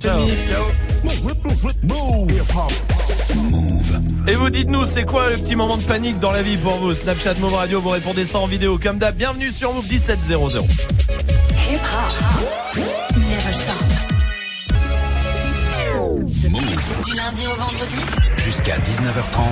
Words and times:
Ciao. 0.00 0.20
Et 4.28 4.34
vous 4.36 4.48
dites-nous, 4.48 4.84
c'est 4.84 5.04
quoi 5.04 5.28
le 5.28 5.38
petit 5.38 5.56
moment 5.56 5.76
de 5.76 5.82
panique 5.82 6.20
dans 6.20 6.30
la 6.30 6.40
vie 6.40 6.56
pour 6.56 6.76
vous 6.76 6.94
Snapchat, 6.94 7.34
Move 7.40 7.54
Radio, 7.54 7.80
vous 7.80 7.88
répondez 7.88 8.24
ça 8.24 8.38
en 8.38 8.46
vidéo 8.46 8.78
comme 8.78 8.98
d'hab. 8.98 9.16
Bienvenue 9.16 9.50
sur 9.50 9.74
Move 9.74 9.90
1700. 9.90 10.60
Hip 11.70 11.80
hop. 11.82 12.78
Never 13.16 13.52
stop. 13.52 13.74
Du 17.04 17.14
lundi 17.14 17.46
au 17.48 17.56
vendredi. 17.56 17.98
Jusqu'à 18.36 18.78
19h30. 18.78 19.48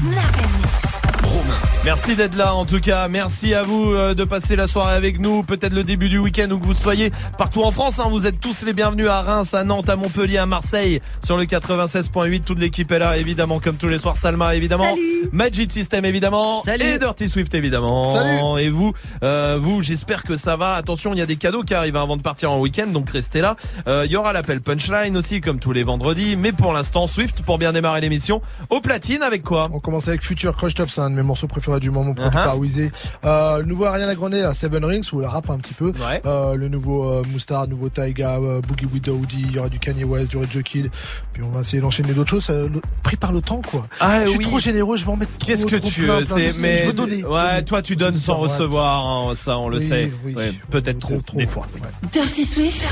Snap 0.00 0.36
and 0.38 0.48
mix. 0.62 0.98
Romain. 1.24 1.73
Merci 1.84 2.16
d'être 2.16 2.34
là 2.36 2.54
en 2.54 2.64
tout 2.64 2.80
cas. 2.80 3.08
Merci 3.08 3.52
à 3.52 3.62
vous 3.62 3.92
euh, 3.92 4.14
de 4.14 4.24
passer 4.24 4.56
la 4.56 4.66
soirée 4.66 4.94
avec 4.94 5.20
nous. 5.20 5.42
Peut-être 5.42 5.74
le 5.74 5.84
début 5.84 6.08
du 6.08 6.16
week-end 6.16 6.48
où 6.50 6.58
que 6.58 6.64
vous 6.64 6.72
soyez 6.72 7.10
partout 7.36 7.62
en 7.62 7.70
France. 7.72 8.00
hein. 8.00 8.06
Vous 8.10 8.26
êtes 8.26 8.40
tous 8.40 8.64
les 8.64 8.72
bienvenus 8.72 9.06
à 9.06 9.20
Reims, 9.20 9.52
à 9.52 9.64
Nantes, 9.64 9.90
à 9.90 9.96
Montpellier, 9.96 10.38
à 10.38 10.46
Marseille 10.46 11.02
sur 11.22 11.36
le 11.36 11.44
96.8. 11.44 12.40
Toute 12.42 12.58
l'équipe 12.58 12.90
est 12.90 12.98
là 12.98 13.18
évidemment 13.18 13.60
comme 13.60 13.76
tous 13.76 13.88
les 13.88 13.98
soirs. 13.98 14.16
Salma 14.16 14.54
évidemment. 14.56 14.94
Salut. 14.94 15.28
Magic 15.32 15.70
System 15.70 16.06
évidemment. 16.06 16.62
Salut. 16.62 16.84
Et 16.86 16.98
Dirty 16.98 17.28
Swift 17.28 17.54
évidemment. 17.54 18.14
Salut. 18.14 18.62
Et 18.64 18.70
vous, 18.70 18.94
euh, 19.22 19.58
vous, 19.60 19.82
j'espère 19.82 20.22
que 20.22 20.38
ça 20.38 20.56
va. 20.56 20.76
Attention, 20.76 21.12
il 21.12 21.18
y 21.18 21.22
a 21.22 21.26
des 21.26 21.36
cadeaux 21.36 21.62
qui 21.62 21.74
arrivent 21.74 21.96
avant 21.98 22.16
de 22.16 22.22
partir 22.22 22.50
en 22.50 22.60
week-end, 22.60 22.86
donc 22.86 23.10
restez 23.10 23.42
là. 23.42 23.56
Euh, 23.88 24.04
Il 24.06 24.10
y 24.12 24.16
aura 24.16 24.32
l'appel 24.32 24.62
punchline 24.62 25.14
aussi 25.18 25.42
comme 25.42 25.58
tous 25.58 25.72
les 25.72 25.82
vendredis. 25.82 26.36
Mais 26.38 26.52
pour 26.52 26.72
l'instant, 26.72 27.06
Swift 27.06 27.42
pour 27.42 27.58
bien 27.58 27.74
démarrer 27.74 28.00
l'émission. 28.00 28.40
Au 28.70 28.80
platine 28.80 29.22
avec 29.22 29.42
quoi? 29.42 29.68
On 29.74 29.80
commence 29.80 30.08
avec 30.08 30.22
Future 30.22 30.56
Crush 30.56 30.74
Top, 30.74 30.88
c'est 30.88 31.02
un 31.02 31.10
de 31.10 31.16
mes 31.16 31.22
morceaux 31.22 31.46
préférés 31.46 31.73
du 31.80 31.90
moment, 31.90 32.14
produit 32.14 32.38
Uh-huh. 32.38 32.44
par 32.44 32.58
Weezy. 32.58 32.90
Euh, 33.24 33.58
le 33.58 33.64
nouveau 33.66 33.84
Ariana 33.86 34.14
Grande, 34.14 34.34
là, 34.34 34.52
Seven 34.54 34.84
Rings, 34.84 35.08
où 35.12 35.20
elle 35.20 35.26
rappe 35.28 35.50
un 35.50 35.58
petit 35.58 35.74
peu. 35.74 35.86
Ouais. 35.86 36.20
Euh, 36.26 36.54
le 36.56 36.68
nouveau 36.68 37.08
euh, 37.08 37.22
Moustar, 37.32 37.68
nouveau 37.68 37.88
Taiga, 37.88 38.36
euh, 38.36 38.60
Boogie 38.66 38.86
with 38.92 39.04
Daoudi, 39.04 39.44
il 39.48 39.52
y 39.54 39.58
aura 39.58 39.68
du 39.68 39.78
Kanye 39.78 40.04
West, 40.04 40.30
du 40.30 40.38
Red 40.38 40.62
Kid. 40.62 40.90
Puis 41.32 41.42
on 41.44 41.50
va 41.50 41.60
essayer 41.60 41.80
d'enchaîner 41.80 42.12
d'autres 42.12 42.30
choses. 42.30 42.46
euh, 42.50 42.68
pris 43.02 43.16
par 43.16 43.32
le 43.32 43.40
temps, 43.40 43.60
quoi. 43.70 43.82
Ah 44.00 44.22
je 44.24 44.28
suis 44.30 44.38
oui. 44.38 44.44
trop 44.44 44.58
généreux, 44.58 44.96
je 44.96 45.04
vais 45.04 45.12
en 45.12 45.16
mettre 45.16 45.36
trop, 45.38 45.46
Qu'est-ce 45.46 45.66
que 45.66 45.76
trop 45.76 45.88
tu 45.88 46.02
plein, 46.04 46.20
veux 46.20 46.24
plein, 46.26 46.50
mais 46.60 46.78
je 46.78 46.86
veux 46.86 46.92
donner. 46.92 47.24
ouais 47.24 47.50
donner. 47.52 47.64
toi 47.64 47.82
tu 47.82 47.96
donnes 47.96 48.16
sans 48.16 48.36
recevoir 48.38 49.06
hein, 49.06 49.32
ça 49.36 49.58
on 49.58 49.68
le 49.68 49.78
Oui, 49.78 49.84
sait 49.86 50.10
oui. 50.24 50.34
Ouais, 50.34 50.52
peut-être 50.70 50.98
trop, 51.00 51.20
Trop, 51.26 51.36
des 51.38 51.46
fois 51.46 51.66
ouais. 51.74 52.08
Dirty 52.12 52.44
Swift. 52.44 52.82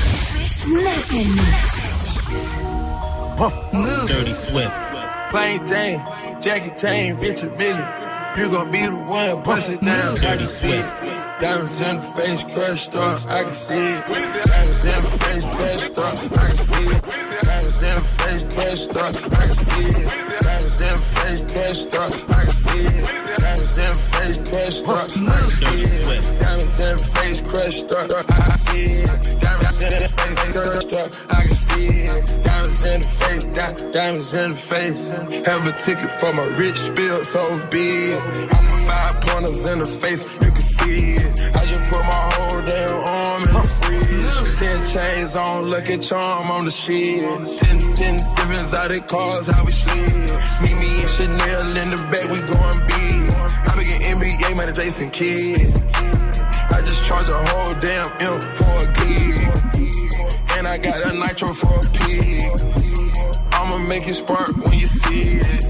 Snap 0.45 0.81
and 1.11 1.17
mix. 3.73 4.07
Dirty 4.07 4.33
Swift. 4.35 4.71
Plain 5.31 5.59
Jane, 5.65 5.99
Jackie 6.41 6.71
Chain, 6.79 7.15
Richard 7.19 7.49
Millie. 7.57 7.83
You 8.35 8.49
gon' 8.49 8.71
be 8.71 8.83
the 8.83 8.95
one, 8.95 9.43
bust 9.43 9.69
it 9.69 9.81
down. 9.81 10.15
Dirty 10.15 10.47
Swift. 10.47 10.89
Diamonds 11.39 11.79
in 11.81 11.97
the 11.97 12.01
face, 12.01 12.43
crushed 12.43 12.95
up, 12.95 13.23
I 13.29 13.43
can 13.43 13.53
see 13.53 13.75
it. 13.75 14.07
Diamonds 14.07 14.85
in 14.85 15.01
the 15.01 15.07
face, 15.19 15.45
crushed 15.45 15.99
up, 15.99 16.37
I 16.37 16.47
can 16.47 16.55
see 16.55 16.85
it. 16.85 17.42
Diamonds 17.63 17.83
in 17.83 17.99
face, 18.19 18.43
crushed 18.43 18.97
up, 18.97 19.15
I 19.15 19.47
can 19.47 19.51
see 19.53 19.85
it. 19.85 20.43
Diamonds 20.43 20.81
in 20.81 20.97
face, 20.97 21.43
crushed 21.53 21.95
up, 21.95 22.13
I 22.29 22.43
can 22.43 22.49
see 22.51 22.79
it. 22.83 23.39
Diamonds 23.39 23.77
in 23.79 23.95
face, 23.95 24.41
crushed 24.41 24.85
up, 24.89 24.99
I 24.99 25.07
can 25.07 25.47
see 25.47 25.81
it. 25.81 26.39
Diamonds 26.41 26.81
in 26.81 26.97
face, 26.97 27.41
crushed 27.41 27.91
up, 27.93 28.31
I 28.31 28.43
can 28.43 28.57
see 28.57 28.83
it. 28.83 29.39
Diamonds 29.39 29.81
in 29.81 30.09
face, 30.09 30.51
crushed 30.51 30.93
up, 30.93 31.11
I 31.31 31.41
can 31.43 31.55
see 31.55 31.87
it. 31.87 32.43
Diamonds 32.43 32.85
in 32.85 32.99
the 32.99 33.07
face, 33.07 33.45
di- 33.45 33.91
diamonds 33.91 34.33
in 34.33 34.51
the 34.51 34.57
face. 34.57 35.07
Have 35.47 35.65
a 35.65 35.71
ticket 35.71 36.11
for 36.11 36.33
my 36.33 36.43
rich 36.43 36.75
spill 36.75 37.23
so 37.23 37.65
big. 37.71 38.13
I'm 38.19 38.65
a 38.65 38.77
five 38.89 39.21
pointers 39.21 39.71
in 39.71 39.79
the 39.79 39.85
face, 39.85 40.29
you 40.33 40.51
can 40.51 40.61
see 40.61 41.15
it. 41.15 41.55
I 41.55 41.65
just 41.65 41.83
put 41.83 42.01
my 42.01 42.29
whole 42.35 42.61
damn 42.61 43.07
arm. 43.07 43.32
Ten 44.63 44.87
chains 44.87 45.35
on, 45.35 45.69
lucky 45.69 45.97
charm 45.97 46.49
on 46.49 46.63
the 46.63 46.71
shit. 46.71 47.19
Ten, 47.59 47.79
ten 47.95 48.15
different 48.35 48.73
out 48.73 48.95
of 48.95 49.07
cars, 49.07 49.47
how 49.47 49.65
we 49.65 49.71
slid. 49.71 50.31
Meet 50.61 50.77
me 50.79 51.01
and 51.01 51.09
Chanel 51.09 51.77
in 51.83 51.89
the 51.91 51.99
back, 52.07 52.31
we 52.31 52.39
going 52.47 52.79
big. 52.87 53.23
I 53.67 53.75
begin 53.75 54.01
NBA 54.01 54.55
man, 54.55 54.73
Jason 54.73 55.11
Kidd. 55.11 55.59
I 56.71 56.79
just 56.79 57.03
charge 57.03 57.29
a 57.29 57.45
whole 57.47 57.73
damn 57.81 58.07
M 58.21 58.39
for 58.39 58.75
a 58.79 58.93
gig. 59.03 59.51
And 60.55 60.65
I 60.65 60.77
got 60.77 61.09
a 61.09 61.13
nitro 61.13 61.51
for 61.51 61.79
a 61.79 61.89
pig. 61.99 62.47
I'ma 63.51 63.79
make 63.79 64.07
it 64.07 64.13
spark 64.13 64.55
when 64.55 64.79
you 64.79 64.85
see 64.85 65.41
it. 65.41 65.63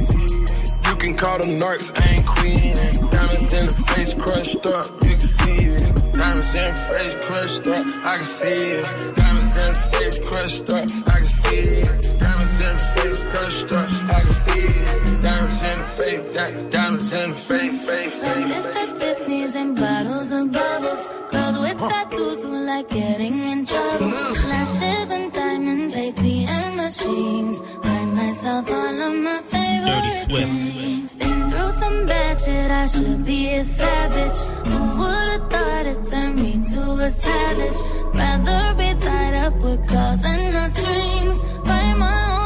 You 0.86 0.96
can 0.98 1.18
call 1.18 1.40
them 1.40 1.60
narcs, 1.60 1.90
I 1.98 2.14
ain't 2.14 2.28
queen. 2.28 3.10
Diamonds 3.10 3.54
in 3.56 3.66
the 3.66 3.74
face 3.74 4.14
crushed 4.14 4.68
up, 4.68 4.86
you 5.04 5.18
can 5.18 5.20
see 5.20 5.66
it. 5.66 6.03
Diamonds 6.14 6.54
in 6.54 6.74
face 6.74 7.16
crushed 7.26 7.68
up, 7.68 7.86
I 8.06 8.18
can 8.18 8.26
see 8.26 8.48
it. 8.48 9.16
Diamonds 9.16 9.58
in 9.58 9.74
face 9.74 10.20
crushed 10.20 10.70
up, 10.70 10.90
I 11.08 11.18
can 11.18 11.26
see 11.26 11.58
it. 11.58 12.20
Diamonds 12.20 12.62
in 12.62 12.78
face 12.78 13.24
crushed 13.24 13.72
up, 13.72 13.90
I 14.14 14.22
can 14.22 14.30
see 14.30 14.62
it. 14.62 15.13
Diamonds 15.24 15.64
in 15.64 15.80
the 15.80 15.86
face, 15.86 16.34
diamonds 16.74 17.14
in 17.14 17.30
the 17.30 17.36
face, 17.36 17.86
face, 17.86 18.24
face. 18.24 18.52
Mr. 18.52 19.00
Tiffany's 19.00 19.56
and 19.56 19.74
bottles 19.74 20.32
of 20.32 20.52
bubbles. 20.52 21.10
Girls 21.32 21.58
with 21.60 21.78
tattoos 21.78 22.44
who 22.44 22.52
like 22.66 22.90
getting 22.90 23.38
in 23.52 23.66
trouble. 23.66 24.08
Lashes 24.52 25.12
and 25.12 25.32
diamonds, 25.32 25.96
ATM 25.96 26.76
machines. 26.76 27.60
Buy 27.82 28.04
myself 28.06 28.70
all 28.70 29.02
of 29.08 29.14
my 29.28 29.42
favorite 29.44 29.88
Dirty 29.88 30.12
Swift. 30.12 30.52
things. 30.52 31.20
Been 31.20 31.50
through 31.50 31.72
some 31.72 32.06
bad 32.06 32.42
shit, 32.42 32.72
I 32.72 32.86
should 32.86 33.26
be 33.26 33.48
a 33.56 33.64
savage. 33.64 34.40
Who 34.68 34.80
would've 35.00 35.50
thought 35.50 35.86
it 35.86 36.06
turned 36.06 36.36
me 36.36 36.54
to 36.74 36.82
a 37.08 37.10
savage? 37.10 37.80
Rather 38.14 38.74
be 38.78 38.94
tied 39.00 39.36
up 39.46 39.56
with 39.64 39.88
calls 39.88 40.22
and 40.26 40.54
not 40.54 40.70
strings. 40.70 41.42
Write 41.64 41.94
my 41.98 42.18
own 42.38 42.43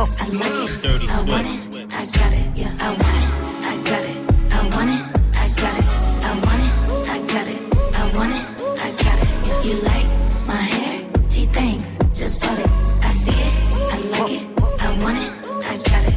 I 0.00 0.02
like 0.02 0.50
it. 0.50 0.82
Dirty 0.82 1.06
I 1.10 1.20
want 1.28 1.46
it. 1.46 1.92
I 1.92 2.06
got 2.06 2.32
it. 2.32 2.44
Yeah, 2.56 2.74
I 2.80 2.88
want 2.88 3.18
it. 3.20 3.28
I 3.68 3.76
got 3.84 4.04
it. 4.08 4.16
I 4.50 4.60
want 4.74 4.90
it. 4.96 5.02
I 5.36 5.46
got 5.60 5.76
it. 5.78 5.86
I 6.24 6.32
want 6.46 6.62
it. 6.64 6.72
I 7.10 7.18
got 7.32 7.46
it. 7.52 7.60
I 7.94 8.04
want 8.16 8.32
it. 8.32 8.44
I 8.80 8.88
got 9.04 9.18
it. 9.20 9.28
Yeah. 9.46 9.62
You 9.62 9.74
like 9.82 10.08
my 10.48 10.62
hair? 10.72 10.94
She 11.28 11.44
thinks. 11.44 11.98
Just 12.18 12.40
bought 12.40 12.58
it. 12.60 12.70
I 13.02 13.12
see 13.12 13.40
it. 13.46 13.54
I 13.92 13.98
like 14.14 14.32
it. 14.40 14.44
I 14.80 15.04
want 15.04 15.18
it. 15.18 15.30
I 15.68 15.76
got 15.90 16.04
it. 16.08 16.14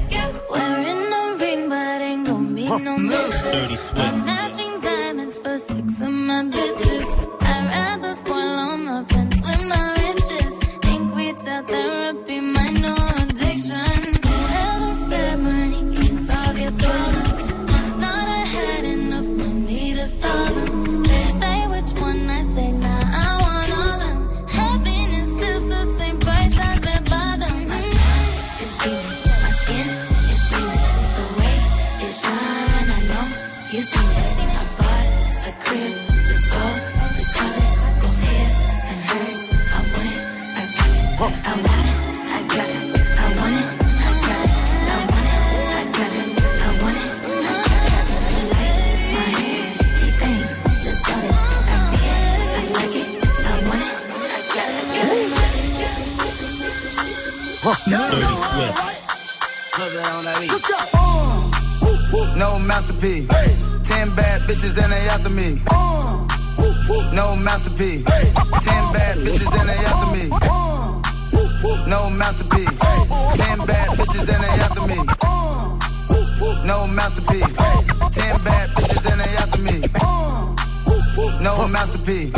Wearing 0.50 1.12
a 1.12 1.38
ring, 1.38 1.68
but 1.68 2.02
ain't 2.02 2.26
gon' 2.26 2.56
be 2.56 2.66
no 2.80 2.98
misses. 2.98 3.42
Dirty 3.52 3.76
Swift. 3.76 4.00
I'm 4.00 4.26
matching 4.26 4.80
diamonds 4.80 5.40
for 5.40 5.58
six 5.58 6.02
of 6.02 6.10
my 6.10 6.44
bitches. 6.46 6.83
No 57.64 57.72
masterpiece. 62.60 63.28
Ten 63.84 64.14
bad 64.14 64.42
bitches 64.42 64.78
and 64.84 64.92
they 64.92 65.08
after 65.08 65.30
me. 65.30 65.62
No 67.16 67.38
masterpiece. 67.38 68.04
Ten 68.04 68.92
bad 68.92 69.20
bitches 69.20 69.58
and 69.58 69.70
they 69.70 69.78
after 69.86 70.08
me. 70.12 70.28
No 71.88 72.10
masterpiece. 72.10 72.70
Ten 73.38 73.60
bad 73.66 73.98
bitches 73.98 74.28
and 74.28 74.44
they 74.44 74.60
after 74.60 74.82
me. 74.82 74.98
No 76.68 76.86
masterpiece. 76.86 77.48
Ten 78.12 78.44
bad 78.44 78.76
bitches 78.76 79.06
and 79.10 79.22
they 79.22 79.38
after 79.38 79.58
me. 79.58 79.80
No 81.42 81.66
masterpiece. 81.70 82.30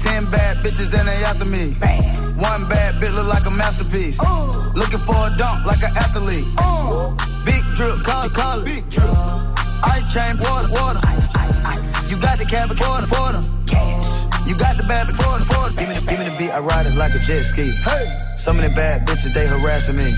Ten 0.00 0.28
bad 0.32 0.64
bitches 0.64 0.94
and 0.98 1.06
they 1.06 1.22
after 1.24 1.44
me. 1.44 1.76
One 2.44 2.68
bad 2.68 3.00
bit 3.00 3.12
look 3.12 3.26
like 3.26 3.46
a 3.46 3.50
masterpiece. 3.50 4.20
Looking 4.74 4.98
for 4.98 5.16
a 5.16 5.34
dunk 5.36 5.64
like 5.64 5.82
an 5.82 5.96
athlete. 5.96 6.44
Big 7.46 7.64
drip, 7.74 8.04
call 8.04 8.26
it, 8.26 8.34
call 8.34 8.60
it. 8.60 8.64
Big 8.66 8.90
drip. 8.90 9.08
Ice 9.84 10.12
chain, 10.12 10.36
water, 10.36 10.68
water. 10.70 11.00
Ice, 11.04 11.34
ice, 11.34 11.60
ice. 11.64 12.10
You 12.10 12.18
got 12.18 12.38
the 12.38 12.44
cab, 12.44 12.68
for 12.68 13.00
the, 13.00 13.06
for 13.06 13.32
them. 13.32 13.44
Cash. 13.66 14.26
You 14.46 14.54
got 14.56 14.76
the 14.76 14.82
bad, 14.82 15.08
for 15.16 15.38
the, 15.38 15.44
for 15.46 15.70
Give 15.70 15.88
me 15.88 15.94
the, 15.94 16.00
give 16.02 16.18
me 16.18 16.28
the 16.28 16.36
beat, 16.38 16.50
I 16.50 16.60
ride 16.60 16.86
it 16.86 16.94
like 16.96 17.14
a 17.14 17.18
jet 17.18 17.44
ski. 17.44 17.70
Hey. 17.82 18.14
Some 18.36 18.58
of 18.58 18.64
the 18.64 18.70
bad 18.76 19.06
bitches, 19.06 19.32
they 19.32 19.46
harassing 19.46 19.96
me. 19.96 20.12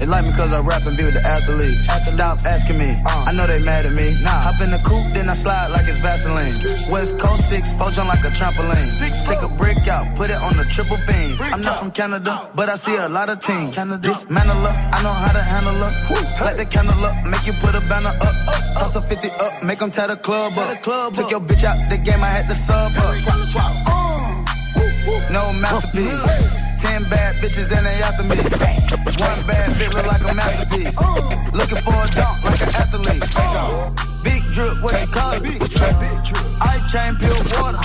They 0.00 0.06
like 0.06 0.24
me 0.24 0.32
cause 0.32 0.50
I 0.50 0.60
rap 0.60 0.86
and 0.86 0.96
be 0.96 1.04
with 1.04 1.12
the 1.12 1.20
athletes. 1.20 1.84
Stop 2.08 2.40
asking 2.48 2.78
me, 2.78 2.96
uh, 3.04 3.28
I 3.28 3.32
know 3.32 3.46
they 3.46 3.62
mad 3.62 3.84
at 3.84 3.92
me. 3.92 4.16
Nah. 4.24 4.48
Hop 4.48 4.58
in 4.62 4.70
the 4.70 4.78
coupe, 4.78 5.12
then 5.12 5.28
I 5.28 5.34
slide 5.34 5.68
like 5.68 5.86
it's 5.86 5.98
Vaseline. 5.98 6.56
West 6.90 7.18
Coast 7.18 7.50
6, 7.50 7.74
four 7.74 7.90
jump 7.90 8.08
like 8.08 8.24
a 8.24 8.32
trampoline. 8.32 8.88
Take 9.28 9.42
a 9.42 9.48
brick 9.48 9.86
out, 9.88 10.08
put 10.16 10.30
it 10.30 10.40
on 10.40 10.56
the 10.56 10.64
triple 10.72 10.96
beam. 11.06 11.36
I'm 11.52 11.60
not 11.60 11.78
from 11.78 11.90
Canada, 11.90 12.48
but 12.54 12.70
I 12.70 12.76
see 12.76 12.96
a 12.96 13.10
lot 13.10 13.28
of 13.28 13.40
teams. 13.40 13.76
Dismantle 13.76 14.56
her, 14.56 14.74
I 14.90 15.02
know 15.02 15.12
how 15.12 15.32
to 15.32 15.42
handle 15.42 15.74
her. 15.74 15.92
Light 16.46 16.56
the 16.56 16.64
candle 16.64 17.04
up, 17.04 17.26
make 17.26 17.46
you 17.46 17.52
put 17.60 17.74
a 17.74 17.80
banner 17.80 18.08
up. 18.08 18.34
up. 18.48 18.80
Toss 18.80 18.96
a 18.96 19.02
50 19.02 19.28
up, 19.32 19.62
make 19.62 19.80
them 19.80 19.90
tie 19.90 20.06
the 20.06 20.16
club 20.16 20.56
up. 20.56 20.82
Took 21.12 21.30
your 21.30 21.40
bitch 21.40 21.64
out 21.64 21.76
the 21.90 21.98
game, 21.98 22.24
I 22.24 22.40
had 22.40 22.48
to 22.48 22.54
sub 22.54 22.96
up. 22.96 23.12
Swap, 23.12 23.44
swap. 23.44 24.00
No 25.30 25.52
masterpiece. 25.52 26.69
Ten 26.80 27.04
bad 27.10 27.36
bitches 27.36 27.70
and 27.76 27.84
they 27.84 28.00
after 28.02 28.22
me. 28.22 28.36
One 29.20 29.46
bad 29.46 29.76
bitch 29.76 29.92
look 29.92 30.06
like 30.06 30.22
a 30.22 30.34
masterpiece. 30.34 30.98
Looking 31.52 31.82
for 31.84 31.92
a 31.92 32.08
dunk 32.08 32.42
like 32.42 32.60
an 32.62 32.68
athlete. 32.74 34.24
Big 34.24 34.50
drip, 34.50 34.80
what 34.82 34.98
you 35.00 35.06
call 35.08 35.34
it? 35.34 35.44
Ice 36.62 36.92
chain, 36.92 37.16
pure 37.16 37.36
water. 37.60 37.78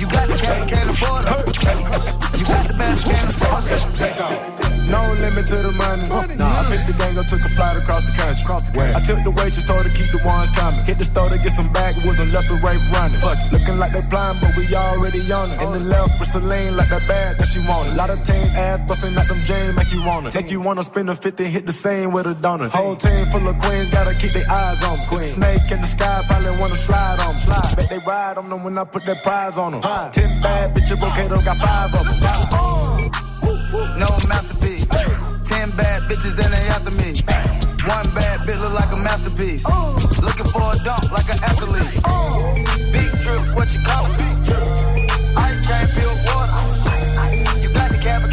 You 0.00 0.06
got 0.10 0.28
the 0.28 0.40
cat, 0.42 0.68
can't 0.68 0.90
afford 0.90 1.24
it. 1.24 2.38
You 2.38 2.44
got 2.46 2.68
the 2.68 2.74
bad, 2.74 2.98
can't 3.04 3.28
afford 3.28 3.64
it. 3.64 3.96
Take 3.98 4.20
off. 4.20 4.61
No 4.90 5.12
limit 5.20 5.46
to 5.46 5.56
the 5.56 5.72
money. 5.72 6.08
Nah, 6.36 6.60
I 6.60 6.70
picked 6.70 6.86
the 6.86 6.94
gang 6.98 7.18
up, 7.18 7.26
took 7.26 7.40
a 7.40 7.48
flight 7.54 7.76
across 7.76 8.06
the 8.06 8.14
country. 8.18 8.42
Across 8.42 8.70
the 8.70 8.78
country. 8.78 8.94
I 8.94 9.00
took 9.00 9.20
the 9.22 9.30
waitress, 9.30 9.66
told 9.66 9.84
her 9.84 9.88
to 9.88 9.94
keep 9.94 10.10
the 10.10 10.22
ones 10.26 10.50
coming. 10.50 10.82
Hit 10.84 10.98
the 10.98 11.04
store 11.04 11.28
to 11.28 11.38
get 11.38 11.52
some 11.52 11.72
backwoods 11.72 12.18
and 12.18 12.32
left 12.32 12.48
the 12.48 12.58
right 12.58 12.80
running. 12.90 13.20
Fuck 13.20 13.38
it. 13.38 13.52
Looking 13.52 13.78
like 13.78 13.92
they 13.92 14.02
blind, 14.02 14.38
but 14.40 14.56
we 14.56 14.66
already 14.74 15.22
on 15.32 15.50
it. 15.50 15.62
In 15.62 15.72
the 15.72 15.80
left 15.80 16.18
with 16.18 16.28
Celine, 16.28 16.76
like 16.76 16.88
that 16.88 17.06
bag 17.06 17.38
that 17.38 17.48
she 17.48 17.60
wanted. 17.68 17.94
A 17.94 17.96
lot 17.96 18.10
of 18.10 18.22
teams 18.22 18.54
ass 18.54 18.80
busting 18.88 19.14
like 19.14 19.28
them 19.28 19.40
James, 19.44 19.74
make 19.76 19.92
you 19.92 20.02
wanna. 20.02 20.30
Take 20.30 20.50
you 20.50 20.60
wanna 20.60 20.82
spend 20.82 21.10
a 21.10 21.14
50, 21.14 21.44
hit 21.44 21.66
the 21.66 21.72
same 21.72 22.12
with 22.12 22.26
a 22.26 22.34
donut. 22.34 22.72
Whole 22.72 22.96
team 22.96 23.26
full 23.26 23.46
of 23.46 23.58
queens, 23.58 23.90
gotta 23.90 24.14
keep 24.14 24.32
their 24.32 24.48
eyes 24.50 24.82
on 24.82 24.98
me. 24.98 25.06
Queen. 25.06 25.20
Snake 25.20 25.70
in 25.70 25.80
the 25.80 25.86
sky, 25.86 26.22
probably 26.26 26.58
wanna 26.58 26.76
slide 26.76 27.20
on 27.20 27.34
me. 27.34 27.40
Slide. 27.42 27.76
Bet 27.76 27.88
they 27.88 27.98
ride 27.98 28.38
on 28.38 28.48
them 28.50 28.64
when 28.64 28.76
I 28.76 28.84
put 28.84 29.04
that 29.04 29.22
prize 29.22 29.56
on 29.56 29.72
them. 29.72 29.82
Ten 30.10 30.30
bad 30.42 30.74
bitches, 30.74 31.00
okay, 31.00 31.28
got 31.44 31.56
five 31.58 31.94
of 31.94 32.06
them. 32.06 33.22
No 33.98 34.06
masterpiece. 34.28 34.71
Bitches 36.12 36.36
and 36.44 36.52
they 36.52 36.68
after 36.68 36.90
me. 36.90 37.16
One 37.88 38.14
bad 38.14 38.40
bitch 38.46 38.60
look 38.60 38.74
like 38.74 38.92
a 38.92 38.96
masterpiece. 38.96 39.64
Looking 40.20 40.44
for 40.44 40.60
a 40.60 40.76
dunk 40.84 41.10
like 41.10 41.24
an 41.32 41.40
athlete. 41.40 41.88
Big 42.92 43.10
drip, 43.22 43.56
what 43.56 43.72
you 43.72 43.80
call 43.80 44.04
it? 44.12 44.20
Ice 45.40 45.56
chain, 45.66 45.88
pure 45.96 46.12
water. 46.28 46.52
You 47.62 47.72
got 47.72 47.88
the 47.88 47.96
but 47.96 48.04
can't. 48.04 48.28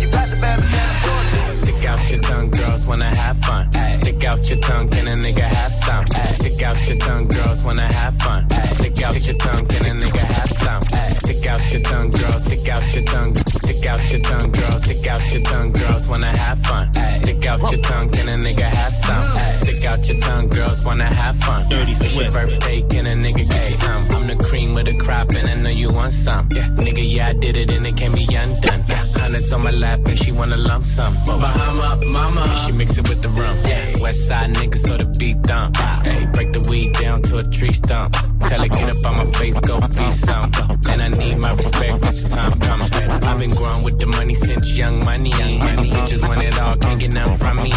You 0.00 0.10
got 0.10 0.28
the 0.28 0.36
but 0.42 0.58
can't. 0.74 1.54
Stick 1.62 1.84
out 1.84 2.10
your 2.10 2.20
tongue, 2.22 2.50
girls 2.50 2.88
wanna 2.88 3.14
have 3.14 3.38
fun. 3.44 3.70
Stick 3.94 4.24
out 4.24 4.50
your 4.50 4.58
tongue, 4.58 4.88
can 4.88 5.06
a 5.06 5.12
nigga 5.12 5.46
have 5.46 5.72
some? 5.72 6.04
Stick 6.08 6.60
out 6.62 6.88
your 6.88 6.96
tongue, 6.98 7.28
girls 7.28 7.64
wanna 7.64 7.86
have 7.92 8.16
fun. 8.16 8.50
Stick 8.50 9.00
out 9.02 9.14
your 9.24 9.36
tongue, 9.36 9.64
can 9.66 9.86
a 9.86 10.00
nigga 10.00 10.24
have 10.34 10.39
some? 10.64 10.82
Stick 11.24 11.46
out 11.46 11.72
your 11.72 11.80
tongue, 11.82 12.10
girls, 12.10 12.44
stick 12.44 12.68
out 12.68 12.94
your 12.94 13.04
tongue. 13.04 13.34
Stick 13.34 13.86
out 13.86 14.10
your 14.10 14.20
tongue, 14.20 14.50
girls, 14.52 14.82
stick 14.84 15.06
out 15.06 15.32
your 15.32 15.42
tongue, 15.42 15.72
girls 15.72 16.08
wanna 16.08 16.36
have 16.36 16.58
fun. 16.58 16.92
Stick 17.16 17.46
out 17.46 17.60
your 17.72 17.80
tongue, 17.80 18.08
can 18.10 18.28
a 18.28 18.36
nigga 18.46 18.68
have 18.80 18.94
some? 18.94 19.24
Stick 19.62 19.84
out 19.84 20.06
your 20.08 20.20
tongue, 20.20 20.48
girls 20.48 20.84
wanna 20.84 21.12
have 21.14 21.36
fun. 21.36 21.66
It's 21.70 22.14
your 22.14 22.30
birthday, 22.30 22.82
can 22.82 23.06
a 23.06 23.14
nigga 23.24 23.48
get 23.48 23.70
you 23.70 23.76
some? 23.76 24.10
I'm 24.10 24.26
the 24.26 24.36
cream 24.36 24.74
with 24.74 24.86
the 24.86 24.98
crop, 24.98 25.30
and 25.30 25.48
I 25.48 25.54
know 25.54 25.70
you 25.70 25.90
want 25.92 26.12
some. 26.12 26.48
Yeah, 26.50 26.68
nigga, 26.68 27.02
yeah, 27.02 27.28
I 27.28 27.32
did 27.32 27.56
it, 27.56 27.70
and 27.70 27.86
it 27.86 27.96
can't 27.96 28.14
be 28.14 28.24
undone. 28.34 28.84
Yeah, 28.88 29.04
hundreds 29.30 29.52
on 29.52 29.62
my 29.62 29.70
lap, 29.70 30.00
and 30.06 30.18
she 30.18 30.32
wanna 30.32 30.56
lump 30.56 30.84
some. 30.84 31.14
Bahama, 31.24 32.04
mama, 32.04 32.40
and 32.40 32.58
she 32.58 32.72
mix 32.72 32.98
it 32.98 33.08
with 33.08 33.22
the 33.22 33.28
rum. 33.28 33.56
Yeah, 33.64 34.02
west 34.02 34.26
side 34.26 34.54
nigga, 34.54 34.76
so 34.76 34.96
the 34.96 35.04
beat 35.18 35.40
dump. 35.42 35.76
Hey, 36.04 36.26
break 36.32 36.52
the 36.52 36.60
weed 36.68 36.92
down 36.94 37.22
to 37.22 37.36
a 37.36 37.44
tree 37.44 37.72
stump. 37.72 38.16
Tell 38.48 38.60
her 38.60 38.68
get 38.68 38.90
up 38.90 39.06
on 39.06 39.16
my 39.18 39.32
face, 39.38 39.60
go 39.60 39.80
be 39.80 40.10
some. 40.12 40.50
And 40.88 41.02
I 41.02 41.08
need 41.08 41.38
my 41.38 41.52
respect, 41.52 42.02
that's 42.02 42.20
just 42.22 42.34
how 42.34 42.46
I'm 42.50 42.58
coming. 42.58 42.88
I've 42.92 43.38
been 43.38 43.50
growing 43.50 43.84
with 43.84 44.00
the 44.00 44.06
money 44.06 44.34
since 44.34 44.76
young 44.76 45.04
money. 45.04 45.30
Money 45.30 45.90
bitches 45.90 46.26
want 46.26 46.42
it 46.42 46.58
all, 46.58 46.76
can't 46.76 46.98
get 46.98 47.14
none 47.14 47.36
from 47.38 47.56
me. 47.62 47.70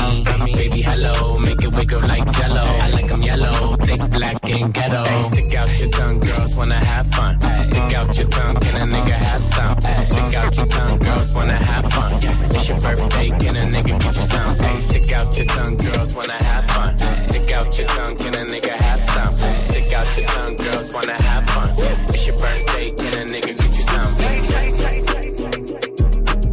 Baby, 0.53 0.81
hello, 0.81 1.37
make 1.37 1.61
it 1.61 1.75
wiggle 1.75 2.01
like 2.01 2.25
jello. 2.31 2.61
I 2.61 2.89
like 2.89 3.07
them 3.07 3.21
yellow, 3.21 3.72
thick, 3.85 4.11
black, 4.11 4.49
and 4.49 4.73
ghetto. 4.73 5.03
Hey, 5.03 5.21
stick 5.21 5.55
out 5.55 5.79
your 5.79 5.89
tongue, 5.89 6.19
girls 6.19 6.55
wanna 6.57 6.83
have 6.85 7.07
fun. 7.07 7.39
Stick 7.65 7.93
out 7.93 8.17
your 8.17 8.27
tongue, 8.27 8.55
can 8.55 8.75
a 8.75 8.85
nigga 8.95 9.15
have 9.27 9.43
some? 9.43 9.79
Stick 10.05 10.33
out 10.35 10.57
your 10.57 10.67
tongue, 10.67 10.99
girls 10.99 11.35
wanna 11.35 11.63
have 11.63 11.85
fun. 11.93 12.13
It's 12.55 12.67
your 12.69 12.79
birthday, 12.79 13.29
can 13.29 13.55
a 13.55 13.65
nigga 13.73 13.99
get 13.99 14.15
you 14.15 14.23
some? 14.23 14.55
Hey, 14.57 14.77
stick 14.79 15.11
out 15.13 15.37
your 15.37 15.45
tongue, 15.45 15.77
girls 15.77 16.15
wanna 16.15 16.43
have 16.43 16.65
fun. 16.71 16.97
Stick 17.23 17.51
out 17.51 17.77
your 17.77 17.87
tongue, 17.87 18.15
can 18.17 18.35
a 18.35 18.45
nigga 18.45 18.71
have 18.71 19.01
some? 19.01 19.33
Stick 19.63 19.93
out 19.93 20.17
your 20.17 20.27
tongue, 20.27 20.55
girls 20.55 20.93
wanna 20.93 21.21
have 21.21 21.45
fun. 21.49 21.69
It's 22.13 22.27
your 22.27 22.37
birthday, 22.37 22.91
can 22.91 23.13
a 23.21 23.25
nigga 23.31 23.57
get 23.57 23.75
you 23.77 23.83
some? 23.83 24.15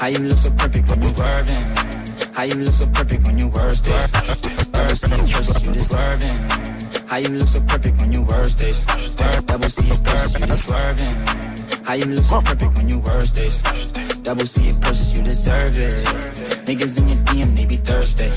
How 0.00 0.06
you 0.06 0.18
look 0.18 0.38
so 0.38 0.50
perfect 0.50 0.90
when 0.90 1.02
you 1.02 1.08
swerving? 1.08 1.62
How 2.34 2.42
you 2.44 2.54
look 2.54 2.74
so 2.74 2.86
perfect 2.86 3.26
when 3.26 3.38
you 3.38 3.48
worst 3.48 3.86
it? 3.86 4.10
First 4.72 5.04
in 5.04 5.26
versus 5.28 5.66
you 5.66 5.78
swerving. 5.78 6.36
How 7.08 7.16
you 7.18 7.28
look 7.28 7.48
so 7.48 7.60
perfect 7.60 8.00
when 8.00 8.12
you 8.12 8.22
worst 8.22 8.62
it? 8.62 8.80
Double 9.46 9.68
C 9.68 9.88
it 9.88 9.98
you 10.40 10.52
swerving. 10.56 11.14
How 11.84 11.94
you 11.94 12.04
look 12.06 12.24
so 12.24 12.40
perfect 12.40 12.76
when 12.76 12.88
you 12.88 12.98
worst 13.00 13.38
it? 13.38 14.22
Double 14.22 14.46
C 14.46 14.68
it 14.68 14.80
purchase, 14.80 15.16
you 15.16 15.22
deserve 15.22 15.78
it. 15.78 15.94
Niggas 16.64 16.98
in 16.98 17.08
your 17.08 17.18
DM, 17.26 17.56
they 17.56 17.64
be 17.66 17.76
thirsty. 17.76 18.30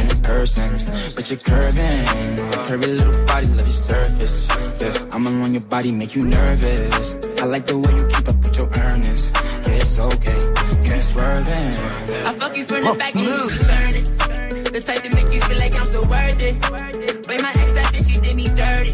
And 0.00 0.15
person, 0.26 0.70
but 1.14 1.30
you're 1.30 1.38
curving. 1.38 2.04
Curvy 2.66 2.98
little 2.98 3.24
body, 3.26 3.46
love 3.46 3.70
your 3.70 3.80
surface. 3.90 4.36
Yeah, 4.80 5.14
I'm 5.14 5.26
along 5.26 5.52
your 5.54 5.62
body, 5.62 5.92
make 5.92 6.16
you 6.16 6.24
nervous. 6.24 7.14
I 7.40 7.46
like 7.46 7.66
the 7.66 7.78
way 7.78 7.92
you 7.94 8.04
keep 8.06 8.28
up 8.28 8.36
with 8.42 8.56
your 8.58 8.68
earnings. 8.82 9.30
Yeah, 9.66 9.82
it's 9.84 9.98
okay. 9.98 10.40
You 10.70 10.76
be 10.82 11.00
swerving. 11.00 11.72
I 12.26 12.34
fuck 12.34 12.56
you 12.56 12.64
from 12.64 12.82
the 12.84 12.94
back 12.98 13.14
you 13.14 13.48
turn 13.70 13.94
it. 14.00 14.06
The 14.74 14.80
type 14.84 15.02
to 15.04 15.14
make 15.14 15.32
you 15.32 15.40
feel 15.40 15.58
like 15.58 15.74
I'm 15.78 15.86
so 15.86 16.00
worth 16.10 16.42
it. 16.42 16.54
Blame 17.26 17.42
my 17.42 17.50
ex, 17.62 17.72
that 17.72 17.86
bitch, 17.94 18.10
she 18.10 18.20
did 18.20 18.34
me 18.34 18.48
dirty. 18.48 18.92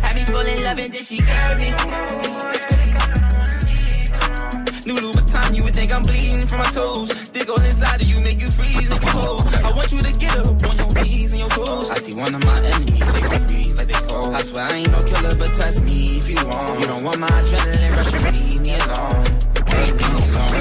Had 0.00 0.16
me 0.16 0.24
fall 0.24 0.46
in 0.46 0.64
love 0.64 0.78
and 0.78 0.92
then 0.92 1.02
she 1.02 1.18
curved 1.18 1.60
me. 1.60 2.75
New 4.86 4.94
Louboutin, 4.94 5.56
you 5.56 5.64
would 5.64 5.74
think 5.74 5.92
I'm 5.92 6.02
bleeding 6.02 6.46
from 6.46 6.58
my 6.58 6.70
toes. 6.70 7.28
Dig 7.30 7.50
on 7.50 7.60
inside 7.64 8.00
of 8.00 8.06
you, 8.06 8.20
make 8.20 8.40
you 8.40 8.46
freeze, 8.46 8.88
you 8.88 9.00
cold. 9.10 9.42
I 9.64 9.72
want 9.74 9.90
you 9.90 9.98
to 9.98 10.12
get 10.12 10.38
up 10.38 10.46
on 10.46 10.76
your 10.78 11.02
knees 11.02 11.32
and 11.32 11.40
your 11.40 11.50
toes. 11.50 11.90
I 11.90 11.98
see 11.98 12.14
one 12.14 12.32
of 12.32 12.44
my 12.44 12.56
enemies, 12.56 13.12
they 13.12 13.20
gon' 13.20 13.48
freeze 13.48 13.76
like 13.78 13.88
they 13.88 14.00
cold. 14.06 14.32
I 14.32 14.42
swear 14.42 14.64
I 14.66 14.76
ain't 14.76 14.92
no 14.92 15.02
killer, 15.02 15.34
but 15.34 15.52
test 15.54 15.82
me 15.82 16.18
if 16.18 16.30
you 16.30 16.36
want. 16.46 16.78
You 16.78 16.86
don't 16.86 17.02
want 17.02 17.18
my 17.18 17.26
adrenaline 17.26 17.96
rush, 17.96 18.12
you 18.14 18.20
leave 18.30 18.60
me 18.62 18.74
alone. 18.78 19.24
Leave 19.74 19.96
me 19.96 20.06
alone. 20.22 20.54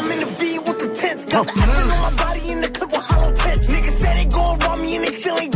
I'm 0.00 0.10
in 0.12 0.20
the 0.20 0.32
V 0.38 0.58
with 0.60 0.78
the 0.78 0.94
tents. 0.96 1.26
Got 1.26 1.46
the 1.46 1.52
oh, 1.54 1.62
African 1.62 1.90
on 1.92 2.16
my 2.16 2.24
body 2.24 2.52
in 2.52 2.60
the 2.62 2.68
clip 2.70 2.90
with 2.90 3.04
hollow 3.04 3.34
tips. 3.34 3.68
Niggas 3.70 3.96
said 4.00 4.16
they 4.16 4.24
gon' 4.24 4.58
rob 4.60 4.78
me 4.80 4.96
and 4.96 5.04
they 5.04 5.12
still 5.12 5.38
ain't 5.38 5.51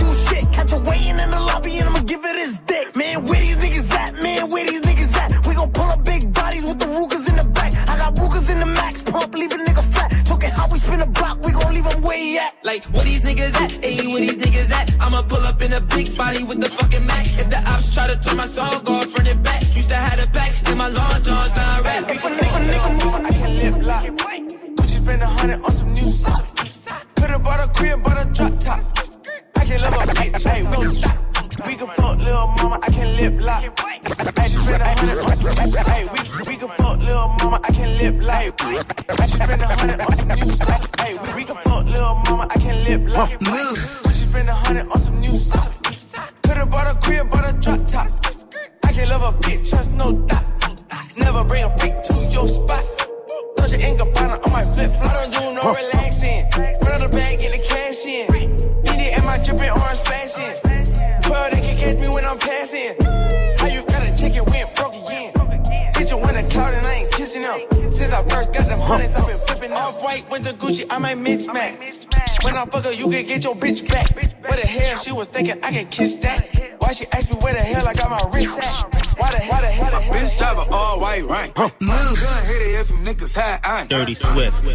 Dirty 83.97 84.15
Swift. 84.15 84.66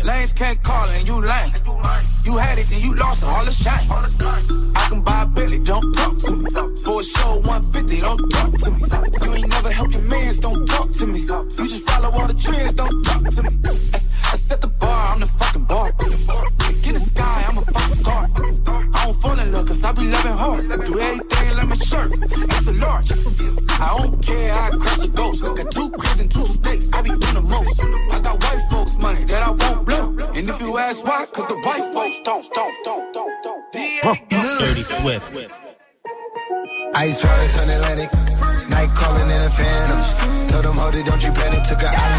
Don't 40.99 41.23
you 41.23 41.31
panic. 41.31 41.63
Took 41.63 41.83
an 41.83 41.87
island, 41.87 42.10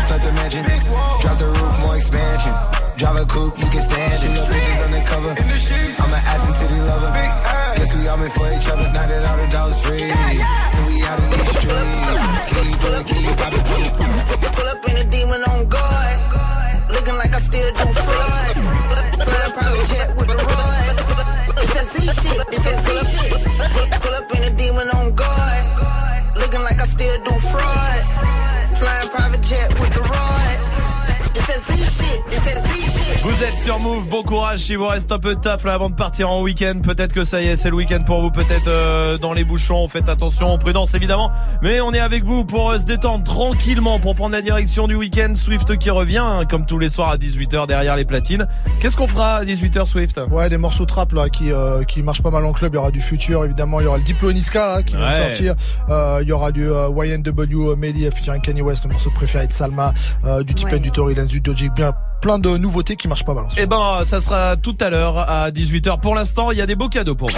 Courage 34.53 34.67
s'il 34.67 34.77
vous 34.77 34.87
reste 34.87 35.11
un 35.13 35.19
peu 35.19 35.35
de 35.35 35.41
taf 35.41 35.65
là 35.65 35.73
avant 35.73 35.89
de 35.89 35.95
partir 35.95 36.29
en 36.29 36.43
week-end. 36.43 36.75
Peut-être 36.83 37.15
que 37.15 37.25
ça 37.25 37.41
y 37.41 37.47
est, 37.47 37.57
c'est 37.57 37.71
le 37.71 37.77
week-end 37.77 38.03
pour 38.05 38.21
vous, 38.21 38.31
peut-être 38.31 38.69
euh, 38.69 39.17
dans 39.17 39.33
les 39.33 39.45
bouchons. 39.45 39.89
Faites 39.89 40.11
attention, 40.11 40.59
prudence 40.59 40.93
évidemment. 40.93 41.31
Mais 41.63 41.81
on 41.81 41.93
est 41.95 42.01
avec 42.01 42.23
vous 42.23 42.45
pour 42.45 42.71
euh, 42.71 42.79
se 42.79 42.85
détendre 42.85 43.25
tranquillement, 43.25 43.99
pour 43.99 44.15
prendre 44.15 44.33
la 44.33 44.43
direction 44.43 44.87
du 44.89 44.95
week-end. 44.95 45.33
Swift 45.37 45.79
qui 45.79 45.89
revient, 45.89 46.19
hein, 46.19 46.43
comme 46.49 46.67
tous 46.67 46.79
les 46.79 46.91
soirs 46.91 47.09
à 47.09 47.17
18h 47.17 47.67
derrière 47.67 47.97
les 47.97 48.05
platines. 48.05 48.47
Qu'est-ce 48.81 48.95
qu'on 48.97 49.07
fera 49.09 49.37
à 49.37 49.45
18h 49.45 49.87
Swift? 49.87 50.21
Ouais, 50.31 50.51
des 50.51 50.59
morceaux 50.59 50.85
trap 50.85 51.13
là 51.13 51.31
qui 51.31 51.51
euh, 51.51 51.83
qui 51.85 52.03
marchent 52.03 52.23
pas 52.23 52.31
mal 52.31 52.45
en 52.45 52.53
club. 52.53 52.73
Il 52.75 52.77
y 52.77 52.79
aura 52.79 52.91
du 52.91 53.01
futur 53.01 53.45
évidemment. 53.47 53.81
Il 53.81 53.85
y 53.85 53.87
aura 53.87 53.97
le 53.97 54.05
Diplo 54.05 54.33
Niska 54.33 54.67
là 54.67 54.83
qui 54.83 54.97
vient 54.97 55.09
de 55.09 55.15
sortir. 55.15 55.55
Euh, 55.89 56.19
il 56.21 56.29
y 56.29 56.33
aura 56.33 56.53
du 56.53 56.69
euh, 56.71 56.89
YNW 56.91 57.75
Melly 57.77 58.05
featuring 58.11 58.43
Kanye 58.43 58.61
West, 58.61 58.85
le 58.85 58.91
morceau 58.91 59.11
préféré 59.15 59.47
de 59.47 59.53
Salma, 59.55 59.95
euh, 60.27 60.43
du 60.43 60.55
T-Pain, 60.55 60.73
Ouais. 60.73 60.79
du 60.79 60.91
Tory 60.91 61.15
Lanez, 61.15 61.29
du 61.29 61.41
Doja, 61.41 61.69
bien 61.75 61.93
plein 62.23 62.39
de 62.39 62.57
nouveautés 62.57 62.97
qui 62.97 63.09
marchent 63.09 63.25
pas 63.25 63.35
mal. 63.35 63.47
Eh 63.57 63.67
ben, 63.67 64.05
ça 64.05 64.21
sera 64.21 64.57
tout 64.57 64.77
à 64.81 64.89
l'heure 64.89 65.19
à 65.19 65.51
18h. 65.51 66.01
Pour 66.01 66.15
l'instant, 66.15 66.53
il 66.53 66.57
y 66.57 66.63
a 66.63 66.67
des 66.67 66.77
beaux 66.77 66.89
cadeaux 66.89 67.17
pour 67.17 67.29
vous. 67.29 67.37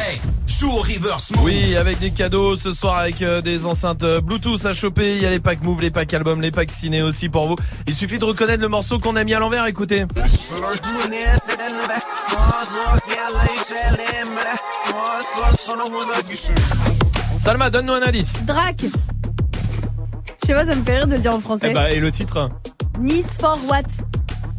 Hey, 0.00 0.20
joue 0.46 0.70
au 0.70 0.80
reverse 0.80 1.30
Oui, 1.42 1.76
avec 1.76 1.98
des 2.00 2.10
cadeaux 2.10 2.56
ce 2.56 2.72
soir 2.72 2.96
avec 2.98 3.20
euh, 3.20 3.42
des 3.42 3.66
enceintes 3.66 4.04
euh, 4.04 4.22
Bluetooth 4.22 4.64
à 4.64 4.72
choper. 4.72 5.16
Il 5.16 5.22
y 5.22 5.26
a 5.26 5.30
les 5.30 5.38
packs 5.38 5.62
Move, 5.62 5.82
les 5.82 5.90
packs 5.90 6.12
albums, 6.14 6.40
les 6.40 6.50
packs 6.50 6.72
ciné 6.72 7.02
aussi 7.02 7.28
pour 7.28 7.46
vous. 7.46 7.56
Il 7.86 7.94
suffit 7.94 8.18
de 8.18 8.24
reconnaître 8.24 8.62
le 8.62 8.68
morceau 8.68 8.98
qu'on 8.98 9.16
a 9.16 9.22
mis 9.22 9.34
à 9.34 9.38
l'envers. 9.38 9.66
Écoutez. 9.66 10.06
Salma, 17.38 17.70
donne-nous 17.70 17.92
un 17.92 18.02
indice. 18.02 18.42
Drac. 18.44 18.80
Je 18.82 20.46
sais 20.46 20.54
pas, 20.54 20.64
ça 20.64 20.74
me 20.74 20.82
fait 20.82 20.96
rire 20.96 21.06
de 21.06 21.12
le 21.12 21.20
dire 21.20 21.34
en 21.34 21.40
français. 21.40 21.68
Eh 21.70 21.74
bah, 21.74 21.90
et 21.90 22.00
le 22.00 22.10
titre 22.10 22.48
Nice 22.98 23.36
for 23.38 23.56
what? 23.68 23.82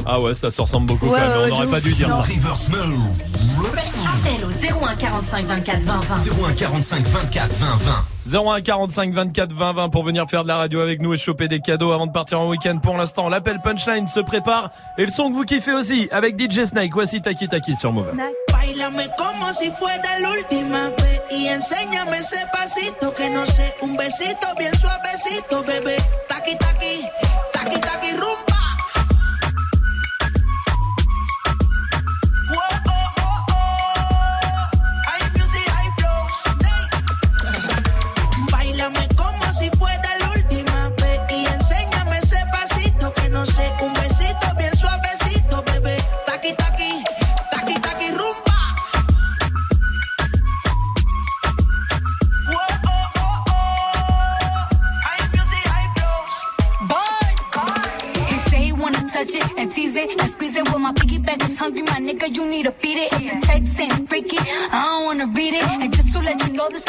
Ah 0.05 0.19
ouais, 0.19 0.33
ça 0.33 0.49
se 0.49 0.61
ressemble 0.61 0.87
beaucoup 0.87 1.07
Ouais, 1.07 1.19
quand 1.19 1.27
même. 1.27 1.37
ouais, 1.39 1.45
On 1.45 1.55
n'aurait 1.55 1.67
pas 1.67 1.81
dû 1.81 1.91
dire 1.93 2.09
Non. 2.09 2.23
ça. 2.23 2.29
Appel 4.09 4.43
au 4.43 4.49
01 4.49 4.95
45 4.95 5.45
24 5.45 5.83
20 5.83 5.99
20. 5.99 6.15
01 6.49 6.53
45 6.53 7.07
24 7.07 7.53
20 7.53 7.77
20. 7.77 8.39
01 8.39 8.61
45 8.61 9.13
24 9.13 9.53
20 9.53 9.73
20 9.73 9.89
pour 9.89 10.03
venir 10.03 10.27
faire 10.29 10.43
de 10.43 10.47
la 10.47 10.57
radio 10.57 10.79
avec 10.81 11.01
nous 11.01 11.13
et 11.13 11.17
choper 11.17 11.47
des 11.47 11.59
cadeaux 11.59 11.91
avant 11.91 12.07
de 12.07 12.11
partir 12.11 12.39
en 12.39 12.47
week-end. 12.49 12.77
Pour 12.79 12.97
l'instant, 12.97 13.29
l'appel 13.29 13.59
punchline 13.63 14.07
se 14.07 14.19
prépare 14.19 14.71
et 14.97 15.05
le 15.05 15.11
son 15.11 15.29
que 15.29 15.35
vous 15.35 15.43
kiffez 15.43 15.73
aussi 15.73 16.07
avec 16.11 16.39
DJ 16.39 16.65
Snake. 16.65 16.91
Voici 16.93 17.21
Taki 17.21 17.47
Taki 17.47 17.75
sur 17.75 17.93
Move. 17.93 18.11
Bailame 18.51 19.07
como 19.17 19.51
si 19.53 19.71
fuera 19.71 20.19
la 20.21 20.29
última 20.31 20.89
vez 20.89 21.21
y 21.31 21.47
enséñame 21.47 22.17
ese 22.17 22.39
pasito 22.51 23.13
que 23.13 23.29
no 23.29 23.45
sé, 23.45 23.73
un 23.81 23.95
besito 23.95 24.47
bien 24.57 24.73
suavecito, 24.75 25.63
bebé. 25.63 25.97
Taqui 26.27 26.57
taqui, 26.57 27.05
taqui 27.53 27.79
taqui 27.79 28.11
rumba. 28.13 28.48
And 59.59 59.71
tease 59.71 59.95
it 59.95 60.09
and 60.19 60.29
squeeze 60.29 60.55
it. 60.55 60.67
When 60.71 60.81
my 60.81 60.93
piggyback 60.93 61.41
hungry, 61.59 61.81
my 61.83 61.99
nigga, 61.99 62.33
you 62.35 62.45
need 62.45 62.63
to 62.63 62.71
it. 62.97 63.13
If 63.13 63.23
the 63.31 63.47
text 63.47 63.79
ain't 63.79 64.09
freaky, 64.09 64.37
I 64.71 64.83
don't 64.85 65.05
wanna 65.05 65.27
read 65.27 65.53
it. 65.53 65.63
And 65.63 65.93
just 65.93 66.13
to 66.13 66.19
let 66.19 66.37
you 66.45 66.53
know, 66.53 66.69
this 66.69 66.85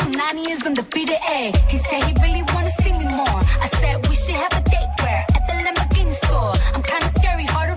is 0.53 0.65
undefeated. 0.65 1.21
Ayy, 1.37 1.51
he 1.69 1.79
said 1.79 2.03
he 2.05 2.13
really 2.23 2.45
wanna 2.55 2.71
see 2.83 2.93
me 2.93 3.07
more. 3.21 3.41
I 3.65 3.69
said 3.81 3.95
we 4.09 4.15
should 4.15 4.39
have 4.45 4.53
a 4.61 4.63
date 4.71 4.93
where 5.03 5.25
at 5.37 5.43
the 5.49 5.55
Lamborghini 5.65 6.15
store. 6.25 6.55
I'm 6.75 6.83
kinda 6.83 7.09
scary, 7.19 7.47
hard 7.55 7.70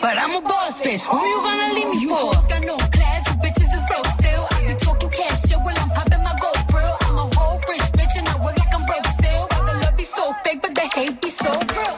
but 0.00 0.18
I'm 0.18 0.34
a 0.34 0.40
boss 0.40 0.80
bitch. 0.80 1.04
Who 1.06 1.18
you 1.18 1.38
gonna 1.42 1.74
leave 1.74 1.88
me 1.88 2.06
for? 2.06 2.14
hoes 2.14 2.46
got 2.46 2.64
no 2.64 2.76
class, 2.76 3.28
you 3.28 3.34
bitches 3.42 3.74
is 3.74 3.84
broke 3.88 4.06
still. 4.18 4.46
I 4.52 4.66
be 4.66 4.74
talking 4.74 5.10
cash 5.10 5.42
shit 5.42 5.58
while 5.58 5.78
I'm 5.78 5.90
popping 5.90 6.22
my 6.22 6.34
gold 6.40 6.62
grill. 6.68 6.96
I'm 7.02 7.18
a 7.18 7.26
whole 7.36 7.58
rich 7.68 7.88
bitch 7.98 8.14
and 8.18 8.28
I 8.28 8.44
work 8.44 8.58
like 8.58 8.74
I'm 8.74 8.84
broke 8.86 9.06
still. 9.18 9.46
The 9.48 9.74
love 9.82 9.96
be 9.96 10.04
so 10.04 10.32
fake, 10.44 10.62
but 10.62 10.74
the 10.74 10.86
hate 10.94 11.20
be 11.20 11.30
so 11.30 11.50
real. 11.50 11.97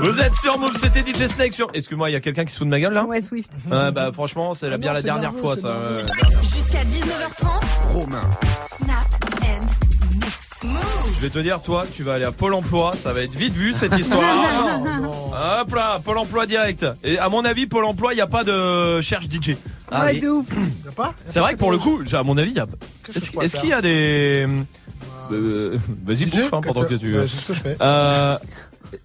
Vous 0.00 0.20
êtes 0.20 0.34
sur 0.34 0.58
Move, 0.58 0.76
c'était 0.76 1.00
DJ 1.00 1.26
Snake 1.28 1.52
sur. 1.54 1.68
Excuse-moi, 1.74 2.10
il 2.10 2.12
y 2.12 2.16
a 2.16 2.20
quelqu'un 2.20 2.44
qui 2.44 2.52
se 2.52 2.58
fout 2.58 2.66
de 2.66 2.70
ma 2.70 2.80
gueule 2.80 2.92
là 2.94 3.04
Ouais, 3.04 3.20
Swift. 3.20 3.52
Ouais, 3.70 3.90
bah 3.92 4.10
franchement, 4.12 4.54
c'est 4.54 4.68
la- 4.70 4.78
bien 4.78 4.92
la 4.92 5.00
c'est 5.00 5.04
dernière 5.04 5.32
fois 5.32 5.56
ça. 5.56 5.98
Jusqu'à 6.40 6.80
19h30. 6.84 7.92
Romain. 7.92 8.20
Snap 8.64 9.04
and 9.44 10.16
mix. 10.16 10.64
Move. 10.64 11.14
Je 11.16 11.20
vais 11.22 11.30
te 11.30 11.38
dire, 11.40 11.60
toi, 11.62 11.84
tu 11.94 12.02
vas 12.02 12.14
aller 12.14 12.24
à 12.24 12.32
Pôle 12.32 12.54
emploi, 12.54 12.92
ça 12.94 13.12
va 13.12 13.20
être 13.22 13.34
vite 13.34 13.52
vu 13.52 13.72
cette 13.72 13.96
histoire. 13.98 14.22
Hop 15.60 15.74
là, 15.74 16.00
Pôle 16.04 16.18
emploi 16.18 16.46
direct. 16.46 16.86
Et 17.04 17.18
à 17.18 17.28
mon 17.28 17.44
avis, 17.44 17.66
Pôle 17.66 17.84
emploi, 17.84 18.12
il 18.12 18.16
n'y 18.16 18.22
a 18.22 18.26
pas 18.26 18.44
de 18.44 19.00
cherche 19.00 19.26
DJ. 19.26 19.56
Ah 19.90 20.06
Ouais, 20.06 20.18
de 20.18 20.28
ouf. 20.28 20.46
Y 20.84 20.88
a 20.88 20.92
pas 20.92 21.14
C'est 21.28 21.40
vrai 21.40 21.52
que 21.54 21.58
pour 21.58 21.70
le 21.70 21.78
coup, 21.78 22.00
à 22.12 22.22
mon 22.22 22.36
avis, 22.38 22.50
il 22.52 22.56
y 22.56 22.60
a. 22.60 22.66
Est-ce 23.42 23.56
qu'il 23.56 23.68
y 23.68 23.72
a 23.72 23.82
des. 23.82 24.46
euh, 25.32 25.76
Vas-y, 26.06 26.26
bouffe 26.26 26.52
hein, 26.52 26.60
pendant 26.62 26.84
que 26.84 26.94
tu. 26.94 27.14
Ouais, 27.16 27.26
c'est 27.28 27.36
ce 27.40 27.48
que 27.48 27.54
je 27.54 27.60
fais. 27.60 27.76
Euh, 27.80 28.36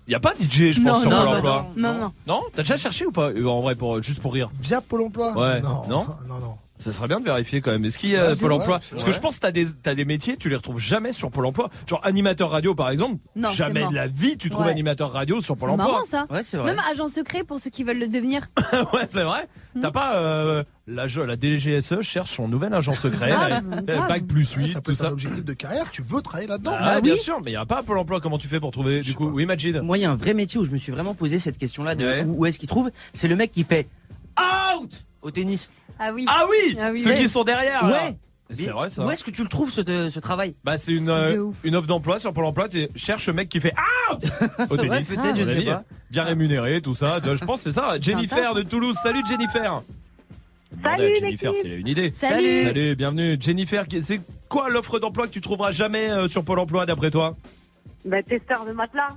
Il 0.07 0.11
y 0.11 0.15
a 0.15 0.19
pas 0.19 0.33
de 0.33 0.43
DJ, 0.43 0.73
je 0.73 0.81
pense, 0.81 0.85
Non, 0.85 1.01
sur 1.01 1.09
non, 1.09 1.17
Pôle 1.17 1.25
non, 1.25 1.37
emploi. 1.37 1.65
Non, 1.77 1.93
non. 1.93 2.11
Non 2.27 2.43
T'as 2.53 2.61
déjà 2.63 2.77
cherché 2.77 3.05
ou 3.05 3.11
pas 3.11 3.29
euh, 3.29 3.45
En 3.45 3.61
vrai, 3.61 3.75
pour, 3.75 4.01
juste 4.03 4.21
pour 4.21 4.33
rire. 4.33 4.49
Via 4.59 4.81
Pôle 4.81 5.03
emploi 5.03 5.33
Ouais. 5.37 5.61
Non. 5.61 5.83
Non 5.87 6.05
Non, 6.27 6.39
non. 6.39 6.57
Ça 6.77 6.91
serait 6.91 7.07
bien 7.07 7.19
de 7.19 7.25
vérifier 7.25 7.59
quand 7.61 7.71
même. 7.71 7.83
Est-ce 7.85 7.97
qu'il 7.97 8.11
y 8.11 8.15
a 8.15 8.27
Ouais, 8.29 8.35
c'est 8.35 8.41
Pôle 8.41 8.51
emploi 8.53 8.79
c'est 8.81 8.91
Parce 8.91 9.03
que 9.03 9.09
vrai. 9.09 9.17
je 9.17 9.21
pense 9.21 9.35
que 9.37 9.39
t'as 9.41 9.51
des, 9.51 9.65
t'as 9.81 9.95
des 9.95 10.05
métiers, 10.05 10.37
tu 10.37 10.47
les 10.47 10.55
retrouves 10.55 10.79
jamais 10.79 11.11
sur 11.11 11.31
Pôle 11.31 11.45
emploi. 11.47 11.69
Genre 11.89 11.99
animateur 12.03 12.51
radio 12.51 12.75
par 12.75 12.89
exemple. 12.91 13.15
Non, 13.35 13.49
c'est 13.49 13.55
jamais 13.55 13.87
de 13.87 13.93
la 13.95 14.05
vie 14.07 14.37
tu 14.37 14.49
trouves 14.51 14.65
Ouais. 14.65 14.71
animateur 14.71 15.11
radio 15.11 15.41
sur 15.41 15.55
Pôle 15.57 15.69
C'est 15.69 15.73
emploi. 15.73 15.87
marrant 15.91 16.05
ça. 16.05 16.25
Ouais, 16.29 16.43
c'est 16.43 16.57
vrai. 16.57 16.75
Même 16.75 16.83
agent 16.91 17.07
secret 17.07 17.43
pour 17.43 17.59
ceux 17.59 17.69
qui 17.71 17.83
veulent 17.83 17.97
le 17.99 18.07
devenir. 18.07 18.41
ouais, 18.93 19.07
c'est 19.09 19.23
vrai. 19.23 19.47
T'as 19.81 19.91
pas 19.91 20.15
euh, 20.17 20.63
la, 20.87 21.05
la 21.07 21.35
DGSE 21.39 22.01
cherche 22.01 22.31
son 22.35 22.47
nouvel 22.47 22.73
agent 22.73 22.93
secret, 22.93 23.31
Ah, 23.35 23.59
euh, 23.89 24.07
bac 24.07 24.25
plus 24.25 24.51
8, 24.53 24.69
Ça 24.69 24.75
peut 24.75 24.81
tout 24.81 24.91
être 24.91 24.97
ça. 24.97 25.07
un 25.07 25.11
objectif 25.11 25.43
de 25.45 25.53
carrière, 25.53 25.89
tu 25.91 26.01
veux 26.03 26.21
travailler 26.21 26.47
là-dedans. 26.47 26.73
Ah, 26.79 27.01
bien 27.01 27.15
sûr, 27.15 27.39
mais 27.43 27.51
il 27.51 27.53
y 27.53 27.57
a 27.57 27.65
pas 27.65 27.81
Pôle 27.83 27.97
emploi. 27.97 28.19
Comment 28.19 28.37
tu 28.37 28.47
fais 28.47 28.59
pour 28.59 28.71
trouver 28.71 29.01
du 29.01 29.13
coup? 29.15 29.29
Oui, 29.29 29.45
Majid. 29.45 29.81
Moi, 29.81 29.97
il 29.97 30.01
y 30.01 30.05
a 30.05 30.11
un 30.11 30.15
vrai 30.15 30.33
métier 30.33 30.59
où 30.59 30.63
je 30.63 30.71
me 30.71 30.77
suis 30.77 30.91
vraiment 30.91 31.13
posé 31.15 31.39
cette 31.39 31.57
question-là 31.57 31.95
de 31.95 32.23
où 32.25 32.45
est-ce 32.45 32.59
qu'il 32.59 32.69
trouve. 32.69 32.91
C'est 33.13 33.27
le 33.27 33.35
mec 33.35 33.51
qui 33.51 33.63
fait 33.63 33.87
out 34.81 34.91
au 35.27 35.31
tennis. 35.31 35.69
Ah 35.99 36.11
oui. 36.13 36.25
Ah 36.27 36.43
oui, 36.49 36.77
Ah 36.81 36.89
oui. 36.91 36.99
Ceux 36.99 37.13
qui 37.13 37.27
sont 37.29 37.43
derrière. 37.43 37.85
là. 37.87 38.03
Ouais. 38.05 38.17
C'est 38.55 38.69
vrai 38.69 38.89
ça. 38.89 39.05
Où 39.05 39.11
est-ce 39.11 39.25
que 39.25 39.31
tu 39.31 39.43
le 39.43 39.49
trouves 39.49 39.71
ce, 39.71 39.81
ce 40.09 40.19
travail? 40.21 40.55
Bah 40.63 40.77
c'est 40.77 40.93
une, 40.93 41.09
euh, 41.09 41.51
une 41.65 41.75
offre 41.75 41.85
d'emploi 41.87 42.17
sur 42.17 42.31
Pôle 42.31 42.45
emploi, 42.45 42.69
tu 42.69 42.87
cherches 42.95 43.27
un 43.27 43.33
mec 43.33 43.49
qui 43.49 43.59
fait 43.59 43.73
out 44.09 44.23
au 44.69 44.77
tennis. 44.77 45.09
Ouais, 45.17 45.33
je 45.35 45.43
sais 45.43 45.61
pas. 45.65 45.83
Bien 46.09 46.23
rémunéré, 46.23 46.81
tout 46.81 46.95
ça. 46.95 47.19
Je 47.23 47.43
pense 47.43 47.57
que 47.57 47.63
c'est 47.71 47.79
ça. 47.79 47.99
Jennifer 47.99 48.53
de 48.53 48.61
Toulouse. 48.61 48.95
Salut 49.03 49.21
Jennifer. 49.27 49.81
À 50.83 50.95
Jennifer 50.97 51.53
s'il 51.55 51.71
a 51.71 51.75
une 51.75 51.87
idée. 51.87 52.09
Salut. 52.11 52.63
Salut, 52.63 52.95
bienvenue. 52.95 53.37
Jennifer, 53.39 53.85
c'est 53.99 54.21
quoi 54.47 54.69
l'offre 54.69 54.99
d'emploi 54.99 55.27
que 55.27 55.33
tu 55.33 55.41
trouveras 55.41 55.71
jamais 55.71 56.09
euh, 56.09 56.27
sur 56.29 56.45
Pôle 56.45 56.59
emploi 56.59 56.85
d'après 56.85 57.11
toi? 57.11 57.35
Bah, 58.05 58.23
testeur 58.23 58.65
de 58.65 58.71
matelas. 58.71 59.09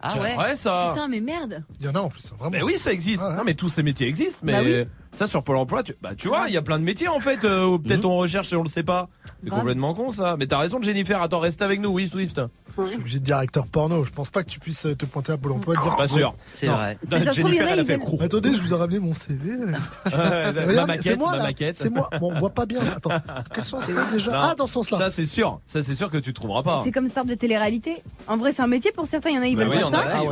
Ah 0.00 0.10
C'est 0.12 0.18
vrai 0.34 0.54
ça 0.56 0.92
Putain, 0.94 1.08
mais 1.08 1.20
merde. 1.20 1.64
Il 1.80 1.86
y 1.86 1.88
en 1.88 1.94
a 1.96 1.98
en 1.98 2.08
plus, 2.08 2.24
hein, 2.32 2.36
vraiment. 2.38 2.56
Mais 2.56 2.62
oui, 2.62 2.78
ça 2.78 2.92
existe. 2.92 3.22
Non, 3.22 3.42
mais 3.44 3.54
tous 3.54 3.68
ces 3.68 3.82
métiers 3.82 4.06
existent. 4.06 4.40
Mais 4.44 4.52
Bah 4.52 4.60
oui. 4.64 4.84
Ça, 5.12 5.26
sur 5.26 5.42
Pôle 5.42 5.56
emploi, 5.56 5.82
tu, 5.82 5.94
bah, 6.02 6.10
tu 6.16 6.28
vois, 6.28 6.44
il 6.48 6.54
y 6.54 6.56
a 6.56 6.62
plein 6.62 6.78
de 6.78 6.84
métiers 6.84 7.08
en 7.08 7.20
fait, 7.20 7.44
euh, 7.44 7.64
où 7.66 7.78
peut-être 7.78 8.04
on 8.04 8.16
recherche 8.16 8.52
et 8.52 8.56
on 8.56 8.62
le 8.62 8.68
sait 8.68 8.82
pas. 8.82 9.08
C'est 9.42 9.50
complètement 9.50 9.94
con 9.94 10.12
ça. 10.12 10.36
Mais 10.38 10.46
t'as 10.46 10.58
raison, 10.58 10.80
Jennifer. 10.82 11.20
Attends, 11.22 11.38
reste 11.40 11.62
avec 11.62 11.80
nous. 11.80 11.90
Oui, 11.90 12.08
Swift. 12.08 12.40
Je 12.80 12.86
suis 12.86 12.96
obligé 12.96 13.18
de 13.18 13.24
dire 13.24 13.36
acteur 13.38 13.66
porno. 13.66 14.04
Je 14.04 14.10
pense 14.10 14.30
pas 14.30 14.42
que 14.44 14.50
tu 14.50 14.60
puisses 14.60 14.86
euh, 14.86 14.94
te 14.94 15.04
pointer 15.06 15.32
à 15.32 15.36
Pôle 15.38 15.52
emploi 15.52 15.74
et 15.74 15.78
dire. 15.82 15.96
Pas 15.96 16.06
sûr. 16.06 16.34
C'est 16.46 16.66
Non. 16.68 16.74
vrai. 16.74 16.96
Trouve, 17.10 17.28
a, 17.28 17.32
Jennifer, 17.32 17.68
elle 17.68 17.80
a 17.80 17.84
fait. 17.84 17.98
Attendez, 18.20 18.54
je 18.54 18.62
vous 18.62 18.72
ai 18.72 18.76
ramené 18.76 18.98
mon 19.00 19.14
CV. 19.14 19.50
ma 20.04 20.10
Regardez, 20.10 20.74
maquette, 20.86 21.02
c'est 21.02 21.16
moi, 21.16 21.30
ma 21.36 21.42
maquette. 21.42 21.76
C'est 21.76 21.90
moi. 21.90 22.08
Bon, 22.20 22.32
on 22.34 22.38
voit 22.38 22.50
pas 22.50 22.66
bien. 22.66 22.80
Attends, 22.96 23.10
quel 23.54 23.64
sens 23.64 23.84
c'est 23.84 24.10
déjà? 24.12 24.30
Non, 24.32 24.38
Ah, 24.40 24.54
dans 24.56 24.66
ce 24.66 24.74
sens-là. 24.74 24.98
Ça, 24.98 25.10
c'est 25.10 25.26
sûr. 25.26 25.60
Ça, 25.64 25.82
c'est 25.82 25.94
sûr 25.94 26.10
que 26.10 26.18
tu 26.18 26.32
trouveras 26.32 26.62
pas. 26.62 26.82
C'est 26.84 26.92
comme 26.92 27.06
star 27.06 27.24
de 27.24 27.34
télé-réalité. 27.34 28.02
En 28.26 28.36
vrai, 28.36 28.52
c'est 28.52 28.62
un 28.62 28.66
métier 28.68 28.92
pour 28.92 29.06
certains. 29.06 29.30
Il 29.30 29.36
y 29.36 29.38
en 29.38 29.42
a, 29.42 29.46
ils 29.46 29.56
Bah 29.56 29.64
veulent 29.64 29.84
on 29.84 29.90
ça. 29.90 29.98
a, 30.00 30.20
Ah. 30.20 30.22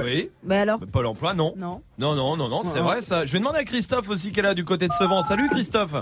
Bah 0.44 0.60
alors 0.60 0.78
Pôle 0.92 1.06
emploi, 1.06 1.34
non. 1.34 1.54
Non. 1.56 1.80
Non, 1.98 2.14
non, 2.14 2.36
non, 2.36 2.48
non, 2.48 2.62
c'est 2.62 2.78
Ouais. 2.78 2.84
vrai 2.84 3.00
ça. 3.00 3.24
Je 3.24 3.32
vais 3.32 3.38
demander 3.38 3.58
à 3.58 3.64
Christophe 3.64 4.08
aussi 4.10 4.30
qu'elle 4.32 4.46
a 4.46 4.54
du 4.54 4.64
côté 4.64 4.86
de 4.88 4.92
Sevran. 4.92 5.22
Salut 5.22 5.48
Christophe. 5.48 5.94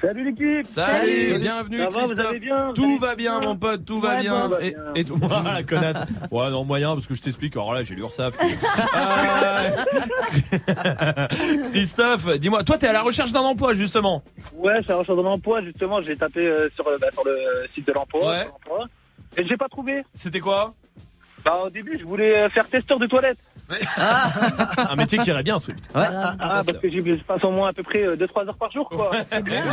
Salut 0.00 0.24
l'équipe. 0.24 0.66
Salut, 0.66 1.28
Salut. 1.30 1.38
bienvenue 1.40 1.78
Ça 1.78 1.84
va, 1.84 1.90
vous 1.90 1.98
Christophe. 2.06 2.26
allez 2.26 2.38
bien 2.40 2.72
tout 2.74 2.98
va 2.98 3.16
bien, 3.16 3.40
mon 3.40 3.56
pote, 3.56 3.84
tout 3.86 3.98
va 3.98 4.20
bien. 4.20 4.46
bon. 4.48 4.56
Et, 4.60 4.74
Tout 4.74 4.78
va 4.84 4.92
et 4.94 5.04
tout, 5.04 5.16
Voilà, 5.16 5.54
la 5.54 5.62
connasse. 5.64 5.96
Ouais, 6.30 6.50
non, 6.50 6.64
moyen, 6.64 6.94
parce 6.94 7.06
que 7.06 7.14
je 7.14 7.22
t'explique. 7.22 7.56
Alors 7.56 7.72
là, 7.74 7.82
j'ai 7.82 7.94
l'URSAF. 7.94 8.36
Euh, 10.68 11.26
Christophe, 11.72 12.38
dis-moi, 12.38 12.62
toi, 12.62 12.76
t'es 12.78 12.86
à 12.86 12.92
la 12.92 13.02
recherche 13.02 13.32
d'un 13.32 13.40
emploi, 13.40 13.74
justement. 13.74 14.22
Ouais, 14.54 14.74
je 14.78 14.82
suis 14.82 14.90
à 14.90 14.94
la 14.94 15.00
recherche 15.00 15.18
d'un 15.18 15.24
emploi, 15.30 15.62
justement. 15.62 16.00
J'ai 16.00 16.16
tapé 16.16 16.46
euh, 16.46 16.68
sur, 16.74 16.84
bah, 16.84 17.08
sur 17.12 17.24
le 17.24 17.66
site 17.74 17.86
de 17.86 17.92
l'emploi. 17.92 18.20
Ouais. 18.30 18.46
Et 19.38 19.44
j'ai 19.46 19.56
pas 19.56 19.68
trouvé. 19.68 20.04
C'était 20.14 20.40
quoi? 20.40 20.72
Bah, 21.46 21.60
au 21.64 21.70
début, 21.70 21.96
je 21.98 22.04
voulais 22.04 22.36
euh, 22.42 22.50
faire 22.50 22.66
testeur 22.68 22.98
de 22.98 23.06
toilette. 23.06 23.38
Un 23.96 24.96
métier 24.96 25.18
qui 25.18 25.30
irait 25.30 25.42
bien, 25.44 25.58
Swift. 25.60 25.88
Ouais. 25.94 26.02
Ah, 26.10 26.34
parce 26.66 26.66
que 26.78 26.90
j'y 26.90 26.98
je 27.00 27.22
passe 27.22 27.42
au 27.44 27.50
moins 27.52 27.68
à 27.68 27.72
peu 27.72 27.82
près 27.84 28.04
2-3 28.16 28.48
heures 28.48 28.56
par 28.56 28.70
jour, 28.72 28.88
quoi. 28.88 29.10
C'est 29.24 29.42
bien. 29.44 29.64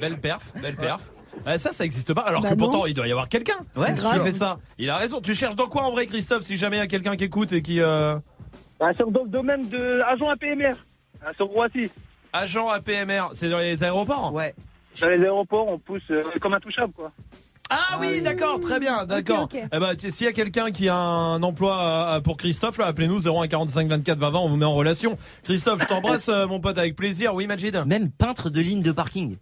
Belle 0.00 0.18
perf, 0.20 0.42
belle 0.60 0.76
perf. 0.76 1.00
Euh, 1.46 1.56
ça, 1.56 1.72
ça 1.72 1.84
existe 1.86 2.12
pas. 2.12 2.20
Alors 2.20 2.42
Bah 2.42 2.50
que 2.50 2.54
non. 2.54 2.58
pourtant, 2.58 2.86
il 2.86 2.92
doit 2.94 3.06
y 3.06 3.10
avoir 3.10 3.28
quelqu'un 3.28 3.56
Ouais, 3.74 3.94
qui 3.94 4.20
fait 4.20 4.32
ça. 4.32 4.58
Il 4.78 4.90
a 4.90 4.96
raison. 4.96 5.20
Tu 5.22 5.34
cherches 5.34 5.56
dans 5.56 5.66
quoi 5.66 5.82
en 5.84 5.90
vrai, 5.90 6.04
Christophe, 6.06 6.42
si 6.42 6.58
jamais 6.58 6.76
il 6.76 6.80
y 6.80 6.82
a 6.82 6.86
quelqu'un 6.86 7.16
qui 7.16 7.24
écoute 7.24 7.52
et 7.54 7.62
qui 7.62 7.80
euh, 7.80 8.14
Bah, 8.78 8.92
sur 8.94 9.10
dans 9.10 9.22
le 9.24 9.30
domaine 9.30 9.66
de 9.70 10.02
agent 10.06 10.28
APMR. 10.28 10.72
hein, 11.26 11.30
sur 11.36 11.46
Roissy. 11.46 11.90
agent 12.34 12.68
APMR, 12.68 13.28
c'est 13.32 13.48
dans 13.48 13.58
les 13.58 13.82
aéroports? 13.82 14.32
Ouais. 14.34 14.54
Dans 15.00 15.08
les 15.08 15.22
aéroports, 15.22 15.68
on 15.68 15.78
pousse 15.78 16.02
euh, 16.10 16.22
comme 16.40 16.52
un 16.52 16.60
touchable, 16.60 16.92
quoi. 16.92 17.10
Ah 17.74 17.98
oui, 18.00 18.20
d'accord, 18.22 18.60
très 18.60 18.78
bien, 18.80 19.06
d'accord. 19.06 19.48
Eh 19.54 19.78
ben, 19.78 19.94
s'il 19.98 20.26
y 20.26 20.28
a 20.28 20.32
quelqu'un 20.32 20.70
qui 20.70 20.88
a 20.88 20.96
un 20.96 21.42
emploi 21.42 22.20
pour 22.22 22.36
Christophe, 22.36 22.78
là, 22.78 22.86
appelez-nous 22.86 23.26
01 23.28 23.48
45 23.48 23.88
24 23.88 24.18
20 24.18 24.30
20, 24.30 24.38
on 24.40 24.48
vous 24.48 24.56
met 24.56 24.64
en 24.66 24.72
relation. 24.74 25.16
Christophe, 25.44 25.80
je 25.82 25.86
t'embrasse, 25.86 26.28
euh, 26.28 26.46
mon 26.46 26.60
pote, 26.60 26.76
avec 26.78 26.96
plaisir. 26.96 27.34
Oui, 27.34 27.46
Majid. 27.46 27.76
Même 27.86 28.10
peintre 28.10 28.50
de 28.50 28.60
ligne 28.60 28.82
de 28.82 28.92
parking. 28.92 29.36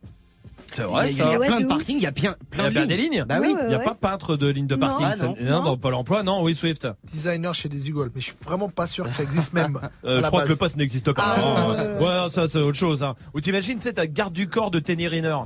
C'est 0.67 0.83
Il 0.83 0.85
y 0.85 0.87
a, 0.87 0.89
vrai, 0.89 1.11
il 1.11 1.19
y 1.19 1.21
a 1.21 1.25
ça. 1.33 1.39
Ouais, 1.39 1.47
plein 1.49 1.57
de 1.57 1.61
de 1.63 1.67
ouf. 1.67 1.69
parking, 1.71 1.97
il 1.97 2.03
y 2.03 2.07
a 2.07 2.13
plein, 2.13 2.37
Il 2.41 2.45
y 2.45 2.47
plein 2.51 2.65
a 2.65 2.69
de 2.69 2.73
bien 2.73 2.81
lignes. 2.83 2.89
des 2.89 2.97
lignes. 2.97 3.25
Bah 3.29 3.39
oui. 3.41 3.57
Il 3.61 3.67
n'y 3.69 3.75
a 3.75 3.79
ouais. 3.79 3.85
pas 3.85 3.95
peintre 3.95 4.37
de 4.37 4.47
ligne 4.47 4.69
de 4.69 4.77
Non. 4.77 4.87
parking. 4.87 5.07
Ah, 5.11 5.15
ça- 5.17 5.27
non. 5.27 5.35
non, 5.41 5.63
dans 5.65 5.77
Pôle 5.77 5.95
emploi, 5.95 6.23
non, 6.23 6.43
oui, 6.45 6.55
Swift. 6.55 6.87
Designer 7.03 7.53
chez 7.55 7.69
des 7.69 7.89
Eagles, 7.89 8.11
mais 8.15 8.21
je 8.21 8.27
suis 8.27 8.37
vraiment 8.45 8.69
pas 8.69 8.87
sûr 8.87 9.09
que 9.09 9.15
ça 9.15 9.25
existe 9.25 9.53
même. 9.53 9.81
Euh, 10.05 10.23
je 10.23 10.27
crois 10.29 10.41
base. 10.41 10.47
que 10.49 10.53
le 10.53 10.59
poste 10.59 10.77
n'existe 10.77 11.13
pas. 11.13 11.25
Ah, 11.37 11.41
ouais, 11.69 11.77
ouais, 11.77 12.07
ouais, 12.07 12.15
non, 12.21 12.29
ça 12.29 12.47
c'est 12.47 12.59
autre 12.61 12.79
chose. 12.79 13.03
Hein. 13.03 13.17
Ou 13.35 13.41
t'imagines, 13.41 13.79
tu 13.79 13.83
sais, 13.85 13.95
ta 13.95 14.07
garde 14.07 14.33
du 14.33 14.49
corps 14.49 14.71
de 14.71 14.79
Tenny 14.79 15.09
Riner. 15.09 15.37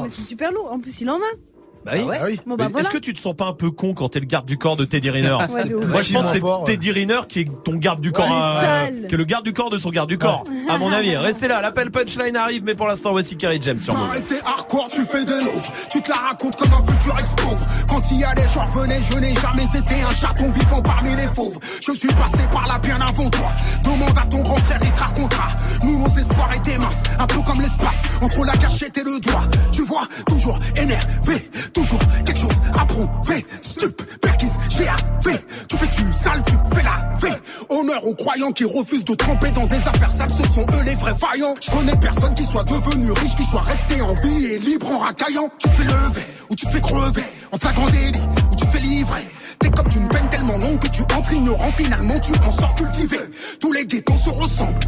Mais 0.00 0.08
c'est 0.08 0.22
super 0.22 0.52
lourd. 0.52 0.70
En 0.70 0.78
plus, 0.80 1.00
il 1.00 1.08
en 1.08 1.16
a. 1.16 1.18
Bah 1.84 1.92
oui. 1.94 2.00
Ah 2.02 2.06
ouais 2.08 2.18
Ah 2.20 2.24
oui. 2.26 2.40
Bon, 2.46 2.56
bah 2.56 2.68
voilà. 2.70 2.86
Est-ce 2.86 2.92
que 2.92 2.98
tu 3.00 3.12
te 3.12 3.18
sens 3.20 3.34
pas 3.36 3.46
un 3.46 3.52
peu 3.52 3.70
con 3.70 3.94
quand 3.94 4.08
t'es 4.08 4.20
le 4.20 4.26
garde 4.26 4.46
du 4.46 4.56
corps 4.58 4.76
de 4.76 4.84
Teddy 4.84 5.10
Riner 5.10 5.32
Ouais. 5.34 5.64
Moi 5.86 6.00
je 6.00 6.12
pense 6.12 6.32
que 6.32 6.38
c'est. 6.38 6.64
Teddy 6.66 6.90
Riner 6.92 7.20
qui 7.28 7.40
est 7.40 7.48
ton 7.64 7.74
garde 7.74 8.00
du 8.00 8.12
corps, 8.12 8.24
Ouais, 8.26 8.64
sale. 8.66 9.06
qui 9.08 9.14
est 9.14 9.18
le 9.18 9.24
garde 9.24 9.44
du 9.44 9.52
corps 9.52 9.70
de 9.70 9.78
son 9.78 9.90
garde 9.90 10.08
du 10.08 10.18
corps, 10.18 10.44
à 10.68 10.78
mon 10.78 10.92
avis. 10.92 11.16
Restez 11.16 11.48
là, 11.48 11.60
l'appel 11.60 11.90
punchline 11.90 12.36
arrive, 12.36 12.62
mais 12.64 12.74
pour 12.74 12.86
l'instant 12.88 13.12
voici 13.12 13.36
Kerry 13.36 13.58
James 13.62 13.78
sur 13.78 13.94
Move. 13.94 14.08
Arrêtez 14.10 14.36
hardcore, 14.44 14.88
tu 14.92 15.04
fais 15.04 15.24
de 15.24 15.32
l'ouvre. 15.44 15.70
Tu 15.90 16.00
te 16.02 16.10
la 16.10 16.16
racontes 16.16 16.56
comme 16.56 16.72
un 16.72 16.84
futur 16.92 17.18
ex-pauvre. 17.18 17.66
Quand 17.88 18.10
il 18.10 18.20
y 18.20 18.24
allait, 18.24 18.42
j'en 18.54 18.64
revenais, 18.66 18.98
je 19.10 19.18
n'ai 19.18 19.34
jamais 19.34 19.64
été 19.78 19.94
un 20.08 20.10
chaton 20.14 20.50
vivant 20.50 20.82
parmi 20.82 21.14
les 21.16 21.28
fauves. 21.34 21.58
Je 21.86 21.92
suis 21.92 22.08
passé 22.14 22.38
par 22.52 22.66
là 22.66 22.78
bien 22.78 22.98
avant 23.00 23.28
toi. 23.30 23.48
Demande 23.84 24.18
à 24.18 24.26
ton 24.26 24.40
grand 24.40 24.56
frère, 24.56 24.78
il 24.82 24.92
te 24.92 25.00
racontera. 25.00 25.48
Nous, 25.84 25.98
nos 25.98 26.08
espoirs 26.08 26.50
étaient 26.54 26.78
minces, 26.78 27.02
un 27.18 27.26
peu 27.26 27.40
comme 27.40 27.60
l'espace, 27.60 28.02
entre 28.22 28.44
la 28.44 28.52
cachette 28.52 28.96
et 28.98 29.04
le 29.04 29.20
doigt. 29.20 29.44
Tu 29.72 29.82
vois, 29.82 30.02
toujours 30.26 30.58
énervé, 30.76 31.50
toujours 31.74 31.98
quelque 32.24 32.38
chose 32.38 32.60
à 32.78 32.86
prouver. 32.86 33.44
Stup, 33.60 34.02
j'ai 34.70 34.84
fait. 35.20 35.44
Tu 35.68 35.76
fais 35.76 35.88
tu 35.88 36.12
sale, 36.12 36.42
tu 36.46 36.54
fais 36.74 36.82
la 36.82 37.18
fée. 37.18 37.36
Honneur 37.68 38.06
aux 38.06 38.14
croyants 38.14 38.52
qui 38.52 38.64
refusent 38.64 39.04
de 39.04 39.14
tremper 39.14 39.50
dans 39.50 39.66
des 39.66 39.76
affaires 39.76 40.12
sales, 40.12 40.30
ce 40.30 40.48
sont 40.48 40.62
eux 40.62 40.84
les 40.84 40.94
vrais 40.94 41.12
vaillants. 41.12 41.54
Je 41.60 41.70
connais 41.70 41.96
personne 41.96 42.34
qui 42.34 42.44
soit 42.44 42.64
devenu 42.64 43.10
riche, 43.12 43.34
qui 43.36 43.44
soit 43.44 43.60
resté 43.60 44.00
en 44.00 44.12
vie 44.14 44.46
et 44.46 44.58
libre 44.58 44.90
en 44.92 44.98
racaillant. 44.98 45.50
Tu 45.58 45.68
te 45.68 45.74
fais 45.74 45.84
lever, 45.84 46.24
ou 46.50 46.56
tu 46.56 46.66
te 46.66 46.70
fais 46.70 46.80
crever, 46.80 47.24
en 47.52 47.58
flagrant 47.58 47.86
délit, 47.90 48.20
ou 48.50 48.56
tu 48.56 48.66
te 48.66 48.70
fais 48.70 48.80
livrer. 48.80 49.24
T'es 49.58 49.70
comme 49.70 49.88
d'une 49.88 50.08
peine 50.08 50.28
tellement 50.28 50.58
longue 50.58 50.78
que 50.78 50.88
tu 50.88 51.02
entres 51.02 51.32
ignorant, 51.32 51.72
finalement 51.72 52.18
tu 52.20 52.32
en 52.46 52.50
sors 52.50 52.74
cultivé. 52.74 53.18
Tous 53.60 53.72
les 53.72 53.86
ghettos 53.86 54.16
se 54.16 54.30
ressemblent. 54.30 54.78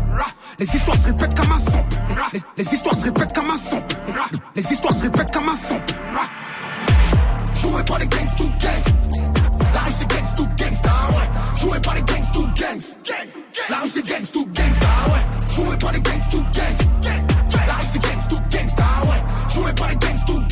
Les 0.58 0.74
histoires 0.74 0.96
se 0.96 1.06
répètent 1.06 1.34
comme 1.34 1.52
un 1.52 1.58
sample. 1.58 1.96
Les, 2.32 2.40
les 2.58 2.74
histoires 2.74 2.94
se 2.94 3.04
répètent 3.04 3.32
comme 3.32 3.50
un 3.50 3.56
sample. 3.56 3.96
Les 4.54 4.72
histoires 4.72 4.94
se 4.94 5.02
répètent 5.02 5.32
comme 5.32 5.48
un 5.48 5.56
sample. 5.56 5.94
Joué 7.60 7.82
par 7.84 7.98
les 7.98 8.06
gangs 8.06 8.34
to 8.36 8.44
gangs. 8.58 8.92
La 9.74 9.80
rue 9.80 9.92
c'est 9.92 10.08
gangs 10.08 10.34
to 10.36 10.44
gangsta, 10.56 10.90
ouais. 10.90 11.60
Joué 11.60 11.80
par 11.80 11.94
les 11.94 12.02
gangs 12.02 12.32
to 12.32 12.42
gangs. 12.54 12.94
La 13.68 13.76
rue 13.78 13.88
c'est 13.88 14.06
gangs 14.06 14.30
to 14.32 14.44
gangsta, 14.46 14.86
ouais. 15.08 15.54
Joué 15.54 15.76
par 15.78 15.92
les 15.92 16.00
gangs 16.00 16.28
to 16.30 16.38
gangs. 16.52 16.82
La 17.66 17.74
rue 17.74 17.86
c'est 17.90 18.02
gangs 18.02 18.28
to 18.28 18.36
gangsta, 18.50 18.84
ouais. 19.04 19.52
Joué 19.54 19.72
par 19.72 19.88
les 19.88 19.96
gangs 19.96 20.24
to 20.26 20.45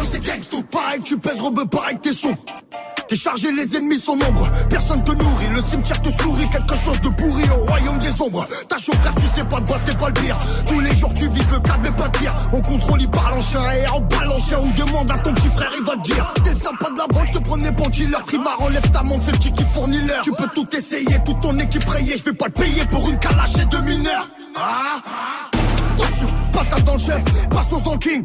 rue 0.00 0.06
c'est 0.06 0.24
gangs 0.24 0.48
to 0.50 0.62
pareil, 0.62 1.00
tu 1.02 1.18
pèses 1.18 1.40
robe 1.40 1.68
pareil 1.68 1.96
que 1.96 2.08
t'es 2.08 2.12
son. 2.12 2.34
T'es 3.08 3.16
chargé, 3.16 3.50
les 3.50 3.76
ennemis 3.76 3.98
sont 3.98 4.14
nombreux. 4.14 4.48
Personne 4.68 5.02
te 5.02 5.10
nourrit, 5.10 5.48
le 5.52 5.60
cimetière 5.60 6.00
te 6.00 6.10
sourit. 6.10 6.48
Quelque 6.48 6.76
chose 6.76 7.00
de 7.00 7.08
pourri 7.08 7.42
au 7.50 7.64
royaume 7.66 7.98
des 7.98 8.22
ombres. 8.22 8.46
Ta 8.68 8.78
chaud 8.78 8.92
frère, 8.92 9.12
tu 9.16 9.26
sais 9.26 9.44
pas 9.44 9.60
de 9.60 9.66
quoi, 9.66 9.78
c'est 9.80 9.98
pas 9.98 10.06
le 10.08 10.14
pire. 10.14 10.36
Tous 10.64 10.78
les 10.78 10.94
jours, 10.94 11.12
tu 11.12 11.28
vises 11.28 11.50
le 11.50 11.58
cadre, 11.58 11.80
mais 11.82 11.90
pas. 11.90 12.08
On 12.52 12.60
contrôle, 12.60 13.00
il 13.00 13.10
parle 13.10 13.34
en 13.34 13.42
chien 13.42 13.62
et 13.72 13.88
en 13.88 14.00
balle 14.00 14.30
en 14.30 14.38
chien. 14.38 14.58
Ou 14.60 14.70
demande 14.72 15.10
à 15.10 15.18
ton 15.18 15.32
petit 15.32 15.48
frère, 15.48 15.72
il 15.76 15.84
va 15.84 15.96
te 15.96 16.02
dire. 16.02 16.34
T'es 16.44 16.54
sympa 16.54 16.88
de 16.90 16.98
la 16.98 17.08
branche, 17.08 17.32
te 17.32 17.38
prenais 17.38 17.72
pour 17.72 17.90
killer. 17.90 18.16
Trimar, 18.26 18.62
enlève 18.62 18.88
ta 18.92 19.02
montre, 19.02 19.24
c'est 19.24 19.32
le 19.32 19.38
petit 19.38 19.52
qui 19.52 19.64
fournit 19.64 20.00
l'heure. 20.06 20.22
Tu 20.22 20.30
peux 20.30 20.48
tout 20.54 20.68
essayer, 20.76 21.16
toute 21.24 21.40
ton 21.40 21.58
équipe 21.58 21.84
rayée. 21.88 22.16
Je 22.16 22.24
vais 22.24 22.32
pas 22.32 22.46
le 22.46 22.52
payer 22.52 22.84
pour 22.84 23.08
une 23.08 23.18
calache 23.18 23.56
et 23.60 23.64
deux 23.64 23.80
mineurs. 23.80 24.30
Ah, 24.56 25.00
attention, 25.94 26.28
patate 26.52 26.84
dans 26.84 26.94
le 26.94 26.98
chef, 27.00 27.24
bastos 27.50 27.82
dans 27.82 27.92
le 27.94 27.98
king. 27.98 28.24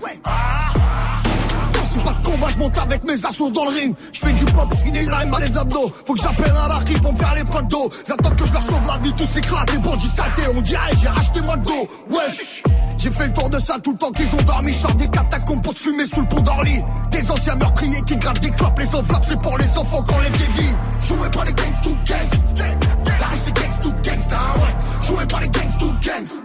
C'est 1.95 2.03
pas 2.03 2.11
de 2.11 2.25
combat, 2.25 2.47
je 2.49 2.57
monte 2.57 2.77
avec 2.77 3.03
mes 3.05 3.25
assos 3.25 3.51
dans 3.51 3.63
le 3.63 3.69
ring. 3.69 3.95
Je 4.11 4.19
fais 4.19 4.33
du 4.33 4.43
pop, 4.45 4.73
skinny 4.73 4.99
line, 4.99 5.29
mal 5.29 5.41
les 5.41 5.57
abdos. 5.57 5.89
Faut 6.05 6.13
que 6.13 6.21
j'appelle 6.21 6.51
un 6.51 6.67
larry 6.67 6.93
pour 7.01 7.13
me 7.13 7.17
faire 7.17 7.33
les 7.35 7.43
potes 7.45 7.67
d'eau. 7.69 7.89
Ils 8.05 8.11
attendent 8.11 8.35
que 8.35 8.45
je 8.45 8.51
leur 8.51 8.63
sauve 8.63 8.85
la 8.85 8.97
vie, 8.97 9.13
tous 9.13 9.25
s'éclatent. 9.25 9.71
Les 9.71 9.77
bandits 9.77 10.07
saletés, 10.07 10.41
on 10.53 10.61
dirait 10.61 10.91
j'ai 11.01 11.07
racheté 11.07 11.41
moi 11.41 11.55
de 11.55 11.63
dos. 11.63 11.87
Wesh. 12.09 12.63
J'ai 12.97 13.11
fait 13.11 13.27
le 13.27 13.33
tour 13.33 13.49
de 13.49 13.59
ça 13.59 13.79
tout 13.79 13.93
le 13.93 13.97
temps 13.97 14.11
qu'ils 14.11 14.33
ont 14.35 14.41
dormi. 14.41 14.73
Je 14.73 14.93
des 14.95 15.07
catacombes 15.07 15.61
pour 15.61 15.73
fumer 15.73 16.05
sous 16.05 16.19
le 16.19 16.27
pont 16.27 16.41
d'Orly. 16.41 16.83
Des 17.11 17.31
anciens 17.31 17.55
meurtriers 17.55 18.01
qui 18.05 18.17
grattent 18.17 18.41
des 18.41 18.51
clopes. 18.51 18.77
Les 18.77 18.93
enveloppes, 18.93 19.23
c'est 19.25 19.39
pour 19.39 19.57
les 19.57 19.77
enfants 19.77 20.03
qu'on 20.03 20.19
lève 20.19 20.37
des 20.37 20.61
vies. 20.61 20.75
Joué 21.07 21.29
par 21.29 21.45
les 21.45 21.53
gangs 21.53 21.81
to 21.81 21.91
gangs. 22.05 22.65
La 23.07 23.27
rue 23.27 23.37
c'est 23.41 23.55
gangs 23.55 23.79
to 23.81 23.89
gangsta, 24.03 24.35
ouais. 24.35 25.07
Joué 25.07 25.25
par 25.27 25.39
les 25.39 25.47
gangs 25.47 25.77
to 25.79 25.85
gangs. 26.01 26.41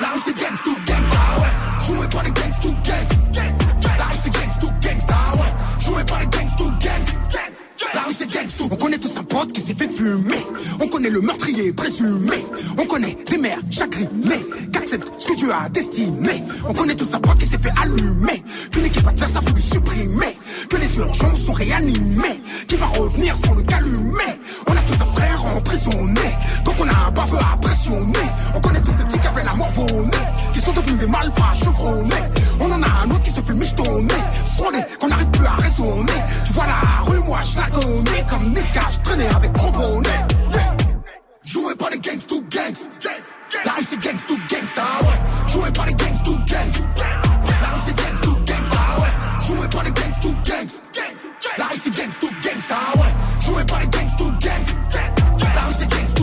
La 0.00 0.08
rue 0.08 0.20
c'est 0.24 0.38
gangs 0.38 0.62
to 0.64 0.70
gangsta, 0.86 1.18
ouais. 1.38 1.86
Joué 1.86 2.08
par 2.08 2.22
les 2.22 2.30
gangs 2.30 2.60
to 2.62 2.70
gangs. 2.82 3.69
La 4.00 4.06
rue 4.06 4.14
c'est 4.14 4.32
gangs 4.32 4.58
to 4.58 4.66
gangsta, 4.80 5.14
ouais. 5.34 5.82
Joué 5.84 6.04
par 6.04 6.20
les 6.20 6.26
gangs 6.28 6.56
to 6.56 6.64
gangs. 6.80 7.59
La 7.94 8.00
rue 8.02 8.12
c'est 8.12 8.30
gangs 8.30 8.46
to. 8.58 8.68
On 8.70 8.76
connaît 8.76 8.98
tous 8.98 9.16
un 9.16 9.24
pote 9.24 9.52
qui 9.52 9.60
s'est 9.60 9.74
fait 9.74 9.88
fumer. 9.88 10.44
On 10.80 10.86
connaît 10.86 11.10
le 11.10 11.20
meurtrier 11.20 11.72
présumé. 11.72 12.44
On 12.78 12.84
connaît 12.84 13.16
des 13.28 13.38
mères 13.38 13.58
chagrinées 13.70 14.44
qu'acceptent 14.72 15.12
ce 15.18 15.26
que 15.26 15.34
tu 15.34 15.50
as 15.50 15.68
destiné. 15.70 16.44
On 16.68 16.74
connaît 16.74 16.94
tous 16.94 17.14
un 17.14 17.20
pote 17.20 17.38
qui 17.38 17.46
s'est 17.46 17.58
fait 17.58 17.72
allumer. 17.80 18.44
Qu'une 18.70 18.84
équipe 18.84 19.04
va 19.04 19.12
te 19.12 19.18
faire 19.18 19.28
ça, 19.28 19.40
faut 19.40 19.54
le 19.54 19.60
supprimer. 19.60 20.38
Que 20.68 20.76
les 20.76 20.98
urgences 20.98 21.40
sont 21.40 21.52
réanimés. 21.52 22.40
Qui 22.68 22.76
va 22.76 22.86
revenir 22.86 23.34
sans 23.34 23.54
le 23.54 23.62
calumer. 23.62 24.32
On 24.68 24.72
a 24.76 24.82
tous 24.82 25.02
un 25.02 25.12
frère 25.12 25.46
emprisonné. 25.46 26.30
Donc 26.64 26.74
on 26.78 26.88
a 26.88 27.06
un 27.08 27.10
baveux 27.12 27.38
à. 27.38 27.60
On 28.54 28.60
connaît 28.60 28.80
tous 28.82 28.94
des 28.96 29.04
petits 29.04 29.18
qui 29.18 29.26
avaient 29.26 29.44
la 29.44 29.54
mort 29.54 29.72
au. 29.78 30.52
Qui 30.52 30.60
sont 30.60 30.72
devenus 30.72 30.98
des 30.98 31.06
malfrats 31.06 31.54
chevronnés. 31.54 32.14
On 32.60 32.70
en 32.70 32.82
a 32.82 33.04
un 33.04 33.10
autre 33.10 33.24
qui 33.24 33.30
se 33.30 33.40
fait 33.40 33.54
michetonner. 33.54 34.14
Strolé, 34.44 34.78
qu'on 35.00 35.08
n'arrive 35.08 35.30
plus 35.30 35.46
à 35.46 35.54
raisonner. 35.54 36.12
Tu 36.46 36.52
vois 36.52 36.66
la 36.66 37.04
rue, 37.04 37.20
moi 37.20 37.40
je 37.42 37.58
Comme 37.70 38.52
Niska, 38.54 38.80
je 38.90 38.98
traînais 39.00 39.28
avec 39.34 39.52
Trombonnet. 39.52 40.08
Yeah. 40.08 40.76
Joué 41.44 41.74
par 41.76 41.90
les 41.90 41.98
gangs 41.98 42.26
to 42.26 42.40
gangs. 42.50 42.86
La 43.64 43.72
rue 43.72 43.82
c'est 43.82 44.00
gangs 44.00 44.24
to 44.26 44.34
gangsta, 44.48 44.82
ouais. 45.02 45.48
Joué 45.52 45.70
par 45.72 45.86
les 45.86 45.94
gangs 45.94 46.22
to 46.24 46.32
gangs. 46.46 46.86
La 46.98 47.68
rue 47.68 47.80
c'est 47.84 47.96
gangs 47.96 48.20
to 48.22 48.32
gangsta, 48.44 48.78
ouais. 48.98 49.46
Joué 49.46 49.68
par 49.68 49.84
les 49.84 49.90
gangs 49.90 50.20
to 50.22 50.28
gangs. 50.44 50.80
La 51.58 51.64
rue 51.66 51.76
c'est 51.76 51.94
gangs 51.94 52.18
to 52.20 52.28
gangsta, 52.42 52.76
ouais. 52.96 53.40
Joué 53.40 53.64
par 53.64 53.80
les 53.80 53.88
gangs 53.88 54.16
to 54.18 54.24
gangs. 54.40 54.70
La 55.40 55.60
rue 55.62 55.74
c'est 55.78 55.88
gangs 55.90 56.14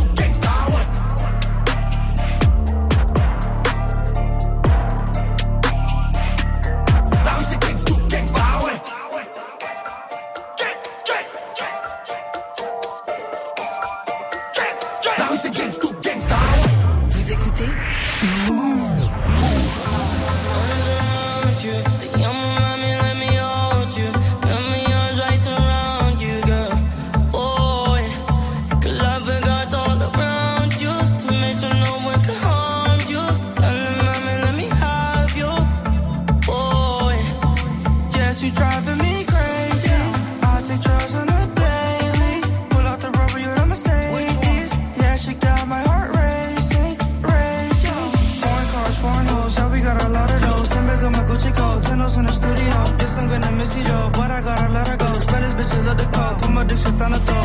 code, 56.84 57.00
put 57.00 57.10
my 57.10 57.20
dick 57.20 57.37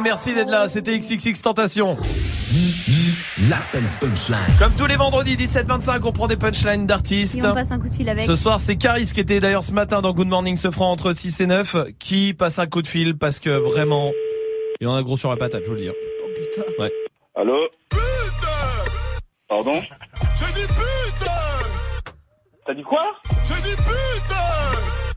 merci 0.00 0.34
d'être 0.34 0.50
là. 0.50 0.68
C'était 0.68 0.98
XXX 0.98 1.40
Tentation. 1.42 1.96
L'appel 3.48 3.82
punchline. 4.00 4.56
Comme 4.58 4.72
tous 4.76 4.86
les 4.86 4.96
vendredis 4.96 5.36
17-25, 5.36 6.00
on 6.04 6.12
prend 6.12 6.26
des 6.26 6.36
punchlines 6.36 6.86
d'artistes. 6.86 7.36
Et 7.36 7.46
on 7.46 7.52
passe 7.54 7.70
un 7.70 7.78
coup 7.78 7.88
de 7.88 7.94
fil 7.94 8.08
avec. 8.08 8.24
Ce 8.24 8.36
soir, 8.36 8.60
c'est 8.60 8.76
Caris 8.76 9.10
qui 9.12 9.20
était 9.20 9.40
d'ailleurs 9.40 9.64
ce 9.64 9.72
matin 9.72 10.00
dans 10.00 10.12
Good 10.12 10.28
Morning 10.28 10.56
ce 10.56 10.70
franc 10.70 10.90
entre 10.90 11.12
6 11.12 11.40
et 11.40 11.46
9 11.46 11.76
qui 11.98 12.32
passe 12.34 12.58
un 12.58 12.66
coup 12.66 12.82
de 12.82 12.86
fil 12.86 13.18
parce 13.18 13.40
que 13.40 13.50
vraiment, 13.50 14.12
il 14.80 14.88
en 14.88 14.94
a 14.94 15.02
gros 15.02 15.16
sur 15.16 15.30
la 15.30 15.36
patate, 15.36 15.62
je 15.64 15.70
veux 15.70 15.76
le 15.76 15.82
dire. 15.82 15.92
Oh 16.22 16.28
putain. 16.36 16.62
Ouais. 16.78 16.92
Allô 17.34 17.60
Pardon 19.48 19.80
J'ai 20.36 20.52
dit 20.54 20.66
putain 20.66 21.30
T'as 22.66 22.74
dit 22.74 22.82
quoi 22.82 23.02
J'ai 23.44 23.62
dit 23.62 23.76
putain 23.76 24.34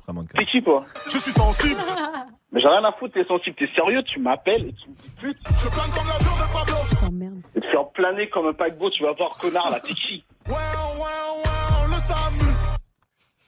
Vraiment 0.06 0.24
de 0.24 0.28
T'es 0.28 0.46
qui 0.46 0.62
toi 0.62 0.86
Je 1.10 1.18
suis 1.18 1.32
sensible 1.32 1.80
Mais 2.52 2.62
j'ai 2.62 2.68
rien 2.68 2.84
à 2.84 2.92
foutre, 2.94 3.14
t'es 3.14 3.26
sensible, 3.26 3.56
t'es 3.58 3.67
tu 4.08 4.20
m'appelles 4.20 4.68
et 4.68 4.74
tu 4.74 4.90
me 4.90 4.96
dis 4.96 5.10
pute. 5.20 5.38
Je 5.48 5.68
plane 5.70 5.92
comme 5.92 6.08
l'avion 6.08 6.32
de 6.32 6.54
Pablo 6.54 7.38
Et 7.56 7.62
te 7.62 7.68
faire 7.68 7.90
planer 7.90 8.30
comme 8.30 8.48
un 8.48 8.54
paquebot, 8.54 8.90
tu 8.90 9.04
vas 9.04 9.12
voir 9.14 9.38
connard 9.38 9.70
là, 9.70 9.80
t'es 9.80 9.94
qui 9.94 10.24
Ouais, 10.48 10.54
ouais, 10.54 10.60
ouais, 10.60 11.88
le 11.88 12.02
SAMU 12.08 12.52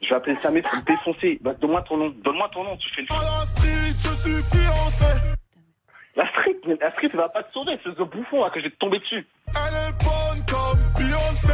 Je 0.02 0.10
vais 0.10 0.16
appeler 0.16 0.38
Samé 0.42 0.62
pour 0.62 0.76
me 0.76 0.82
défoncer. 0.82 1.40
Bah, 1.42 1.54
donne-moi 1.60 1.82
ton 1.84 1.98
nom, 1.98 2.10
donne-moi 2.24 2.50
ton 2.54 2.64
nom, 2.64 2.78
tu 2.78 2.90
fais 2.94 3.02
le 3.02 3.08
À 3.12 3.40
la 3.40 3.46
street, 3.46 3.94
je 3.94 4.30
suis 4.30 4.44
fiancé 4.44 5.06
La 6.16 6.28
street, 6.30 6.58
mais 6.68 6.78
la 6.80 6.92
street 6.92 7.10
elle 7.14 7.20
va 7.20 7.30
pas 7.30 7.44
te 7.44 7.54
sauver, 7.54 7.80
c'est 7.84 7.96
ce 7.96 8.04
bouffon 8.04 8.44
là 8.44 8.50
que 8.50 8.60
je 8.60 8.66
vais 8.66 8.72
te 8.72 8.78
tomber 8.78 9.00
dessus. 9.00 9.26
Elle 9.48 9.76
est 9.76 10.04
bonne 10.04 10.46
comme 10.48 11.04
Beyoncé 11.04 11.54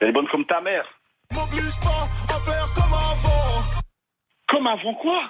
Elle 0.00 0.08
est 0.08 0.12
bonne 0.12 0.28
comme 0.28 0.46
ta 0.46 0.60
mère. 0.60 0.86
M'oblige 1.34 1.80
pas 1.80 2.34
à 2.34 2.38
faire 2.38 2.68
comme 2.74 2.92
avant 2.92 3.82
Comme 4.52 4.66
avant 4.66 4.94
quoi 4.94 5.22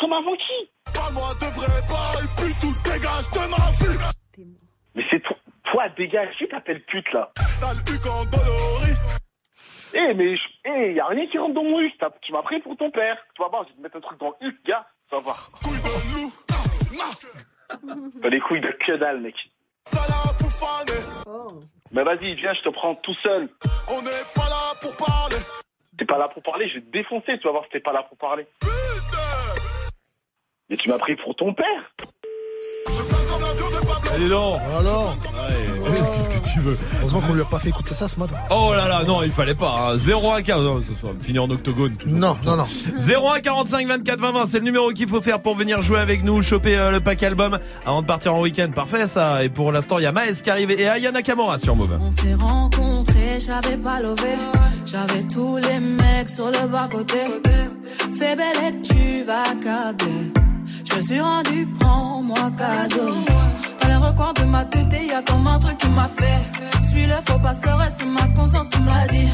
Comme 0.00 0.12
avant 0.12 0.34
qui 0.36 0.70
Parle-moi 0.92 1.32
de 1.40 1.46
vrai 1.54 1.80
bail, 1.88 2.26
puis 2.36 2.52
tout 2.60 2.74
dégage 2.82 3.30
de 3.32 3.50
ma 3.50 3.70
vie 3.70 4.46
Mais 4.94 5.04
c'est 5.10 5.20
toi, 5.20 5.36
toi 5.64 5.88
dégage, 5.90 6.34
qui 6.36 6.48
t'appelle 6.48 6.82
pute 6.84 7.10
là 7.12 7.30
T'as 7.60 7.72
le 7.72 7.80
cul 7.84 7.98
quand 8.04 8.24
Dolori 8.30 8.92
Eh 9.94 10.14
mais 10.14 10.36
je- 10.36 10.48
eh, 10.64 10.92
y 10.94 11.00
a 11.00 11.06
rien 11.06 11.26
qui 11.28 11.38
rentre 11.38 11.54
dans 11.54 11.62
mon 11.64 11.80
huc, 11.80 11.94
tu 12.22 12.32
m'as 12.32 12.42
pris 12.42 12.60
pour 12.60 12.76
ton 12.76 12.90
père. 12.90 13.16
Tu 13.34 13.42
vas 13.42 13.48
voir, 13.48 13.62
je 13.64 13.68
vais 13.68 13.74
te 13.76 13.80
mettre 13.82 13.96
un 13.96 14.00
truc 14.00 14.18
dans 14.20 14.34
le 14.40 14.46
huc, 14.48 14.56
gars, 14.66 14.86
tu 15.08 15.14
vas 15.14 15.20
voir. 15.22 15.50
Couille 15.62 15.78
de 15.80 16.20
loup 16.20 16.32
T'as 18.22 18.28
les 18.28 18.40
couilles 18.40 18.60
de 18.60 18.70
que 18.72 18.92
dalle, 18.96 19.20
mec. 19.20 19.36
Mais 21.92 22.02
vas-y, 22.02 22.34
viens, 22.34 22.52
je 22.54 22.62
te 22.62 22.68
prends 22.70 22.94
tout 22.96 23.14
seul. 23.22 23.48
On 23.88 24.02
n'est 24.02 24.24
pas 24.34 24.48
là 24.48 24.74
pour 24.80 24.96
parler 24.96 25.36
T'es 25.98 26.04
pas 26.04 26.18
là 26.18 26.28
pour 26.28 26.42
parler, 26.42 26.68
je 26.68 26.74
vais 26.74 26.80
te 26.80 26.90
défoncer, 26.90 27.38
tu 27.38 27.44
vas 27.44 27.52
voir 27.52 27.64
si 27.64 27.70
t'es 27.70 27.80
pas 27.80 27.92
là 27.92 28.04
pour 28.04 28.16
parler. 28.16 28.46
Mais 30.70 30.76
tu 30.76 30.88
m'as 30.88 30.98
pris 30.98 31.16
pour 31.16 31.34
ton 31.34 31.52
père 31.54 31.92
Allez 34.14 34.28
non 34.28 34.58
Alors 34.78 35.14
Qu'est-ce 35.94 36.28
que 36.28 36.52
tu 36.52 36.60
veux 36.60 36.76
Heureusement 37.00 37.20
qu'on 37.20 37.34
lui 37.34 37.40
a 37.40 37.44
pas 37.46 37.58
fait 37.58 37.70
écouter 37.70 37.94
ça 37.94 38.08
ce 38.08 38.18
matin. 38.18 38.34
Oh 38.50 38.72
là 38.76 38.86
là, 38.88 39.02
non, 39.04 39.22
il 39.22 39.30
fallait 39.30 39.54
pas. 39.54 39.92
Hein. 39.94 39.96
01 39.96 40.42
15, 40.42 40.62
non, 40.62 40.82
ce 40.86 40.94
soir, 40.94 41.12
finir 41.20 41.44
en 41.44 41.50
octogone. 41.50 41.96
Tout 41.96 42.08
ça, 42.10 42.14
Non, 42.14 42.36
non, 42.44 42.56
non. 42.56 42.66
01 42.98 43.40
45 43.40 43.86
24 43.86 44.20
20 44.20 44.32
20, 44.32 44.46
c'est 44.46 44.58
le 44.58 44.64
numéro 44.64 44.90
qu'il 44.90 45.08
faut 45.08 45.22
faire 45.22 45.40
pour 45.40 45.54
venir 45.54 45.80
jouer 45.80 46.00
avec 46.00 46.24
nous, 46.24 46.42
choper 46.42 46.76
euh, 46.76 46.90
le 46.90 47.00
pack 47.00 47.22
album 47.22 47.58
avant 47.86 48.02
de 48.02 48.06
partir 48.06 48.34
en 48.34 48.40
week-end. 48.42 48.70
Parfait 48.74 49.06
ça. 49.06 49.42
Et 49.44 49.48
pour 49.48 49.72
l'instant, 49.72 49.98
il 49.98 50.02
y 50.02 50.06
a 50.06 50.12
Maes 50.12 50.34
qui 50.42 50.50
arrive 50.50 50.70
et 50.72 50.88
Aya 50.88 51.10
Nakamura 51.10 51.56
sur 51.58 51.74
Move. 51.74 51.98
On 52.00 52.12
s'est 52.12 52.34
rencontrés, 52.34 53.38
j'avais 53.38 53.76
pas 53.78 54.00
levé. 54.00 54.36
J'avais 54.84 55.22
tous 55.22 55.56
les 55.56 55.80
mecs 55.80 56.28
sur 56.28 56.46
le 56.50 56.66
bas 56.68 56.88
côté. 56.90 57.18
Fais 58.18 58.36
belle 58.36 58.56
et 58.68 58.82
tu 58.82 59.24
vas 59.24 59.44
câbler. 59.62 60.32
Je 60.90 60.96
me 60.96 61.00
suis 61.00 61.20
rendu, 61.20 61.66
prends-moi 61.78 62.50
cadeau. 62.58 63.14
Dans 63.88 63.94
les 63.94 64.06
recoins 64.06 64.34
de 64.34 64.44
ma 64.44 64.64
tête, 64.66 64.92
y 64.92 65.12
a 65.12 65.22
comme 65.22 65.46
un 65.46 65.58
truc 65.58 65.78
qui 65.78 65.88
m'a 65.88 66.08
fait. 66.08 66.42
Suis 66.88 67.06
le 67.06 67.14
faux 67.26 67.38
pas 67.38 67.52
le 67.64 67.74
reste, 67.74 67.98
c'est 68.00 68.06
ma 68.06 68.26
conscience 68.34 68.68
qui 68.68 68.82
me 68.82 68.88
l'a 68.88 69.06
dit. 69.06 69.30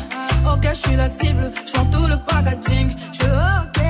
Ok, 0.47 0.69
je 0.69 0.75
suis 0.75 0.95
la 0.97 1.09
cible, 1.09 1.51
je 1.67 1.73
tout 1.73 2.07
le 2.07 2.17
packaging. 2.19 2.95
Je 3.13 3.25
ok. 3.25 3.81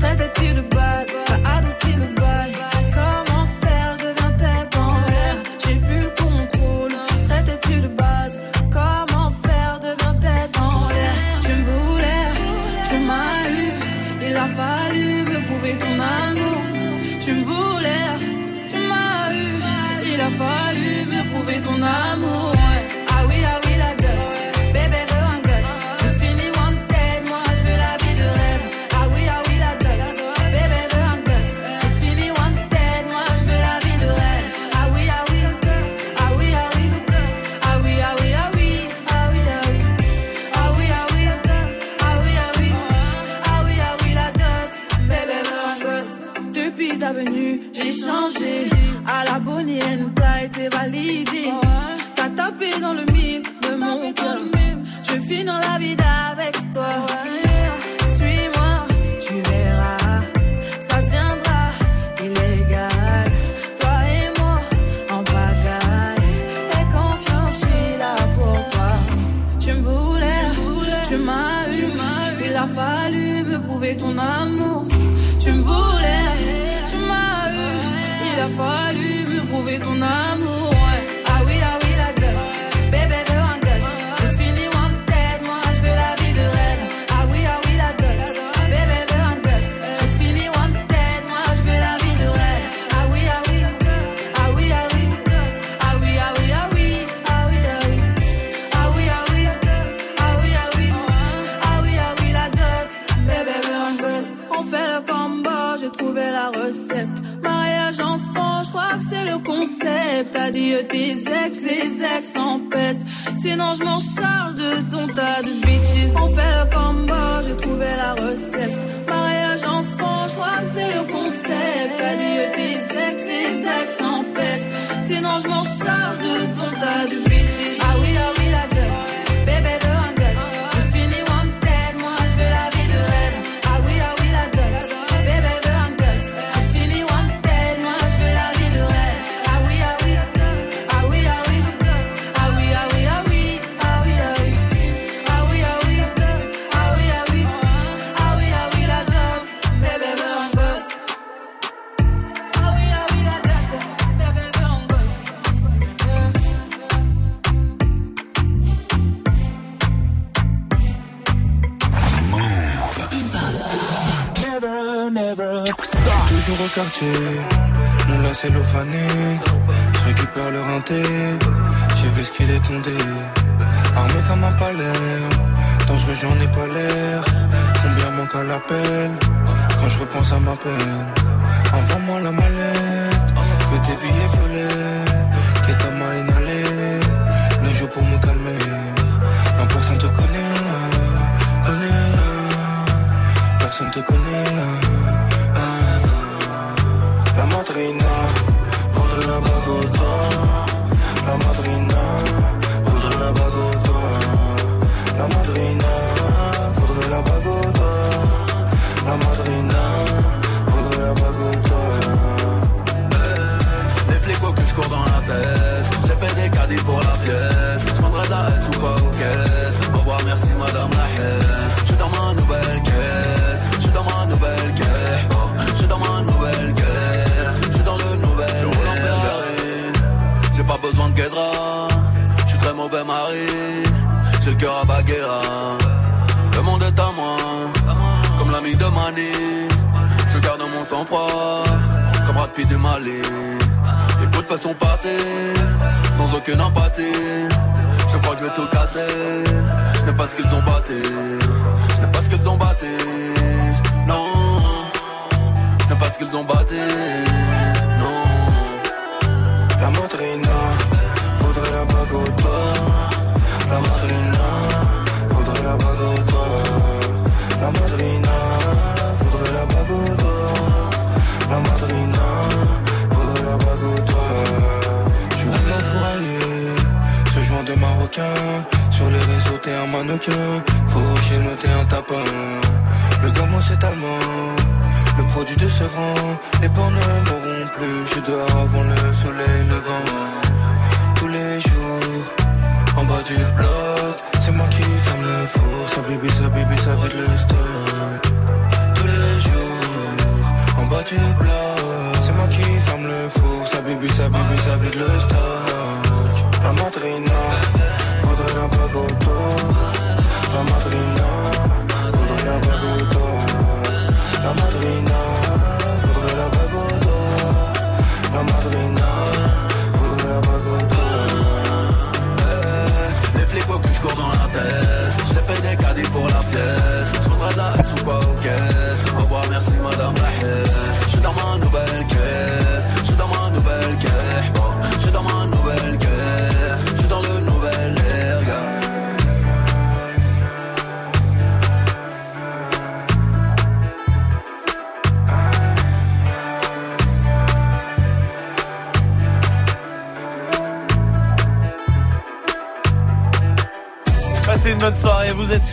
Tête 0.00 0.56
de 0.56 0.60
base, 0.74 1.08
t'as 1.26 1.56
adouci 1.56 1.92
le 1.98 2.14
bail. 2.14 2.52
Comment 2.94 3.46
faire, 3.60 3.96
je 3.98 4.06
deviens 4.06 4.32
tête 4.38 4.78
en 4.78 4.94
l'air? 4.94 5.36
J'ai 5.66 5.76
plus 5.76 6.02
le 6.04 6.10
contrôle. 6.10 6.94
Traite 7.28 7.82
de 7.82 7.88
base, 7.88 8.38
comment 8.72 9.30
faire, 9.44 9.78
je 9.82 9.88
deviens 9.88 10.14
tête 10.14 10.58
en 10.58 10.88
l'air? 10.88 11.14
Tu 11.42 11.50
me 11.50 11.62
voulais, 11.62 12.26
tu 12.88 12.96
m'as 13.00 13.50
eu. 13.50 13.72
Il 14.26 14.36
a 14.36 14.48
fallu 14.48 15.24
me 15.24 15.38
prouver 15.46 15.76
ton 15.76 15.94
amour. 16.00 16.62
Tu 17.20 17.32
me 17.32 17.44
voulais, 17.44 17.83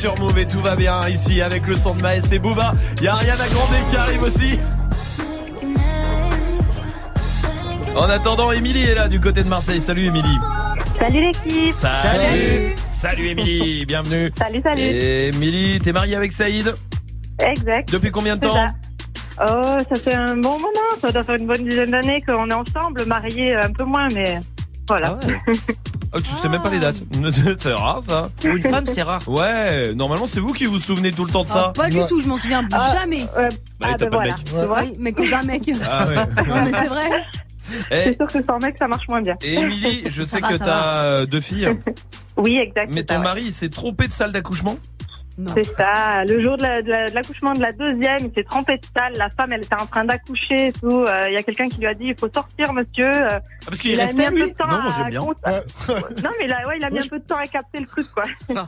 sur 0.02 0.16
tout 0.16 0.60
va 0.62 0.76
bien 0.76 1.08
ici 1.10 1.44
avec 1.44 1.68
le 1.68 1.76
son 1.76 1.94
de 1.94 2.02
Maes 2.02 2.32
et 2.32 2.40
Booba. 2.40 2.74
Il 2.98 3.04
y 3.04 3.08
a 3.08 3.14
Ariana 3.14 3.48
Grande 3.50 3.88
qui 3.88 3.96
arrive 3.96 4.24
aussi. 4.24 4.58
En 7.96 8.10
attendant, 8.10 8.52
Émilie 8.52 8.82
est 8.82 8.96
là 8.96 9.08
du 9.08 9.20
côté 9.20 9.44
de 9.44 9.48
Marseille. 9.48 9.80
Salut 9.80 10.08
Émilie. 10.08 10.40
Salut 10.98 11.20
l'équipe. 11.20 11.72
Salut. 11.72 12.76
Salut 12.90 13.28
Émilie, 13.28 13.86
bienvenue. 13.86 14.32
Salut, 14.36 14.62
salut. 14.66 14.82
Émilie, 14.82 15.80
t'es 15.80 15.94
mariée 15.94 16.16
avec 16.16 16.32
Saïd? 16.32 16.74
Exact. 17.38 17.92
Depuis 17.92 18.10
combien 18.10 18.38
de 18.38 18.41
temps? 18.41 18.54
ça. 18.54 18.66
Oh, 19.39 19.78
ça 19.88 20.02
fait 20.02 20.16
un 20.16 20.36
bon 20.36 20.58
moment. 20.58 20.97
Ça 20.99 21.12
doit 21.12 21.24
faire 21.24 21.36
une 21.36 21.45
bonne 21.45 21.64
dizaine 21.64 21.91
d'années 21.91 22.22
qu'on 22.26 22.49
est 22.49 22.54
ensemble, 22.54 23.06
mariés 23.06 23.54
un 23.56 23.72
peu 23.72 23.84
moins, 23.84 24.08
mais 24.16 24.39
voilà. 24.88 25.20
Ah 25.22 25.28
oh, 26.16 26.22
tu 26.22 26.32
ah. 26.34 26.38
sais 26.41 26.49
même 26.49 26.64
pas 26.64 26.72
les 26.72 26.80
dates 26.80 27.04
c'est 27.57 27.74
rare 27.74 28.01
ça. 28.01 28.30
Pour 28.39 28.49
une 28.49 28.63
femme, 28.63 28.86
c'est 28.86 29.03
rare. 29.03 29.28
Ouais, 29.28 29.93
normalement, 29.93 30.28
c'est 30.28 30.39
vous 30.39 30.53
qui 30.53 30.65
vous 30.65 30.80
souvenez 30.80 31.11
tout 31.11 31.26
le 31.26 31.32
temps 31.32 31.43
de 31.43 31.49
ça. 31.49 31.65
Ah, 31.67 31.74
pas 31.74 31.89
du 31.89 31.99
tout, 32.07 32.19
je 32.22 32.28
m'en 32.28 32.38
souviens 32.38 32.67
jamais. 32.91 33.26
T'as 33.80 34.07
pas 34.07 34.24
mais 34.99 35.13
quand 35.13 35.26
j'ai 35.26 35.36
un 35.36 35.43
mec. 35.43 35.69
Ah, 35.84 36.05
c'est 36.38 36.88
vrai. 36.88 37.09
Eh. 37.91 37.95
C'est 38.03 38.15
sûr 38.17 38.28
que 38.28 38.43
sans 38.43 38.59
mec, 38.59 38.76
ça 38.78 38.88
marche 38.88 39.07
moins 39.07 39.22
bien. 39.22 39.36
Et 39.43 39.53
Émilie, 39.53 40.03
je 40.07 40.24
sais 40.24 40.41
que 40.41 40.57
t'as 40.57 41.03
euh, 41.03 41.26
deux 41.26 41.41
filles. 41.41 41.69
Oui, 42.38 42.57
exactement. 42.57 42.95
Mais 42.95 43.03
ton 43.03 43.19
mari, 43.19 43.43
il 43.45 43.51
s'est 43.51 43.69
trompé 43.69 44.07
de 44.07 44.13
salle 44.13 44.32
d'accouchement? 44.32 44.78
C'est 45.56 45.76
ça. 45.76 46.24
Le 46.26 46.42
jour 46.42 46.58
de 46.58 46.64
la- 46.64 46.82
de 46.82 46.90
la- 46.90 47.10
de 47.10 47.16
l'accouchement 47.16 47.54
de, 47.54 47.62
la 47.62 47.72
deuxième, 47.72 48.20
il 48.22 48.32
s'est 48.36 48.44
trempé 48.44 48.78
de 48.78 48.86
salle. 48.96 49.14
La 49.18 49.30
femme, 49.30 49.52
elle 49.54 49.64
était 49.64 49.80
en 49.80 49.86
train 49.86 50.04
d'accoucher 50.06 50.68
et 50.68 50.72
tout. 50.74 51.04
Euh, 51.08 51.28
Il 51.30 51.34
y 51.34 51.38
a 51.38 51.44
quelqu'un 51.44 51.70
qui 51.70 51.78
lui 51.80 51.88
a 51.88 51.94
dit, 51.94 52.08
il 52.08 52.16
faut 52.20 52.30
sortir, 52.34 52.74
monsieur. 52.74 53.08
Euh, 53.12 53.40
parce 53.66 53.80
qu'il 53.80 53.92
est 53.98 54.02
resté, 54.02 54.18
mis 54.18 54.26
un 54.26 54.30
peu 54.32 54.36
lui 54.44 54.52
de 54.52 54.56
temps 54.56 54.68
Non, 54.68 54.80
j'aime 54.98 55.10
bien. 55.10 55.20
non, 55.22 56.30
mais 56.40 56.46
il 56.46 56.54
a, 56.54 56.68
ouais, 56.68 56.78
il 56.78 56.84
a 56.86 56.90
mis 56.90 57.00
un 57.00 57.08
peu 57.10 57.20
de 57.20 57.24
temps 57.24 57.38
à 57.38 57.46
capter 57.48 57.80
le 57.80 57.86
truc, 57.86 58.06
quoi. 58.14 58.24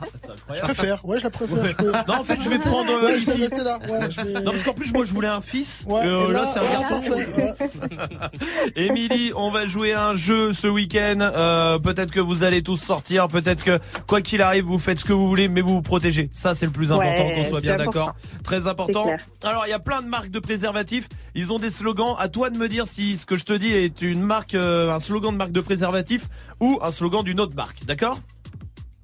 Je 0.54 0.60
préfère, 0.60 1.04
ouais, 1.06 1.18
je 1.18 1.24
la 1.24 1.30
préfère. 1.30 1.64
je 1.64 1.72
peux- 1.76 1.92
Non, 1.92 2.14
en 2.20 2.24
fait, 2.24 2.38
je 2.42 2.48
vais 2.48 2.58
te 2.58 2.62
prendre 2.68 2.90
euh, 2.92 3.06
Ouais, 3.06 3.18
je 3.18 3.26
vais 3.26 3.32
ici. 3.32 3.42
rester 3.42 3.62
là. 3.64 3.78
Ouais, 3.88 4.10
je 4.10 4.20
vais- 4.20 4.32
Non, 4.40 4.50
parce 4.52 4.62
qu'en 4.64 4.72
plus, 4.72 4.92
moi, 4.92 5.04
je 5.04 5.12
voulais 5.12 5.28
un 5.28 5.40
fils. 5.40 5.84
Euh, 5.88 6.32
là, 6.32 6.40
là, 6.40 6.46
c'est 6.46 6.60
un 6.60 6.68
garçon. 6.68 7.00
Émilie, 8.76 9.32
on 9.36 9.50
va 9.50 9.66
jouer 9.66 9.92
à 9.92 10.06
un 10.08 10.14
jeu 10.14 10.52
ce 10.52 10.66
week-end. 10.66 11.18
Euh, 11.20 11.78
peut-être 11.78 12.10
que 12.10 12.20
vous 12.20 12.44
allez 12.44 12.62
tous 12.62 12.76
sortir. 12.76 13.28
Peut-être 13.28 13.64
que, 13.64 13.78
quoi 14.06 14.20
qu'il 14.20 14.42
arrive, 14.42 14.64
vous 14.64 14.78
faites 14.78 14.98
ce 14.98 15.04
que 15.04 15.12
vous 15.12 15.28
voulez, 15.28 15.48
mais 15.48 15.60
vous 15.60 15.74
vous 15.74 15.82
protégez. 15.82 16.28
Ça, 16.32 16.53
c'est 16.54 16.66
le 16.66 16.72
plus 16.72 16.92
important, 16.92 17.26
Ouais, 17.26 17.34
qu'on 17.34 17.44
soit 17.44 17.60
bien 17.60 17.76
d'accord. 17.76 18.14
Très 18.42 18.66
important. 18.66 19.06
Alors, 19.44 19.64
il 19.66 19.70
y 19.70 19.74
a 19.74 19.78
plein 19.78 20.02
de 20.02 20.08
marques 20.08 20.30
de 20.30 20.38
préservatifs. 20.38 21.08
Ils 21.34 21.52
ont 21.52 21.58
des 21.58 21.70
slogans. 21.70 22.14
À 22.18 22.28
toi 22.28 22.50
de 22.50 22.58
me 22.58 22.68
dire 22.68 22.86
si 22.86 23.16
ce 23.16 23.26
que 23.26 23.36
je 23.36 23.44
te 23.44 23.52
dis 23.52 23.72
est 23.72 24.02
une 24.02 24.22
marque, 24.22 24.54
euh, 24.54 24.92
un 24.92 24.98
slogan 24.98 25.32
de 25.32 25.36
marque 25.36 25.52
de 25.52 25.60
préservatif 25.60 26.28
ou 26.60 26.78
un 26.82 26.90
slogan 26.90 27.22
d'une 27.22 27.40
autre 27.40 27.54
marque. 27.54 27.84
D'accord? 27.84 28.18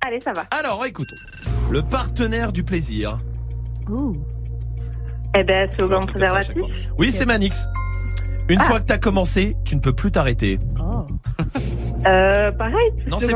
Allez, 0.00 0.20
ça 0.20 0.32
va. 0.32 0.46
Alors, 0.50 0.84
écoutons. 0.86 1.16
Le 1.70 1.82
partenaire 1.82 2.52
du 2.52 2.64
plaisir. 2.64 3.16
Eh 5.36 5.44
ben, 5.44 5.70
slogan 5.72 6.04
préservatif. 6.06 6.62
Oui, 6.98 7.12
c'est 7.12 7.26
Manix. 7.26 7.64
Une 8.50 8.58
Ah. 8.60 8.64
fois 8.64 8.80
que 8.80 8.86
t'as 8.86 8.98
commencé, 8.98 9.54
tu 9.64 9.76
ne 9.76 9.80
peux 9.80 9.92
plus 9.92 10.10
t'arrêter. 10.10 10.58
Euh, 12.06 12.48
pareil, 12.56 12.92
Non, 13.08 13.18
c'est 13.18 13.30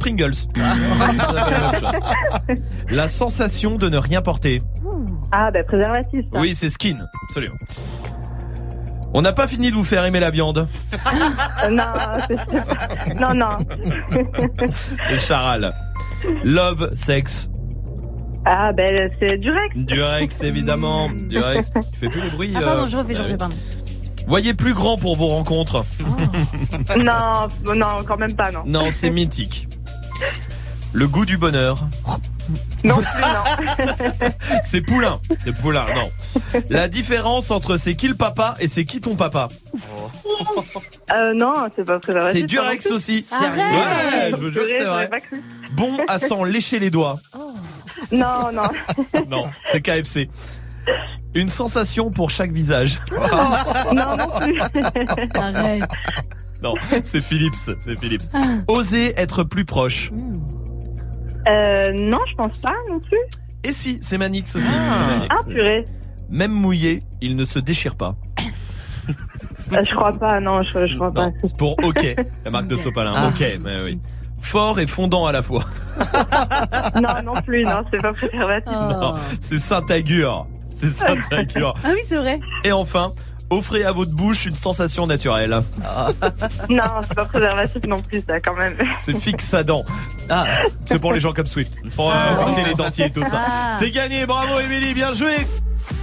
Pringles. 0.00 0.32
La 2.90 3.06
sensation 3.06 3.76
de 3.76 3.88
ne 3.88 3.98
rien 3.98 4.20
porter. 4.20 4.58
Ah, 5.30 5.52
ben, 5.52 5.64
préservatif. 5.64 6.20
ça. 6.34 6.40
Oui, 6.40 6.56
c'est 6.56 6.70
skin. 6.70 6.96
Absolument. 7.28 7.54
On 9.14 9.22
n'a 9.22 9.30
pas 9.30 9.46
fini 9.46 9.70
de 9.70 9.76
vous 9.76 9.84
faire 9.84 10.04
aimer 10.04 10.18
la 10.18 10.30
viande. 10.30 10.66
Non, 11.70 11.84
c'est 12.26 12.50
sûr. 12.50 12.64
Non, 13.20 13.32
non. 13.32 13.56
Et 15.08 15.18
Charal. 15.18 15.72
Love, 16.42 16.90
sexe. 16.96 17.48
Ah, 18.44 18.72
ben, 18.72 19.08
c'est 19.20 19.38
Durex. 19.38 19.78
Durex, 19.78 20.42
évidemment. 20.42 21.10
Durex. 21.10 21.70
Tu 21.92 21.98
fais 22.00 22.08
plus 22.08 22.22
le 22.22 22.30
bruit. 22.30 22.52
Ah, 22.56 22.60
pardon, 22.60 22.82
euh, 22.82 22.88
je 22.88 22.96
refais, 22.96 23.14
je 23.14 23.18
bah 23.18 23.24
refais, 23.24 23.36
pardon. 23.36 23.54
Voyez 24.26 24.54
plus 24.54 24.74
grand 24.74 24.96
pour 24.96 25.16
vos 25.16 25.28
rencontres. 25.28 25.84
non, 26.96 27.48
non, 27.74 28.04
quand 28.06 28.18
même 28.18 28.34
pas, 28.34 28.50
non. 28.50 28.60
Non, 28.66 28.90
c'est 28.90 29.10
mythique. 29.10 29.68
Le 30.92 31.06
goût 31.06 31.24
du 31.24 31.36
bonheur. 31.36 31.88
Non 32.82 32.96
plus, 32.96 33.22
non. 33.22 34.28
C'est 34.64 34.80
poulain. 34.80 35.20
C'est 35.44 35.52
poulain, 35.52 35.86
non. 35.94 36.10
La 36.68 36.88
différence 36.88 37.50
entre 37.50 37.76
c'est 37.76 37.94
qui 37.94 38.08
le 38.08 38.14
papa 38.14 38.54
et 38.58 38.66
c'est 38.66 38.84
qui 38.84 39.00
ton 39.00 39.14
papa. 39.14 39.48
Euh, 41.12 41.32
non, 41.34 41.54
c'est 41.76 41.84
pas 41.84 42.00
préservatif. 42.00 42.40
C'est 42.40 42.46
Durex 42.46 42.90
aussi. 42.90 43.26
Arrête 43.30 43.56
Ouais, 43.56 44.30
je 44.30 44.36
vous 44.36 44.50
jure 44.50 44.64
c'est 44.66 44.84
vrai. 44.84 45.10
Bon 45.74 45.92
à 46.08 46.18
s'en 46.18 46.42
lécher 46.42 46.78
les 46.78 46.90
doigts. 46.90 47.20
Non, 48.10 48.50
non. 48.52 48.68
Non, 49.28 49.44
c'est 49.64 49.80
KFC. 49.82 50.28
Une 51.34 51.48
sensation 51.48 52.10
pour 52.10 52.30
chaque 52.30 52.50
visage. 52.52 52.98
non, 53.94 54.16
non 54.16 54.26
plus. 54.38 54.60
Arrête. 55.34 55.82
Non, 56.62 56.74
c'est 57.04 57.20
Philips, 57.22 57.54
c'est 57.54 57.98
Philips. 58.00 58.22
Oser 58.68 59.14
être 59.18 59.44
plus 59.44 59.64
proche. 59.64 60.10
Euh, 61.48 61.90
non, 61.94 62.18
je 62.28 62.34
pense 62.34 62.58
pas 62.58 62.74
non 62.90 63.00
plus. 63.00 63.18
Et 63.64 63.72
si, 63.72 63.98
c'est 64.02 64.18
Manix 64.18 64.54
aussi. 64.56 64.70
Manix, 64.70 65.26
Ah, 65.30 65.36
oui. 65.46 65.54
purée. 65.54 65.84
Même 66.28 66.52
mouillé, 66.52 67.00
il 67.20 67.36
ne 67.36 67.44
se 67.44 67.58
déchire 67.58 67.96
pas. 67.96 68.14
Euh, 69.72 69.82
je 69.88 69.94
crois 69.94 70.12
pas, 70.12 70.40
non, 70.40 70.60
je, 70.60 70.86
je 70.86 70.94
crois 70.96 71.12
pas. 71.12 71.28
C'est 71.42 71.56
pour 71.56 71.72
OK, 71.84 72.14
la 72.44 72.50
marque 72.50 72.68
de 72.68 72.76
sopalin. 72.76 73.12
Ah. 73.14 73.28
OK, 73.28 73.44
mais 73.64 73.80
oui. 73.82 74.00
Fort 74.42 74.80
et 74.80 74.86
fondant 74.86 75.26
à 75.26 75.32
la 75.32 75.42
fois. 75.42 75.64
Non, 76.96 77.14
non 77.34 77.42
plus, 77.42 77.62
non, 77.62 77.82
c'est 77.90 78.00
pas 78.00 78.12
préservatif. 78.12 78.72
Non, 78.72 79.12
c'est 79.38 79.58
Saint-Agur. 79.58 80.46
C'est 80.80 80.90
Saint-Agur. 80.90 81.74
Ah 81.84 81.88
oui, 81.92 82.00
c'est 82.06 82.16
vrai. 82.16 82.40
Et 82.64 82.72
enfin, 82.72 83.08
offrez 83.50 83.84
à 83.84 83.92
votre 83.92 84.12
bouche 84.12 84.46
une 84.46 84.56
sensation 84.56 85.06
naturelle. 85.06 85.60
Non, 86.70 86.84
c'est 87.02 87.14
pas 87.14 87.24
préservatif 87.26 87.82
non 87.86 88.00
plus, 88.00 88.22
ça, 88.28 88.40
quand 88.40 88.54
même. 88.54 88.74
C'est 88.98 89.18
fixe 89.18 89.52
à 89.54 89.62
dents. 89.62 89.84
C'est 90.86 90.98
pour 90.98 91.12
les 91.12 91.20
gens 91.20 91.32
comme 91.32 91.46
Swift. 91.46 91.74
Pour 91.96 92.10
euh, 92.10 92.46
fixer 92.46 92.64
les 92.64 92.74
dentiers 92.74 93.06
et 93.06 93.10
tout 93.12 93.24
ça. 93.24 93.42
Ah. 93.46 93.76
C'est 93.78 93.90
gagné, 93.90 94.24
bravo 94.24 94.58
Émilie, 94.60 94.94
bien 94.94 95.12
joué. 95.12 95.46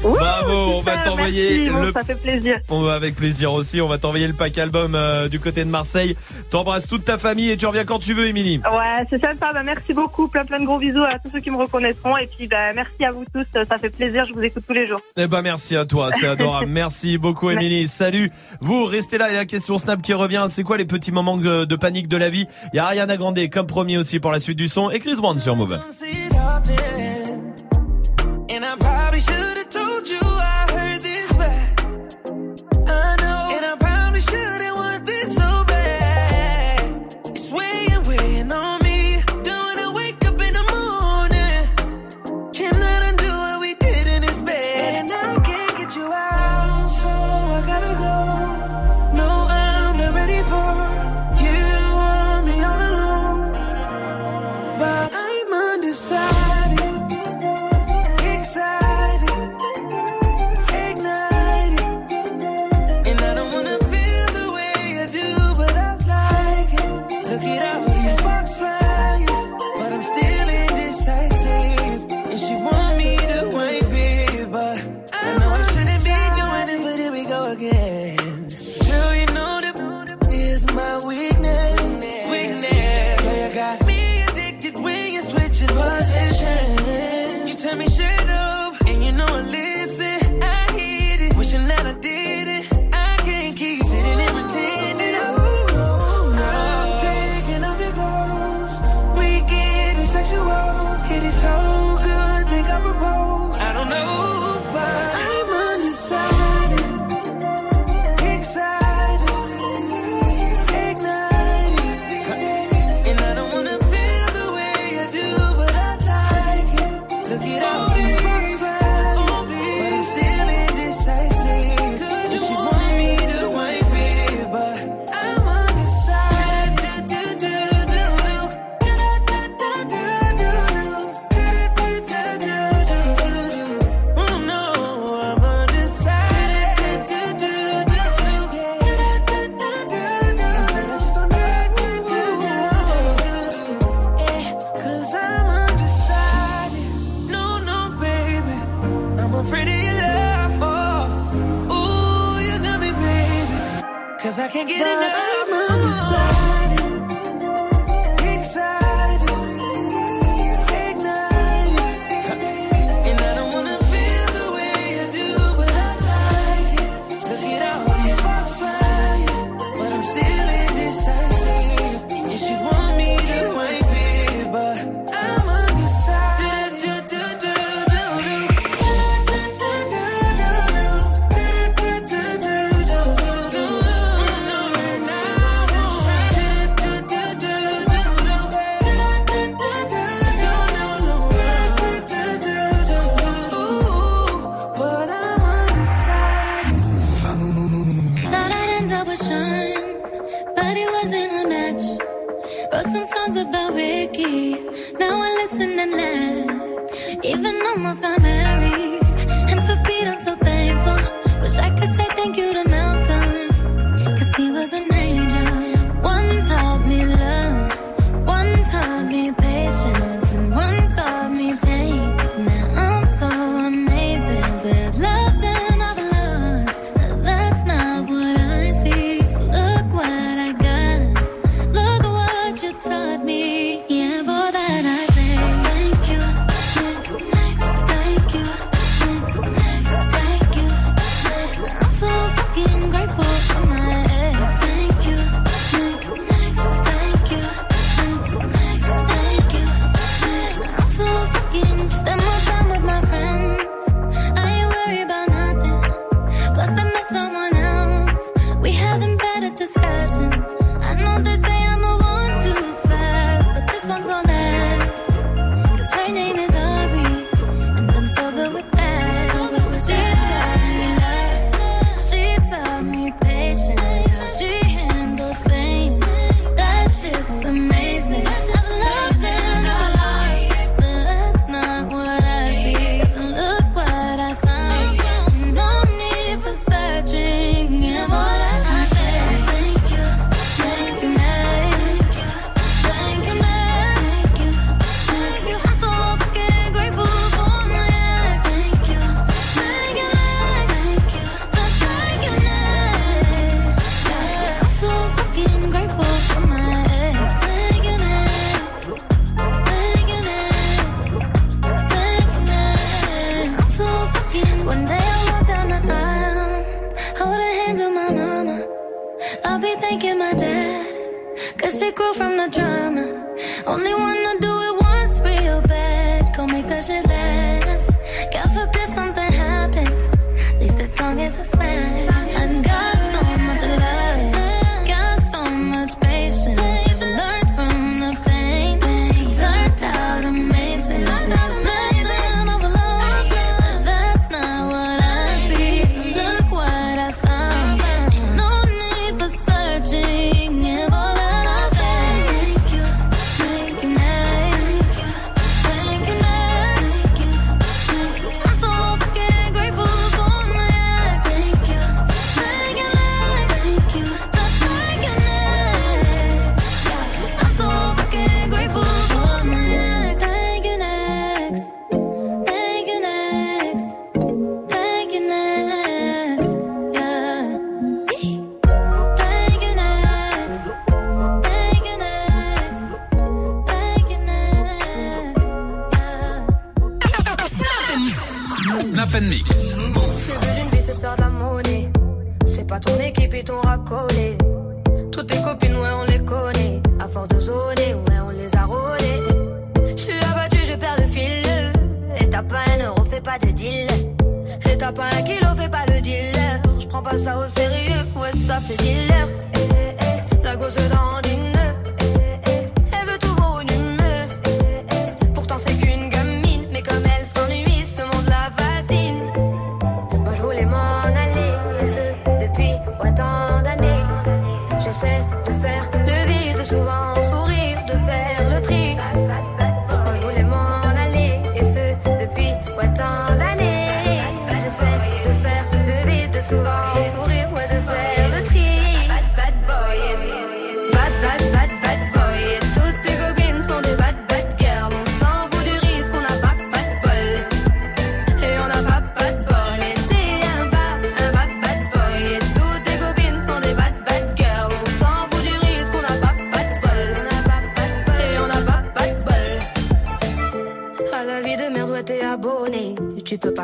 Bravo, 0.01 0.77
on 0.77 0.81
va 0.81 0.97
t'envoyer 0.97 1.69
le 1.69 1.91
Ça 1.91 2.03
fait 2.03 2.15
plaisir. 2.15 2.59
On 2.69 2.81
va 2.81 2.93
avec 2.93 3.15
plaisir 3.15 3.53
aussi, 3.53 3.81
on 3.81 3.88
va 3.88 3.97
t'envoyer 3.97 4.27
le 4.27 4.33
pack 4.33 4.57
album 4.57 4.95
euh, 4.95 5.27
du 5.27 5.39
côté 5.39 5.63
de 5.63 5.69
Marseille. 5.69 6.15
T'embrasses 6.49 6.88
toute 6.88 7.05
ta 7.05 7.17
famille 7.17 7.49
et 7.51 7.57
tu 7.57 7.65
reviens 7.65 7.85
quand 7.85 7.99
tu 7.99 8.13
veux, 8.13 8.27
Émilie. 8.27 8.59
Ouais, 8.71 9.05
c'est 9.09 9.21
sympa. 9.21 9.51
Bah, 9.53 9.63
merci 9.63 9.93
beaucoup. 9.93 10.27
Plein, 10.27 10.45
plein 10.45 10.59
de 10.59 10.65
gros 10.65 10.77
bisous 10.77 11.03
à 11.03 11.19
tous 11.19 11.31
ceux 11.31 11.39
qui 11.39 11.51
me 11.51 11.57
reconnaîtront. 11.57 12.17
Et 12.17 12.27
puis, 12.27 12.47
bah, 12.47 12.73
merci 12.73 13.03
à 13.03 13.11
vous 13.11 13.25
tous. 13.33 13.45
Ça 13.53 13.77
fait 13.77 13.89
plaisir. 13.89 14.25
Je 14.25 14.33
vous 14.33 14.41
écoute 14.41 14.63
tous 14.67 14.73
les 14.73 14.88
jours. 14.88 15.01
Eh 15.15 15.27
ben 15.27 15.41
merci 15.41 15.75
à 15.75 15.85
toi, 15.85 16.09
c'est 16.11 16.27
adorable. 16.27 16.67
Merci 16.77 17.17
beaucoup 17.17 17.49
Émilie. 17.49 17.88
Salut. 17.88 18.31
Vous 18.61 18.85
restez 18.85 19.17
là, 19.17 19.29
il 19.29 19.33
y 19.33 19.35
a 19.35 19.39
la 19.39 19.45
question 19.45 19.77
Snap 19.77 20.01
qui 20.01 20.13
revient. 20.13 20.45
C'est 20.47 20.63
quoi 20.63 20.77
les 20.77 20.85
petits 20.85 21.11
moments 21.11 21.38
de, 21.38 21.65
de 21.65 21.75
panique 21.75 22.07
de 22.07 22.17
la 22.17 22.29
vie? 22.29 22.45
Il 22.73 22.77
y 22.77 22.79
a 22.79 22.85
Ariana 22.85 23.17
Grande 23.17 23.39
comme 23.51 23.67
promis 23.67 23.97
aussi 23.97 24.19
pour 24.19 24.31
la 24.31 24.39
suite 24.39 24.57
du 24.57 24.67
son 24.67 24.89
et 24.89 24.99
Chris 24.99 25.15
Brown 25.15 25.39
sur 25.39 25.55
Move. 25.55 25.79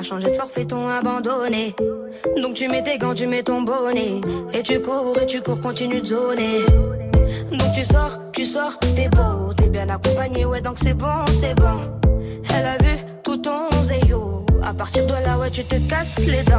Changer 0.04 0.32
de 0.32 0.36
forfait, 0.36 0.68
abandonné. 1.00 1.74
Donc 2.42 2.56
tu 2.56 2.68
mets 2.68 2.84
tes 2.84 2.98
gants, 2.98 3.14
tu 3.14 3.26
mets 3.26 3.42
ton 3.42 3.62
bonnet. 3.62 4.20
Et 4.54 4.62
tu 4.62 4.82
cours, 4.82 5.18
et 5.22 5.26
tu 5.26 5.42
cours, 5.42 5.62
continue 5.62 6.02
de 6.02 6.06
zoner. 6.08 6.60
Donc 7.52 7.74
tu 7.74 7.86
sors, 7.86 8.20
tu 8.34 8.44
sors, 8.44 8.78
t'es 8.80 9.08
beau, 9.08 9.54
t'es 9.56 9.70
bien 9.70 9.88
accompagné, 9.88 10.44
ouais, 10.44 10.60
donc 10.60 10.78
c'est 10.78 10.94
bon, 10.94 11.26
c'est 11.28 11.56
bon. 11.56 11.80
Elle 12.54 12.66
a 12.66 12.78
vu 12.84 12.98
tout 13.24 13.38
ton 13.38 13.70
zéyo. 13.84 14.46
À 14.62 14.74
partir 14.74 15.06
de 15.08 15.14
là, 15.14 15.38
ouais, 15.40 15.50
tu 15.50 15.64
te 15.64 15.76
casses 15.90 16.20
les 16.20 16.44
dents. 16.44 16.53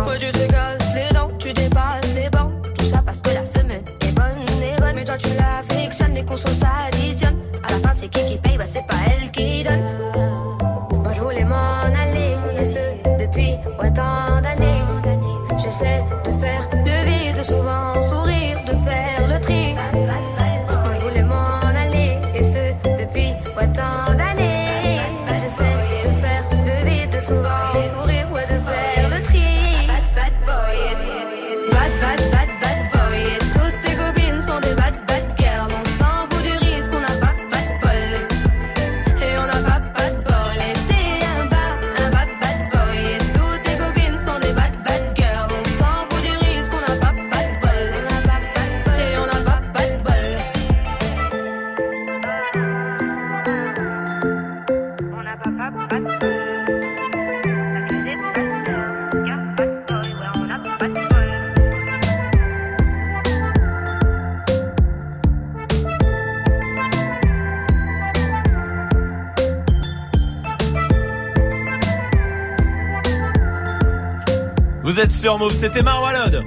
Sur 75.25 75.39
Move, 75.39 75.55
c'était 75.55 75.83
Marwalod. 75.83 76.45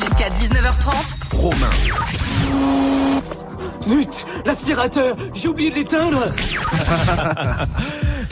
Jusqu'à 0.00 0.30
19h30. 0.30 1.36
Romain. 1.36 1.70
Zut, 3.82 4.26
l'aspirateur, 4.46 5.14
j'ai 5.34 5.48
oublié 5.48 5.68
de 5.68 5.74
l'éteindre. 5.74 6.32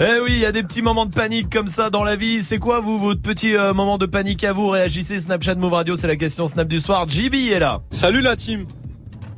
Eh 0.02 0.20
oui, 0.24 0.30
il 0.30 0.38
y 0.38 0.46
a 0.46 0.52
des 0.52 0.62
petits 0.62 0.80
moments 0.80 1.04
de 1.04 1.12
panique 1.14 1.52
comme 1.52 1.66
ça 1.66 1.90
dans 1.90 2.04
la 2.04 2.16
vie. 2.16 2.42
C'est 2.42 2.56
quoi 2.56 2.80
vous, 2.80 2.98
votre 2.98 3.20
petit 3.20 3.54
euh, 3.54 3.74
moment 3.74 3.98
de 3.98 4.06
panique 4.06 4.42
à 4.44 4.54
vous? 4.54 4.70
Réagissez, 4.70 5.20
Snapchat 5.20 5.56
Move 5.56 5.74
Radio, 5.74 5.94
c'est 5.94 6.06
la 6.06 6.16
question 6.16 6.46
Snap 6.46 6.66
du 6.66 6.78
soir. 6.78 7.06
JB 7.06 7.34
est 7.52 7.58
là. 7.58 7.82
Salut 7.90 8.22
la 8.22 8.36
team. 8.36 8.64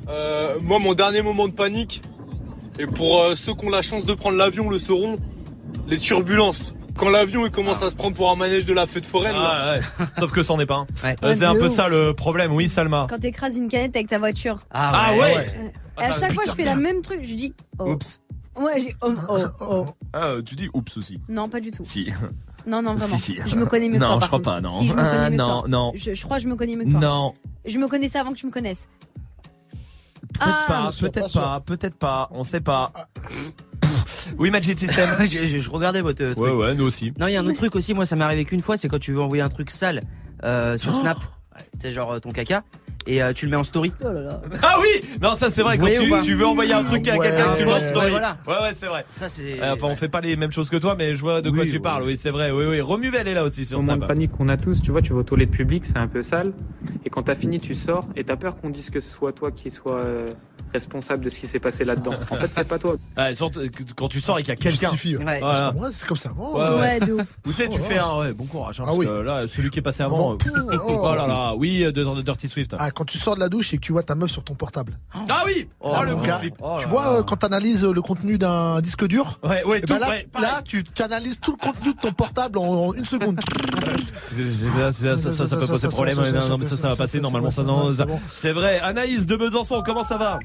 Euh, 0.09 0.59
moi, 0.63 0.79
mon 0.79 0.95
dernier 0.95 1.23
moment 1.23 1.49
de 1.49 1.53
panique, 1.53 2.03
et 2.79 2.87
pour 2.87 3.21
euh, 3.21 3.35
ceux 3.35 3.55
qui 3.55 3.67
ont 3.67 3.71
la 3.71 3.83
chance 3.83 4.07
de 4.07 4.15
prendre 4.15 4.37
l'avion 4.37 4.71
le 4.71 4.79
sauront, 4.79 5.17
les 5.89 5.99
turbulences. 5.99 6.77
Quand 6.97 7.09
l'avion 7.11 7.45
il 7.47 7.51
commence 7.51 7.83
à 7.83 7.91
se 7.91 7.95
prendre 7.97 8.15
pour 8.17 8.31
un 8.31 8.37
manège 8.37 8.67
de 8.67 8.75
la 8.75 8.87
fête 8.87 9.07
foraine. 9.07 9.35
là. 9.35 9.51
Ah, 9.53 9.73
ouais. 10.01 10.07
Sauf 10.19 10.31
que 10.33 10.43
c'en 10.43 10.59
est 10.61 10.67
pas 10.67 10.77
un. 10.77 10.87
Ouais. 11.07 11.17
Euh, 11.25 11.35
c'est 11.35 11.45
un 11.45 11.55
peu 11.55 11.67
ouf. 11.67 11.71
ça 11.73 11.89
le 11.89 12.13
problème, 12.15 12.53
oui 12.53 12.69
Salma. 12.69 13.07
Quand 13.09 13.19
t'écrases 13.19 13.57
une 13.57 13.69
canette 13.69 13.95
avec 13.97 14.09
ta 14.09 14.19
voiture. 14.19 14.61
Ah 14.71 15.13
ouais, 15.19 15.53
Et 16.01 16.05
à 16.05 16.13
chaque 16.13 16.33
fois, 16.35 16.45
je 16.47 16.53
fais 16.53 16.65
la 16.65 16.77
même 16.77 17.03
truc. 17.03 17.21
Je 17.23 17.35
dis. 17.35 17.55
Oh. 17.79 17.93
Oups. 17.93 18.21
Ouais, 18.61 18.81
j'ai. 18.81 18.95
Oh, 19.01 19.15
oh, 19.31 19.39
oh. 19.61 19.87
Ah, 20.13 20.35
tu 20.45 20.55
dis 20.57 20.69
oups 20.75 20.97
aussi. 20.99 21.19
Non, 21.29 21.49
pas 21.49 21.61
du 21.61 21.71
tout. 21.71 21.85
Si. 21.85 22.13
Non, 22.67 22.83
non, 22.83 22.95
vraiment. 22.95 23.17
Si, 23.17 23.33
si. 23.33 23.39
Je 23.47 23.57
me 23.57 23.65
connais 23.67 23.89
mieux 23.89 23.95
que 23.99 24.05
Non, 24.05 24.07
toi. 24.07 24.15
je 24.17 24.21
par 24.21 24.29
crois 24.29 24.39
contre. 24.39 24.51
pas, 24.55 24.61
non. 24.61 24.69
Si, 24.69 24.87
je 24.89 24.93
me 24.93 24.99
connais 24.99 25.11
Ah, 25.17 25.31
mieux 25.31 25.37
que 25.37 25.43
non, 25.43 25.47
toi. 25.61 25.65
non. 25.69 25.93
Je, 25.95 26.13
je 26.15 26.23
crois 26.25 26.37
que 26.37 26.43
je 26.45 26.49
me 26.49 26.55
connais 26.55 26.77
mieux 26.77 26.85
que 26.85 26.91
toi. 26.91 27.01
Non. 27.01 27.35
Je 27.65 27.79
me 27.79 27.89
connaissais 27.89 28.19
avant 28.19 28.31
que 28.33 28.37
tu 28.37 28.47
me 28.47 28.53
connaisses. 28.53 28.89
Peut-être 30.33 30.41
Ah, 30.41 30.65
pas, 30.69 30.91
peut-être 30.99 31.33
pas 31.33 31.41
pas, 31.41 31.61
peut-être 31.61 31.97
pas, 31.97 32.29
on 32.33 32.43
sait 32.43 32.61
pas. 32.61 32.91
Oui, 34.39 34.51
Magic 34.51 34.79
System. 34.79 35.09
je, 35.21 35.45
je- 35.45 35.59
je 35.59 35.71
regardais 35.71 36.01
votre 36.01 36.23
euh, 36.23 36.35
truc. 36.35 36.45
Ouais, 36.45 36.53
ouais, 36.53 36.75
nous 36.75 36.85
aussi. 36.85 37.13
Non, 37.19 37.27
il 37.27 37.33
y 37.33 37.37
a 37.37 37.41
un 37.41 37.47
autre 37.47 37.57
truc 37.57 37.75
aussi, 37.77 37.95
moi 37.95 38.07
ça 38.07 38.17
m'est 38.17 38.25
arrivé 38.25 38.45
qu'une 38.45 38.63
fois, 38.63 38.77
c'est 38.77 38.89
quand 38.89 38.99
tu 39.01 39.13
veux 39.13 39.21
envoyer 39.21 39.43
un 39.43 39.49
truc 39.49 39.71
sale 39.71 40.03
euh, 40.45 40.79
sur 40.79 40.93
Oh 40.93 41.01
Snap, 41.01 41.19
c'est 41.79 41.91
genre 41.91 42.13
euh, 42.13 42.19
ton 42.21 42.31
caca, 42.31 42.63
et 43.07 43.23
euh, 43.23 43.33
tu 43.33 43.47
le 43.47 43.51
mets 43.51 43.57
en 43.57 43.65
story. 43.65 43.93
Ah 44.63 44.77
oui 44.81 45.09
Non, 45.21 45.35
ça 45.35 45.51
c'est 45.51 45.63
vrai, 45.63 45.77
Vous 45.77 45.87
quand 45.87 46.21
tu, 46.23 46.35
veux 46.35 46.47
envoyer 46.47 46.73
un 46.73 46.85
truc 46.85 47.07
à 47.09 47.17
Ouais, 47.17 47.29
quelqu'un, 47.29 47.55
tu 47.57 47.63
le 47.63 47.69
mets 47.69 47.75
en 47.75 47.83
story. 47.83 48.05
ouais, 48.07 48.11
voilà. 48.11 48.37
Ouais, 48.47 48.55
ouais, 48.63 48.73
c'est 48.73 48.87
vrai. 48.87 49.05
Ça 49.09 49.29
c'est. 49.29 49.61
Euh, 49.61 49.75
Enfin, 49.75 49.87
on 49.89 49.95
fait 49.97 50.09
pas 50.09 50.21
les 50.21 50.37
mêmes 50.37 50.53
choses 50.53 50.71
que 50.71 50.77
toi, 50.77 50.95
mais 50.97 51.17
je 51.17 51.21
vois 51.21 51.41
de 51.43 51.51
quoi 51.51 51.65
tu 51.65 51.81
parles. 51.81 52.05
Oui, 52.05 52.17
c'est 52.17 52.31
vrai. 52.31 52.51
Oui, 52.51 52.65
oui. 52.67 52.81
Romuvel 52.81 53.27
est 53.29 53.35
là 53.35 53.45
aussi 53.45 53.65
sur 53.67 53.79
de 53.79 53.85
Snap. 53.85 54.07
panique 54.07 54.33
qu'on 54.33 54.49
a 54.49 54.57
tous, 54.57 54.81
tu 54.83 54.91
vois, 54.91 55.03
tu 55.03 55.13
vas 55.13 55.21
aux 55.21 55.23
toilettes 55.25 55.51
publiques, 55.51 55.87
c'est 55.87 55.99
un 55.99 56.07
peu 56.09 56.23
sale, 56.23 56.53
et 57.05 57.11
quand 57.11 57.23
t'as 57.25 57.35
fini, 57.35 57.59
tu 57.61 57.75
sors, 57.75 58.07
et 58.17 58.25
t'as 58.25 58.37
peur 58.37 58.57
qu'on 58.57 58.71
dise 58.71 58.91
que 58.91 59.01
ce 59.01 59.11
soit 59.11 59.33
toi 59.33 59.51
qui 59.51 59.71
sois 59.71 60.01
euh, 60.05 60.29
responsable 60.73 61.25
de 61.25 61.31
ce 61.31 61.39
qui 61.41 61.47
s'est 61.47 61.59
passé 61.59 61.85
là-dedans. 61.85 62.13
En 62.31 62.37
fait, 62.37 62.51
c'est 62.53 62.69
pas 62.69 62.79
toi. 62.79 62.97
Ouais, 63.17 63.33
quand 63.97 64.09
tu 64.09 64.21
sors 64.21 64.39
et 64.39 64.43
qu'il 64.43 64.49
y 64.51 64.53
a 64.53 64.57
quelqu'un. 64.57 64.71
Justifie, 64.91 65.17
ouais. 65.17 65.39
Voilà. 65.41 65.55
C'est 65.55 65.61
pas 65.61 65.73
moi, 65.73 65.89
c'est 65.93 66.07
comme 66.09 66.17
ça. 66.17 66.31
Oh, 66.39 66.59
Ouais, 66.59 66.71
ouais. 66.81 67.01
de 67.01 67.13
ouf. 67.13 67.37
Ou 67.47 67.51
tu 67.51 67.55
sais, 67.55 67.69
tu 67.69 67.79
Oh, 67.81 67.85
fais 67.85 67.99
oh. 68.01 68.05
un 68.05 68.21
ouais, 68.21 68.33
bon 68.33 68.45
courage. 68.47 68.81
Hein, 68.81 68.85
Ah 68.87 68.91
parce 68.91 68.99
oui. 68.99 69.07
que 69.07 69.11
là, 69.21 69.47
celui 69.47 69.71
qui 69.71 69.79
est 69.79 69.83
passé 69.83 70.03
avant. 70.03 70.33
Euh, 70.35 70.37
Oh. 70.87 71.01
oh 71.05 71.15
là 71.15 71.27
là, 71.27 71.55
oui, 71.57 71.81
de, 71.85 71.91
de 71.91 72.23
Dirty 72.23 72.49
Swift. 72.49 72.75
Ah, 72.79 72.91
quand 72.95 73.05
tu 73.05 73.19
sors 73.19 73.35
de 73.35 73.41
la 73.41 73.49
douche 73.49 73.73
et 73.75 73.77
que 73.79 73.83
tu 73.83 73.93
vois 73.93 74.03
ta 74.03 74.15
meuf 74.15 74.31
sur 74.31 74.45
ton 74.45 74.55
portable. 74.55 74.99
Ah 75.29 75.43
oui 75.47 75.69
Oh, 75.81 75.93
Là, 75.93 76.03
le 76.05 76.17
gars, 76.17 76.39
flip. 76.39 76.55
Tu 76.79 76.87
vois, 76.89 77.19
euh, 77.19 77.23
quand 77.23 77.37
tu 77.37 77.47
analyses 77.47 77.85
le 77.85 78.01
contenu 78.03 78.39
d'un 78.39 78.81
disque 78.81 79.07
dur, 79.07 79.39
Ouais, 79.43 79.65
ouais, 79.65 79.81
eh 79.83 79.87
tout, 79.87 79.95
ben 79.95 80.01
là, 80.01 80.09
ouais, 80.09 80.29
pareil. 80.31 80.49
là, 80.51 80.63
tu, 80.63 80.83
analyses 81.03 81.39
tout 81.41 81.53
le 81.61 81.65
contenu 81.65 81.93
de 81.95 81.99
ton 81.99 82.13
portable 82.13 82.59
en, 82.59 82.89
en 82.89 82.93
une 82.95 83.05
seconde. 83.05 83.41
Ça, 84.73 84.93
ça, 84.93 85.17
ça, 85.17 85.33
ça, 85.33 85.47
ça 85.47 85.57
peut 85.57 85.67
poser 85.67 85.89
problème. 85.89 86.17
ça, 86.17 86.25
ça, 86.43 86.49
Non, 86.49 86.59
mais 86.59 86.65
ça, 86.65 86.77
ça 86.77 86.89
va 86.89 86.97
passer. 86.97 87.21
Normalement. 87.21 87.51
C'est 88.31 88.53
vrai. 88.53 88.81
Anaïs 88.81 89.27
de 89.27 89.37
Besançon, 89.37 89.83
comment 89.85 90.03
ça 90.03 90.17
va? 90.17 90.39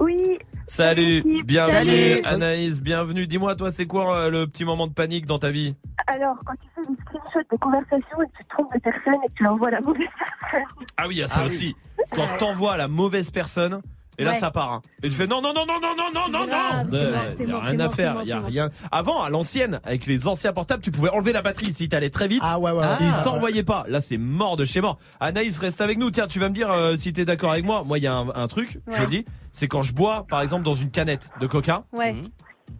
Oui. 0.00 0.38
Salut, 0.70 1.24
bienvenue 1.44 2.22
Salut. 2.22 2.26
Anaïs, 2.26 2.80
bienvenue. 2.80 3.26
Dis-moi, 3.26 3.56
toi, 3.56 3.72
c'est 3.72 3.86
quoi 3.86 4.14
euh, 4.14 4.30
le 4.30 4.46
petit 4.46 4.64
moment 4.64 4.86
de 4.86 4.92
panique 4.92 5.26
dans 5.26 5.40
ta 5.40 5.50
vie? 5.50 5.74
Alors, 6.06 6.36
quand 6.46 6.52
tu 6.54 6.68
fais 6.76 6.86
des 6.88 6.96
screenshots 7.00 7.48
de 7.50 7.56
conversation 7.56 8.22
et 8.22 8.26
que 8.26 8.38
tu 8.38 8.44
te 8.44 8.48
trompes 8.50 8.72
de 8.72 8.78
personne 8.78 9.14
et 9.24 9.28
que 9.30 9.34
tu 9.34 9.46
envoies 9.48 9.72
la 9.72 9.80
mauvaise 9.80 10.06
personne. 10.16 10.68
Ah 10.96 11.08
oui, 11.08 11.16
il 11.16 11.18
y 11.18 11.22
a 11.24 11.26
ça 11.26 11.40
Ah 11.42 11.46
aussi. 11.46 11.74
Quand 12.14 12.36
t'envoies 12.38 12.76
la 12.76 12.86
mauvaise 12.86 13.32
personne, 13.32 13.82
et 14.20 14.24
là 14.24 14.30
Ouais. 14.32 14.36
ça 14.36 14.50
part. 14.50 14.72
hein. 14.72 14.82
Et 15.02 15.08
tu 15.08 15.14
fais 15.14 15.26
non, 15.26 15.40
non, 15.42 15.52
non, 15.54 15.64
non, 15.66 15.80
non, 15.80 15.94
non, 15.96 16.10
non, 16.14 16.28
non, 16.30 16.46
non. 16.46 16.86
Il 16.92 17.34
c'est 17.36 17.46
y 17.46 17.52
a 17.52 17.58
rien 17.60 17.80
à 17.80 17.88
faire. 17.90 18.16
Il 18.22 18.28
y 18.28 18.32
a 18.32 18.40
rien. 18.40 18.68
Avant, 18.92 19.22
à 19.22 19.30
l'ancienne, 19.30 19.80
avec 19.84 20.06
les 20.06 20.28
anciens 20.28 20.52
portables, 20.52 20.82
tu 20.82 20.90
pouvais 20.90 21.10
enlever 21.10 21.32
la 21.32 21.42
batterie 21.42 21.72
si 21.72 21.88
t'allais 21.88 22.10
très 22.10 22.28
vite. 22.28 22.42
Ah 22.44 22.58
ouais, 22.58 22.70
ouais. 22.70 22.84
Ils 23.00 23.06
Ah, 23.08 23.12
s'envoyaient 23.12 23.62
pas. 23.62 23.84
Là, 23.88 24.00
c'est 24.00 24.18
mort 24.18 24.56
de 24.56 24.64
chez 24.64 24.80
mort. 24.80 24.98
Anaïs, 25.20 25.58
reste 25.58 25.80
avec 25.80 25.98
nous. 25.98 26.10
Tiens, 26.10 26.26
tu 26.26 26.38
vas 26.38 26.48
me 26.48 26.54
dire 26.54 26.70
euh, 26.70 26.96
si 26.96 27.12
t'es 27.12 27.24
d'accord 27.24 27.52
avec 27.52 27.64
moi. 27.64 27.82
Moi, 27.86 27.98
il 27.98 28.04
y 28.04 28.06
a 28.06 28.14
un, 28.14 28.28
un 28.34 28.48
truc, 28.48 28.78
je 28.90 29.00
le 29.00 29.06
dis, 29.06 29.24
c'est 29.52 29.68
quand 29.68 29.82
je 29.82 29.92
bois, 29.94 30.26
par 30.28 30.40
exemple, 30.42 30.64
dans 30.64 30.74
une 30.74 30.90
canette 30.90 31.30
de 31.40 31.46
coca. 31.46 31.84
Ouais. 31.92 32.14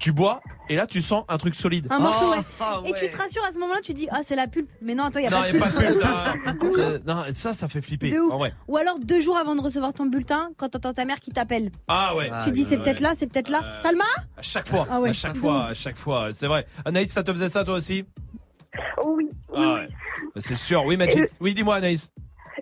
Tu 0.00 0.12
bois 0.12 0.40
et 0.70 0.76
là, 0.76 0.86
tu 0.86 1.02
sens 1.02 1.24
un 1.28 1.36
truc 1.36 1.54
solide. 1.54 1.86
Un 1.90 1.98
morceau, 1.98 2.30
ouais. 2.30 2.42
Ah, 2.60 2.80
Et 2.86 2.92
tu 2.94 3.08
te 3.10 3.16
rassures 3.16 3.44
à 3.44 3.52
ce 3.52 3.58
moment-là, 3.58 3.80
tu 3.82 3.92
dis, 3.92 4.08
ah, 4.10 4.20
c'est 4.22 4.34
la 4.36 4.46
pulpe. 4.46 4.70
Mais 4.80 4.94
non, 4.94 5.04
attends, 5.04 5.18
il 5.18 5.24
y 5.24 5.26
a 5.26 5.30
Non, 5.30 5.40
pas 5.40 5.48
y 5.48 5.52
de 5.52 5.58
a 5.58 5.60
pas 5.60 6.52
de 6.52 6.58
pulpe. 6.58 7.02
non. 7.06 7.22
Ça, 7.34 7.52
ça 7.52 7.68
fait 7.68 7.82
flipper. 7.82 8.10
De 8.10 8.18
ouf. 8.18 8.32
En 8.32 8.38
vrai. 8.38 8.52
Ou 8.66 8.76
alors 8.78 8.98
deux 8.98 9.20
jours 9.20 9.36
avant 9.36 9.54
de 9.54 9.60
recevoir 9.60 9.92
ton 9.92 10.06
bulletin, 10.06 10.50
quand 10.56 10.70
t'entends 10.70 10.94
ta 10.94 11.04
mère 11.04 11.20
qui 11.20 11.30
t'appelle. 11.32 11.70
Ah 11.86 12.16
ouais. 12.16 12.30
tu 12.44 12.50
dis, 12.50 12.64
c'est 12.64 12.78
peut-être 12.78 13.00
là, 13.00 13.12
c'est 13.16 13.26
peut-être 13.30 13.50
là. 13.50 13.76
Salma 13.82 14.04
À 14.38 14.42
chaque 14.42 14.66
fois, 14.68 14.86
Ah 14.90 15.00
ouais, 15.00 15.10
à 15.10 15.12
chaque 15.12 15.34
de 15.34 15.38
fois, 15.38 15.56
ouf. 15.66 15.70
à 15.70 15.74
chaque 15.74 15.96
fois, 15.98 16.28
c'est 16.32 16.46
vrai. 16.46 16.64
Anaïs, 16.84 17.10
ça 17.12 17.22
te 17.22 17.30
faisait 17.32 17.48
ça 17.50 17.62
toi 17.64 17.74
aussi 17.74 18.04
Oui. 19.04 19.28
Ah 19.54 19.74
ouais. 19.74 19.88
C'est 20.36 20.56
sûr. 20.56 20.82
Oui, 20.84 20.96
Magic. 20.96 21.18
Et- 21.24 21.30
Oui, 21.40 21.52
dis-moi, 21.52 21.74
Anaïs. 21.76 22.10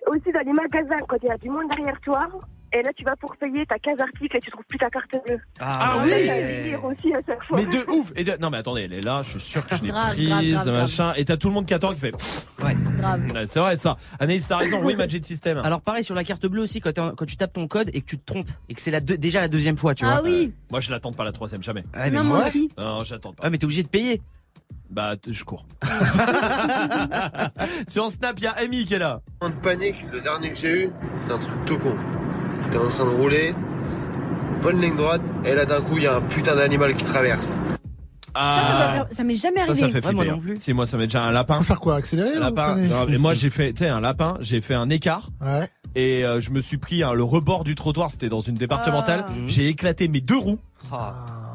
Aussi 0.07 0.31
dans 0.33 0.39
les 0.39 0.51
magasins, 0.53 0.97
quand 1.07 1.17
il 1.23 1.27
y 1.27 1.31
a 1.31 1.37
du 1.37 1.49
monde 1.49 1.69
derrière 1.69 1.99
toi. 2.01 2.27
Et 2.71 2.83
là, 2.83 2.91
tu 2.95 3.03
vas 3.03 3.15
pour 3.15 3.35
payer, 3.37 3.65
t'as 3.67 3.79
15 3.79 3.99
articles 3.99 4.37
et 4.37 4.39
tu 4.39 4.51
trouves 4.51 4.63
plus 4.67 4.77
ta 4.77 4.89
carte 4.89 5.09
bleue. 5.25 5.39
Ah 5.59 5.93
Donc 5.95 6.05
oui. 6.05 6.75
aussi 6.83 7.13
à 7.13 7.19
chaque 7.25 7.43
fois. 7.45 7.57
Mais 7.57 7.65
de 7.65 7.89
ouf. 7.89 8.11
Et 8.15 8.23
de- 8.23 8.37
Non, 8.39 8.49
mais 8.51 8.57
attendez, 8.57 8.83
elle 8.83 8.93
est 8.93 9.01
là. 9.01 9.21
Je 9.23 9.31
suis 9.31 9.39
sûr 9.39 9.65
que 9.65 9.75
je 9.75 9.81
l'ai 9.81 9.89
Grave, 9.89 10.13
prise, 10.13 10.29
grave, 10.29 10.45
grave, 10.65 10.81
machin. 10.81 11.13
Et 11.17 11.25
t'as 11.25 11.37
tout 11.37 11.47
le 11.47 11.53
monde 11.55 11.65
qui 11.65 11.73
attend, 11.73 11.93
qui 11.93 11.99
fait. 11.99 12.13
Ouais. 12.63 12.75
Ouais, 13.33 13.47
c'est 13.47 13.59
vrai 13.59 13.75
ça. 13.77 13.97
Anaïs, 14.19 14.47
t'as 14.47 14.57
raison. 14.57 14.81
Oui, 14.83 14.95
Magic 14.95 15.25
System. 15.25 15.57
Alors 15.63 15.81
pareil 15.81 16.03
sur 16.03 16.13
la 16.15 16.23
carte 16.23 16.45
bleue 16.45 16.61
aussi 16.61 16.79
quand, 16.79 16.91
t'es 16.91 17.01
en- 17.01 17.15
quand 17.15 17.25
tu 17.25 17.37
tapes 17.37 17.53
ton 17.53 17.67
code 17.67 17.89
et 17.93 18.01
que 18.01 18.05
tu 18.05 18.19
te 18.19 18.25
trompes 18.25 18.49
et 18.69 18.75
que 18.75 18.81
c'est 18.81 18.91
la 18.91 18.99
deux- 18.99 19.17
déjà 19.17 19.41
la 19.41 19.47
deuxième 19.47 19.77
fois 19.77 19.95
tu 19.95 20.05
Ah 20.05 20.21
vois. 20.21 20.29
oui. 20.29 20.53
Moi, 20.69 20.79
je 20.79 20.91
l'attends 20.91 21.11
pas 21.13 21.23
la 21.23 21.31
troisième, 21.31 21.63
jamais. 21.63 21.81
Ouais, 21.95 22.11
mais 22.11 22.17
Non, 22.17 22.23
moi 22.23 22.45
aussi. 22.45 22.69
Non, 22.77 23.03
j'attends 23.03 23.33
pas. 23.33 23.43
Ouais 23.45 23.49
mais 23.49 23.57
t'es 23.57 23.65
obligé 23.65 23.81
de 23.83 23.87
payer. 23.87 24.21
Bah, 24.91 25.15
t- 25.17 25.31
je 25.33 25.43
cours. 25.43 25.65
Sur 27.87 28.11
Snap, 28.11 28.35
il 28.37 28.43
y 28.43 28.47
a 28.47 28.51
Amy 28.57 28.85
qui 28.85 28.93
est 28.95 28.99
là. 28.99 29.21
de 29.41 29.49
panique, 29.61 29.95
le 30.11 30.21
dernier 30.21 30.51
que 30.51 30.57
j'ai 30.57 30.83
eu, 30.85 30.89
c'est 31.19 31.31
un 31.31 31.39
truc 31.39 31.55
tout 31.65 31.77
con. 31.79 31.95
T'es 32.71 32.77
en 32.77 32.87
train 32.87 33.05
de 33.05 33.09
rouler, 33.09 33.55
bonne 34.61 34.79
ligne 34.79 34.95
droite, 34.95 35.21
et 35.45 35.55
là 35.55 35.65
d'un 35.65 35.81
coup, 35.81 35.97
il 35.97 36.03
y 36.03 36.07
a 36.07 36.17
un 36.17 36.21
putain 36.21 36.55
d'animal 36.55 36.93
qui 36.93 37.05
traverse. 37.05 37.57
Ah. 38.35 38.61
Ça, 38.61 38.71
ça, 38.71 38.77
doit 38.77 38.93
faire- 38.93 39.07
ça 39.11 39.23
m'est 39.23 39.35
jamais 39.35 39.57
Ça, 39.61 39.71
arrivé. 39.71 39.79
ça 39.79 39.89
fait 39.89 40.01
flipper. 40.07 40.29
hein. 40.29 40.39
Si, 40.57 40.71
moi, 40.73 40.85
ça 40.85 40.97
m'est 40.97 41.07
déjà 41.07 41.23
un 41.23 41.31
lapin. 41.31 41.55
Faut 41.57 41.63
faire 41.63 41.79
quoi 41.79 41.95
Accélérer 41.95 42.35
Un 42.35 42.39
lapin. 42.41 42.75
Non, 42.75 43.05
mais 43.09 43.17
moi, 43.17 43.33
j'ai 43.33 43.49
fait, 43.49 43.73
tu 43.73 43.79
sais, 43.79 43.87
un 43.89 44.01
lapin, 44.01 44.35
j'ai 44.39 44.61
fait 44.61 44.75
un 44.75 44.87
écart. 44.89 45.29
Ouais. 45.43 45.67
Et 45.95 46.23
euh, 46.23 46.39
je 46.39 46.51
me 46.51 46.61
suis 46.61 46.77
pris 46.77 47.01
hein, 47.01 47.13
le 47.13 47.23
rebord 47.23 47.63
du 47.63 47.73
trottoir, 47.73 48.11
c'était 48.11 48.29
dans 48.29 48.41
une 48.41 48.53
départementale. 48.55 49.25
Ah. 49.27 49.31
J'ai 49.47 49.67
éclaté 49.67 50.07
mes 50.07 50.21
deux 50.21 50.37
roues. 50.37 50.59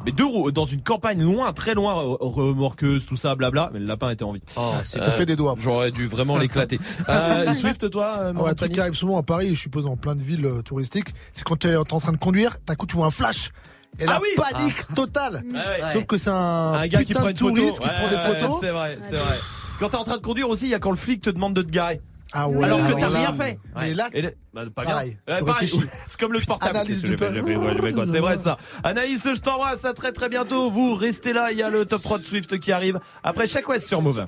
Mes 0.05 0.13
deux 0.13 0.25
roues 0.27 0.51
dans 0.53 0.67
une 0.67 0.83
campagne 0.83 1.23
loin, 1.23 1.53
très 1.55 1.73
loin, 1.75 2.03
euh, 2.05 2.17
remorqueuse, 2.21 3.07
tout 3.07 3.17
ça, 3.17 3.35
blabla. 3.35 3.71
Mais 3.73 3.79
le 3.81 3.87
lapin 3.87 4.11
était 4.11 4.25
en 4.25 4.33
vie. 4.33 4.43
Oh, 4.57 4.73
c'est 4.85 4.99
t'as 4.99 5.11
fait 5.11 5.25
des 5.25 5.35
doigts. 5.37 5.55
J'aurais 5.59 5.91
dû 5.91 6.07
vraiment 6.07 6.37
l'éclater. 6.39 6.79
Euh, 7.09 7.53
Swift, 7.55 7.89
toi, 7.91 8.17
euh, 8.19 8.33
Ah 8.37 8.43
ouais, 8.43 8.51
un 8.51 8.55
truc 8.55 8.73
qui 8.73 8.81
arrive 8.81 8.95
souvent 8.95 9.19
à 9.19 9.23
Paris, 9.23 9.55
je 9.55 9.61
suppose 9.61 9.85
dans 9.85 9.97
plein 9.97 10.15
de 10.15 10.23
villes 10.23 10.45
euh, 10.47 10.63
touristiques, 10.63 11.09
c'est 11.33 11.45
quand 11.45 11.57
tu 11.57 11.69
es 11.69 11.77
en 11.77 11.85
train 11.85 12.13
de 12.13 12.17
conduire, 12.19 12.57
d'un 12.67 12.75
coup 12.75 12.87
tu 12.87 12.97
vois 12.97 13.07
un 13.07 13.11
flash. 13.11 13.51
Et 13.99 14.07
la 14.07 14.17
Ah 14.17 14.21
oui 14.23 14.29
panique 14.37 14.95
totale. 14.95 15.43
Ouais, 15.53 15.59
ouais. 15.59 15.93
Sauf 15.93 16.05
que 16.07 16.17
c'est 16.17 16.31
un, 16.31 16.35
un 16.75 16.87
gars 16.89 17.01
qui 17.01 17.07
putain 17.15 17.21
prend 17.21 17.27
de 17.29 17.33
une 17.33 17.37
photo. 17.39 17.55
touriste 17.55 17.79
qui 17.81 17.87
Ouais, 17.87 17.95
prend 17.95 18.09
des 18.09 18.17
ouais, 18.17 18.41
photos. 18.41 18.57
C'est 18.61 18.71
vrai, 18.71 18.99
c'est 19.01 19.15
vrai. 19.17 19.37
Quand 19.79 19.89
t'es 19.91 19.97
en 19.97 20.05
train 20.05 20.17
de 20.17 20.23
conduire 20.23 20.49
aussi, 20.49 20.67
il 20.67 20.71
y 20.71 20.75
a 20.75 20.79
quand 20.79 20.91
le 20.91 20.97
flic 20.97 21.21
te 21.21 21.31
demande 21.31 21.55
de 21.55 21.63
te 21.63 21.71
garer. 21.71 22.01
Ah 22.37 22.49
ouais, 22.49 22.65
alors 22.65 22.79
que 22.81 22.87
alors 22.87 22.99
t'as 22.99 23.09
là, 23.11 23.19
rien 23.19 23.33
fait. 23.33 23.59
mais 23.77 23.95
là, 23.95 24.09
Et 24.13 24.23
le- 24.23 24.35
bah, 24.53 24.63
pas 24.75 24.83
pareil, 24.83 25.17
bien. 25.27 25.37
Ouais, 25.37 25.43
pareil. 25.43 25.69
C'est 26.07 26.19
comme 26.21 26.33
le 26.33 26.41
portable. 26.41 26.77
Analyse 26.77 27.03
du 27.03 27.13
ouais, 27.15 28.07
C'est 28.07 28.19
vrai 28.19 28.39
ça. 28.39 28.57
Anaïs, 28.83 29.23
je 29.25 29.41
t'embrasse. 29.41 29.85
À 29.85 29.93
très 29.93 30.11
très 30.13 30.29
bientôt. 30.29 30.69
Vous 30.71 30.95
restez 30.97 31.33
là. 31.33 31.53
Il 31.53 31.59
y 31.59 31.63
a 31.63 31.71
le 31.71 31.85
top 31.87 32.03
3 32.03 32.19
de 32.19 32.25
Swift 32.25 32.59
qui 32.59 32.73
arrive. 32.73 32.99
Après 33.23 33.47
chaque 33.47 33.69
West 33.69 33.87
sur 33.89 34.03
Move. 34.03 34.25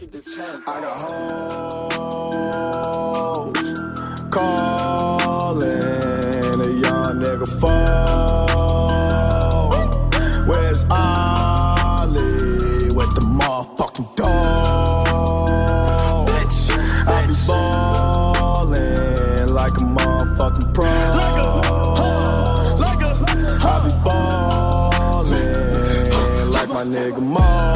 calling 5.57 6.61
a 6.61 6.69
young 6.83 7.15
nigga 7.23 7.47
fall. 7.61 8.47
Where's 10.47 10.85
Ollie 10.91 12.91
with 12.95 13.11
the 13.15 13.23
motherfucking 13.27 14.15
dog? 14.17 14.76
Nigga 26.87 27.20
Mo. 27.20 27.76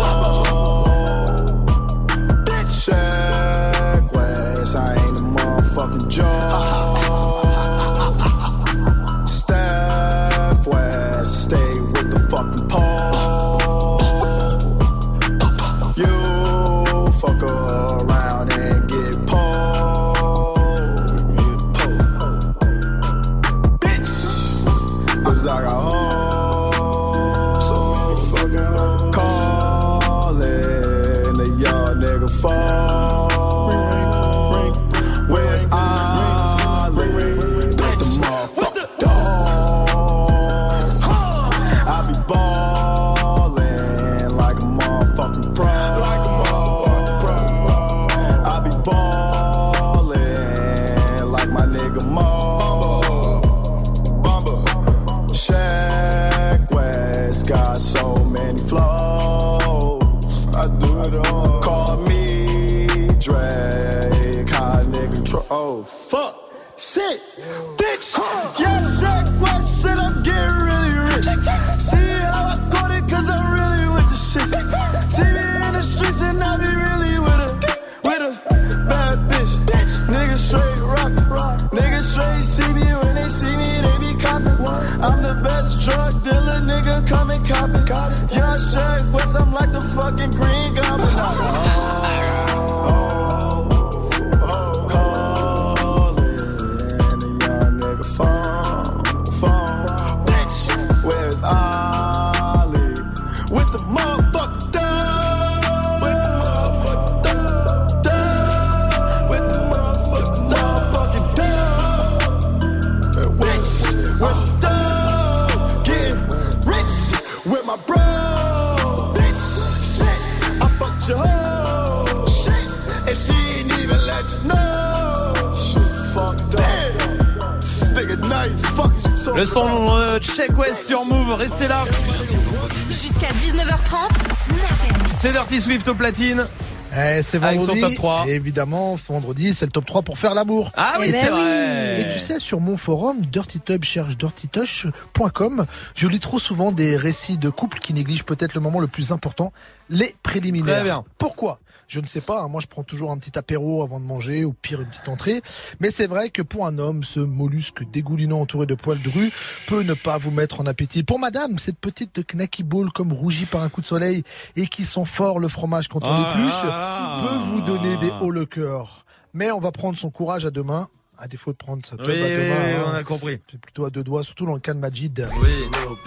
Swift 135.81 135.89
au 135.89 135.95
platine. 135.95 136.47
Eh, 136.93 137.23
c'est 137.23 137.43
Avec 137.43 137.61
son 137.61 137.67
vendredi. 137.67 137.81
top 137.81 137.95
3. 137.95 138.25
Et 138.27 138.33
évidemment, 138.33 138.97
vendredi, 138.97 139.55
c'est 139.55 139.65
le 139.65 139.71
top 139.71 139.87
3 139.87 140.03
pour 140.03 140.19
faire 140.19 140.35
l'amour. 140.35 140.73
Ah 140.77 140.97
oui, 141.01 141.07
Et 141.09 141.13
c'est 141.13 141.31
ben 141.31 141.37
vrai. 141.37 142.01
Et 142.01 142.13
tu 142.13 142.19
sais, 142.19 142.39
sur 142.39 142.61
mon 142.61 142.77
forum, 142.77 143.21
Dirty 143.21 143.61
Tub 143.61 143.83
cherche 143.83 144.17
dirtytouch.com, 144.19 145.65
je 145.95 146.07
lis 146.09 146.21
trop 146.21 146.39
souvent 146.39 146.71
des 146.73 146.97
récits 146.97 147.39
de 147.39 147.49
couples 147.49 147.79
qui 147.79 147.95
négligent 147.95 148.25
peut-être 148.25 148.53
le 148.55 148.61
moment 148.61 148.81
le 148.81 148.89
plus 148.89 149.13
important, 149.13 149.55
les 149.89 150.15
préliminaires. 150.23 150.75
Très 150.77 150.85
bien. 150.85 151.05
Pourquoi? 151.17 151.61
Je 151.91 151.99
ne 151.99 152.07
sais 152.07 152.21
pas, 152.21 152.43
hein. 152.43 152.47
moi 152.47 152.61
je 152.61 152.69
prends 152.69 152.85
toujours 152.85 153.11
un 153.11 153.19
petit 153.19 153.37
apéro 153.37 153.83
avant 153.83 153.99
de 153.99 154.05
manger, 154.05 154.45
ou 154.45 154.53
pire 154.53 154.81
une 154.81 154.87
petite 154.87 155.09
entrée. 155.09 155.43
Mais 155.81 155.91
c'est 155.91 156.07
vrai 156.07 156.31
que 156.31 156.41
pour 156.41 156.65
un 156.65 156.79
homme, 156.79 157.03
ce 157.03 157.19
mollusque 157.19 157.83
dégoulinant 157.91 158.41
entouré 158.41 158.65
de 158.67 158.77
poils 158.77 159.01
de 159.03 159.09
rue 159.11 159.33
peut 159.71 159.83
ne 159.85 159.95
pas 159.95 160.19
vous 160.19 160.33
mettre 160.33 160.61
en 160.61 160.67
appétit. 160.67 161.05
Pour 161.05 161.21
madame, 161.21 161.57
cette 161.61 161.79
petite 161.79 162.35
knacky 162.35 162.65
ball 162.65 162.91
comme 162.91 163.13
rougie 163.13 163.47
par 163.47 163.63
un 163.63 163.69
coup 163.69 163.81
de 163.81 163.87
soleil 163.87 164.25
et 164.57 164.67
qui 164.67 164.83
sent 164.83 165.05
fort 165.05 165.39
le 165.39 165.47
fromage 165.47 165.87
quand 165.87 166.03
on 166.03 166.11
Ah 166.11 166.35
l'épluche, 166.35 167.31
peut 167.31 167.39
vous 167.45 167.61
donner 167.61 167.97
des 167.99 168.11
hauts 168.21 168.33
le 168.33 168.47
cœur. 168.47 169.05
Mais 169.33 169.53
on 169.53 169.61
va 169.61 169.71
prendre 169.71 169.97
son 169.97 170.11
courage 170.11 170.45
à 170.45 170.51
deux 170.51 170.65
mains, 170.65 170.89
à 171.21 171.29
défaut 171.29 171.53
de 171.53 171.57
prendre 171.57 171.85
sa 171.85 171.97
Oui, 171.97 172.03
à 172.03 172.07
deux 172.07 172.13
oui, 172.15 172.49
mains. 172.49 172.55
oui, 172.67 172.73
hein. 172.79 172.85
on 172.93 172.95
a 172.95 173.03
compris. 173.05 173.39
C'est 173.51 173.61
plutôt 173.61 173.85
à 173.85 173.91
deux 173.91 174.03
doigts, 174.03 174.25
surtout 174.25 174.47
dans 174.47 174.55
le 174.55 174.61
cas 174.61 174.73
de 174.75 174.79
Majid. 174.79 175.29
Oui. 175.43 175.51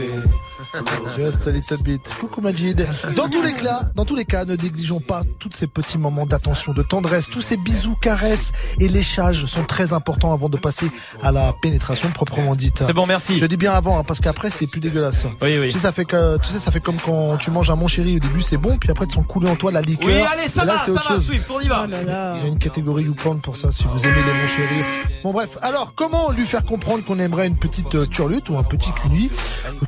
Just 1.16 1.46
a 1.46 1.50
little 1.50 1.82
bit. 1.82 2.00
Coucou 2.20 2.40
Majid. 2.40 2.86
Dans 3.16 3.28
tous 3.28 3.42
les 3.42 3.54
cas, 3.54 3.80
dans 3.94 4.04
tous 4.04 4.14
les 4.14 4.24
cas, 4.24 4.44
ne 4.44 4.54
négligeons 4.54 5.00
pas 5.00 5.22
tous 5.38 5.50
ces 5.52 5.66
petits 5.66 5.98
moments 5.98 6.26
d'attention, 6.26 6.72
de 6.72 6.82
tendresse, 6.82 7.28
tous 7.28 7.40
ces 7.42 7.56
bisous, 7.56 7.96
caresses 8.00 8.52
et 8.78 8.88
léchages 8.88 9.44
sont 9.46 9.64
très 9.64 9.92
importants 9.92 10.32
avant 10.32 10.48
de 10.48 10.56
passer 10.56 10.86
à 11.22 11.32
la 11.32 11.52
pénétration 11.60 12.10
proprement 12.10 12.54
dite. 12.54 12.82
C'est 12.86 12.92
bon, 12.92 13.06
merci. 13.06 13.38
Je 13.38 13.46
dis 13.46 13.56
bien 13.56 13.72
avant, 13.72 13.98
hein, 13.98 14.04
parce 14.04 14.20
qu'après 14.20 14.50
c'est 14.50 14.66
plus 14.66 14.80
dégueulasse. 14.80 15.26
Oui, 15.42 15.58
oui. 15.58 15.66
Tu 15.66 15.72
sais, 15.72 15.78
ça 15.80 15.92
fait 15.92 16.04
que, 16.04 16.38
tu 16.38 16.48
sais, 16.48 16.60
ça 16.60 16.70
fait 16.70 16.80
comme 16.80 16.98
quand 17.04 17.36
tu 17.38 17.50
manges 17.50 17.70
un 17.70 17.76
mon 17.76 17.88
chéri 17.88 18.16
au 18.16 18.20
début, 18.20 18.42
c'est 18.42 18.58
bon, 18.58 18.78
puis 18.78 18.90
après 18.90 19.06
tu 19.06 19.14
sens 19.14 19.26
couler 19.26 19.48
en 19.48 19.56
toi 19.56 19.72
la 19.72 19.82
liqueur. 19.82 20.06
Oui, 20.06 20.14
allez, 20.20 20.48
ça 20.48 20.62
Et 20.62 20.66
là, 20.66 20.74
va, 20.74 20.78
c'est 20.78 20.84
ça 20.86 20.92
autre 20.92 21.08
va, 21.08 21.14
chose. 21.16 21.26
Swift, 21.26 21.50
on 21.50 21.60
y 21.60 21.68
va. 21.68 21.86
Il 21.88 21.94
y 22.06 22.10
a 22.10 22.46
une 22.46 22.58
catégorie 22.58 23.04
YouPorn 23.04 23.40
pour 23.40 23.56
ça, 23.56 23.72
si 23.72 23.84
vous 23.84 23.98
aimez 23.98 24.14
les 24.14 24.32
mon 24.42 24.48
chéris. 24.48 24.84
Bon 25.22 25.32
bref, 25.32 25.50
alors 25.62 25.92
comment 25.94 26.30
lui 26.30 26.46
faire 26.46 26.64
comprendre 26.64 27.04
qu'on 27.04 27.18
aimerait 27.18 27.46
une 27.46 27.56
petite 27.56 27.94
euh, 27.94 28.06
turlute 28.06 28.48
ou 28.48 28.56
un 28.58 28.62
petit 28.62 28.90
cuni, 28.92 29.30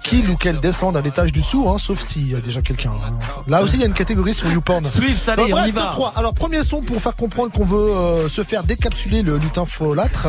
qu'il 0.05 0.29
ou 0.31 0.37
qu'elle 0.37 0.61
descende 0.61 0.97
à 0.97 1.01
l'étage 1.01 1.33
du 1.33 1.41
dessous, 1.41 1.69
hein, 1.69 1.79
sauf 1.79 2.01
s'il 2.01 2.31
y 2.31 2.35
a 2.35 2.41
déjà 2.41 2.61
quelqu'un. 2.63 2.91
hein. 2.91 3.13
Là 3.47 3.63
aussi, 3.63 3.75
il 3.77 3.81
y 3.81 3.85
a 3.85 3.87
une 3.87 3.95
catégorie 3.95 4.35
sur 4.35 4.51
YouPorn. 4.51 4.85
Swift, 4.85 5.29
allez, 5.29 5.51
Bon, 5.51 5.59
on 5.59 5.65
y 5.65 5.71
va. 5.71 5.83
top 5.83 5.91
trois. 5.93 6.13
Alors 6.17 6.35
premier 6.35 6.63
son 6.63 6.83
pour 6.83 7.01
faire 7.01 7.17
comprendre 7.17 7.51
qu'on 7.53 7.65
veut 7.65 7.93
euh, 7.97 8.29
se 8.29 8.45
faire 8.45 8.63
décapsuler 8.65 9.23
le 9.23 9.39
lutin 9.39 9.65
folâtre 9.65 10.29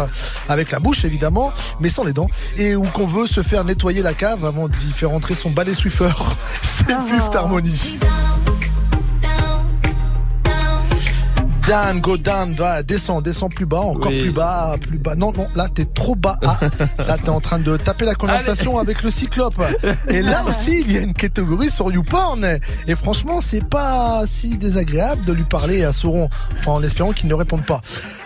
avec 0.50 0.72
la 0.72 0.80
bouche 0.80 1.04
évidemment, 1.06 1.52
mais 1.80 1.90
sans 1.90 2.04
les 2.04 2.14
dents, 2.14 2.28
et 2.58 2.76
ou 2.76 2.84
qu'on 2.84 3.06
veut 3.06 3.28
se 3.28 3.44
faire 3.44 3.64
nettoyer 3.66 4.02
la 4.02 4.14
cave 4.14 4.46
avant 4.46 4.68
d'y 4.68 4.92
faire 4.94 5.12
entrer 5.12 5.36
son 5.36 5.50
balai 5.52 5.74
Swiffer. 5.74 6.12
C'est 6.62 6.86
Fifth 7.08 7.36
Harmony. 7.36 7.98
Down, 8.00 8.53
go 12.02 12.18
down, 12.18 12.54
va, 12.54 12.84
descends, 12.84 13.22
descends 13.22 13.50
plus 13.50 13.66
bas, 13.66 13.80
encore 13.80 14.12
Oui. 14.12 14.20
plus 14.20 14.32
bas, 14.32 14.76
plus 14.82 14.98
bas. 14.98 15.16
Non, 15.16 15.32
non, 15.32 15.48
là 15.56 15.68
t'es 15.74 15.86
trop 15.86 16.16
bas. 16.16 16.38
Ah, 16.46 16.60
là 17.08 17.18
t'es 17.18 17.30
en 17.30 17.40
train 17.40 17.60
de 17.60 17.78
taper 17.78 18.06
la 18.06 18.16
conversation 18.16 18.78
avec 18.78 19.04
le 19.04 19.10
cyclope. 19.10 19.62
Et 20.10 20.22
là 20.22 20.44
aussi, 20.48 20.82
il 20.82 20.92
y 20.92 20.98
a 20.98 21.02
une 21.02 21.14
catégorie 21.14 21.70
sur 21.70 21.92
YouPorn. 21.92 22.60
Et 22.88 22.96
franchement, 22.96 23.40
c'est 23.42 23.64
pas 23.64 24.24
si 24.28 24.58
désagréable 24.58 25.24
de 25.26 25.34
lui 25.34 25.44
parler 25.46 25.84
à 25.84 25.94
Sauron. 25.94 26.30
Enfin, 26.60 26.72
en 26.72 26.84
espérant 26.84 27.12
qu'il 27.12 27.30
ne 27.30 27.34
réponde 27.34 27.66
pas. 27.66 27.82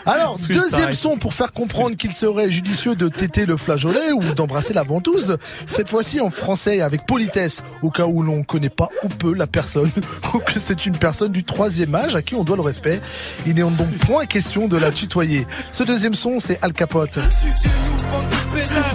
Alors, 0.06 0.38
Swift, 0.38 0.60
deuxième 0.62 0.82
pareil. 0.82 0.96
son 0.96 1.18
pour 1.18 1.34
faire 1.34 1.52
comprendre 1.52 1.98
qu'il 1.98 2.14
serait 2.14 2.50
judicieux 2.50 2.96
de 2.96 3.10
téter 3.10 3.46
le 3.46 3.58
flageolet 3.58 4.14
ou 4.14 4.34
d'embrasser 4.34 4.74
la 4.74 4.84
ventouse. 4.84 5.38
Cette 5.66 5.90
fois-ci 5.90 6.22
en 6.22 6.30
français 6.30 6.82
avec 6.82 7.06
politesse, 7.06 7.62
au 7.82 7.90
cas 7.92 8.06
où 8.06 8.24
l'on 8.24 8.44
connaît 8.44 8.70
pas 8.70 8.88
ou 9.04 9.10
peu 9.10 9.34
la 9.34 9.48
personne, 9.48 9.92
ou 10.34 10.40
que 10.40 10.60
c'est 10.60 10.86
une 10.86 10.98
personne 10.98 11.32
du 11.34 11.44
troisième 11.44 11.94
âge 11.94 12.16
à 12.16 12.22
qui 12.22 12.36
on 12.36 12.44
doit 12.44 12.56
le 12.56 12.62
respect. 12.62 13.02
Il 13.46 13.56
n'est 13.56 13.62
donc 13.62 13.98
point 14.06 14.26
question 14.26 14.68
de 14.68 14.78
la 14.78 14.92
tutoyer. 14.92 15.48
Ce 15.72 15.84
deuxième 15.84 16.16
son, 16.16 16.40
c'est 16.40 16.60
Al 16.62 16.74
Capote. 16.74 17.18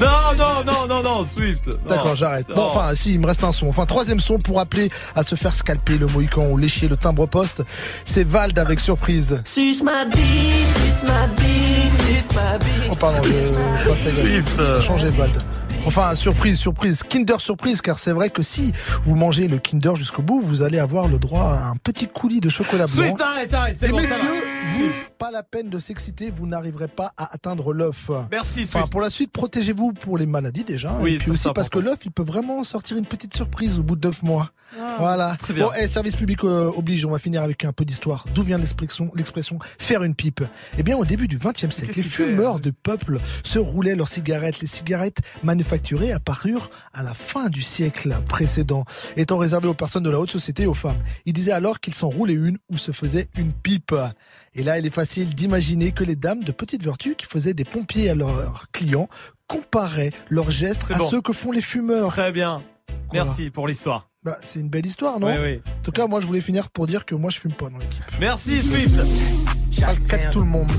Non, 0.01 0.09
non, 0.37 0.65
non, 0.65 0.87
non, 0.89 1.03
non, 1.03 1.25
Swift. 1.25 1.71
D'accord, 1.89 2.17
j'arrête. 2.17 2.49
Non. 2.49 2.57
Bon, 2.57 2.63
enfin, 2.63 2.95
si, 2.95 3.15
il 3.15 3.21
me 3.21 3.27
reste 3.27 3.45
un 3.45 3.53
son. 3.53 3.69
Enfin, 3.69 3.87
troisième 3.87 4.21
son 4.21 4.39
pour 4.39 4.61
appeler 4.61 4.91
à 5.15 5.23
se 5.23 5.35
faire 5.35 5.55
scalper 5.55 5.99
le 5.99 6.07
mohican 6.07 6.47
ou 6.51 6.57
lécher 6.57 6.89
le 6.89 6.97
timbre 6.97 7.27
poste. 7.27 7.63
C'est 8.05 8.27
Vald 8.27 8.59
avec 8.59 8.81
surprise. 8.81 9.43
Suce 9.45 9.83
ma 9.83 10.05
bite, 10.05 10.21
suce 10.21 11.09
ma 11.09 11.27
bite, 11.27 12.03
suce 12.07 12.35
ma 12.35 12.59
bite. 12.59 12.89
Oh, 12.91 12.95
pardon, 12.95 13.23
je 13.25 14.11
Swift. 14.11 14.81
Changé 14.81 15.09
Vald. 15.09 15.39
Enfin, 15.85 16.15
surprise, 16.15 16.59
surprise, 16.59 17.03
Kinder 17.03 17.41
surprise, 17.41 17.81
car 17.83 17.99
c'est 17.99 18.13
vrai 18.13 18.31
que 18.31 18.43
si 18.43 18.73
vous 19.03 19.17
mangez 19.17 19.49
le 19.49 19.59
Kinder 19.59 19.97
jusqu'au 19.97 20.23
bout, 20.23 20.41
vous 20.41 20.63
allez 20.63 20.79
avoir 20.79 21.09
le 21.09 21.19
droit 21.19 21.43
à 21.53 21.67
un 21.71 21.77
petit 21.77 22.07
coulis 22.07 22.41
de 22.41 22.49
chocolat 22.49 22.87
blanc. 22.87 22.95
Swift, 22.95 23.21
arrête, 23.21 23.53
arrête, 23.53 23.77
c'est 23.79 23.89
bon, 23.89 23.97
ça 23.97 24.03
messieurs, 24.03 24.17
va. 24.17 24.79
vous, 24.79 24.91
pas 25.23 25.31
la 25.31 25.45
peine 25.45 25.71
de 25.71 25.79
s'exciter, 25.79 26.33
vous 26.35 26.49
n'arriverez 26.49 26.89
pas 26.89 27.13
à 27.17 27.33
atteindre 27.33 27.73
l'œuf. 27.73 28.11
Merci, 28.33 28.63
Enfin, 28.65 28.89
pour 28.89 29.01
la 29.01 29.09
suite, 29.09 29.31
protégez-vous 29.31 29.93
pour 29.93 30.19
les 30.19 30.27
maladies 30.27 30.65
déjà. 30.65 30.97
Oui, 31.01 31.15
et 31.15 31.19
puis 31.19 31.31
aussi 31.31 31.49
parce 31.55 31.69
que 31.69 31.79
l'œuf, 31.79 32.01
il 32.05 32.11
peut 32.11 32.25
vraiment 32.25 32.65
sortir 32.65 32.97
une 32.97 33.07
petite 33.07 33.33
surprise 33.33 33.79
au 33.79 33.85
bout 33.85 33.95
de 33.95 34.09
9 34.09 34.25
mois. 34.25 34.51
Voilà. 34.99 35.37
Très 35.39 35.53
bien. 35.55 35.67
Bon, 35.67 35.73
et 35.75 35.87
service 35.87 36.17
public 36.17 36.43
euh, 36.43 36.73
oblige, 36.77 37.05
on 37.05 37.11
va 37.11 37.21
finir 37.21 37.43
avec 37.43 37.65
un 37.65 37.73
peu 37.73 37.85
d'histoire. 37.85 38.25
D'où 38.35 38.43
vient 38.43 38.59
l'expression, 38.59 39.13
l'expression 39.15 39.59
faire 39.79 40.03
une 40.03 40.15
pipe 40.15 40.43
Eh 40.79 40.83
bien, 40.83 40.97
au 40.97 41.05
début 41.05 41.29
du 41.29 41.39
XXe 41.39 41.71
siècle, 41.71 41.93
les 41.95 42.03
fumeurs 42.03 42.59
de 42.59 42.71
peuple 42.71 43.21
se 43.45 43.61
roulaient 43.61 43.95
leurs 43.95 44.09
cigarettes. 44.09 44.61
Les 44.61 44.67
cigarettes 44.67 45.19
manufacturées 45.45 46.11
apparurent 46.13 46.71
à 46.95 47.03
la 47.05 47.15
fin 47.15 47.49
du 47.49 47.63
siècle 47.63 48.17
précédent, 48.29 48.85
étant 49.17 49.37
réservées 49.37 49.69
aux 49.69 49.75
personnes 49.75 50.03
de 50.03 50.11
la 50.11 50.19
haute 50.19 50.33
société 50.33 50.65
et 50.65 50.67
aux 50.67 50.75
femmes. 50.75 51.01
Ils 51.27 51.33
disaient 51.33 51.53
alors 51.53 51.79
qu'ils 51.79 51.95
s'en 51.95 52.09
roulaient 52.09 52.33
une 52.33 52.59
ou 52.71 52.79
se 52.79 52.91
faisaient 52.91 53.29
une 53.37 53.53
pipe. 53.53 53.95
Et 54.55 54.61
Et 54.61 54.65
là, 54.65 54.79
il 54.79 54.87
est 54.87 54.91
facile 54.91 55.12
d'imaginer 55.21 55.93
que 55.93 56.05
les 56.05 56.17
dames 56.17 56.43
de 56.43 56.53
petite 56.53 56.83
vertu 56.83 57.15
qui 57.15 57.27
faisaient 57.27 57.55
des 57.55 57.65
pompiers 57.65 58.11
à 58.11 58.15
leurs 58.15 58.67
clients 58.73 59.09
comparaient 59.47 60.13
leurs 60.31 60.51
gestes 60.51 60.91
à 60.91 60.99
bon. 60.99 61.09
ceux 61.09 61.21
que 61.21 61.33
font 61.33 61.53
les 61.53 61.61
fumeurs. 61.61 62.09
Très 62.09 62.33
bien. 62.33 62.63
Voilà. 63.11 63.25
Merci 63.25 63.51
pour 63.51 63.69
l'histoire. 63.69 64.09
Bah, 64.25 64.37
c'est 64.43 64.61
une 64.61 64.69
belle 64.69 64.87
histoire, 64.87 65.19
non 65.19 65.29
Oui, 65.29 65.37
oui. 65.43 65.61
En 65.67 65.83
tout 65.83 65.93
cas, 65.93 66.07
moi, 66.07 66.21
je 66.21 66.27
voulais 66.27 66.41
finir 66.41 66.71
pour 66.71 66.87
dire 66.87 67.05
que 67.05 67.15
moi, 67.15 67.31
je 67.31 67.41
fume 67.41 67.53
pas 67.53 67.69
dans 67.69 67.79
l'équipe. 67.79 68.05
Merci 68.21 68.63
Swift. 68.63 68.97
De 68.97 70.33
tout 70.33 70.41
le 70.41 70.47
monde. 70.47 70.71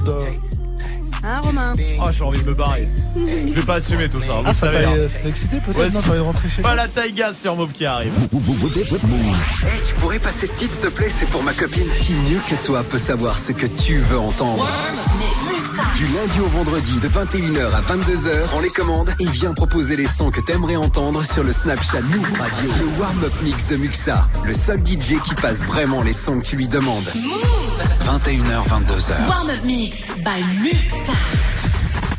Hein, 1.24 1.40
Romain 1.42 1.74
Oh, 2.00 2.08
j'ai 2.12 2.24
envie 2.24 2.42
de 2.42 2.50
me 2.50 2.54
barrer. 2.54 2.88
Je 3.16 3.54
vais 3.54 3.62
pas 3.62 3.76
assumer 3.76 4.10
tout 4.10 4.20
ça. 4.20 4.34
Vous 4.34 4.44
Ah, 4.46 4.54
ça 4.54 4.68
t'a 4.70 4.90
hein. 4.90 4.96
excité 5.26 5.58
peut-être 5.60 5.78
Ouais, 5.78 5.86
Non, 5.90 5.92
c'est- 5.92 6.02
t'as 6.02 6.10
envie 6.10 6.18
de 6.20 6.24
rentrer 6.24 6.50
chez 6.50 6.62
Pas 6.62 6.76
la 6.76 6.88
taïga 6.88 7.34
sur 7.34 7.56
Move 7.56 7.72
qui 7.72 7.86
arrive. 7.86 8.12
Hey, 8.32 9.82
tu 9.86 9.94
pourrais 9.96 10.20
passer 10.20 10.48
ce 10.48 10.56
titre, 10.56 10.74
s'il 10.74 10.82
te 10.82 10.88
plaît 10.88 11.10
C'est 11.10 11.28
pour 11.30 11.44
ma 11.44 11.54
copine. 11.54 11.88
Qui 12.02 12.14
mieux 12.14 12.40
que 12.50 12.56
toi 12.66 12.84
peut 12.84 12.98
savoir 13.00 13.38
ce 13.40 13.52
que 13.52 13.66
tu 13.68 13.98
veux 14.00 14.18
entendre 14.20 14.68
Du 15.96 16.06
lundi 16.08 16.40
au 16.42 16.48
vendredi, 16.48 17.00
de 17.00 17.08
21h 17.08 17.74
à 17.74 17.82
22h, 17.82 18.48
prends 18.48 18.60
les 18.60 18.70
commandes 18.70 19.14
et 19.20 19.26
viens 19.30 19.54
proposer 19.54 19.96
les 19.96 20.08
sons 20.08 20.30
que 20.30 20.42
t'aimerais 20.42 20.76
entendre 20.76 21.24
sur 21.24 21.42
le 21.44 21.54
Snapchat 21.54 22.02
Move 22.02 22.34
Radio. 22.38 22.70
Le 22.80 23.00
warm-up 23.00 23.32
mix 23.44 23.66
de 23.68 23.78
Muxa, 23.78 24.28
le 24.44 24.54
seul 24.54 24.80
DJ 24.86 25.22
qui 25.24 25.36
passe 25.36 25.64
vraiment 25.64 26.02
les 26.02 26.12
sons 26.12 26.40
que 26.40 26.46
tu 26.46 26.58
lui 26.58 26.68
demandes. 26.68 27.10
21h, 28.02 28.68
22h. 28.68 29.28
Warm 29.30 29.50
Up 29.50 29.64
Mix 29.64 30.00
by 30.18 30.44
Muxa. 30.62 31.14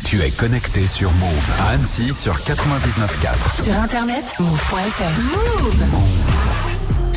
Tu 0.05 0.23
es 0.23 0.31
connecté 0.31 0.87
sur 0.87 1.13
Move 1.13 1.53
à 1.61 1.71
Annecy 1.73 2.15
sur 2.15 2.35
99.4. 2.37 3.63
Sur 3.63 3.79
internet, 3.79 4.25
move.fr. 4.39 5.21
Move. 5.21 6.74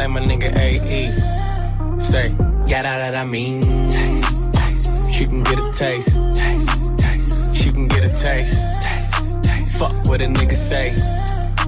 like 0.00 0.08
my 0.08 0.20
nigga 0.20 0.50
AE. 0.56 2.00
Say, 2.00 2.28
yeah, 2.66 2.82
that, 2.82 3.12
that 3.12 3.14
I 3.14 3.24
mean. 3.26 3.60
She 5.12 5.26
can 5.26 5.42
get 5.42 5.58
a 5.58 5.70
taste. 5.72 6.14
She 7.54 7.70
can 7.70 7.86
get 7.86 8.04
a 8.04 8.12
taste. 8.16 8.56
Fuck 9.78 9.92
what 10.08 10.22
a 10.22 10.26
nigga 10.26 10.56
say. 10.56 10.92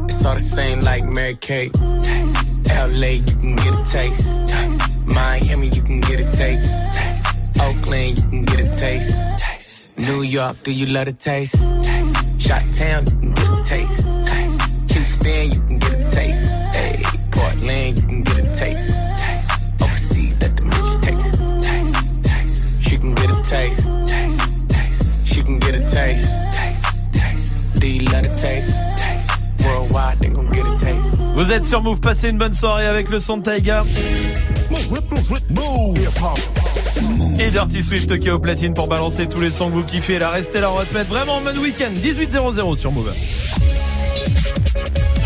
It's 0.08 0.24
all 0.24 0.34
the 0.34 0.40
same 0.40 0.80
like 0.80 1.04
Mary 1.04 1.36
Kate. 1.36 1.76
LA, 1.78 3.20
you 3.28 3.36
can 3.42 3.54
get 3.56 3.74
a 3.74 3.84
taste. 3.84 4.26
Miami, 5.08 5.68
you 5.68 5.82
can 5.82 6.00
get 6.00 6.20
a 6.20 6.32
taste. 6.32 6.70
Oakland, 7.60 8.18
you 8.18 8.28
can 8.30 8.44
get 8.44 8.60
a 8.60 8.76
taste. 8.76 9.98
New 9.98 10.22
York, 10.22 10.56
do 10.62 10.72
you 10.72 10.86
love 10.86 11.08
a 11.08 11.12
taste? 11.12 11.56
taste. 11.82 12.40
Shot 12.40 12.62
Town, 12.78 13.04
you 13.04 13.12
can 13.12 13.34
get 13.34 13.52
a 13.52 13.62
taste. 13.62 14.06
taste. 14.26 14.92
Houston, 14.92 15.52
you 15.52 15.60
can 15.60 15.78
get 15.78 15.92
a 15.92 16.10
taste. 16.10 16.50
Hey, 16.72 17.02
Portland, 17.32 17.98
you 17.98 18.06
She 22.92 22.98
can 22.98 23.14
get 23.14 23.30
a 23.30 23.42
taste. 23.42 23.88
taste. 24.06 24.68
taste. 24.68 25.26
She 25.26 25.42
can 25.42 25.58
get 25.58 25.74
a 25.74 25.80
taste. 25.90 26.28
taste. 26.52 27.14
taste. 27.14 27.80
Do 27.80 27.86
you 27.86 28.04
love 28.12 28.26
a 28.26 28.36
taste? 28.36 28.74
taste. 28.98 29.64
Worldwide, 29.64 30.18
they 30.18 30.28
gon' 30.28 30.52
get 30.52 30.66
a 30.66 30.76
taste. 30.76 31.16
Vous 31.34 31.50
êtes 31.50 31.64
sur 31.64 31.80
Move, 31.80 32.00
passez 32.00 32.28
une 32.28 32.36
bonne 32.36 32.52
soirée 32.52 32.84
avec 32.84 33.08
le 33.08 33.18
son 33.18 33.38
de 33.38 33.44
Taiga. 33.44 33.82
Et 37.38 37.50
Dirty 37.50 37.82
Swift 37.82 38.20
qui 38.20 38.28
est 38.28 38.30
au 38.30 38.38
platine 38.38 38.74
pour 38.74 38.88
balancer 38.88 39.26
tous 39.26 39.40
les 39.40 39.50
sons 39.50 39.70
que 39.70 39.74
vous 39.76 39.84
kiffez. 39.84 40.18
Là, 40.18 40.28
restez 40.28 40.60
là, 40.60 40.70
on 40.70 40.76
va 40.76 40.84
se 40.84 40.92
mettre 40.92 41.08
vraiment 41.08 41.36
en 41.36 41.40
mode 41.40 41.56
week-end. 41.56 41.92
18.00 41.96 42.76
sur 42.76 42.92
Move. 42.92 43.10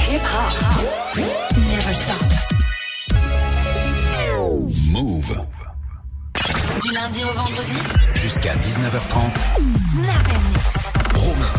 Hip 0.09 0.21
hop. 0.23 1.19
Never 1.69 1.93
stop. 1.93 2.23
Move 4.93 5.56
Du 6.83 6.93
lundi 6.93 7.25
au 7.25 7.33
vendredi. 7.33 7.77
jusqu'à 8.15 8.55
19h30. 8.57 9.35
Snap. 9.95 10.86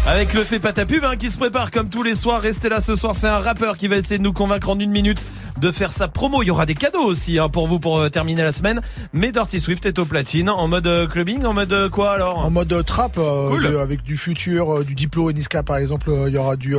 Avec 0.06 0.34
le 0.34 0.44
fait 0.44 0.60
pas 0.60 0.72
ta 0.74 0.86
pub 0.86 1.04
hein, 1.04 1.16
qui 1.18 1.30
se 1.30 1.38
prépare 1.38 1.70
comme 1.72 1.90
tous 1.90 2.02
les 2.04 2.16
soirs. 2.16 2.42
Restez 2.42 2.70
là 2.70 2.80
ce 2.80 2.96
soir, 2.96 3.14
c'est 3.16 3.28
un 3.28 3.40
rappeur 3.40 3.78
qui 3.78 3.88
va 3.88 3.98
essayer 3.98 4.18
de 4.18 4.24
nous 4.24 4.32
convaincre 4.34 4.70
en 4.70 4.78
une 4.80 4.92
minute 4.92 5.26
de 5.60 5.72
faire 5.72 5.92
sa 5.92 6.08
promo. 6.08 6.44
Il 6.44 6.48
y 6.48 6.52
aura 6.52 6.66
des 6.66 6.76
cadeaux 6.76 7.02
aussi 7.04 7.40
hein, 7.40 7.50
pour 7.50 7.68
vous 7.68 7.80
pour 7.80 7.98
euh, 8.00 8.10
terminer 8.10 8.44
la 8.44 8.52
semaine. 8.52 8.80
Mais 9.12 9.32
Dirty 9.32 9.60
Swift 9.60 9.86
est 9.86 10.00
au 10.00 10.06
platine 10.06 10.50
en 10.50 10.68
mode 10.68 10.88
euh, 10.88 11.08
clubbing, 11.08 11.44
en 11.46 11.54
mode 11.54 11.74
euh, 11.74 11.90
quoi 11.90 12.12
alors? 12.14 12.40
En 12.46 12.50
mode 12.52 12.72
euh, 12.72 12.84
trap, 12.84 13.18
euh, 13.18 13.50
Cool. 13.50 13.64
de- 13.72 13.78
avec 13.78 14.04
du 14.04 14.16
futur, 14.18 14.78
euh, 14.78 14.84
du 14.84 14.96
Diplo 14.96 15.30
et 15.30 15.34
Niska 15.34 15.64
par 15.64 15.78
exemple, 15.78 16.10
euh, 16.12 16.30
il 16.30 16.36
y 16.36 16.38
aura 16.38 16.56
du 16.56 16.76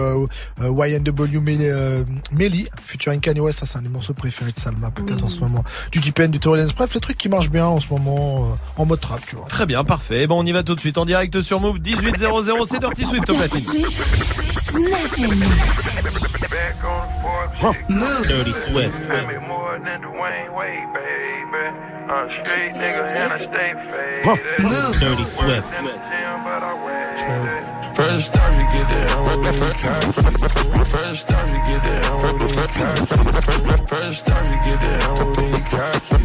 YNW 0.61 1.41
Melly, 1.43 1.67
euh, 1.69 2.05
Melly, 2.33 2.67
featuring 2.87 3.21
Kanye 3.21 3.41
West, 3.41 3.59
ça 3.61 3.67
c'est 3.67 3.79
un 3.79 3.83
des 3.83 3.89
morceaux 3.91 4.15
préférés 4.15 4.53
de 4.53 4.57
Salma 4.59 4.91
peut-être 4.91 5.25
en 5.25 5.29
ce 5.29 5.41
moment. 5.41 5.65
Du 5.93 6.01
T-Pen, 6.01 6.31
du 6.31 6.39
Torrens, 6.41 6.73
bref, 6.75 6.95
les 6.95 7.01
trucs 7.01 7.19
qui 7.19 7.29
marchent 7.29 7.51
bien 7.51 7.67
en 7.67 7.81
ce 7.81 7.89
moment 7.91 8.47
euh, 8.53 8.81
en 8.83 8.87
mode 8.87 9.01
trap, 9.01 9.21
tu 9.27 9.37
vois. 9.37 9.45
Très 9.47 9.67
bien, 9.67 9.85
parfait. 9.85 10.27
Bon, 10.27 10.41
on 10.41 10.47
y 10.47 10.53
va 10.53 10.63
tout 10.63 10.75
de 10.75 10.81
suite 10.81 10.99
en 10.99 11.05
direct 11.05 11.41
sur 11.43 11.61
Move 11.61 11.79
1800. 11.85 12.29
C'est 12.79 12.87
Dirty 12.87 13.07
Swift 13.07 13.29
au 13.29 13.33
Dirty 13.33 13.49
platine. 13.49 13.61
Swift. 13.61 13.97
Snap 14.53 15.19
and 15.19 15.35
mix. 15.35 15.99
Move. 17.89 18.23
Dirty 18.23 18.53
Swift. 18.53 18.95
Move. 24.61 25.01
Dirty 25.01 25.27
Swift. 25.27 25.69
First 27.95 28.33
time 28.33 28.55
you 28.55 28.67
get 28.71 28.87
down 28.89 29.25
with 29.25 29.43
the 29.43 29.75
cop. 29.83 30.03
First 30.89 31.29
time 31.29 31.49
you 31.49 31.61
get 31.67 31.83
down 31.83 32.15
with 32.23 32.39
the 32.39 32.67
cop. 32.79 33.89
First 33.89 34.27
time 34.27 34.47
you 34.47 34.59
get 34.63 34.81
down 34.81 35.15
with 35.19 35.39
any 35.41 35.63
cocky. 35.69 36.17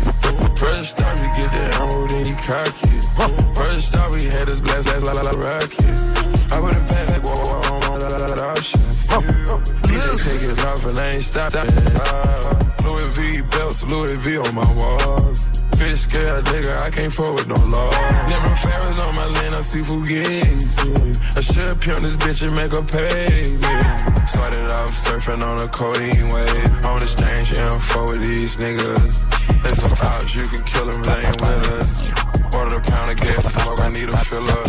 First 0.59 0.97
time 0.97 1.17
you 1.17 1.29
get 1.35 1.51
down 1.51 1.87
with 1.87 2.13
any 2.13 2.35
cocky. 2.45 3.01
First 3.55 3.93
time 3.93 4.11
we 4.11 4.25
had 4.25 4.47
this 4.47 4.61
blast, 4.61 4.85
blast, 4.85 5.03
la 5.03 5.13
la 5.13 5.21
la 5.21 5.31
rocket. 5.31 6.22
I 6.53 6.59
would've 6.59 6.87
been 6.87 7.07
like, 7.09 7.23
whoa, 7.25 7.33
whoa, 7.33 7.61
whoa, 7.65 7.79
whoa, 7.81 8.45
options. 8.53 9.07
DJ 9.89 10.05
take 10.21 10.43
it 10.49 10.65
off 10.65 10.85
and 10.85 10.97
I 10.97 11.17
ain't 11.17 11.23
stopping. 11.23 11.65
Louis 12.85 13.09
V 13.17 13.41
belts, 13.49 13.83
Louis 13.89 14.15
V 14.21 14.37
on 14.37 14.53
my 14.53 14.69
walls. 14.77 15.49
Fish 15.77 16.05
scale 16.05 16.41
nigga, 16.53 16.77
I 16.83 16.89
can't 16.91 17.11
fuck 17.11 17.33
with 17.33 17.47
no 17.47 17.57
law. 17.73 17.89
Never 18.29 18.53
Ferris 18.55 18.99
on 19.01 19.15
my 19.15 19.25
lane, 19.25 19.53
I 19.53 19.61
see 19.61 19.81
Fugazi. 19.81 21.37
I 21.37 21.41
should 21.41 21.81
pimp 21.81 22.03
this 22.03 22.17
bitch 22.17 22.45
and 22.45 22.53
make 22.53 22.71
her 22.71 22.85
pay 22.85 23.25
me. 23.63 23.73
Started 24.29 24.69
off 24.77 24.93
surfing 24.93 25.41
on 25.41 25.59
a 25.59 25.67
codeine 25.67 26.29
wave. 26.29 26.85
On 26.85 27.01
exchange 27.01 27.53
info 27.53 28.03
with 28.03 28.21
these 28.21 28.57
niggas. 28.57 29.33
They 29.63 29.73
some 29.73 29.95
outs, 30.01 30.35
you 30.35 30.47
can 30.47 30.61
kill 30.63 30.85
them, 30.85 31.01
they 31.01 31.19
ain't 31.25 31.41
with 31.41 31.71
us. 31.81 32.05
Ordered 32.53 32.77
a 32.77 32.81
pound 32.81 33.09
of 33.09 33.17
gas 33.17 33.53
smoke, 33.55 33.79
I 33.79 33.89
need 33.89 34.09
a 34.09 34.17
filler. 34.17 34.63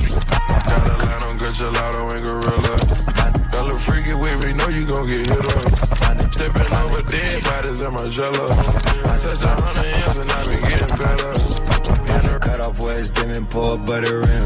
Got 0.64 0.88
a 0.88 1.04
line 1.04 1.23
Mocha 1.44 1.64
gelato 1.64 2.10
and 2.10 2.26
gorilla. 2.26 3.50
Color 3.50 3.78
freaky 3.78 4.14
with 4.14 4.46
me, 4.46 4.54
know 4.54 4.68
you 4.68 4.86
gon' 4.86 5.06
get 5.06 5.28
hit 5.28 5.44
up. 5.44 6.32
Stepping 6.32 6.72
over 6.72 7.02
dead 7.02 7.44
bodies 7.44 7.82
in 7.82 7.92
my 7.92 8.08
jello. 8.08 8.48
Such 8.48 9.42
a 9.42 9.48
hundred 9.48 9.84
years 9.84 10.16
and 10.16 10.30
I 10.32 10.42
be 10.46 10.60
getting 10.62 10.96
better. 10.96 11.73
Cut 12.74 12.80
off 12.80 12.84
where 12.84 12.96
it's 12.96 13.10
dim 13.10 13.30
and 13.30 13.48
pour 13.50 13.78
butter 13.78 14.20
in. 14.20 14.44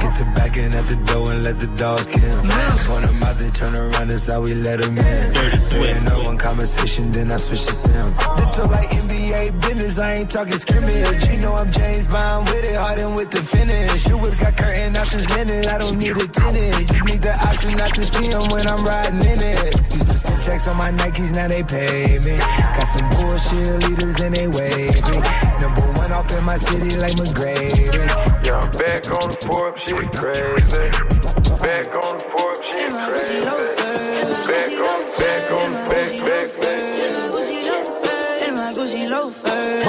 Get 0.00 0.14
the 0.18 0.32
back 0.34 0.56
end 0.56 0.74
at 0.74 0.86
the 0.88 0.96
door 1.06 1.32
and 1.32 1.44
let 1.44 1.60
the 1.60 1.68
dogs 1.76 2.08
kill. 2.08 2.40
Point 2.86 3.06
them 3.06 3.22
out, 3.22 3.36
they 3.38 3.50
turn 3.50 3.74
around, 3.76 4.08
that's 4.08 4.26
how 4.26 4.40
we 4.40 4.54
let 4.54 4.80
them 4.80 4.96
in. 4.96 5.34
Dirty 5.34 6.04
no 6.04 6.22
one 6.24 6.38
conversation, 6.38 7.10
then 7.10 7.32
I 7.32 7.36
switch 7.36 7.64
to 7.66 7.72
sim. 7.72 8.06
Little 8.36 8.68
like 8.68 8.88
NBA 8.90 9.60
business, 9.60 9.98
I 9.98 10.14
ain't 10.14 10.30
talking 10.30 10.56
scrimmage. 10.56 11.28
You 11.28 11.40
know 11.40 11.54
I'm 11.54 11.70
James 11.70 12.06
Bond 12.08 12.48
with 12.48 12.64
it, 12.64 12.76
hardened 12.76 13.14
with 13.14 13.30
the 13.30 13.42
finish. 13.42 14.08
Your 14.08 14.18
whips 14.20 14.40
got 14.40 14.56
curtain 14.56 14.96
options 14.96 15.30
in 15.36 15.48
it, 15.48 15.68
I 15.68 15.78
don't 15.78 15.98
need 15.98 16.16
a 16.16 16.26
tenant. 16.26 16.88
Just 16.88 17.04
need 17.04 17.22
the 17.22 17.34
option 17.48 17.76
not 17.76 17.94
to 17.94 18.04
see 18.04 18.28
them 18.28 18.48
when 18.50 18.66
I'm 18.66 18.82
riding 18.84 19.20
in 19.20 19.40
it. 19.40 19.76
Used 19.94 20.10
to 20.10 20.16
spend 20.18 20.42
checks 20.42 20.68
on 20.68 20.76
my 20.76 20.90
Nikes, 20.92 21.32
now 21.34 21.48
they 21.48 21.62
pay 21.62 22.18
me. 22.24 22.36
Got 22.76 22.88
some 22.88 23.08
bullshit 23.10 23.88
leaders 23.88 24.20
and 24.20 24.34
they 24.34 24.48
wavy. 24.48 25.16
Number 25.60 25.84
one 25.92 25.99
off 26.12 26.30
in 26.36 26.44
my 26.44 26.56
city 26.56 26.98
like 26.98 27.14
McGrady. 27.16 27.92
Yeah, 28.44 28.58
I'm 28.58 28.70
back 28.72 29.04
on 29.10 29.30
the 29.30 29.36
Forbes, 29.46 29.82
shit 29.82 29.96
crazy. 30.16 30.90
Back 31.60 31.92
on 31.92 32.16
the 32.16 32.24
Forbes, 32.30 32.64
shit 32.66 32.90
crazy. 32.90 33.44
Back 34.50 34.72
on, 34.80 35.00
back 35.18 35.50
on, 35.50 35.70
back, 35.90 36.12
back, 36.24 36.48
back. 36.60 36.82
In 38.46 38.54
my 38.54 38.72
Gucci 38.72 39.10
loafers. 39.10 39.84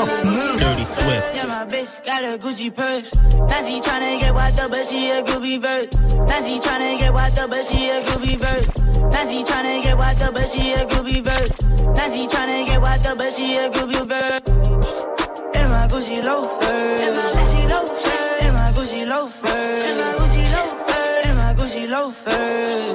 Dirty 0.59 0.85
Swift. 0.85 1.35
Yeah, 1.35 1.47
my 1.47 1.65
bitch 1.65 2.03
got 2.05 2.23
a 2.23 2.37
Gucci 2.37 2.69
purse. 2.73 3.35
Now 3.35 3.65
she 3.65 3.79
tryna 3.81 4.19
get 4.19 4.33
wiped 4.33 4.59
up, 4.59 4.71
but 4.71 4.85
she 4.85 5.09
a 5.09 5.23
groupie 5.23 5.59
verse. 5.61 6.15
Now 6.15 6.43
she 6.43 6.59
tryna 6.59 6.99
get 6.99 7.13
wiped 7.13 7.37
up, 7.37 7.49
but 7.49 7.65
she 7.65 7.89
a 7.89 8.01
groupie 8.01 8.37
verse. 8.37 8.69
Now 8.99 9.29
she 9.29 9.43
tryna 9.43 9.83
get 9.83 9.97
wiped 9.97 10.21
up, 10.21 10.33
but 10.33 10.47
she 10.47 10.73
a 10.73 10.85
groupie 10.85 11.23
verse. 11.23 11.53
Now 11.83 12.09
she 12.11 12.27
tryna 12.27 12.65
get 12.67 12.81
wiped 12.81 13.05
up, 13.05 13.17
but 13.17 13.33
she 13.33 13.55
a 13.55 13.69
groupie 13.69 14.05
verse. 14.05 15.20
Gucci 15.91 16.23
loafer. 16.23 16.73
In 17.03 17.13
my 17.13 17.21
Gucci 17.35 17.67
loafer. 17.69 18.45
In 18.45 18.53
my 18.53 18.71
Gucci 18.71 19.05
loafer. 19.05 19.47
In 19.89 19.97
my 19.97 20.13
Gucci 20.15 20.43
loafer. 20.53 21.35
My 21.35 21.53
Gucci 21.53 21.85
loafer. 21.89 22.90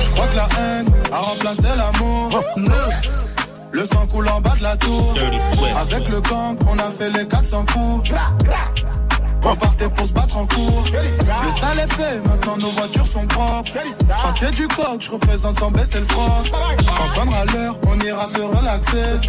Je 0.00 0.10
crois 0.10 0.26
que 0.26 0.36
la 0.36 0.48
haine 0.58 0.86
a 1.12 1.18
remplacé 1.18 1.62
l'amour. 1.76 2.42
Le 3.72 3.84
sang 3.84 4.06
coule 4.10 4.28
en 4.28 4.40
bas 4.40 4.54
de 4.58 4.62
la 4.62 4.76
tour. 4.76 5.14
Avec 5.80 6.08
le 6.08 6.20
gang, 6.20 6.56
on 6.70 6.78
a 6.78 6.90
fait 6.90 7.10
les 7.10 7.26
400 7.26 7.64
coups. 7.72 8.10
On 9.44 9.56
partait 9.56 9.88
pour 9.90 10.06
se 10.06 10.12
battre 10.12 10.36
en 10.36 10.46
cours. 10.46 10.84
Le 10.92 11.60
sale 11.60 11.78
est 11.78 11.92
fait, 11.92 12.28
maintenant 12.28 12.56
nos 12.56 12.70
voitures 12.70 13.06
sont 13.06 13.26
propres. 13.26 13.72
Chantier 14.20 14.50
du 14.50 14.66
coq, 14.68 15.00
je 15.00 15.10
représente 15.10 15.58
sans 15.58 15.70
baisser 15.70 15.98
le 15.98 16.04
froc. 16.06 16.50
Quand 16.96 17.06
sonnera 17.14 17.44
l'heure, 17.46 17.76
on 17.88 18.00
ira 18.00 18.26
se 18.26 18.40
relaxer. 18.40 19.28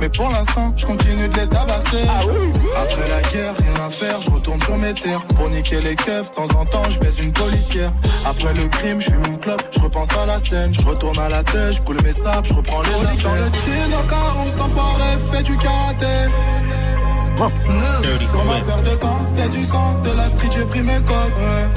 Mais 0.00 0.08
pour 0.08 0.30
l'instant, 0.30 0.72
je 0.76 0.86
continue 0.86 1.28
de 1.28 1.36
les 1.36 1.48
tabasser. 1.48 2.06
Après 2.76 3.08
la 3.08 3.22
guerre, 3.30 3.54
rien 3.58 3.86
à 3.86 3.90
faire, 3.90 4.20
je 4.20 4.30
retourne 4.30 4.60
sur 4.62 4.76
mes 4.76 4.94
terres. 4.94 5.22
Pour 5.36 5.50
niquer 5.50 5.80
les 5.80 5.96
keufs, 5.96 6.30
de 6.30 6.36
temps 6.36 6.60
en 6.60 6.64
temps, 6.64 6.88
je 6.88 6.98
baise 7.00 7.20
une 7.20 7.32
policière. 7.32 7.90
Après 8.24 8.52
le 8.54 8.68
crime, 8.68 9.00
je 9.00 9.10
fume 9.10 9.24
une 9.26 9.38
clope, 9.38 9.64
je 9.72 9.80
repense 9.80 10.12
à 10.12 10.26
la 10.26 10.38
scène. 10.38 10.72
Je 10.72 10.86
retourne 10.86 11.18
à 11.18 11.28
la 11.28 11.42
tête, 11.42 11.72
je 11.72 11.82
brûle 11.82 12.02
mes 12.02 12.12
sables, 12.12 12.46
je 12.46 12.54
reprends 12.54 12.82
les 12.82 12.94
affaires. 12.94 13.16
Dans 13.24 13.34
le 13.34 13.58
chin, 13.58 14.48
cet 14.48 14.60
enfoiré 14.60 15.18
fait 15.32 15.42
du 15.42 15.56
karaté. 15.56 16.30
Sur 17.36 18.44
ma 18.44 18.60
paire 18.60 18.82
de 18.82 18.96
gants, 18.96 19.26
y'a 19.36 19.48
du 19.48 19.62
sang, 19.64 19.94
de 20.02 20.10
la 20.12 20.28
street, 20.28 20.48
j'ai 20.52 20.64
pris 20.64 20.80
mes 20.80 20.96
codes. 20.96 21.32
Ouais. 21.38 21.68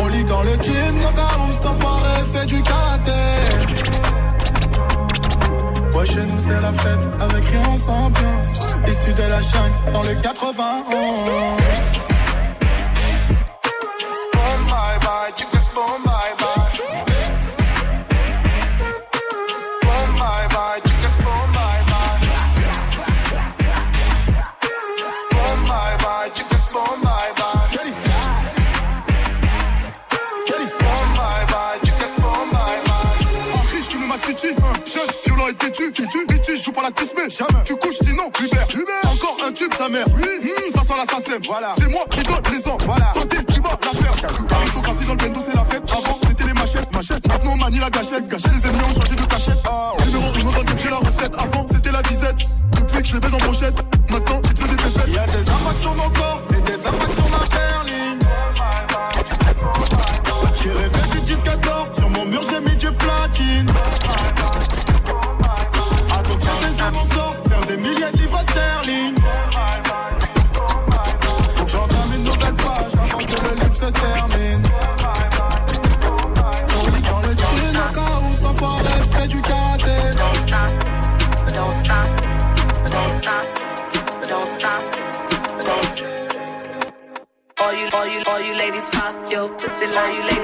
On 0.00 0.06
lit 0.08 0.24
dans 0.24 0.42
le 0.42 0.50
jean, 0.50 0.98
au 1.08 1.12
cas 1.12 1.36
où 1.40 1.52
cet 1.52 1.66
enfoiré 1.66 2.24
fait 2.34 2.46
du 2.46 2.62
karaté. 2.62 3.12
Ouais, 5.94 6.06
chez 6.06 6.22
nous 6.22 6.40
c'est 6.40 6.60
la 6.60 6.72
fête, 6.72 7.00
avec 7.20 7.44
rien 7.46 7.76
sans 7.76 8.06
ambiance. 8.06 8.52
Issu 8.88 9.12
de 9.12 9.22
la 9.22 9.40
jungle, 9.40 9.92
dans 9.94 10.02
le 10.02 10.14
91. 10.14 10.84
Boom, 14.34 14.64
bye 14.66 14.98
bye, 15.00 15.32
violent 35.78 35.88
et 35.88 35.92
têtu, 35.92 35.92
têtu, 35.92 36.26
têtu, 36.26 36.56
joue 36.56 36.72
pas 36.72 36.82
la 36.82 36.90
mais 37.16 37.30
jamais. 37.30 37.62
Tu 37.64 37.76
couches 37.76 37.98
sinon, 38.02 38.30
Hubert, 38.40 38.66
Hubert. 38.74 39.12
Encore 39.12 39.36
un 39.46 39.52
tube, 39.52 39.72
sa 39.76 39.88
mère. 39.88 40.06
Oui, 40.16 40.26
Mmh, 40.42 40.70
ça 40.74 40.80
sent 40.80 40.94
l'assassin. 40.96 41.38
Voilà. 41.46 41.72
C'est 41.78 41.90
moi 41.90 42.04
qui 42.10 42.22
donne 42.22 42.36
les 42.52 42.68
ans. 42.68 42.78
Voilà. 42.86 43.12
Tenter, 43.14 43.44
tu 43.52 43.60
vas 43.60 43.78
la 43.82 43.98
faire. 43.98 44.12
Ils 44.62 44.72
sont 44.72 44.80
dans 44.80 45.12
le 45.12 45.16
bendo, 45.16 45.40
c'est 45.44 45.56
la 45.56 45.64
fête. 45.64 45.82
Avant, 45.90 46.18
c'était 46.22 46.46
les 46.46 46.52
machettes, 46.52 46.94
machettes. 46.94 47.28
Maintenant, 47.28 47.52
on 47.52 47.56
manie 47.56 47.78
la 47.78 47.90
gâchette. 47.90 48.26
Gâchette, 48.26 48.52
les 48.52 48.68
ennemis 48.68 48.84
ont 48.84 49.00
changé 49.00 49.14
de 49.14 49.26
cachette. 49.26 49.58
Numéro 50.06 50.26
1 50.26 50.42
dans 50.42 50.58
le 50.58 50.64
game, 50.64 50.78
j'ai 50.78 50.90
la 50.90 50.96
recette. 50.96 51.34
Avant, 51.38 51.66
c'était 51.70 51.92
la 51.92 52.02
disette. 52.02 52.36
Depuis 52.72 53.02
que 53.02 53.08
je 53.08 53.14
les 53.14 53.20
baise 53.20 53.34
en 53.34 53.38
brochette. 53.38 53.84
Maintenant, 54.10 54.40
il 54.44 54.54
pleut 54.54 54.68
des 54.68 54.76
pépettes. 54.76 55.08
Y'a 55.08 55.26
des 55.26 55.50
impacts 55.50 55.78
sur 55.78 55.94
mon 55.94 56.10
corps 56.10 56.42
milliers 67.96 68.12
de 68.12 68.50
sterling. 68.50 69.14
Faut 71.54 71.64
que 71.64 71.70
j'entame 71.70 72.12
une 72.14 72.24
nouvelle 72.24 72.54
page 72.54 72.92
avant 72.94 73.18
que 73.18 73.32
le 73.32 73.54
livre 73.54 73.74
se 73.74 73.90
termine. 73.90 74.62
All 87.58 87.72
you, 87.74 87.88
all 87.94 88.06
you, 88.06 88.22
all 88.28 88.40
you 88.40 88.54
ladies 88.56 88.90
pop 88.90 89.12
your 89.30 89.48
pussy 89.56 89.86
like 89.86 90.14
you 90.14 90.22
ladies 90.22 90.35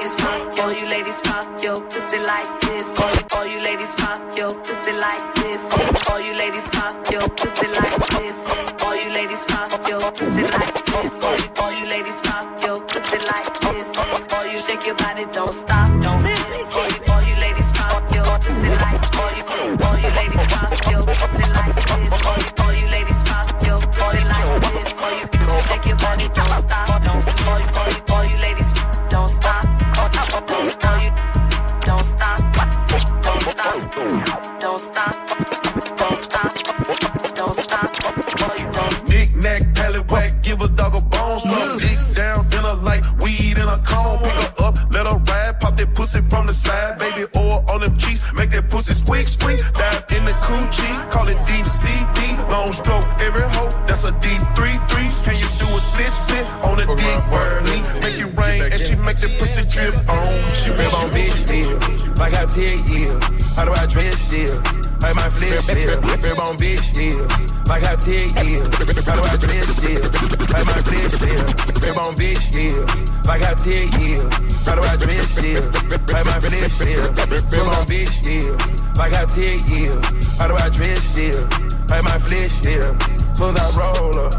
ten 68.03 68.27
years. 68.43 68.67
How 69.07 69.15
do 69.15 69.23
I 69.23 69.37
dress 69.39 69.67
still? 69.79 70.03
Like 70.51 70.65
my 70.67 70.79
flesh 70.83 71.15
still. 71.15 71.45
Rib 71.79 71.97
on 71.97 72.15
bitch 72.15 72.37
still. 72.37 72.83
Like 73.23 73.41
I 73.41 73.55
ten 73.55 73.87
years. 73.99 74.65
How 74.67 74.75
do 74.75 74.81
I 74.83 74.95
dress 74.97 75.31
still? 75.31 75.63
Like 76.11 76.25
my 76.27 76.39
flesh 76.43 76.71
still. 76.75 77.07
Rib 77.31 77.67
on 77.71 77.85
bitch 77.87 78.11
still. 78.11 78.55
Like 78.99 79.13
I 79.13 79.25
ten 79.25 79.55
years. 79.71 80.37
How 80.37 80.47
do 80.47 80.55
I 80.55 80.69
dress 80.69 81.03
still? 81.03 81.47
Like 81.89 82.03
my 82.03 82.17
flesh 82.19 82.51
still. 82.51 82.91
Soon 83.33 83.55
as 83.55 83.77
I 83.77 83.81
roll 83.81 84.19
up, 84.19 84.33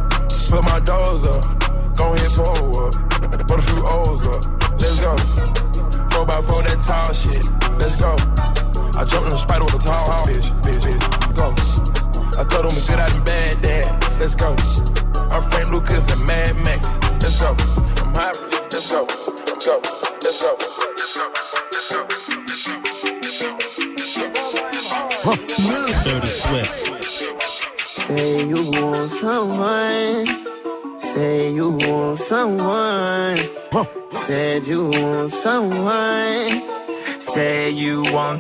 put 0.50 0.62
my 0.64 0.80
doors 0.80 1.26
up, 1.26 1.42
gon' 1.96 2.16
hit 2.16 2.30
pole 2.36 2.86
up. 2.86 3.03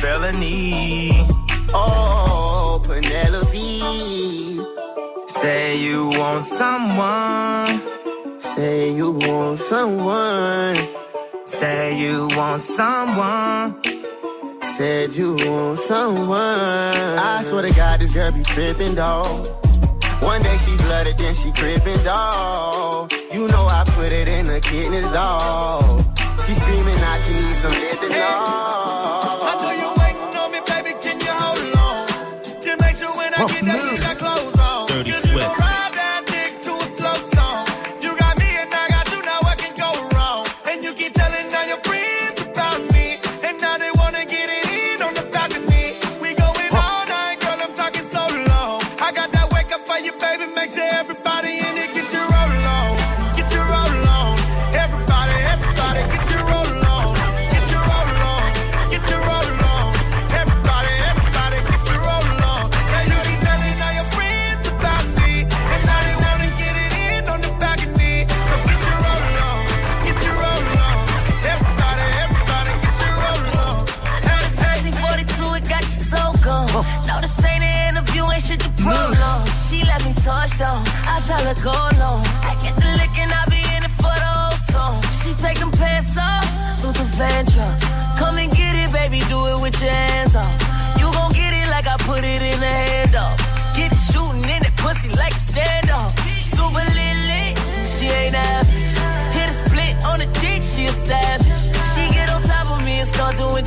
felony. 0.00 1.12
Oh, 1.74 2.80
Penelope. 2.84 4.60
Say 5.26 5.78
you 5.78 6.08
want 6.08 6.44
someone. 6.46 7.80
Say 8.38 8.94
you 8.94 9.12
want 9.12 9.58
someone. 9.58 10.76
Say 11.44 11.98
you 12.00 12.28
want 12.36 12.62
someone. 12.62 13.80
Said 14.62 15.12
you 15.12 15.34
want 15.34 15.78
someone. 15.78 16.38
I 16.38 17.42
swear 17.42 17.62
to 17.62 17.72
God, 17.74 18.00
this 18.00 18.12
girl 18.12 18.30
be 18.32 18.42
tripping, 18.42 18.94
dog. 18.94 19.46
One 20.22 20.42
day 20.42 20.56
she 20.58 20.76
blooded, 20.76 21.18
then 21.18 21.34
she 21.34 21.50
crippin' 21.52 22.02
dog. 22.04 23.12
You 23.32 23.48
know 23.48 23.66
I 23.66 23.84
put 23.86 24.12
it 24.12 24.28
in 24.28 24.46
the 24.46 24.60
kidneys, 24.60 25.08
dog. 25.08 25.82
She 26.44 26.54
screaming 26.54 26.98
out, 26.98 27.18
she 27.18 27.32
needs 27.32 27.58
some 27.58 27.72
lifting, 27.72 28.10
dog. 28.10 28.47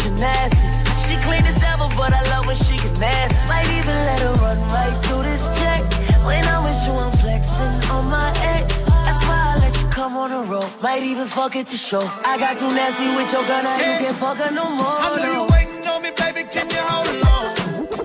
gymnastics. 0.04 0.78
She 1.08 1.16
clean 1.18 1.46
as 1.46 1.62
ever, 1.64 1.88
but 1.96 2.14
I 2.14 2.22
love 2.34 2.46
when 2.48 2.56
she 2.56 2.78
get 2.78 3.00
nasty. 3.00 3.48
Might 3.48 3.70
even 3.78 3.98
let 4.10 4.20
her 4.22 4.34
run 4.44 4.60
right 4.70 4.96
through 5.06 5.24
this 5.24 5.46
check. 5.60 5.82
When 6.26 6.44
I'm 6.46 6.64
with 6.64 6.80
you, 6.86 6.94
I'm 6.94 7.12
flexing 7.12 7.76
on 7.92 8.10
my 8.10 8.30
ex. 8.54 8.84
That's 9.06 9.22
why 9.28 9.40
I 9.52 9.56
let 9.64 9.74
you 9.82 9.88
come 9.90 10.18
on 10.18 10.30
the 10.30 10.44
road. 10.52 10.70
Might 10.82 11.04
even 11.04 11.28
fuck 11.28 11.56
at 11.56 11.68
the 11.68 11.78
show. 11.78 12.04
I 12.26 12.38
got 12.38 12.58
too 12.58 12.72
nasty 12.72 13.06
with 13.16 13.32
your 13.32 13.44
girl, 13.50 13.64
now 13.64 13.78
yeah. 13.78 14.00
you 14.00 14.06
can't 14.06 14.18
fuck 14.18 14.38
her 14.38 14.52
no 14.52 14.70
more. 14.70 14.98
I 15.04 15.08
know 15.18 15.32
you 15.38 15.44
waiting 15.54 15.88
on 15.88 16.02
me, 16.04 16.12
baby. 16.18 16.44
Can 16.50 16.70
you 16.70 16.84
hold 16.92 17.08
along? 17.16 17.52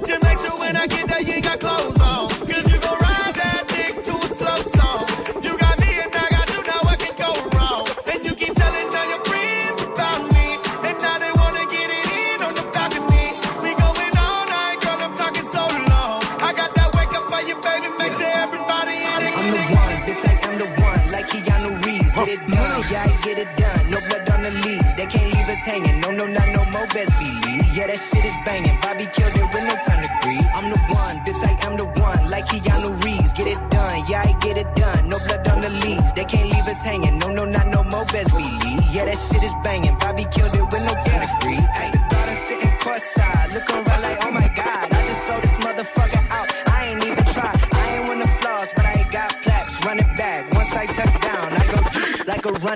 To 0.09 0.15
make 0.27 0.39
sure 0.39 0.57
when 0.59 0.77
I 0.77 0.87
get 0.87 1.09
there, 1.09 1.23
you 1.23 1.41
got 1.43 1.61
clothes. 1.61 1.96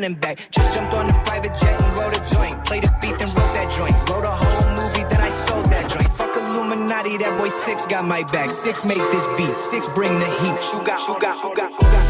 running 0.00 0.18
back. 0.18 0.38
Just 0.50 0.74
jumped 0.74 0.94
on 0.94 1.06
the 1.06 1.12
private 1.24 1.54
jet 1.60 1.80
and 1.80 1.98
rolled 1.98 2.14
a 2.14 2.22
joint. 2.34 2.64
Played 2.64 2.84
a 2.84 2.98
beat, 3.00 3.20
and 3.20 3.30
wrote 3.36 3.54
that 3.54 3.70
joint. 3.76 3.92
Wrote 4.08 4.24
a 4.24 4.30
whole 4.30 4.68
movie, 4.70 5.04
then 5.10 5.20
I 5.20 5.28
sold 5.28 5.66
that 5.66 5.88
joint. 5.90 6.10
Fuck 6.12 6.36
Illuminati, 6.36 7.18
that 7.18 7.38
boy 7.38 7.48
Six 7.48 7.86
got 7.86 8.04
my 8.04 8.22
back. 8.32 8.50
Six 8.50 8.84
make 8.84 9.04
this 9.12 9.26
beat, 9.36 9.54
Six 9.54 9.88
bring 9.94 10.18
the 10.18 10.30
heat. 10.40 10.58
You 10.72 10.84
got, 10.86 11.06
you 11.08 11.20
got, 11.20 11.44
you 11.44 11.54
got, 11.54 11.70
you 11.70 11.88
got. 11.88 12.09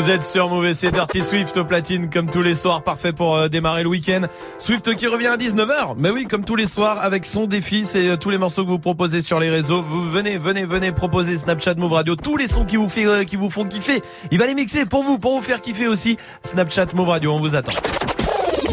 Vous 0.00 0.08
êtes 0.08 0.22
sur 0.22 0.48
Mauvais, 0.48 0.72
c'est 0.72 0.90
Dirty 0.90 1.22
Swift 1.22 1.58
au 1.58 1.64
platine 1.66 2.08
comme 2.08 2.30
tous 2.30 2.40
les 2.40 2.54
soirs, 2.54 2.82
parfait 2.82 3.12
pour 3.12 3.36
euh, 3.36 3.48
démarrer 3.48 3.82
le 3.82 3.90
week-end. 3.90 4.22
Swift 4.58 4.94
qui 4.94 5.06
revient 5.06 5.26
à 5.26 5.36
19h, 5.36 5.96
mais 5.98 6.08
oui, 6.08 6.24
comme 6.24 6.42
tous 6.42 6.56
les 6.56 6.64
soirs, 6.64 7.00
avec 7.02 7.26
son 7.26 7.46
défi, 7.46 7.84
c'est 7.84 8.08
euh, 8.08 8.16
tous 8.16 8.30
les 8.30 8.38
morceaux 8.38 8.64
que 8.64 8.70
vous 8.70 8.78
proposez 8.78 9.20
sur 9.20 9.38
les 9.38 9.50
réseaux. 9.50 9.82
Vous 9.82 10.08
venez, 10.08 10.38
venez, 10.38 10.64
venez 10.64 10.90
proposer 10.90 11.36
Snapchat 11.36 11.74
Move 11.74 11.92
Radio, 11.92 12.16
tous 12.16 12.38
les 12.38 12.46
sons 12.46 12.64
qui 12.64 12.78
vous, 12.78 12.88
euh, 12.96 13.24
qui 13.24 13.36
vous 13.36 13.50
font 13.50 13.66
kiffer. 13.66 14.00
Il 14.30 14.38
va 14.38 14.46
les 14.46 14.54
mixer 14.54 14.86
pour 14.86 15.02
vous, 15.02 15.18
pour 15.18 15.36
vous 15.36 15.42
faire 15.42 15.60
kiffer 15.60 15.86
aussi. 15.86 16.16
Snapchat 16.44 16.86
Move 16.94 17.10
Radio, 17.10 17.34
on 17.34 17.38
vous 17.38 17.54
attend. 17.54 17.72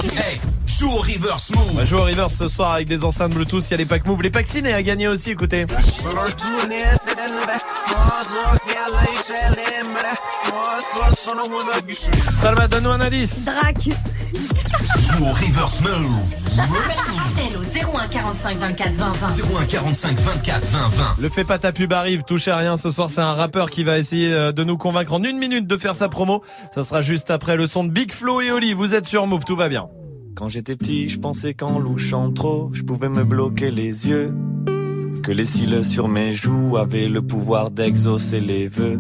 Hey, 0.03 0.39
joue 0.65 0.91
au 0.91 0.97
reverse 0.97 1.49
move. 1.51 1.67
On 1.71 1.75
va 1.75 1.85
jouer 1.85 1.99
au 1.99 2.03
reverse 2.03 2.35
ce 2.35 2.47
soir 2.47 2.73
avec 2.73 2.87
des 2.87 3.03
enceintes 3.03 3.33
Bluetooth, 3.33 3.65
il 3.67 3.71
y 3.71 3.73
a 3.73 3.77
les 3.77 3.85
packs 3.85 4.05
Move, 4.05 4.21
les 4.21 4.29
packs 4.29 4.47
ciné 4.47 4.73
à 4.73 4.83
gagner 4.83 5.07
aussi, 5.07 5.31
écoutez. 5.31 5.65
Salma, 12.39 12.67
donne-nous 12.67 12.89
un 12.91 13.01
indice. 13.01 13.45
Drac. 13.45 13.89
Joue 14.99 15.25
au 15.25 15.33
reverse 15.33 15.81
move. 15.81 16.46
Appel 16.59 17.55
au 17.55 17.97
01 17.97 18.07
45 18.07 18.57
24 18.57 18.93
20 18.95 19.11
20. 19.11 19.27
01 19.61 19.65
45 19.65 20.19
24 20.19 20.65
20 20.65 20.89
20. 20.89 21.03
Le 21.21 21.29
fait 21.29 21.43
pas 21.43 21.59
ta 21.59 21.71
pub 21.71 21.93
arrive, 21.93 22.23
touchez 22.23 22.49
à 22.49 22.57
rien 22.57 22.77
ce 22.77 22.89
soir, 22.89 23.11
c'est 23.11 23.21
un 23.21 23.33
rappeur 23.33 23.69
qui 23.69 23.83
va 23.83 23.99
essayer 23.99 24.33
euh, 24.33 24.51
de 24.51 24.63
nous 24.63 24.77
convaincre 24.77 25.13
en 25.13 25.23
une 25.23 25.37
minute 25.37 25.67
de 25.67 25.77
faire 25.77 25.93
sa 25.93 26.09
promo. 26.09 26.41
Ça 26.73 26.83
sera 26.83 27.01
juste 27.01 27.29
après 27.29 27.57
le 27.57 27.67
son 27.67 27.83
de 27.83 27.91
Big 27.91 28.11
Flo 28.11 28.41
et 28.41 28.49
Oli. 28.51 28.73
Vous 28.73 28.95
êtes 28.95 29.05
sur 29.05 29.27
Move, 29.27 29.45
tout 29.45 29.55
va 29.55 29.69
bien. 29.69 29.87
Quand 30.35 30.47
j'étais 30.47 30.75
petit, 30.75 31.09
je 31.09 31.19
pensais 31.19 31.53
qu'en 31.53 31.77
louchant 31.77 32.31
trop, 32.31 32.69
je 32.73 32.81
pouvais 32.81 33.09
me 33.09 33.23
bloquer 33.23 33.69
les 33.69 34.07
yeux. 34.07 34.33
Que 35.23 35.31
les 35.31 35.45
cils 35.45 35.85
sur 35.85 36.07
mes 36.07 36.33
joues 36.33 36.77
avaient 36.77 37.07
le 37.07 37.21
pouvoir 37.21 37.69
d'exaucer 37.69 38.39
les 38.39 38.65
vœux. 38.65 38.99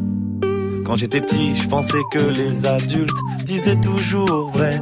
Quand 0.85 0.95
j'étais 0.95 1.21
petit, 1.21 1.55
je 1.55 1.67
pensais 1.67 2.01
que 2.11 2.19
les 2.19 2.65
adultes 2.65 3.17
disaient 3.43 3.79
toujours 3.79 4.51
vrai. 4.51 4.81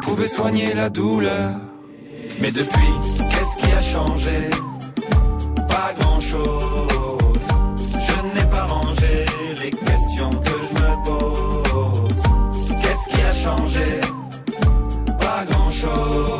pouvait 0.00 0.28
soigner 0.28 0.74
la 0.74 0.88
douleur. 0.88 1.56
Mais 2.40 2.50
depuis, 2.50 2.92
qu'est-ce 3.30 3.56
qui 3.56 3.70
a 3.72 3.80
changé? 3.80 4.50
Pas 5.68 5.92
grand-chose. 5.98 7.48
Je 8.08 8.34
n'ai 8.34 8.46
pas 8.50 8.64
rangé 8.64 9.24
les 9.62 9.70
questions 9.70 10.30
que 10.30 10.56
je 10.68 10.74
me 10.82 10.90
pose. 11.04 12.14
Qu'est-ce 12.82 13.08
qui 13.08 13.20
a 13.20 13.32
changé? 13.32 14.00
Pas 15.18 15.44
grand-chose. 15.50 16.39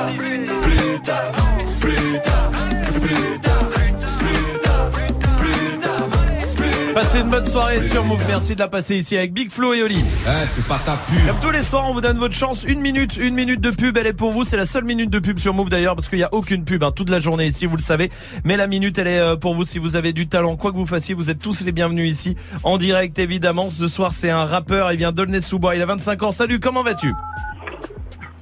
Passez 7.11 7.23
une 7.23 7.29
bonne 7.29 7.45
soirée 7.45 7.81
sur 7.81 8.05
Move. 8.05 8.23
Merci 8.25 8.55
de 8.55 8.61
la 8.61 8.69
passer 8.69 8.95
ici 8.95 9.17
avec 9.17 9.33
Big 9.33 9.51
Flo 9.51 9.73
et 9.73 9.83
Oli. 9.83 9.97
Eh, 9.99 10.47
c'est 10.47 10.65
pas 10.65 10.79
ta 10.79 10.95
pub. 10.95 11.27
Comme 11.27 11.39
tous 11.41 11.51
les 11.51 11.61
soirs, 11.61 11.89
on 11.89 11.93
vous 11.93 11.99
donne 11.99 12.17
votre 12.17 12.35
chance. 12.35 12.63
Une 12.63 12.79
minute, 12.79 13.17
une 13.17 13.35
minute 13.35 13.59
de 13.59 13.69
pub. 13.69 13.97
Elle 13.97 14.07
est 14.07 14.13
pour 14.13 14.31
vous. 14.31 14.45
C'est 14.45 14.55
la 14.55 14.63
seule 14.63 14.85
minute 14.85 15.09
de 15.09 15.19
pub 15.19 15.37
sur 15.37 15.53
Move 15.53 15.67
d'ailleurs 15.67 15.97
parce 15.97 16.07
qu'il 16.07 16.19
n'y 16.19 16.23
a 16.23 16.33
aucune 16.33 16.63
pub 16.63 16.85
hein, 16.85 16.93
toute 16.95 17.09
la 17.09 17.19
journée 17.19 17.47
ici, 17.47 17.65
vous 17.65 17.75
le 17.75 17.81
savez. 17.81 18.09
Mais 18.45 18.55
la 18.55 18.65
minute, 18.65 18.97
elle 18.97 19.07
est 19.07 19.19
euh, 19.19 19.35
pour 19.35 19.55
vous 19.55 19.65
si 19.65 19.77
vous 19.77 19.97
avez 19.97 20.13
du 20.13 20.29
talent. 20.29 20.55
Quoi 20.55 20.71
que 20.71 20.77
vous 20.77 20.85
fassiez, 20.85 21.13
vous 21.13 21.29
êtes 21.29 21.39
tous 21.39 21.65
les 21.65 21.73
bienvenus 21.73 22.09
ici 22.09 22.37
en 22.63 22.77
direct 22.77 23.19
évidemment. 23.19 23.69
Ce 23.69 23.89
soir, 23.89 24.13
c'est 24.13 24.29
un 24.29 24.45
rappeur. 24.45 24.89
Il 24.93 24.97
vient 24.97 25.11
d'Aulnay-sous-Bois. 25.11 25.75
Il 25.75 25.81
a 25.81 25.87
25 25.87 26.23
ans. 26.23 26.31
Salut, 26.31 26.61
comment 26.61 26.81
vas-tu? 26.81 27.13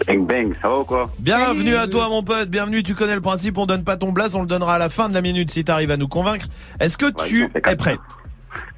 Bang 0.06 0.28
bang, 0.28 0.54
ça 0.62 0.70
va 0.70 0.78
ou 0.78 0.84
quoi? 0.84 1.10
Bienvenue 1.20 1.76
à 1.76 1.88
toi 1.88 2.08
mon 2.10 2.24
pote, 2.24 2.50
bienvenue, 2.50 2.82
tu 2.82 2.96
connais 2.96 3.14
le 3.14 3.22
principe, 3.22 3.58
on 3.60 3.68
donne 3.68 3.84
pas 3.84 3.96
ton 3.96 4.12
blaze, 4.12 4.34
on 4.34 4.42
le 4.42 4.48
donnera 4.48 4.76
à 4.76 4.78
la 4.80 4.90
fin 4.90 5.08
de 5.08 5.14
la 5.14 5.22
minute 5.22 5.52
si 5.52 5.64
t'arrives 5.64 5.92
à 5.92 5.98
nous 5.98 6.08
convaincre. 6.08 6.48
Est-ce 6.80 6.98
que 6.98 7.12
tu 7.28 7.44
es 7.44 7.76
prêt? 7.76 7.98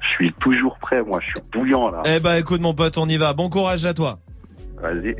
Je 0.00 0.08
suis 0.14 0.32
toujours 0.34 0.78
prêt, 0.78 1.02
moi, 1.02 1.20
je 1.20 1.26
suis 1.26 1.40
bouillant 1.52 1.90
là. 1.90 2.02
Eh 2.04 2.20
ben 2.20 2.34
écoute 2.34 2.60
mon 2.60 2.74
pote, 2.74 2.98
on 2.98 3.06
y 3.08 3.16
va, 3.16 3.32
bon 3.32 3.48
courage 3.48 3.86
à 3.86 3.94
toi. 3.94 4.18
Vas-y. 4.80 5.14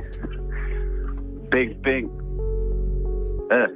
Bang 1.50 1.76
bang. 1.82 2.08
Euh, 3.52 3.66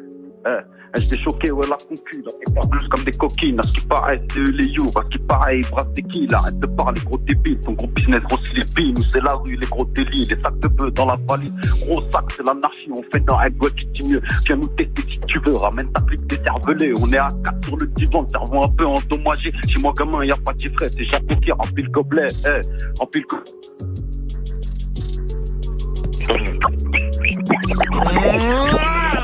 euh. 0.47 0.61
Eh, 0.97 1.01
J'étais 1.01 1.18
choqué, 1.18 1.51
ouais, 1.51 1.66
la 1.66 1.77
concu, 1.77 2.23
là, 2.23 2.32
ils 2.47 2.55
parlent 2.55 2.68
plus 2.70 2.89
comme 2.89 3.05
des 3.05 3.12
coquines. 3.12 3.60
À 3.60 3.62
ce 3.62 3.73
qui 3.73 3.81
paraît, 3.86 4.23
c'est 4.32 4.40
les 4.40 4.68
you. 4.68 4.86
À 4.97 5.02
ce 5.02 5.09
qui 5.09 5.18
paraît, 5.18 5.59
ils 5.60 5.68
brassent 5.68 5.93
des 5.94 6.02
kills. 6.02 6.32
Arrête 6.32 6.59
de 6.59 6.66
parler, 6.66 7.01
gros 7.05 7.18
débile. 7.18 7.60
Ton 7.60 7.73
gros 7.73 7.86
business 7.89 8.23
les 8.55 8.64
billes. 8.74 8.93
Nous, 8.94 9.05
c'est 9.12 9.23
la 9.23 9.35
rue, 9.35 9.56
les 9.56 9.66
gros 9.66 9.85
délits. 9.85 10.27
Les 10.27 10.36
sacs 10.36 10.59
de 10.60 10.68
bœufs 10.68 10.90
dans 10.90 11.06
la 11.06 11.16
valise. 11.28 11.52
Gros 11.81 12.02
sac, 12.12 12.24
c'est 12.36 12.47
l'anarchie. 12.47 12.90
On 12.90 13.02
fait 13.02 13.20
dans 13.24 13.36
un 13.39 13.51
goût 13.51 13.70
qui 13.77 13.86
dit 13.86 14.09
mieux. 14.09 14.23
Viens 14.47 14.56
nous 14.56 14.68
tester 14.68 15.02
si 15.10 15.20
tu 15.27 15.39
veux. 15.40 15.56
Ramène 15.56 15.93
ta 15.93 16.01
clique 16.02 16.27
des 16.27 16.39
cervelés. 16.44 16.94
On 16.98 17.12
est 17.12 17.18
à 17.18 17.28
4 17.44 17.64
sur 17.64 17.77
le 17.77 17.86
divan, 17.89 18.23
le 18.23 18.28
cerveau 18.31 18.64
un 18.64 18.68
peu 18.68 18.86
endommagé. 18.86 19.52
Chez 19.68 19.78
moi, 19.78 19.93
gamin, 19.97 20.24
y 20.24 20.31
a 20.31 20.36
pas 20.36 20.52
de 20.52 20.62
chiffret. 20.62 20.89
C'est 20.89 21.05
Jacques 21.05 21.40
qui 21.40 21.52
remplit 21.52 21.82
le 21.85 21.90
gobelet. 21.90 22.28
Eh, 22.47 22.60
remplit 22.98 23.23
le 23.23 23.27
gobelet. 23.27 23.52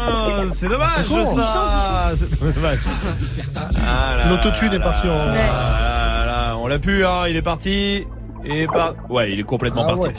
Ah, 0.08 0.42
C'est 0.52 0.68
dommage 0.68 0.88
C'est 1.02 1.14
con. 1.14 1.26
ça. 1.26 2.12
C'est 2.14 2.54
dommage. 2.54 2.78
Ah 3.86 4.16
là 4.18 4.28
L'autotune 4.28 4.72
est 4.74 4.80
parti 4.80 5.06
en- 5.08 5.16
là 5.16 5.34
là 5.34 6.24
là, 6.26 6.56
On 6.58 6.66
l'a 6.66 6.78
pu, 6.78 7.04
hein. 7.04 7.26
Il 7.28 7.36
est 7.36 7.42
parti. 7.42 8.04
Et 8.44 8.66
par... 8.66 8.94
Ouais, 9.08 9.32
il 9.32 9.38
est 9.38 9.44
complètement 9.44 9.82
Ah 9.84 9.88
parti. 9.94 10.02
ouais. 10.08 10.14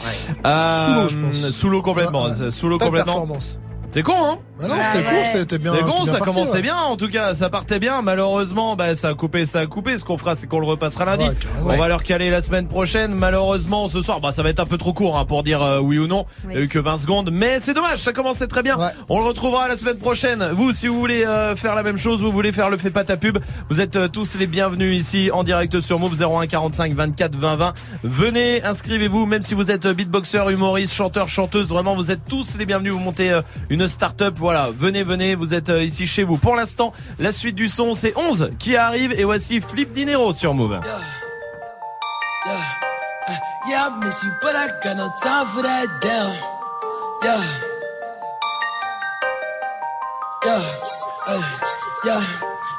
Euh, 0.46 0.86
Sous 0.86 0.94
l'eau, 0.94 1.10
je 1.10 1.18
pense. 1.18 1.52
Sous 1.52 1.70
l'eau 1.70 1.82
complètement. 1.82 2.26
Ouais. 2.28 2.50
Sous 2.52 2.70
l'eau 2.70 2.78
complètement. 2.78 3.14
performance. 3.14 3.60
C'est 3.94 4.02
con, 4.02 4.14
hein 4.18 4.40
Bah 4.60 4.68
non, 4.68 4.76
c'était 4.92 5.04
court, 5.04 5.26
c'était 5.32 5.58
bien. 5.60 5.72
C'est 5.76 5.84
bien 5.84 6.06
ça 6.06 6.18
parti, 6.18 6.34
commençait 6.34 6.54
ouais. 6.54 6.62
bien 6.64 6.78
en 6.78 6.98
tout 6.98 7.10
cas, 7.10 7.36
ça 7.36 7.52
partait 7.52 7.78
bien. 7.78 8.02
Malheureusement, 8.02 8.76
bah, 8.76 8.96
ça 8.96 9.10
a 9.10 9.14
coupé, 9.14 9.46
ça 9.46 9.60
a 9.60 9.68
coupé. 9.68 10.00
Ce 10.00 10.04
qu'on 10.04 10.18
fera, 10.18 10.34
c'est 10.34 10.48
qu'on 10.48 10.60
le 10.60 10.66
repassera 10.66 11.06
lundi. 11.06 11.26
Ouais. 11.26 11.36
On 11.64 11.78
va 11.78 11.88
leur 11.88 12.02
caler 12.02 12.32
la 12.32 12.42
semaine 12.42 12.68
prochaine. 12.68 13.14
Malheureusement, 13.14 13.90
ce 13.90 14.02
soir, 14.02 14.20
bah, 14.20 14.32
ça 14.32 14.42
va 14.42 14.50
être 14.50 14.60
un 14.60 14.66
peu 14.66 14.80
trop 14.80 14.94
court 14.94 15.16
hein, 15.16 15.26
pour 15.26 15.44
dire 15.44 15.62
euh, 15.62 15.78
oui 15.78 16.00
ou 16.00 16.08
non. 16.08 16.26
Il 16.50 16.56
y 16.56 16.58
a 16.58 16.62
eu 16.62 16.68
que 16.68 16.80
20 16.80 16.98
secondes, 16.98 17.30
mais 17.32 17.60
c'est 17.60 17.76
dommage, 17.76 18.00
ça 18.00 18.14
commençait 18.14 18.48
très 18.48 18.64
bien. 18.64 18.80
On 19.10 19.20
le 19.20 19.26
retrouvera 19.28 19.68
la 19.68 19.76
semaine 19.76 19.98
prochaine. 19.98 20.44
Vous, 20.54 20.74
si 20.74 20.88
vous 20.88 21.00
voulez 21.00 21.24
euh, 21.24 21.56
faire 21.56 21.76
la 21.76 21.84
même 21.84 21.98
chose, 21.98 22.24
vous 22.24 22.32
voulez 22.32 22.52
faire 22.52 22.72
le 22.72 22.80
fait 22.80 22.90
pas 22.90 23.04
ta 23.04 23.16
pub, 23.16 23.38
vous 23.70 23.80
êtes 23.80 23.96
euh, 23.96 24.08
tous 24.08 24.40
les 24.40 24.48
bienvenus 24.48 25.00
ici 25.00 25.30
en 25.32 25.44
direct 25.44 25.80
sur 25.82 26.00
Move 26.00 26.20
01 26.20 26.48
45 26.48 26.96
24 26.96 27.36
20 27.36 27.56
20. 27.58 27.74
Venez, 28.04 28.64
inscrivez-vous, 28.64 29.28
même 29.28 29.44
si 29.44 29.54
vous 29.54 29.70
êtes 29.70 29.86
beatboxer, 29.86 30.52
humoriste, 30.52 30.96
chanteur, 30.96 31.30
chanteuse, 31.30 31.68
vraiment, 31.68 31.94
vous 31.96 32.10
êtes 32.10 32.26
tous 32.28 32.58
les 32.58 32.66
bienvenus. 32.66 32.94
Vous 32.94 33.00
montez 33.00 33.32
euh, 33.32 33.44
une 33.84 33.90
start-up, 33.90 34.36
voilà. 34.38 34.70
Venez, 34.76 35.04
venez, 35.04 35.36
vous 35.36 35.54
êtes 35.54 35.70
euh, 35.70 35.84
ici 35.84 36.08
chez 36.08 36.24
vous. 36.24 36.38
Pour 36.38 36.56
l'instant, 36.56 36.94
la 37.20 37.32
suite 37.32 37.56
du 37.56 37.68
son, 37.68 37.94
c'est 37.94 38.18
11 38.18 38.52
qui 38.58 38.76
arrive 38.76 39.12
et 39.12 39.26
voici 39.26 39.60
Flip 39.62 39.92
Dinero 39.92 40.34
sur 40.34 40.54
Move. 40.54 40.80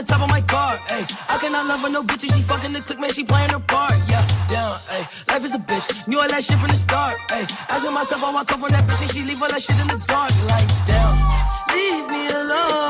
The 0.00 0.06
top 0.06 0.22
of 0.22 0.30
my 0.30 0.40
car. 0.42 0.80
I 0.88 1.38
cannot 1.40 1.66
love 1.66 1.80
her 1.82 1.90
no 1.90 2.02
bitches. 2.02 2.34
She 2.34 2.40
fucking 2.40 2.72
the 2.72 2.80
click, 2.80 2.98
man. 2.98 3.12
She 3.12 3.24
playing 3.24 3.50
her 3.50 3.60
part. 3.60 3.92
Yeah, 4.08 4.24
down. 4.48 4.76
Ay, 4.90 5.06
life 5.28 5.44
is 5.44 5.54
a 5.54 5.58
bitch. 5.58 6.08
Knew 6.08 6.20
all 6.20 6.28
that 6.28 6.42
shit 6.42 6.58
from 6.58 6.68
the 6.68 6.76
start. 6.76 7.18
Ay, 7.30 7.46
asking 7.68 7.94
myself 7.94 8.20
how 8.20 8.36
I 8.36 8.44
come 8.44 8.60
from 8.60 8.70
that 8.70 8.84
bitch 8.84 9.02
and 9.02 9.10
she 9.10 9.22
leave 9.22 9.42
all 9.42 9.48
that 9.48 9.62
shit 9.62 9.78
in 9.78 9.88
the 9.88 9.98
dark. 10.06 10.32
Like 10.48 10.68
down, 10.86 11.14
leave 11.74 12.10
me 12.10 12.28
alone. 12.28 12.89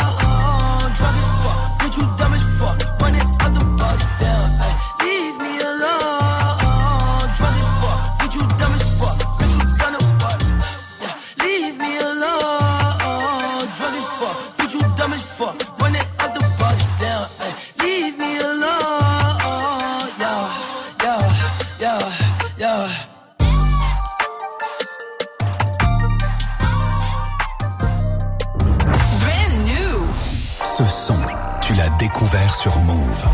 Découvert 32.31 32.55
sur 32.55 32.77
Move. 32.79 33.25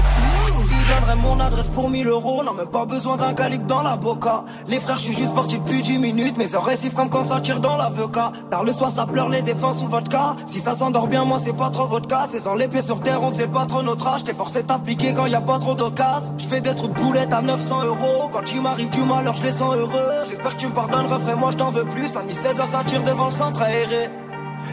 Il 0.50 0.96
donnerait 0.96 1.16
mon 1.16 1.40
adresse 1.40 1.68
pour 1.70 1.90
1000 1.90 2.08
euros, 2.08 2.44
non 2.44 2.54
même 2.54 2.68
pas 2.68 2.86
besoin 2.86 3.18
d'un 3.18 3.34
calibre 3.34 3.66
dans 3.66 3.82
la 3.82 3.98
boca. 3.98 4.44
Les 4.68 4.80
frères, 4.80 4.98
je 4.98 5.04
suis 5.04 5.14
juste 5.14 5.36
parti 5.36 5.58
depuis 5.60 5.82
10 5.82 6.00
minutes, 6.00 6.38
mes 6.38 6.54
oreilles 6.56 6.78
sifflent 6.78 6.96
comme 6.96 7.10
quand 7.10 7.28
ça 7.28 7.40
tire 7.40 7.60
dans 7.60 7.78
l'avocat. 7.78 8.32
Tard 8.50 8.64
le 8.64 8.72
soir, 8.72 8.92
ça 8.92 9.06
pleure 9.06 9.30
les 9.30 9.42
défenses 9.42 9.82
ou 9.84 9.88
vodka. 9.88 10.36
Si 10.46 10.60
ça 10.60 10.74
s'endort 10.74 11.08
bien, 11.08 11.26
moi 11.26 11.38
c'est 11.44 11.56
pas 11.56 11.70
trop 11.70 11.86
votre 11.86 12.08
cas. 12.08 12.26
16 12.28 12.48
ans, 12.48 12.56
les 12.56 12.68
pieds 12.68 12.82
sur 12.82 13.02
terre, 13.02 13.22
on 13.22 13.30
faisait 13.30 13.48
pas 13.48 13.66
trop 13.66 13.84
notre 13.84 14.08
âge. 14.08 14.24
T'es 14.24 14.34
forcé 14.34 14.64
d'appliquer 14.64 15.14
quand 15.14 15.26
y 15.26 15.36
a 15.36 15.42
pas 15.42 15.60
trop 15.60 15.76
d'occasion. 15.76 16.34
Je 16.38 16.48
fais 16.48 16.62
des 16.62 16.74
trous 16.74 16.88
de 16.88 16.94
boulettes 16.94 17.34
à 17.34 17.42
900 17.42 17.84
euros. 17.86 18.30
Quand 18.32 18.52
il 18.52 18.62
m'arrive 18.62 18.90
du 18.90 19.02
malheur, 19.02 19.36
je 19.36 19.44
les 19.44 19.52
sens 19.52 19.76
heureux. 19.76 20.10
J'espère 20.28 20.56
que 20.56 20.62
tu 20.62 20.68
me 20.68 20.74
pardonneras, 20.74 21.20
frère, 21.20 21.38
moi 21.38 21.52
je 21.52 21.64
veux 21.64 21.86
plus. 21.86 22.16
À 22.16 22.24
ni 22.24 22.34
16 22.34 22.60
heures, 22.60 22.68
ça 22.68 22.84
tire 22.86 23.04
devant 23.04 23.26
le 23.26 23.32
centre 23.32 23.62
aéré. 23.62 24.10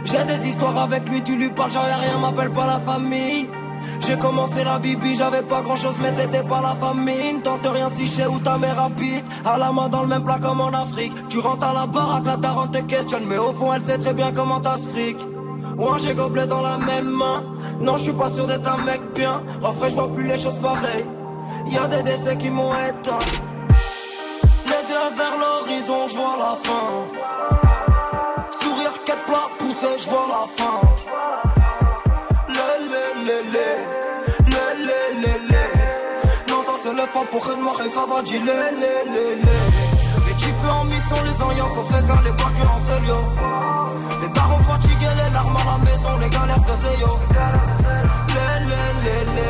J'ai 0.05 0.25
des 0.25 0.49
histoires 0.49 0.79
avec 0.79 1.09
lui, 1.09 1.23
tu 1.23 1.37
lui 1.37 1.51
parles, 1.51 1.71
genre 1.71 1.87
y'a 1.87 1.97
rien, 1.97 2.19
m'appelle 2.19 2.51
pas 2.51 2.67
la 2.67 2.79
famille. 2.79 3.49
J'ai 4.01 4.19
commencé 4.19 4.65
la 4.65 4.78
bibi, 4.78 5.15
j'avais 5.15 5.43
pas 5.43 5.62
grand 5.62 5.77
chose, 5.77 5.97
mais 6.01 6.11
c'était 6.11 6.43
pas 6.43 6.61
la 6.61 6.74
famine. 6.74 7.43
Tente 7.43 7.66
rien 7.66 7.89
si 7.89 8.06
chez 8.06 8.27
où 8.27 8.39
ta 8.39 8.59
mère 8.59 8.81
habite. 8.81 9.24
À 9.44 9.59
la 9.59 9.73
main 9.73 9.89
dans 9.89 10.02
le 10.02 10.09
même 10.09 10.24
plat 10.24 10.39
comme 10.40 10.61
en 10.61 10.69
Afrique. 10.69 11.12
Tu 11.28 11.39
rentres 11.39 11.66
à 11.66 11.73
la 11.73 11.86
baraque, 11.86 12.27
la 12.27 12.36
daronne 12.36 12.70
te 12.70 12.78
questionne, 12.78 13.24
mais 13.27 13.39
au 13.39 13.52
fond, 13.52 13.73
elle 13.73 13.85
sait 13.85 13.98
très 13.98 14.12
bien 14.12 14.32
comment 14.32 14.61
t'as 14.61 14.77
ce 14.77 14.86
fric. 14.89 15.19
Ouais, 15.77 15.98
j'ai 15.98 16.15
gobelet 16.15 16.47
dans 16.47 16.61
la 16.61 16.78
même 16.78 17.11
main. 17.11 17.43
Non, 17.81 17.97
je 17.97 18.05
suis 18.05 18.12
pas 18.12 18.31
sûr 18.31 18.47
d'être 18.47 18.73
un 18.73 18.78
mec 18.85 19.01
bien. 19.15 19.43
Refrais, 19.61 19.90
je 19.90 20.01
plus 20.15 20.27
les 20.27 20.39
choses 20.39 20.56
pareilles. 20.56 21.05
Y 21.66 21.78
a 21.78 21.86
des 21.89 22.02
décès 22.02 22.36
qui 22.36 22.51
m'ont 22.51 22.73
éteint. 22.73 23.19
Les 24.66 24.90
yeux 24.90 25.11
vers 25.16 25.36
l'horizon, 25.39 26.09
je 26.09 26.16
vois 26.16 26.36
la 26.39 26.56
fin. 26.56 26.86
Sourire 28.51 28.93
quatre 29.05 29.24
plats 29.24 29.48
poussé, 29.59 29.98
je 29.98 30.11
vois 30.11 30.27
la 30.28 30.47
fin. 30.47 30.94
Pour 37.31 37.45
rien 37.45 37.57
de 37.57 37.87
et 37.87 37.91
ça 37.91 38.05
va 38.09 38.23
dire 38.23 38.41
le, 38.41 38.53
le, 38.81 38.93
le, 39.15 39.27
le. 39.43 39.57
Les 40.27 40.35
types 40.35 40.67
en 40.69 40.85
mission, 40.85 41.17
les 41.23 41.43
alliances 41.43 41.77
ont 41.77 41.85
fait 41.85 42.07
caler 42.07 42.35
pas 42.37 42.51
que 42.57 42.67
en 42.67 42.79
seul 42.79 43.05
yo. 43.07 43.19
Les 44.23 44.29
darons 44.29 44.59
fatigués, 44.61 45.15
les 45.17 45.33
larmes 45.33 45.57
à 45.57 45.65
la 45.65 45.79
maison, 45.85 46.19
les 46.21 46.29
galères 46.31 46.61
de 46.61 46.75
Zéyo. 46.83 47.19
Le, 48.29 48.47
le, 48.71 48.83
le, 49.05 49.17
le. 49.37 49.49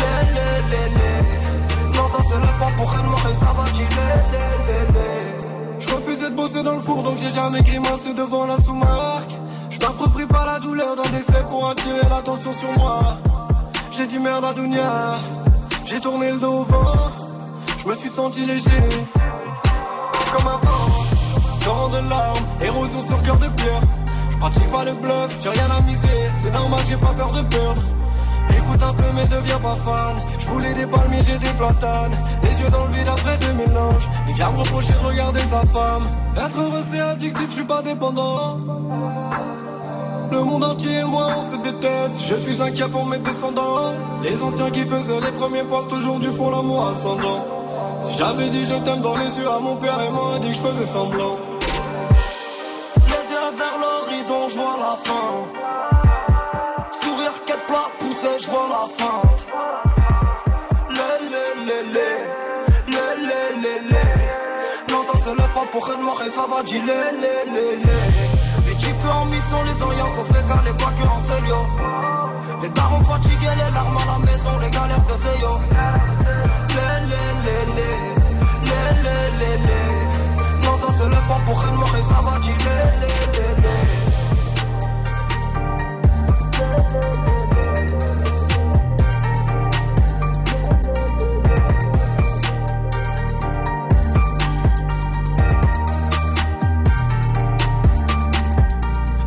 Le, 0.00 0.10
le, 0.36 0.46
le, 0.70 0.82
le. 0.96 1.96
Non, 1.96 2.06
ça 2.08 2.22
se 2.22 2.34
lève 2.34 2.58
pas 2.58 2.72
pour 2.76 2.90
de 2.90 3.30
et 3.30 3.34
ça 3.34 3.50
va 3.56 3.64
dire 3.70 3.88
le, 3.98 4.06
le, 4.32 4.44
le, 4.66 4.78
le. 4.94 5.80
Je 5.80 5.94
refusais 5.94 6.30
de 6.30 6.34
bosser 6.34 6.62
dans 6.62 6.74
le 6.74 6.80
four 6.80 7.02
donc 7.02 7.16
j'ai 7.18 7.30
jamais 7.30 7.62
grimacé 7.62 8.14
devant 8.14 8.46
la 8.46 8.58
sous-marque. 8.60 9.30
Je 9.70 9.78
m'approprie 9.80 10.26
pas 10.26 10.44
la 10.46 10.60
douleur 10.60 10.96
d'un 10.96 11.10
décès 11.10 11.44
pour 11.48 11.68
attirer 11.68 12.08
l'attention 12.08 12.52
sur 12.52 12.72
moi. 12.78 13.18
J'ai 13.90 14.06
dit 14.06 14.18
merde 14.18 14.44
à 14.44 14.52
Dounia, 14.52 15.18
j'ai 15.86 16.00
tourné 16.00 16.32
le 16.32 16.38
dos 16.38 16.52
au 16.52 16.64
vent. 16.64 17.12
Je 17.78 17.88
me 17.88 17.94
suis 17.94 18.08
senti 18.08 18.44
léger, 18.44 18.82
comme 20.36 20.48
avant. 20.48 21.04
Torrent 21.64 21.88
de 21.88 22.08
larmes, 22.08 22.44
érosion 22.60 23.02
sur 23.02 23.22
cœur 23.22 23.36
de 23.36 23.48
pierre. 23.48 23.80
Je 24.30 24.36
pratique 24.38 24.66
pas 24.66 24.84
le 24.84 24.92
bluff, 24.92 25.40
j'ai 25.42 25.48
rien 25.50 25.70
à 25.70 25.80
miser. 25.82 26.08
C'est 26.38 26.52
normal, 26.52 26.80
j'ai 26.88 26.96
pas 26.96 27.12
peur 27.16 27.32
de 27.32 27.42
perdre. 27.42 27.82
Écoute 28.50 28.82
un 28.82 28.92
peu 28.94 29.04
mais 29.14 29.26
deviens 29.26 29.58
pas 29.58 29.74
fan 29.74 30.16
Je 30.38 30.46
voulais 30.46 30.72
des 30.74 30.86
palmiers, 30.86 31.22
j'ai 31.24 31.38
des 31.38 31.48
platanes 31.56 32.16
Les 32.44 32.60
yeux 32.60 32.70
dans 32.70 32.84
le 32.84 32.92
vide 32.92 33.08
après 33.08 33.36
deux 33.38 33.52
mélanges 33.54 34.08
Il 34.28 34.34
vient 34.34 34.50
me 34.52 34.58
reprocher 34.58 34.92
de 34.92 35.06
regarder 35.06 35.44
sa 35.44 35.62
femme 35.62 36.02
Être 36.36 36.60
heureux 36.60 36.82
c'est 36.84 37.00
addictif, 37.00 37.46
je 37.48 37.54
suis 37.54 37.64
pas 37.64 37.82
dépendant 37.82 38.58
Le 40.30 40.40
monde 40.42 40.64
entier 40.64 40.98
et 40.98 41.04
moi 41.04 41.28
on 41.38 41.42
se 41.42 41.56
déteste 41.56 42.22
Je 42.26 42.34
suis 42.36 42.60
inquiet 42.60 42.88
pour 42.88 43.06
mes 43.06 43.18
descendants 43.18 43.92
Les 44.22 44.42
anciens 44.42 44.70
qui 44.70 44.84
faisaient 44.84 45.20
les 45.20 45.32
premiers 45.32 45.62
postes 45.62 45.92
Aujourd'hui 45.92 46.30
font 46.30 46.50
l'amour 46.50 46.88
ascendant 46.88 47.46
Si 48.00 48.16
j'avais 48.18 48.48
dit 48.48 48.64
je 48.64 48.74
t'aime 48.76 49.00
dans 49.00 49.16
les 49.16 49.36
yeux 49.38 49.48
à 49.48 49.58
mon 49.60 49.76
père 49.76 50.00
Et 50.00 50.08
a 50.08 50.38
dit 50.38 50.48
que 50.48 50.54
je 50.54 50.60
faisais 50.60 50.86
semblant 50.86 51.36
Les 53.06 53.24
yeux 53.32 53.50
vers 53.56 53.76
l'horizon, 53.80 54.48
je 54.48 54.56
vois 54.56 54.76
la 54.78 54.96
fin. 54.96 55.28
Sourire 57.00 57.32
quatre 57.46 57.66
plats 57.66 57.90
poussé, 57.98 58.30
je 58.40 58.50
vois 58.50 58.68
la 58.68 58.88
fin. 58.96 59.22
Le. 60.90 61.06
Le, 61.66 62.98
le, 63.16 63.62
le, 63.62 63.74
le. 63.90 64.92
Non, 64.92 65.02
ça 65.02 65.18
se 65.18 65.28
lève 65.28 65.52
pas 65.54 65.66
pour 65.72 65.86
rien 65.86 65.96
de 65.96 66.26
et 66.26 66.30
ça 66.30 66.46
va 66.48 66.62
dire 66.62 66.82
le, 66.86 66.92
le, 67.22 67.32
le, 67.54 67.82
le. 67.82 68.15
Les 69.06 69.12
en 69.12 69.24
mission, 69.26 69.62
les 69.62 69.70
alliances 69.70 70.18
ont 70.18 70.24
fait 70.24 70.44
caler 70.48 70.72
pas 70.76 70.90
que 70.90 71.06
en 71.06 71.18
yo. 71.46 71.56
Les 72.60 72.68
darons 72.70 73.04
fatigués, 73.04 73.54
les 73.56 73.70
larmes 73.72 73.96
à 73.98 74.04
la 74.04 74.18
maison, 74.18 74.58
les 74.60 74.70
galères 74.70 75.04
de. 75.04 75.16
Non, 80.64 80.76
ça 80.78 80.88
se 80.92 81.04
pour 81.46 81.62
de 81.62 81.94
et 81.96 82.02
ça 82.02 82.20
va 82.20 82.38
dire 82.40 82.58
le, 82.64 82.74
le, 83.00 83.06
le, 83.36 83.46
le. 83.62 83.96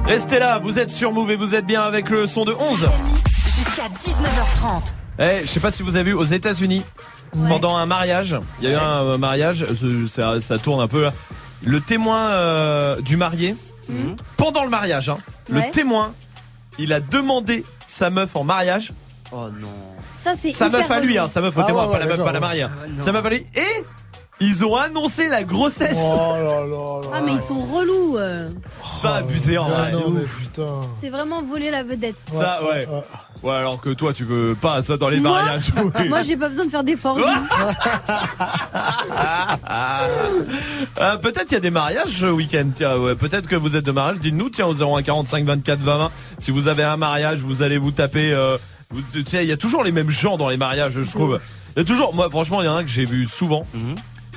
Restez 0.10 0.40
là, 0.40 0.57
vous 0.60 0.80
êtes 0.80 0.90
sur 0.90 1.11
Move 1.14 1.30
et 1.31 1.36
vous 1.36 1.53
êtes 1.56 1.65
bien 1.65 1.84
avec 1.84 2.10
le 2.10 2.26
son 2.26 2.44
de 2.44 2.52
11. 2.53 2.90
Jusqu'à 3.45 3.84
19h30. 3.84 4.81
Eh, 5.19 5.41
je 5.41 5.45
sais 5.48 5.60
pas 5.60 5.72
si 5.72 5.84
vous 5.84 5.95
avez 5.95 6.11
vu 6.11 6.14
aux 6.14 6.23
États-Unis 6.23 6.84
pendant 7.48 7.77
un 7.77 7.86
mariage, 7.86 8.36
il 8.60 8.69
y 8.69 8.72
a 8.72 8.76
eu 8.76 8.81
un 8.81 9.03
euh, 9.03 9.18
mariage, 9.19 9.65
ce- 9.76 10.07
ça, 10.07 10.41
ça 10.41 10.57
tourne 10.57 10.81
un 10.81 10.88
peu 10.88 11.03
là. 11.03 11.14
Le 11.64 11.80
témoin 11.80 12.30
euh, 12.30 13.02
du 13.02 13.18
marié, 13.18 13.56
pendant 14.38 14.64
le 14.64 14.69
mariage, 14.72 15.10
hein, 15.10 15.18
Ouais. 15.52 15.65
le 15.68 15.72
témoin, 15.72 16.14
il 16.80 16.91
a 16.94 16.99
demandé 17.02 17.64
sa 17.86 18.10
meuf 18.10 18.36
en 18.36 18.44
mariage. 18.44 18.91
Oh 19.31 19.48
non. 19.61 19.68
Ça, 20.18 20.34
c'est 20.41 20.52
Sa 20.53 20.69
meuf 20.69 20.90
à 20.90 20.99
lui, 21.02 21.18
hein, 21.19 21.27
sa 21.30 21.40
meuf 21.41 21.56
au 21.56 21.61
Ah 21.61 21.65
témoin, 21.65 21.86
ouais, 21.86 21.91
pas 21.94 21.99
la 21.99 22.06
meuf, 22.07 22.18
pas 22.23 22.31
la 22.31 22.40
mariée. 22.40 22.64
hein. 22.64 22.72
non. 22.98 23.03
Sa 23.03 23.11
meuf 23.11 23.23
à 23.26 23.30
lui. 23.30 23.45
Et 23.56 23.84
ils 24.41 24.66
ont 24.66 24.76
annoncé 24.76 25.28
la 25.30 25.44
grossesse. 25.44 25.98
Oh 26.16 26.34
là 26.36 26.44
là 26.44 26.66
là. 26.66 27.02
Ah, 27.14 27.22
mais 27.22 27.34
ils 27.34 27.40
sont 27.40 27.60
relous. 27.60 28.18
euh. 28.18 28.49
C'est 28.84 29.02
pas 29.02 29.16
abusé 29.18 29.57
en 29.57 29.66
Ah 29.68 29.82
vrai. 29.84 29.91
non, 29.91 30.10
mais 30.11 30.22
putain. 30.24 30.82
C'est 30.99 31.10
vraiment 31.10 31.41
voler 31.41 31.70
la 31.72 31.84
vedette. 31.84 32.16
Ça, 32.32 32.61
ouais. 32.64 32.88
ouais. 32.88 33.03
Ouais, 33.41 33.56
alors 33.56 33.80
que 33.80 33.90
toi, 33.91 34.14
tu 34.14 34.26
veux 34.26 34.53
pas 34.60 34.82
ça 34.82 34.98
dans 34.98 35.07
les 35.10 35.20
Moi 35.22 35.32
mariages. 35.32 35.72
oui. 35.99 36.10
Moi, 36.10 36.22
j'ai 36.24 36.36
pas 36.38 36.49
besoin 36.49 36.66
de 36.66 36.72
faire 36.72 36.84
d'efforts. 36.84 37.18
Euh, 40.99 41.18
peut-être 41.18 41.52
il 41.52 41.53
y 41.53 41.57
a 41.57 41.61
des 41.61 41.70
mariages 41.72 42.10
ce 42.10 42.26
week-end. 42.26 42.66
Tiens, 42.76 42.98
ouais, 42.98 43.16
peut-être 43.16 43.48
que 43.48 43.56
vous 43.56 43.76
êtes 43.76 43.86
de 43.86 43.91
mariage. 43.91 44.20
Dites-nous, 44.20 44.49
tiens, 44.49 44.66
au 44.68 44.74
01 44.74 45.02
45 45.03 45.45
24 45.45 45.80
20 45.80 45.98
20. 45.98 46.11
Si 46.40 46.52
vous 46.52 46.68
avez 46.68 46.84
un 46.84 46.98
mariage, 46.98 47.40
vous 47.40 47.61
allez 47.61 47.78
vous 47.78 47.91
taper. 47.91 48.32
Euh, 48.34 48.57
vous- 48.91 49.02
tu 49.14 49.24
sais, 49.26 49.44
il 49.45 49.49
y 49.49 49.52
a 49.53 49.57
toujours 49.57 49.84
les 49.84 49.91
mêmes 49.91 50.10
gens 50.10 50.36
dans 50.38 50.49
les 50.49 50.57
mariages, 50.57 50.94
je 51.02 51.10
trouve. 51.10 51.40
Il 51.76 51.80
y 51.80 51.82
a 51.84 51.86
toujours. 51.86 52.14
Moi, 52.14 52.30
franchement, 52.30 52.61
il 52.61 52.66
y 52.66 52.68
en 52.68 52.76
a 52.76 52.80
un 52.80 52.84
que 52.84 52.90
j'ai 52.90 53.06
vu 53.06 53.28
souvent. 53.28 53.66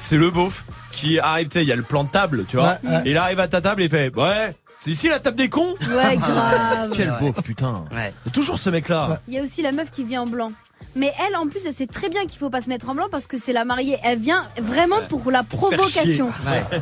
C'est 0.02 0.16
le 0.18 0.30
beauf 0.30 0.64
qui 0.90 1.20
arrive. 1.20 1.46
Tu 1.48 1.60
sais, 1.60 1.64
il 1.64 1.68
y 1.68 1.72
a 1.72 1.76
le 1.76 1.84
plan 1.84 2.02
de 2.02 2.10
table, 2.10 2.44
tu 2.48 2.56
vois. 2.56 2.76
Ouais, 2.82 2.90
ouais. 2.90 3.02
Et 3.04 3.10
il 3.12 3.16
arrive 3.16 3.38
à 3.38 3.46
ta 3.46 3.60
table 3.60 3.82
et 3.82 3.84
il 3.84 3.90
fait, 3.90 4.12
ouais. 4.14 4.52
C'est 4.76 4.90
ici 4.90 5.08
la 5.08 5.20
table 5.20 5.36
des 5.36 5.48
cons 5.48 5.76
Ouais, 5.80 6.16
grave. 6.16 6.90
Quel 6.96 7.14
beauf, 7.20 7.40
putain. 7.42 7.84
Ouais. 7.92 8.12
Il 8.24 8.28
y 8.28 8.30
a 8.30 8.32
toujours 8.32 8.58
ce 8.58 8.68
mec-là. 8.68 9.20
Il 9.28 9.34
y 9.34 9.38
a 9.38 9.42
aussi 9.42 9.62
la 9.62 9.70
meuf 9.70 9.92
qui 9.92 10.02
vient 10.02 10.22
en 10.22 10.26
blanc. 10.26 10.52
Mais 10.94 11.12
elle, 11.26 11.36
en 11.36 11.46
plus, 11.46 11.64
elle 11.66 11.72
sait 11.72 11.86
très 11.86 12.08
bien 12.08 12.26
qu'il 12.26 12.38
faut 12.38 12.50
pas 12.50 12.60
se 12.60 12.68
mettre 12.68 12.88
en 12.88 12.94
blanc 12.94 13.06
parce 13.10 13.26
que 13.26 13.38
c'est 13.38 13.52
la 13.52 13.64
mariée. 13.64 13.98
Elle 14.04 14.18
vient 14.18 14.44
vraiment 14.60 15.00
pour 15.08 15.30
la 15.30 15.42
Pour 15.42 15.60
provocation. 15.70 16.28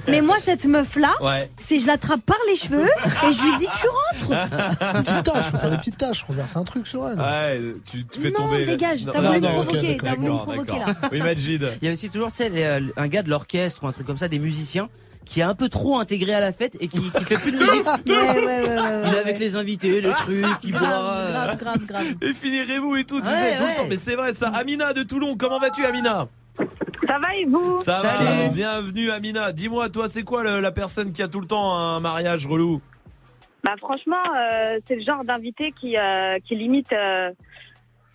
Mais 0.09 0.21
moi, 0.21 0.37
cette 0.43 0.65
meuf-là, 0.65 1.13
Ouais. 1.21 1.51
c'est 1.59 1.79
je 1.79 1.87
l'attrape 1.87 2.21
par 2.23 2.37
les 2.49 2.57
cheveux 2.57 2.87
et 2.87 3.33
je 3.33 3.43
lui 3.43 3.57
dis 3.59 3.67
tu 3.81 3.87
rentres. 3.89 4.49
Une 4.97 5.03
petite 5.03 5.23
tâche, 5.25 5.45
faut 5.47 5.59
faire 5.59 5.71
des 5.71 5.79
petites 5.79 5.99
tâches, 5.99 6.23
renverser 6.25 6.57
un 6.59 6.65
truc 6.65 6.87
sur 6.87 7.09
elle. 7.09 7.19
Ouais, 7.21 7.61
tu, 7.91 8.05
tu 8.07 8.21
fais 8.21 8.31
Non, 8.31 8.37
tomber. 8.49 8.65
dégage, 8.67 9.05
Non, 9.07 9.13
t'as 9.13 9.21
non, 9.23 9.29
voulu 9.29 9.41
me 9.41 9.47
provoquer, 9.49 9.95
d'accord, 9.97 10.03
t'as 10.05 10.15
voulu 10.17 10.31
me 10.31 10.39
provoquer, 10.39 10.79
là. 10.79 10.95
Oui, 11.13 11.21
Majid. 11.21 11.69
Il 11.83 11.87
y 11.87 11.91
a 11.91 11.93
aussi 11.93 12.09
toujours, 12.11 12.31
tu 12.31 12.37
sais, 12.39 12.49
les, 12.49 12.63
euh, 12.63 12.81
un 12.97 13.09
gars 13.09 13.23
de 13.23 13.31
l'orchestre 13.31 13.83
ou 13.85 13.87
un 13.87 13.93
truc 13.93 14.07
comme 14.07 14.17
ça, 14.19 14.29
des 14.29 14.39
musiciens, 14.39 14.89
qui 15.31 15.39
est 15.39 15.44
un 15.44 15.55
peu 15.55 15.69
trop 15.69 15.97
intégré 16.01 16.35
à 16.35 16.40
la 16.40 16.52
fête 16.52 16.77
et 16.81 16.89
qui, 16.89 16.98
qui 17.12 17.24
fait 17.24 17.36
plus 17.40 17.52
de 17.52 17.59
musique. 17.62 17.86
Ouais, 17.86 18.16
ouais, 18.16 18.16
ouais, 18.16 18.44
ouais, 18.44 18.69
ouais, 18.69 19.02
Il 19.05 19.09
est 19.11 19.12
ouais. 19.12 19.19
avec 19.20 19.39
les 19.39 19.55
invités, 19.55 20.01
les 20.01 20.11
trucs, 20.11 20.44
il 20.65 20.73
boit. 20.73 20.81
Grave, 20.81 21.51
euh, 21.52 21.55
grave, 21.55 21.86
grave. 21.86 22.07
Et 22.20 22.35
finirez-vous 22.35 22.97
et 22.97 23.05
tout, 23.05 23.20
tu 23.20 23.28
Ouais, 23.28 23.32
sais, 23.35 23.57
tout 23.57 23.62
ouais. 23.62 23.70
le 23.70 23.77
temps. 23.77 23.86
Mais 23.89 23.97
c'est 23.97 24.16
vrai 24.16 24.32
ça. 24.32 24.48
Amina 24.48 24.93
de 24.93 25.05
Toulon, 25.05 25.36
comment 25.39 25.61
vas-tu 25.61 25.85
Amina? 25.85 26.27
Ça 26.59 27.19
va 27.20 27.36
et 27.36 27.44
vous? 27.44 27.78
Ça 27.78 27.93
va, 27.93 27.98
Salut. 28.01 28.51
bienvenue 28.55 29.11
Amina. 29.12 29.52
Dis-moi, 29.52 29.89
toi, 29.89 30.09
c'est 30.09 30.24
quoi 30.24 30.43
le- 30.43 30.59
la 30.59 30.73
personne 30.73 31.12
qui 31.12 31.23
a 31.23 31.28
tout 31.28 31.40
le 31.40 31.47
temps 31.47 31.77
un 31.77 32.01
mariage 32.01 32.47
relou? 32.48 32.81
Bah 33.62 33.74
franchement, 33.78 34.16
euh, 34.36 34.81
c'est 34.89 34.97
le 34.97 35.02
genre 35.05 35.23
d'invité 35.23 35.73
qui, 35.81 35.97
euh, 35.97 36.39
qui 36.44 36.57
limite, 36.57 36.93
euh, 36.93 37.31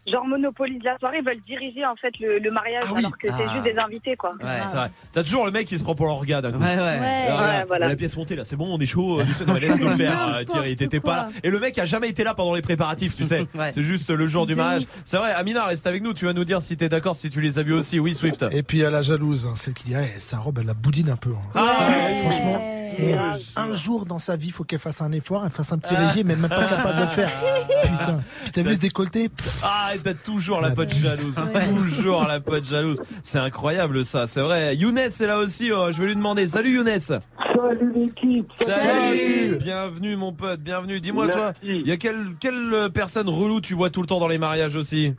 genre 0.08 0.26
monopolise 0.26 0.82
la 0.84 0.98
soirée, 1.00 1.22
veulent 1.22 1.42
diriger 1.48 1.86
en 1.86 1.96
fait 1.96 2.14
le, 2.20 2.40
le 2.40 2.52
mariage 2.52 2.84
Ah 2.88 2.92
oui. 2.94 3.00
alors 3.00 3.18
que 3.18 3.28
c'est 3.28 3.46
Ah. 3.48 3.54
juste 3.54 3.64
des 3.64 3.78
invités 3.80 4.16
quoi. 4.16 4.32
Ouais, 4.34 4.50
C'est 4.68 4.76
vrai. 4.76 4.92
T'as 5.14 5.24
toujours 5.24 5.46
le 5.46 5.52
mec 5.52 5.68
qui 5.68 5.78
se 5.78 5.84
prend 5.84 5.96
pour 5.96 6.06
l'orga 6.08 6.42
d'un 6.42 6.52
coup. 6.52 6.60
Ouais, 6.60 6.76
ouais. 6.76 6.78
Ouais. 6.78 7.26
Ah, 7.30 7.36
regarde, 7.38 7.68
voilà. 7.68 7.88
La 7.90 7.96
pièce 7.96 8.16
montée 8.18 8.36
là, 8.36 8.44
c'est 8.46 8.56
bon, 8.56 8.68
on 8.76 8.80
est 8.80 8.86
chaud. 8.86 9.20
euh, 9.20 9.26
Non, 9.48 9.54
mais 9.54 9.60
laisse-nous 9.62 9.88
le 9.90 9.96
faire, 9.96 10.36
euh, 10.36 10.44
Thierry. 10.44 10.76
T'étais 10.76 11.00
pas 11.00 11.16
là. 11.16 11.28
Et 11.44 11.50
le 11.50 11.60
mec 11.60 11.78
a 11.80 11.86
jamais 11.86 12.10
été 12.10 12.24
là 12.24 12.34
pendant 12.34 12.54
les 12.54 12.62
préparatifs, 12.62 13.16
tu 13.16 13.26
sais. 13.26 13.46
Ouais. 13.56 13.72
C'est 13.72 13.84
juste 13.84 14.10
le 14.10 14.28
jour 14.28 14.46
du 14.46 14.56
mariage. 14.56 14.84
C'est 15.06 15.18
vrai, 15.18 15.32
Amina, 15.34 15.66
reste 15.66 15.88
avec 15.88 16.04
nous. 16.04 16.14
Tu 16.14 16.26
vas 16.26 16.34
nous 16.34 16.46
dire 16.46 16.62
si 16.62 16.76
t'es 16.78 16.90
d'accord, 16.90 17.16
si 17.16 17.30
tu 17.30 17.42
les 17.42 17.58
as 17.60 17.64
vus 17.64 17.74
aussi. 17.74 18.00
Oui, 18.00 18.14
Swift. 18.16 18.46
Et 18.52 18.64
puis 18.64 18.80
il 18.80 18.82
y 18.82 18.86
a 18.86 18.90
la 18.92 19.02
jalouse, 19.02 19.48
hein, 19.48 19.54
celle 19.56 19.74
qui 19.74 19.86
dit, 19.86 19.96
eh, 19.96 20.20
sa 20.20 20.38
robe, 20.38 20.58
elle 20.60 20.66
la 20.68 20.74
boudine 20.74 21.10
un 21.10 21.16
peu. 21.18 21.32
hein. 21.32 21.50
Ah, 21.56 21.88
Ouais. 21.90 22.18
franchement. 22.20 22.85
Et 22.98 23.14
Ah, 23.14 23.36
un 23.56 23.74
jour 23.74 24.06
dans 24.06 24.20
sa 24.20 24.36
vie, 24.36 24.52
faut 24.52 24.64
qu'elle 24.64 24.80
fasse 24.80 25.02
un 25.02 25.12
effort, 25.12 25.44
elle 25.46 25.52
fasse 25.52 25.72
un 25.72 25.78
petit 25.78 25.96
régime, 25.96 26.28
mais 26.28 26.36
même 26.36 26.50
pas 26.50 26.66
capable 26.66 26.98
de 26.98 27.02
le 27.02 27.08
faire. 27.08 27.30
Putain. 27.84 28.22
Puis 28.44 28.52
t'as 28.52 28.62
vu 28.62 28.76
ce 28.76 28.80
décolleté 28.80 29.30
Ah, 29.64 29.92
et 29.96 30.00
t'as 30.00 30.14
toujours 30.14 30.62
la 30.62 30.72
pote 30.72 30.94
jalouse. 30.94 31.36
Toujours 31.78 32.24
la 32.28 32.40
pote 32.40 32.64
jalouse. 32.64 33.02
C'est 33.24 33.40
incroyable 33.40 34.04
ça, 34.06 34.28
c'est 34.28 34.42
vrai. 34.42 34.76
Younes 34.76 34.98
est 34.98 35.20
là 35.22 35.40
aussi, 35.40 35.72
oh, 35.72 35.92
je 35.92 36.00
vais 36.00 36.08
lui 36.08 36.16
demander. 36.16 36.48
Salut 36.48 36.76
Younes. 36.76 37.00
Salut 37.00 37.94
l'équipe. 37.96 38.52
Salut. 38.54 39.58
Bienvenue 39.58 40.16
mon 40.16 40.34
pote, 40.34 40.60
bienvenue. 40.62 41.00
Dis-moi 41.00 41.28
toi, 41.30 41.54
il 41.64 41.88
y 41.88 41.92
a 41.92 41.98
quelle, 41.98 42.36
quelle 42.40 42.74
euh, 42.74 42.90
personne 42.90 43.30
relou 43.30 43.62
tu 43.62 43.74
vois 43.74 43.90
tout 43.90 44.02
le 44.02 44.08
temps 44.08 44.20
dans 44.20 44.28
les 44.28 44.38
mariages 44.38 44.76
aussi? 44.76 45.14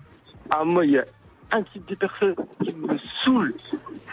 Ah, 0.50 0.62
moi, 0.64 0.84
il 0.84 0.92
y 0.92 0.98
a 0.98 1.04
un 1.52 1.62
type 1.62 1.88
de 1.88 1.94
personne 1.94 2.34
qui 2.64 2.74
me 2.74 2.96
saoule. 3.24 3.54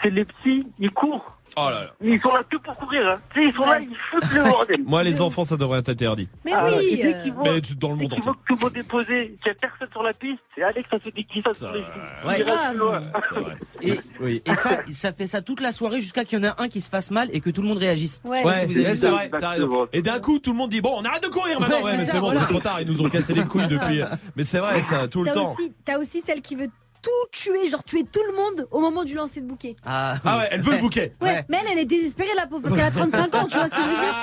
C'est 0.02 0.10
les 0.10 0.24
petits, 0.24 0.66
ils 0.78 0.90
courent. 0.90 1.38
Oh 1.56 1.68
là 1.70 1.84
là. 1.84 1.90
Mais 2.00 2.12
ils 2.12 2.20
sont 2.20 2.32
là 2.34 2.42
que 2.50 2.56
pour 2.56 2.74
courir. 2.76 3.08
Hein. 3.08 3.20
Tu 3.32 3.42
sais, 3.42 3.48
ils 3.48 3.54
sont 3.54 3.64
là, 3.66 3.80
ils 3.80 3.94
foutent 3.96 4.32
le 4.34 4.42
bordel. 4.42 4.80
Moi 4.86 5.02
les 5.02 5.20
enfants 5.20 5.44
ça 5.44 5.56
devrait 5.56 5.78
être 5.80 5.88
interdit. 5.88 6.28
Mais 6.44 6.52
Ah, 6.54 6.66
oui. 6.76 6.84
et 6.90 6.96
dès 6.96 7.14
euh, 7.14 7.22
qu'ils 7.22 7.32
voient- 7.32 7.42
Mais 7.54 7.60
tu- 7.60 7.74
dans 7.76 7.90
le 7.90 7.96
dès 7.96 8.02
monde 8.02 8.10
qu'ils 8.12 8.18
entier. 8.20 8.24
voient 8.32 8.34
que 8.34 8.46
tout 8.48 8.56
le 8.56 8.60
monde 8.60 8.76
est 8.76 8.88
posé, 8.88 9.26
qu'il 9.42 9.44
n'y 9.44 9.50
a 9.50 9.54
personne 9.54 9.88
sur 9.92 10.02
la 10.02 10.12
piste, 10.12 10.40
c'est 10.54 10.62
Alex, 10.62 10.88
ça 10.90 10.98
fait 10.98 11.10
des 11.10 11.24
glissades 11.24 11.54
sur 11.54 11.72
les. 11.72 11.80
Ouais. 12.26 12.42
Vrai. 12.42 13.56
Et, 13.82 13.94
Oui. 14.20 14.42
et 14.46 14.54
ça, 14.54 14.80
ça 14.90 15.12
fait 15.12 15.26
ça 15.26 15.42
toute 15.42 15.60
la 15.60 15.72
soirée 15.72 16.00
jusqu'à 16.00 16.24
qu'il 16.24 16.38
y 16.38 16.42
en 16.42 16.48
ait 16.48 16.52
un 16.58 16.68
qui 16.68 16.80
se 16.80 16.88
fasse 16.90 17.10
mal 17.10 17.28
et 17.32 17.40
que 17.40 17.50
tout 17.50 17.62
le 17.62 17.68
monde 17.68 17.78
réagisse. 17.78 18.20
Ouais. 18.24 18.38
Si 18.54 18.66
vous 18.66 18.72
avez 18.78 18.84
c'est 18.94 18.94
ça. 18.96 19.10
vrai, 19.10 19.30
t'as 19.38 19.50
raison. 19.50 19.88
Et 19.92 20.02
d'un 20.02 20.18
coup, 20.20 20.38
tout 20.38 20.52
le 20.52 20.58
monde 20.58 20.70
dit 20.70 20.80
bon, 20.80 20.94
on 20.98 21.04
arrête 21.04 21.22
de 21.22 21.28
courir 21.28 21.60
maintenant. 21.60 21.76
Ouais, 21.78 21.82
Ouais, 21.84 21.90
c'est 21.92 21.96
mais 21.98 22.04
ça, 22.04 22.12
c'est 22.12 22.18
bon, 22.20 22.26
voilà. 22.26 22.40
c'est 22.40 22.46
trop 22.46 22.60
tard. 22.60 22.80
Ils 22.80 22.86
nous 22.88 23.02
ont 23.02 23.08
cassé 23.08 23.34
les 23.34 23.44
couilles 23.44 23.68
depuis. 23.68 24.00
Mais 24.36 24.44
c'est 24.44 24.58
vrai, 24.58 24.82
ça, 24.82 25.06
tout 25.08 25.22
le 25.24 25.32
temps. 25.32 25.54
t'as 25.84 25.98
aussi 25.98 26.20
celle 26.20 26.40
qui 26.40 26.54
veut 26.56 26.68
tout 27.04 27.10
tuer, 27.32 27.68
genre 27.68 27.84
tuer 27.84 28.02
tout 28.10 28.22
le 28.26 28.34
monde 28.34 28.66
au 28.70 28.80
moment 28.80 29.04
du 29.04 29.14
lancer 29.14 29.42
de 29.42 29.46
bouquet. 29.46 29.76
Ah, 29.84 30.14
Ah 30.24 30.38
ouais, 30.38 30.48
elle 30.50 30.62
veut 30.62 30.72
le 30.72 30.78
bouquet. 30.78 31.12
Ouais, 31.20 31.44
mais 31.50 31.58
elle, 31.60 31.72
elle 31.72 31.78
est 31.80 31.84
désespérée 31.84 32.34
la 32.34 32.46
pauvre 32.46 32.62
parce 32.62 32.74
qu'elle 32.74 32.86
a 32.86 32.90
35 32.90 33.34
ans, 33.34 33.44
tu 33.46 33.56
vois 33.58 33.66
ce 33.68 33.70
que 33.70 33.76
je 33.76 33.88
veux 33.88 33.96
dire 33.96 34.14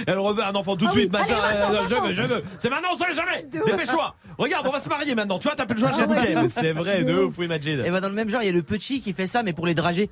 Elle 0.06 0.18
reveut 0.18 0.42
un 0.44 0.54
enfant 0.54 0.76
tout 0.76 0.84
de 0.84 0.90
Ah 0.90 0.92
oui, 0.94 1.00
suite, 1.00 1.12
machin. 1.12 1.36
allez, 1.42 1.58
maintenant, 1.58 1.80
euh, 1.82 1.88
je 1.88 1.94
veux, 1.94 2.12
je 2.12 2.22
veux. 2.22 2.42
C'est 2.58 2.68
maintenant, 2.68 2.90
on 2.94 2.98
sait 2.98 3.14
jamais. 3.14 3.42
Dépêche-toi. 3.50 4.14
Regarde, 4.38 4.66
on 4.66 4.70
va 4.72 4.80
se 4.80 4.88
marier 4.88 5.14
maintenant. 5.14 5.38
Tu 5.38 5.48
vois, 5.48 5.56
t'as 5.56 5.64
plus 5.66 5.74
le 5.74 5.80
choix, 5.80 5.92
j'ai 5.92 6.02
Ah 6.02 6.06
le 6.06 6.14
bouquet. 6.14 6.28
ouais. 6.36 6.42
Mais 6.42 6.48
c'est 6.48 6.72
vrai, 6.72 7.04
de 7.04 7.14
ouf, 7.24 7.38
oui, 7.38 7.48
Majid. 7.48 7.82
Et 7.84 7.90
bah 7.90 8.00
dans 8.00 8.08
le 8.08 8.14
même 8.14 8.28
genre, 8.28 8.42
il 8.42 8.46
y 8.46 8.48
a 8.48 8.52
le 8.52 8.62
petit 8.62 9.00
qui 9.00 9.12
fait 9.12 9.26
ça, 9.26 9.42
mais 9.42 9.52
pour 9.52 9.66
les 9.66 9.74
dragées. 9.74 10.10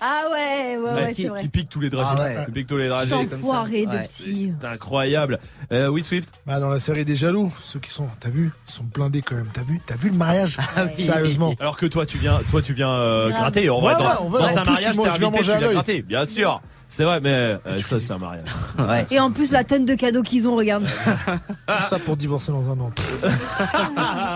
Ah 0.00 0.24
ouais, 0.30 0.76
ouais, 0.76 0.82
ouais, 0.82 0.92
Ouais, 1.04 1.12
qui, 1.14 1.22
c'est 1.22 1.28
vrai. 1.28 1.40
qui 1.42 1.48
pique 1.48 1.68
tous 1.68 1.80
les 1.80 1.88
dragées. 1.90 2.20
Ah 2.20 2.38
ouais. 2.40 2.44
Qui 2.46 2.52
pique 2.52 2.66
tous 2.66 2.76
les 2.76 2.88
Cet 2.90 3.08
dragées. 3.08 3.14
enfoiré 3.14 3.86
de 3.86 3.92
Ouais. 3.92 4.04
si. 4.08 4.52
C'est 4.60 4.66
incroyable. 4.66 5.38
Euh, 5.72 5.88
oui, 5.88 6.02
Swift. 6.02 6.30
Bah 6.46 6.60
dans 6.60 6.68
la 6.68 6.78
série 6.78 7.04
des 7.04 7.14
jaloux, 7.16 7.52
ceux 7.62 7.78
qui 7.78 7.90
sont, 7.90 8.08
t'as 8.20 8.28
vu, 8.28 8.52
ils 8.68 8.72
sont 8.72 8.84
blindés 8.84 9.22
quand 9.22 9.36
même. 9.36 9.48
T'as 9.52 9.62
vu, 9.62 9.80
t'as 9.86 9.96
vu 9.96 10.10
le 10.10 10.16
mariage? 10.16 10.58
Ah 10.76 10.84
oui. 10.96 11.02
Sérieusement. 11.04 11.54
Alors 11.60 11.76
que 11.76 11.86
toi, 11.86 12.04
tu 12.06 12.18
viens, 12.18 12.36
toi, 12.50 12.60
tu 12.60 12.74
viens 12.74 12.90
euh, 12.90 13.30
gratter. 13.30 13.70
En 13.70 13.80
vrai, 13.80 13.94
Ouais, 13.94 14.02
dans, 14.02 14.08
ouais, 14.08 14.16
on 14.20 14.28
va- 14.30 14.38
dans 14.40 14.44
en 14.44 14.48
un 14.48 14.62
plus, 14.62 14.70
mariage, 14.72 14.96
t'es 14.96 15.06
invité, 15.08 15.24
manger 15.30 15.52
tu 15.52 15.58
viens 15.58 15.72
gratter. 15.72 16.02
Bien 16.02 16.26
sûr. 16.26 16.60
C'est 16.88 17.04
vrai, 17.04 17.20
mais 17.20 17.30
euh, 17.30 17.78
ça, 17.80 17.98
c'est 17.98 18.12
un 18.12 18.18
mariage. 18.18 18.46
Ouais. 18.78 19.06
Et 19.10 19.18
en 19.18 19.30
plus, 19.30 19.50
la 19.50 19.64
tonne 19.64 19.84
de 19.84 19.94
cadeaux 19.94 20.22
qu'ils 20.22 20.46
ont, 20.46 20.54
regarde. 20.54 20.84
Tout 20.84 21.82
ça 21.90 21.98
pour 21.98 22.16
divorcer 22.16 22.52
dans 22.52 22.70
un 22.70 22.78
an. 22.78 22.92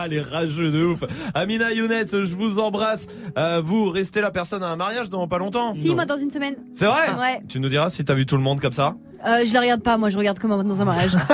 Les 0.08 0.20
rageux 0.20 0.70
de 0.70 0.84
ouf. 0.84 1.04
Amina 1.34 1.72
Younes, 1.72 2.06
je 2.10 2.34
vous 2.34 2.58
embrasse. 2.58 3.06
Euh, 3.36 3.60
vous, 3.64 3.90
restez 3.90 4.20
la 4.20 4.30
personne 4.30 4.62
à 4.62 4.68
un 4.68 4.76
mariage 4.76 5.08
dans 5.08 5.28
pas 5.28 5.38
longtemps 5.38 5.74
Si, 5.74 5.94
moi, 5.94 6.04
dans 6.04 6.16
une 6.16 6.30
semaine. 6.30 6.56
C'est 6.74 6.86
vrai 6.86 7.14
Ouais. 7.18 7.42
Tu 7.48 7.60
nous 7.60 7.68
diras 7.68 7.90
si 7.90 8.04
t'as 8.04 8.14
vu 8.14 8.26
tout 8.26 8.36
le 8.36 8.42
monde 8.42 8.60
comme 8.60 8.72
ça 8.72 8.94
Euh, 9.26 9.44
je 9.44 9.52
la 9.52 9.60
regarde 9.60 9.82
pas, 9.82 9.96
moi, 9.96 10.10
je 10.10 10.18
regarde 10.18 10.38
comme 10.38 10.50
dans 10.50 10.80
un 10.80 10.84
mariage. 10.84 11.16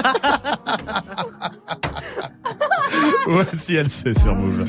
Ouais, 3.26 3.46
si 3.54 3.74
elle 3.74 3.88
sait 3.88 4.12
sur 4.12 4.34
Move. 4.34 4.68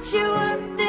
put 0.00 0.14
you 0.14 0.24
up 0.24 0.79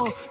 oh, 0.00 0.29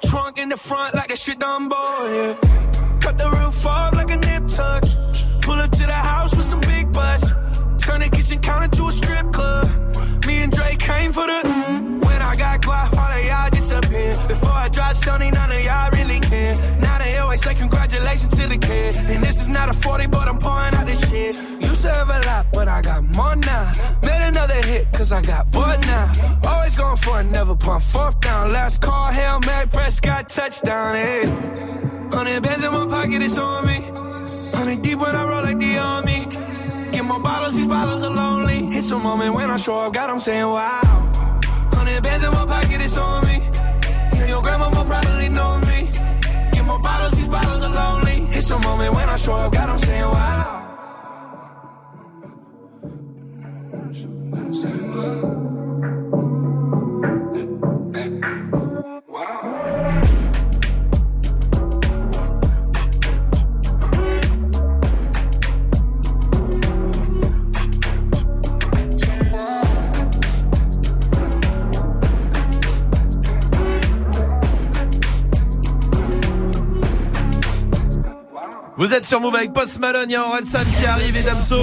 Post 79.59 79.79
Malone, 79.81 80.05
il 80.07 80.13
y 80.13 80.15
a 80.15 80.25
Orelsan 80.25 80.59
qui 80.79 80.85
arrive 80.85 81.17
et 81.17 81.21
Damso 81.21 81.57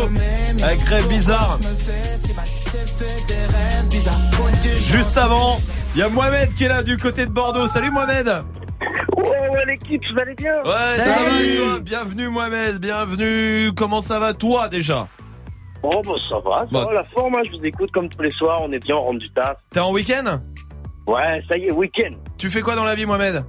avec 0.62 0.80
Rêve 0.80 1.08
Bizarre. 1.08 1.58
Juste 4.84 5.16
avant, 5.16 5.56
il 5.94 6.00
y 6.00 6.02
a 6.02 6.10
Mohamed 6.10 6.52
qui 6.56 6.64
est 6.64 6.68
là 6.68 6.82
du 6.82 6.98
côté 6.98 7.24
de 7.24 7.30
Bordeaux. 7.32 7.66
Salut 7.66 7.90
Mohamed 7.90 8.26
Ouais, 9.16 9.48
ouais, 9.48 9.64
l'équipe, 9.64 10.02
vous 10.12 10.18
allez 10.20 10.34
bien 10.34 10.56
Ouais, 10.66 10.98
ça 10.98 11.22
va 11.22 11.42
et 11.42 11.56
toi 11.56 11.80
Bienvenue 11.80 12.28
Mohamed, 12.28 12.78
bienvenue. 12.80 13.72
Comment 13.74 14.02
ça 14.02 14.18
va 14.18 14.34
toi 14.34 14.68
déjà 14.68 15.08
Bon, 15.80 16.02
bah, 16.02 16.12
ça 16.28 16.38
va, 16.40 16.66
ça 16.66 16.68
Bah. 16.70 16.84
va, 16.84 16.92
la 16.92 17.04
forme, 17.04 17.36
hein, 17.36 17.42
je 17.50 17.56
vous 17.58 17.64
écoute 17.64 17.90
comme 17.92 18.10
tous 18.10 18.20
les 18.20 18.28
soirs, 18.28 18.60
on 18.60 18.72
est 18.72 18.78
bien, 18.78 18.96
on 18.96 19.04
rentre 19.04 19.20
du 19.20 19.32
taf. 19.32 19.56
T'es 19.72 19.80
en 19.80 19.92
week-end? 19.92 20.40
Ouais, 21.06 21.42
ça 21.48 21.56
y 21.56 21.64
est, 21.64 21.72
week-end. 21.72 22.12
Tu 22.36 22.50
fais 22.50 22.60
quoi 22.60 22.74
dans 22.74 22.84
la 22.84 22.94
vie 22.94 23.06
Mohamed? 23.06 23.42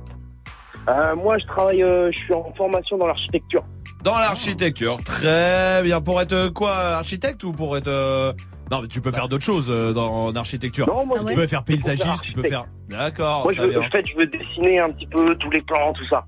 Euh, 0.88 1.18
moi, 1.18 1.38
je 1.38 1.46
travaille, 1.48 1.84
euh, 1.84 2.10
je 2.14 2.18
suis 2.18 2.34
en 2.34 2.54
formation 2.56 2.98
dans 2.98 3.08
l'architecture. 3.08 3.66
Dans 4.08 4.20
l'architecture, 4.20 5.04
très 5.04 5.84
bien. 5.84 6.00
Pour 6.00 6.22
être 6.22 6.32
euh, 6.32 6.50
quoi, 6.50 6.78
architecte 6.96 7.44
ou 7.44 7.52
pour 7.52 7.76
être... 7.76 7.90
euh, 7.90 8.32
Non, 8.72 8.82
mais 8.82 8.88
tu 8.88 9.02
peux 9.02 9.12
faire 9.12 9.28
d'autres 9.28 9.44
choses 9.44 9.68
euh, 9.70 9.92
dans 9.92 10.32
l'architecture. 10.32 10.88
Non, 10.88 11.06
moi, 11.06 11.20
tu 11.28 11.36
peux 11.36 11.46
faire 11.46 11.66
paysagiste, 11.66 12.22
tu 12.22 12.32
peux 12.32 12.44
faire... 12.44 12.68
D'accord, 12.88 13.44
Moi, 13.44 13.52
je 13.54 13.62
veux, 13.64 13.68
bien. 13.68 13.82
en 13.82 13.90
fait, 13.90 14.08
je 14.08 14.16
veux 14.16 14.26
dessiner 14.26 14.80
un 14.80 14.92
petit 14.92 15.08
peu 15.08 15.36
tous 15.36 15.50
les 15.50 15.62
plans, 15.62 15.92
tout 15.92 16.06
ça. 16.06 16.26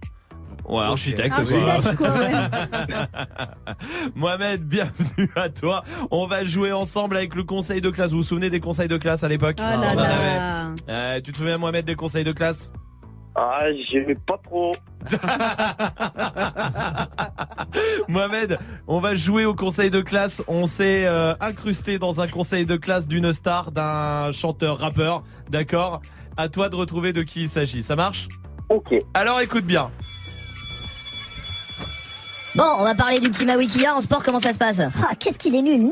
Ouais, 0.68 0.84
architecte. 0.84 1.32
Architecte, 1.32 1.96
quoi. 1.96 2.10
quoi, 2.10 2.20
ouais. 2.20 3.06
Mohamed, 4.16 4.62
bienvenue 4.68 5.32
à 5.38 5.48
toi. 5.48 5.86
On 6.12 6.28
va 6.28 6.44
jouer 6.44 6.74
ensemble 6.74 7.16
avec 7.16 7.34
le 7.34 7.44
conseil 7.44 7.80
de 7.80 7.92
classe. 7.92 8.12
Vous 8.12 8.18
vous 8.18 8.24
souvenez 8.24 8.50
des 8.50 8.60
conseils 8.60 8.90
de 8.90 8.98
classe 8.98 9.24
à 9.24 9.30
l'époque 9.30 9.56
Oh 9.58 9.64
en. 9.64 10.74
Euh, 10.90 11.22
tu 11.22 11.32
te 11.32 11.38
souviens, 11.38 11.58
Mohamed, 11.58 11.86
des 11.86 11.96
conseils 11.96 12.26
de 12.26 12.34
classe 12.34 12.74
Ah, 13.36 13.66
j'aimais 13.90 14.16
pas 14.16 14.40
trop. 14.44 14.76
Mohamed, 18.08 18.58
on 18.88 19.00
va 19.00 19.16
jouer 19.16 19.46
au 19.46 19.56
conseil 19.56 19.90
de 19.90 20.02
classe. 20.02 20.44
On 20.48 20.66
s'est 20.66 21.06
euh, 21.06 21.34
incrusté 21.40 22.00
dans 22.00 22.22
un 22.22 22.28
conseil 22.28 22.66
de 22.66 22.76
classe 22.76 23.08
d'une 23.08 23.32
star, 23.32 23.72
d'un 23.72 24.32
chanteur 24.32 24.80
rappeur. 24.80 25.24
D'accord? 25.50 26.02
À 26.38 26.50
toi 26.50 26.70
de 26.70 26.76
retrouver 26.76 27.14
de 27.14 27.22
qui 27.22 27.44
il 27.44 27.50
s'agit. 27.50 27.84
Ça 27.84 27.96
marche? 27.96 28.28
Ok. 28.70 28.96
Alors 29.14 29.42
écoute 29.42 29.66
bien. 29.66 29.92
Bon, 32.56 32.64
on 32.80 32.84
va 32.84 32.96
parler 32.96 33.20
du 33.20 33.30
petit 33.30 33.46
Maui 33.46 33.68
qu'il 33.68 33.82
y 33.82 33.86
a 33.86 33.96
en 33.96 34.02
sport, 34.02 34.24
comment 34.24 34.40
ça 34.40 34.52
se 34.52 34.58
passe? 34.58 34.80
Ah, 34.82 35.14
qu'est-ce 35.20 35.38
qu'il 35.38 35.54
est 35.56 35.62
nul, 35.62 35.78
nul, 35.78 35.92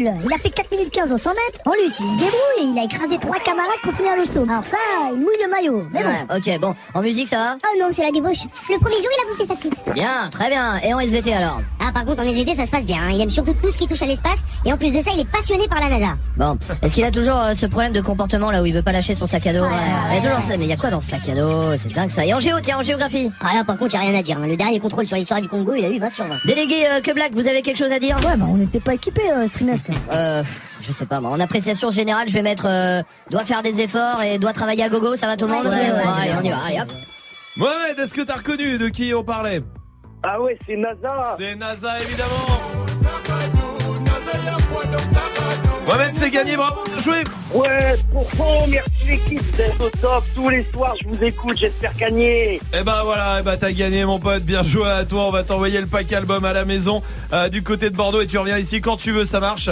nul 0.00 0.12
Il 0.24 0.32
a 0.32 0.36
fait 0.38 0.50
4 0.50 0.70
minutes 0.72 0.90
15 0.90 1.12
au 1.12 1.16
100 1.16 1.30
mètres, 1.30 1.60
en 1.64 1.72
lutte, 1.72 1.94
il 2.00 2.04
se 2.04 2.24
débrouille 2.24 2.60
et 2.60 2.64
il 2.64 2.78
a 2.78 2.84
écrasé 2.84 3.18
trois 3.18 3.38
camarades 3.38 3.78
pour 3.84 3.92
finir 3.94 4.16
l'hosto. 4.16 4.42
Alors 4.50 4.64
ça, 4.64 4.76
il 5.12 5.18
mouille 5.20 5.36
le 5.44 5.48
maillot, 5.50 5.86
mais 5.92 6.02
bon. 6.02 6.08
Ouais, 6.08 6.36
ok, 6.38 6.60
bon, 6.60 6.74
en 6.92 7.02
musique 7.02 7.28
ça 7.28 7.36
va? 7.36 7.56
Oh 7.64 7.78
non, 7.80 7.86
c'est 7.92 8.02
la 8.02 8.10
débauche. 8.10 8.42
Le 8.68 8.78
premier 8.80 8.96
jour, 8.96 9.06
il 9.16 9.26
a 9.26 9.30
bouffé 9.30 9.46
sa 9.46 9.56
flûte. 9.56 9.94
Bien, 9.94 10.28
très 10.30 10.48
bien. 10.48 10.76
Et 10.82 10.92
en 10.92 10.98
SVT 10.98 11.32
alors? 11.32 11.60
Ah, 11.80 11.92
par 11.92 12.04
contre, 12.04 12.20
en 12.22 12.26
SVT, 12.26 12.56
ça 12.56 12.66
se 12.66 12.70
passe 12.72 12.84
bien. 12.84 12.98
hein. 13.02 13.10
Il 13.14 13.20
aime 13.20 13.30
surtout 13.30 13.54
tout 13.62 13.70
ce 13.70 13.78
qui 13.78 13.86
touche 13.86 14.02
à 14.02 14.06
l'espace, 14.06 14.40
et 14.64 14.72
en 14.72 14.76
plus 14.76 14.90
de 14.92 15.00
ça, 15.00 15.12
il 15.14 15.20
est 15.20 15.30
passionné 15.30 15.68
par 15.68 15.78
la 15.80 15.88
NASA. 15.88 16.14
Bon, 16.36 16.58
est-ce 16.82 16.94
qu'il 16.96 17.04
a 17.04 17.12
toujours 17.12 17.38
euh, 17.40 17.54
ce 17.54 17.66
problème 17.66 17.92
de 17.92 18.00
comportement 18.00 18.50
là 18.50 18.60
où 18.60 18.66
il 18.66 18.74
veut 18.74 18.82
pas 18.82 18.92
lâcher 18.92 19.14
son 19.14 19.28
sac 19.28 19.46
à 19.46 19.52
dos? 19.52 19.60
Ouais, 19.62 19.68
Il 20.10 20.16
y 20.16 20.18
a 20.18 20.20
toujours 20.20 20.42
ça, 20.42 20.56
mais 20.56 20.64
il 20.64 20.70
y 20.70 20.72
a 20.72 20.76
quoi 20.76 20.90
dans 20.90 21.00
ce 21.00 21.10
sac 21.10 21.28
à 21.28 21.34
dos? 21.34 21.76
C'est 21.78 21.92
dingue 21.92 22.10
ça. 22.10 22.26
Et 22.26 22.34
en 22.34 22.40
géo, 22.40 22.56
tiens, 22.60 22.78
en 22.78 22.82
géographie? 22.82 23.30
Ah 23.40 23.54
là, 23.54 23.62
par 23.64 23.78
contre, 23.78 23.94
y 23.94 23.98
a 23.98 24.00
rien 24.00 24.18
à 24.18 24.22
dire. 24.22 24.36
hein. 24.42 24.46
Le 24.48 24.56
dernier 24.56 24.80
contrôle 24.80 25.06
sur 25.06 25.16
l'histoire 25.16 25.40
du 25.40 25.48
Congo, 25.48 25.74
il 25.76 25.84
a 25.86 25.96
eu 25.96 25.98
20 25.98 26.10
sur 26.10 26.24
20. 26.24 26.36
Délégué 26.44 26.86
euh, 26.88 27.00
que 27.00 27.12
Black, 27.12 27.32
vous 27.32 27.46
avez 27.48 27.62
quelque 27.62 27.78
chose 27.78 27.92
à 27.92 27.98
dire 27.98 28.16
Ouais, 28.24 28.36
bah 28.36 28.46
on 28.48 28.56
n'était 28.56 28.80
pas 28.80 28.94
équipés, 28.94 29.30
euh, 29.30 29.46
ce 29.46 29.52
trimestre. 29.52 29.90
Euh, 30.12 30.42
je 30.80 30.92
sais 30.92 31.06
pas, 31.06 31.20
moi. 31.20 31.30
En 31.30 31.40
appréciation 31.40 31.90
générale, 31.90 32.28
je 32.28 32.34
vais 32.34 32.42
mettre 32.42 32.66
euh, 32.66 33.02
doit 33.30 33.44
faire 33.44 33.62
des 33.62 33.80
efforts 33.80 34.22
et 34.22 34.38
doit 34.38 34.52
travailler 34.52 34.84
à 34.84 34.88
gogo, 34.88 35.16
ça 35.16 35.26
va 35.26 35.36
tout 35.36 35.46
le 35.46 35.52
monde 35.52 35.66
Ouais, 35.66 35.72
allez, 35.72 36.32
on 36.38 36.42
y 36.42 36.50
va, 36.50 36.58
allez 36.66 36.80
hop. 36.80 36.88
Mohamed, 37.58 37.98
est-ce 37.98 38.14
que 38.14 38.20
t'as 38.22 38.36
reconnu 38.36 38.78
de 38.78 38.88
qui 38.88 39.14
on 39.14 39.24
parlait? 39.24 39.62
Ah 40.22 40.40
ouais, 40.40 40.58
c'est 40.66 40.76
NASA. 40.76 41.34
C'est 41.36 41.54
NASA, 41.54 42.00
évidemment. 42.00 42.76
Mohamed, 45.86 46.14
c'est 46.14 46.30
gagné, 46.30 46.56
bravo, 46.56 46.80
bien 46.84 47.00
joué. 47.00 47.22
Ouais, 47.54 47.94
pour 48.12 48.28
fond, 48.32 48.66
merci 48.66 48.90
l'équipe 49.06 49.56
d'être 49.56 49.80
au 49.80 49.88
top. 49.90 50.24
Tous 50.34 50.48
les 50.48 50.64
soirs, 50.64 50.96
je 51.00 51.08
vous 51.08 51.22
écoute, 51.22 51.56
j'espère 51.56 51.94
gagner. 51.94 52.60
Et 52.74 52.82
bah 52.84 53.02
voilà, 53.04 53.36
eh 53.38 53.42
bah 53.44 53.56
t'as 53.56 53.70
gagné 53.70 54.04
mon 54.04 54.18
pote, 54.18 54.42
bien 54.42 54.64
joué 54.64 54.88
à 54.88 55.04
toi, 55.04 55.28
on 55.28 55.30
va 55.30 55.44
t'envoyer 55.44 55.80
le 55.80 55.86
pack 55.86 56.12
album 56.12 56.44
à 56.44 56.52
la 56.52 56.64
maison 56.64 57.02
euh, 57.32 57.48
du 57.48 57.62
côté 57.62 57.88
de 57.90 57.96
Bordeaux 57.96 58.20
et 58.20 58.26
tu 58.26 58.36
reviens 58.36 58.58
ici 58.58 58.80
quand 58.80 58.96
tu 58.96 59.12
veux, 59.12 59.24
ça 59.24 59.38
marche? 59.38 59.70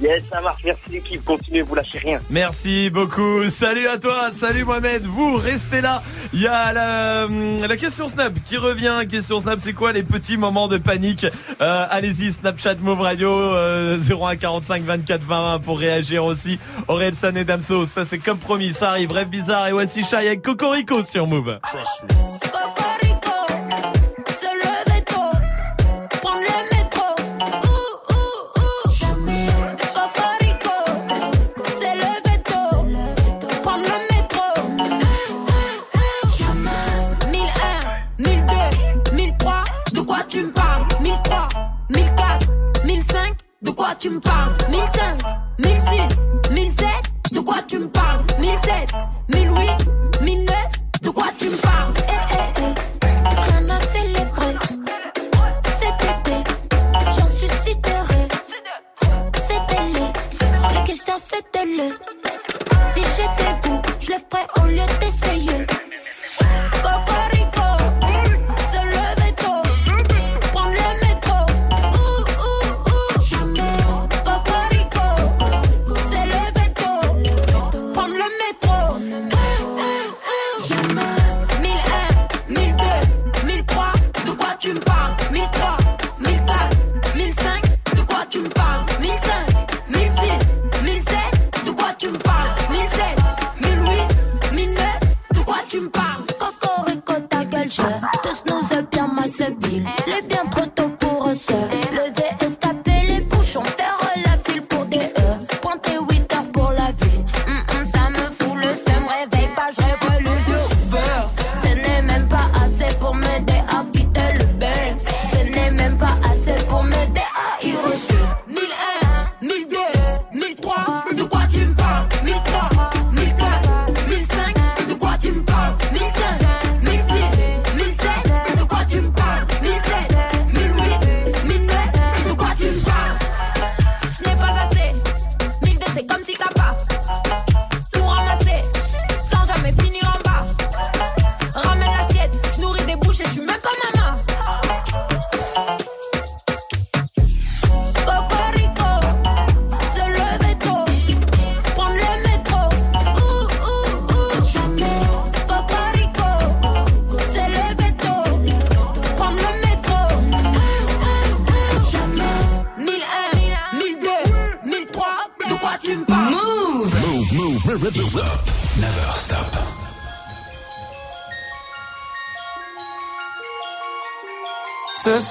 Yes, 0.00 0.24
ça 0.30 0.40
marche, 0.40 0.62
merci 0.64 0.90
l'équipe, 0.90 1.24
continuez, 1.24 1.62
vous 1.62 1.74
lâchez 1.74 1.98
rien. 1.98 2.20
Merci 2.30 2.90
beaucoup, 2.90 3.48
salut 3.48 3.86
à 3.86 3.98
toi, 3.98 4.30
salut 4.32 4.64
Mohamed, 4.64 5.02
vous 5.04 5.36
restez 5.36 5.80
là, 5.80 6.02
il 6.32 6.40
y 6.40 6.46
a 6.48 6.72
la, 6.72 7.24
hum, 7.26 7.58
la 7.60 7.76
question 7.76 8.08
Snap 8.08 8.32
qui 8.44 8.56
revient, 8.56 9.02
question 9.08 9.38
Snap 9.38 9.58
c'est 9.60 9.72
quoi 9.72 9.92
les 9.92 10.02
petits 10.02 10.36
moments 10.36 10.66
de 10.68 10.78
panique? 10.78 11.26
Euh, 11.60 11.86
Allez-y, 11.90 12.32
Snapchat 12.32 12.76
Move 12.80 13.00
Radio 13.00 13.30
euh, 13.30 13.98
0145 13.98 14.82
24 14.82 15.22
20 15.22 15.58
pour 15.60 15.78
réagir 15.78 16.24
aussi, 16.24 16.58
Aurel 16.88 17.14
San 17.14 17.36
et 17.36 17.44
Damso, 17.44 17.84
ça 17.86 18.04
c'est 18.04 18.18
comme 18.18 18.38
promis, 18.38 18.72
ça 18.72 18.90
arrive, 18.90 19.12
rêve 19.12 19.28
bizarre. 19.28 19.68
Et 19.68 19.72
voici 19.72 20.02
Shai 20.04 20.16
avec 20.16 20.42
Cocorico 20.42 21.02
sur 21.02 21.26
Move. 21.26 21.58
Quoi 43.94 44.00
tu 44.00 44.10
me 44.10 44.20
parles? 44.20 44.56
1005, 44.70 45.18
1006, 45.58 46.52
1007, 46.52 46.88
de 47.32 47.40
quoi 47.40 47.62
tu 47.66 47.78
me 47.78 47.88
parles? 47.88 48.24
1007, 48.40 48.92
1008, 49.32 50.20
1009, 50.22 50.56
de 51.02 51.10
quoi 51.10 51.26
tu 51.38 51.48
me 51.48 51.56
parles? 51.56 51.94
Eh, 52.08 52.12
eh, 52.34 52.60
eh. 52.60 53.52
Rien 53.52 53.70
à 53.70 53.80
célébrer. 53.94 54.56
Cet 55.80 56.00
été, 56.02 56.50
j'en 57.16 57.26
suis 57.26 57.48
sidérée. 57.48 58.28
C'était 59.48 59.84
le, 59.92 60.74
la 60.74 60.82
question 60.82 61.14
c'était 61.18 61.64
le. 61.64 61.96
Si 62.94 63.02
j'étais 63.16 63.52
vous, 63.62 63.80
je 64.00 64.08
le 64.08 64.16
ferais 64.18 64.46
au 64.60 64.66
lieu 64.66 64.86
d'essayer. 65.00 65.66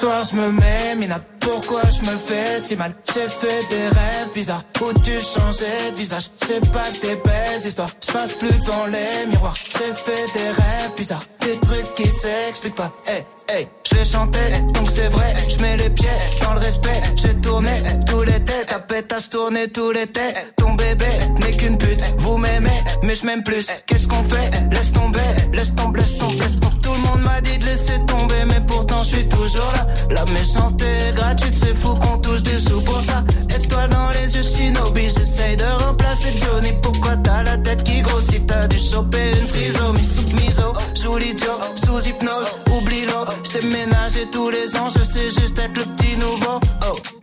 Soir 0.04 0.24
je 0.30 0.36
me 0.36 0.52
mets, 0.52 0.96
Mina, 0.98 1.20
pourquoi 1.40 1.82
je 1.84 2.02
me 2.10 2.18
fais 2.18 2.60
si 2.60 2.76
mal? 2.76 2.94
J'ai 3.14 3.30
fait 3.30 3.70
des 3.70 3.88
rêves 3.88 4.32
bizarres. 4.34 4.64
Où 4.82 4.92
tu 5.00 5.12
changeais 5.12 5.92
de 5.92 5.96
visage? 5.96 6.30
C'est 6.46 6.72
pas 6.72 6.90
des 7.02 7.16
belles 7.16 7.66
histoires, 7.66 7.90
je 8.06 8.12
passe 8.12 8.34
plus 8.34 8.60
devant 8.60 8.86
les 8.88 9.26
miroirs. 9.28 9.56
J'ai 9.56 9.94
fait 9.94 10.26
des 10.34 10.50
rêves 10.50 10.94
bizarres, 10.98 11.24
des 11.40 11.58
trucs 11.66 11.96
qui 11.96 12.10
s'expliquent 12.10 12.76
pas. 12.76 12.92
Hey, 13.08 13.24
hey, 13.48 13.68
je 13.90 14.04
chantais, 14.04 14.52
donc 14.74 14.88
c'est 14.90 15.08
vrai. 15.08 15.34
Je 15.48 15.62
mets 15.62 15.78
les 15.78 15.90
pieds 15.90 16.20
dans 16.42 16.54
le 16.54 16.60
respect, 16.60 17.02
j'ai 17.16 17.36
tourné 17.36 17.72
Ta 18.74 18.80
pétasse 18.80 19.30
tourné 19.30 19.68
tous 19.68 19.92
les 19.92 20.08
têtes. 20.08 20.56
Ton 20.58 20.74
bébé 20.74 21.06
n'est 21.42 21.56
qu'une 21.56 21.78
pute, 21.78 22.02
vous 22.18 22.40
m'aimez 22.40 22.82
mais 23.04 23.14
je 23.14 23.24
m'aime 23.24 23.44
plus. 23.44 23.68
Qu'est-ce 23.86 24.08
qu'on 24.08 24.24
fait? 24.24 24.50
Laisse 24.72 24.92
tomber, 24.92 25.20
laisse 25.54 25.76
tomber, 25.76 26.00
laisse 26.00 26.18
tomber, 26.18 26.80
Tout 26.82 26.92
le 26.92 26.98
monde 27.08 27.22
m'a 27.22 27.40
dit 27.42 27.56
de 27.60 27.66
laisser 27.66 28.00
tomber 28.08 28.44
mais 28.48 28.60
pourtant 28.66 29.04
je 29.04 29.10
suis 29.10 29.30
toujours 29.30 29.72
là. 29.76 29.86
La 30.10 30.26
méchanceté 30.34 30.86
est 30.86 31.14
gratuite, 31.14 31.56
c'est 31.56 31.76
fou 31.76 31.94
qu'on 31.94 32.18
touche 32.18 32.42
des 32.42 32.58
sous 32.58 32.82
pour 32.82 33.00
ça. 33.00 33.24
Étoile 33.56 33.92
dans 33.92 34.10
les 34.10 34.36
yeux, 34.36 34.42
shinobi, 34.42 35.04
j'essaye 35.04 35.56
de 35.56 35.84
remplacer 35.84 36.32
Johnny. 36.36 36.74
Pourquoi 36.82 37.16
t'as 37.18 37.44
la 37.44 37.60
tête 37.60 37.84
qui 37.84 38.02
grossit? 38.02 38.44
T'as 38.48 38.68
dû 38.68 38.80
choper 38.80 39.34
une 39.40 39.48
trisomie. 39.50 40.04
Sous 40.04 40.36
miso 40.36 40.74
Joue 41.00 41.18
l'idiot, 41.20 41.60
sous 41.76 42.08
hypnose, 42.08 42.56
oublie-le. 42.76 43.34
J't'ai 43.44 43.68
ménagé 43.68 44.26
tous 44.32 44.50
les 44.50 44.76
ans, 44.78 44.90
je 44.98 45.04
sais 45.04 45.30
juste 45.30 45.60
être 45.60 45.78
le 45.78 45.86
petit 45.94 46.18
nouveau. 46.18 46.60
Oh 46.88 47.23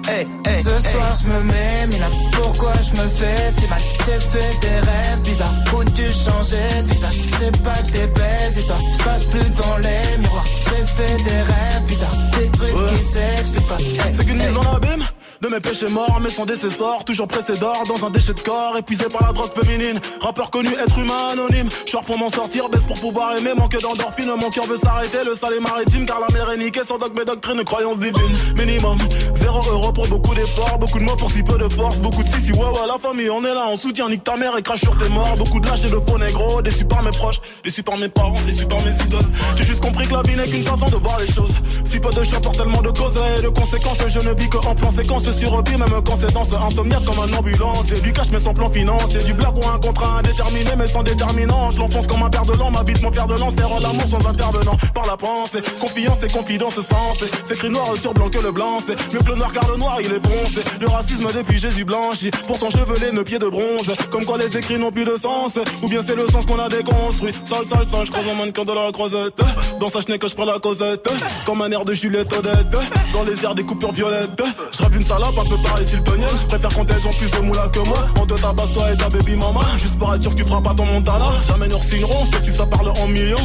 Hey, 0.07 0.27
hey, 0.45 0.57
Ce 0.57 0.77
soir 0.89 1.13
je 1.21 1.27
me 1.27 1.43
mets, 1.43 1.87
mais 1.89 1.99
là 1.99 2.07
pourquoi 2.33 2.73
je 2.73 3.01
me 3.01 3.07
fais 3.07 3.51
si 3.51 3.67
mal? 3.67 3.79
J'ai 4.05 4.19
fait 4.19 4.59
des 4.61 4.79
rêves 4.89 5.21
bizarres. 5.23 5.53
Où 5.75 5.83
tu 5.83 6.03
changeais 6.03 6.83
de 6.83 6.87
visage? 6.89 7.15
C'est 7.39 7.63
pas 7.63 7.73
que 7.73 7.91
des 7.91 8.07
belles 8.07 8.51
histoires, 8.57 8.79
je 8.97 9.03
passe 9.03 9.23
plus 9.25 9.39
devant 9.49 9.77
les 9.77 10.17
miroirs. 10.17 10.45
J'ai 10.45 10.85
fait 10.85 11.23
des 11.23 11.41
rêves 11.41 11.85
bizarres, 11.87 12.15
des 12.37 12.49
trucs 12.49 12.87
qui 12.87 13.01
s'expliquent 13.01 13.67
pas. 13.67 13.77
Hey, 13.77 14.13
C'est 14.13 14.25
qu'une 14.25 14.37
mise 14.37 14.57
en 14.57 14.75
abîme 14.75 15.03
de 15.41 15.47
mes 15.47 15.59
péchés 15.59 15.87
morts, 15.89 16.19
mais 16.21 16.29
son 16.29 16.45
décessor, 16.45 17.03
toujours 17.03 17.27
pressé 17.27 17.57
d'or 17.57 17.81
dans 17.87 18.05
un 18.05 18.11
déchet 18.11 18.33
de 18.33 18.41
corps, 18.41 18.77
épuisé 18.77 19.05
par 19.05 19.25
la 19.25 19.33
drogue 19.33 19.49
féminine. 19.59 19.99
Rappeur 20.21 20.51
connu, 20.51 20.69
être 20.69 20.99
humain 20.99 21.29
anonyme. 21.31 21.67
Short 21.87 22.05
pour 22.05 22.17
m'en 22.19 22.29
sortir, 22.29 22.69
baisse 22.69 22.83
pour 22.83 22.99
pouvoir 22.99 23.35
aimer, 23.35 23.53
manque 23.57 23.75
d'endorphine. 23.81 24.31
Mon 24.39 24.49
cœur 24.51 24.65
veut 24.67 24.77
s'arrêter, 24.77 25.23
le 25.25 25.33
sale 25.35 25.53
est 25.53 25.59
maritime, 25.59 26.05
car 26.05 26.19
la 26.19 26.27
mer 26.31 26.51
est 26.51 26.57
niquée. 26.57 26.81
Sans 26.87 26.99
dogme 26.99 27.19
et 27.21 27.25
doctrine, 27.25 27.63
croyance 27.63 27.97
divine. 27.97 28.35
Minimum, 28.59 28.97
zéro 29.33 29.61
euro 29.71 29.90
pour 29.93 30.07
beaucoup 30.07 30.33
d'efforts, 30.33 30.77
beaucoup 30.79 30.99
de 30.99 31.03
mots 31.03 31.15
pour 31.15 31.31
si 31.31 31.43
peu 31.43 31.57
de 31.57 31.67
force, 31.69 31.97
beaucoup 31.97 32.23
de 32.23 32.27
si 32.27 32.39
si 32.39 32.51
ouais 32.53 32.59
ouais 32.59 32.87
la 32.87 32.97
famille, 32.97 33.29
on 33.29 33.43
est 33.43 33.53
là, 33.53 33.65
on 33.69 33.75
soutient, 33.75 34.09
nique 34.09 34.23
ta 34.23 34.37
mère 34.37 34.57
et 34.57 34.61
crache 34.61 34.81
sur 34.81 34.97
tes 34.97 35.09
morts. 35.09 35.35
Beaucoup 35.37 35.59
de 35.59 35.67
lâches 35.67 35.85
et 35.85 35.89
de 35.89 35.99
faux 36.07 36.17
négros, 36.17 36.61
déçus 36.61 36.85
par 36.85 37.03
mes 37.03 37.11
proches, 37.11 37.39
déçus 37.63 37.83
par 37.83 37.97
mes 37.97 38.09
parents, 38.09 38.35
déçus 38.45 38.65
par 38.65 38.79
mes 38.83 38.91
idoles. 38.91 39.27
J'ai 39.57 39.65
juste 39.65 39.81
compris 39.81 40.07
que 40.07 40.13
la 40.13 40.21
vie 40.21 40.35
n'est 40.35 40.47
qu'une 40.47 40.63
façon 40.63 40.85
de 40.85 40.97
voir 40.97 41.17
les 41.19 41.31
choses. 41.31 41.53
Si 41.89 41.99
peu 41.99 42.09
de 42.09 42.23
choix 42.23 42.39
pour 42.39 42.53
tellement 42.53 42.81
de 42.81 42.89
causes 42.89 43.19
et 43.37 43.41
de 43.41 43.49
conséquences, 43.49 43.99
je 44.07 44.19
ne 44.19 44.33
vis 44.33 44.49
que 44.49 44.57
en 44.57 44.75
plan 44.75 44.91
séquence 44.91 45.29
sur 45.37 45.61
vie, 45.63 45.77
même 45.77 46.01
quand 46.05 46.17
c'est 46.19 46.33
dans 46.33 46.43
ce 46.43 46.55
insomniaque 46.55 47.03
comme 47.05 47.19
un 47.19 47.37
ambulance. 47.37 47.91
Et 47.91 48.01
du 48.01 48.13
cash 48.13 48.29
mais 48.31 48.39
sans 48.39 48.53
plan 48.53 48.69
financier, 48.69 49.23
du 49.23 49.33
blague 49.33 49.57
ou 49.57 49.67
un 49.67 49.79
contrat 49.79 50.19
indéterminé 50.19 50.71
mais 50.77 50.87
sans 50.87 51.03
déterminante. 51.03 51.77
L'enfonce 51.77 52.07
comme 52.07 52.23
un 52.23 52.29
père 52.29 52.45
de 52.45 52.53
l'an, 52.53 52.71
m'habite 52.71 53.01
mon 53.01 53.11
fer 53.11 53.27
de 53.27 53.35
lance, 53.35 53.55
faire 53.55 53.69
l'amour 53.81 54.07
sans 54.09 54.25
intervenant. 54.27 54.77
Par 54.93 55.05
la 55.05 55.17
pensée, 55.17 55.61
confiance 55.79 56.23
et 56.23 56.31
confidence 56.31 56.75
sens. 56.75 57.23
C'est 57.47 57.55
écrit 57.55 57.69
noir 57.69 57.87
sur 57.99 58.13
blanc 58.13 58.29
que 58.29 58.39
le 58.39 58.51
blanc, 58.51 58.77
c'est 58.85 59.13
mieux 59.13 59.19
que 59.19 59.29
le 59.29 59.35
noir 59.35 59.51
car 59.51 59.69
le 59.69 59.77
il 60.01 60.11
est 60.13 60.19
bronzé. 60.19 60.61
Le 60.79 60.87
racisme 60.87 61.27
depuis 61.35 61.57
Jésus 61.59 61.85
blanchi, 61.85 62.31
pourtant 62.47 62.69
chevelé, 62.69 63.11
nos 63.11 63.23
pieds 63.23 63.39
de 63.39 63.47
bronze. 63.47 63.93
Comme 64.09 64.25
quoi 64.25 64.37
les 64.37 64.55
écrits 64.57 64.77
n'ont 64.77 64.91
plus 64.91 65.05
de 65.05 65.15
sens, 65.17 65.53
ou 65.81 65.87
bien 65.87 66.01
c'est 66.05 66.15
le 66.15 66.27
sens 66.27 66.45
qu'on 66.45 66.59
a 66.59 66.69
déconstruit. 66.69 67.31
Sale, 67.43 67.65
sale, 67.65 67.85
sale, 67.85 68.05
je 68.05 68.11
croise 68.11 68.27
un 68.27 68.35
mannequin 68.35 68.63
de 68.63 68.73
la 68.73 68.91
croisette. 68.91 69.39
Dans 69.79 69.89
sa 69.89 70.01
chenille 70.01 70.19
que 70.19 70.27
je 70.27 70.35
prends 70.35 70.45
la 70.45 70.59
causette, 70.59 71.09
comme 71.45 71.61
un 71.61 71.71
air 71.71 71.85
de 71.85 71.93
Juliette 71.93 72.31
Odette. 72.33 72.77
Dans 73.13 73.23
les 73.23 73.43
airs 73.43 73.55
des 73.55 73.63
coupures 73.63 73.91
violettes, 73.91 74.41
je 74.71 74.83
rêve 74.83 74.95
une 74.95 75.03
salope 75.03 75.37
un 75.37 75.49
peu 75.49 75.57
pareil 75.63 75.85
siltonienne. 75.85 76.37
Je 76.39 76.45
préfère 76.45 76.73
quand 76.73 76.89
elles 76.89 77.07
ont 77.07 77.13
plus 77.13 77.31
de 77.31 77.39
moula 77.39 77.67
que 77.69 77.79
moi. 77.79 78.07
On 78.19 78.25
te 78.25 78.33
tabasse 78.35 78.73
toi 78.73 78.91
et 78.91 78.97
ta 78.97 79.09
baby 79.09 79.35
mama. 79.35 79.61
Juste 79.77 79.97
pour 79.97 80.13
être 80.13 80.21
sûr 80.21 80.31
que 80.31 80.37
tu 80.37 80.43
feras 80.43 80.61
pas 80.61 80.73
ton 80.73 80.85
montana. 80.85 81.29
Jamais 81.47 81.67
nous 81.67 81.81
signerons, 81.81 82.25
sauf 82.25 82.41
si 82.41 82.53
ça 82.53 82.65
parle 82.65 82.89
en 82.89 83.07
millions. 83.07 83.37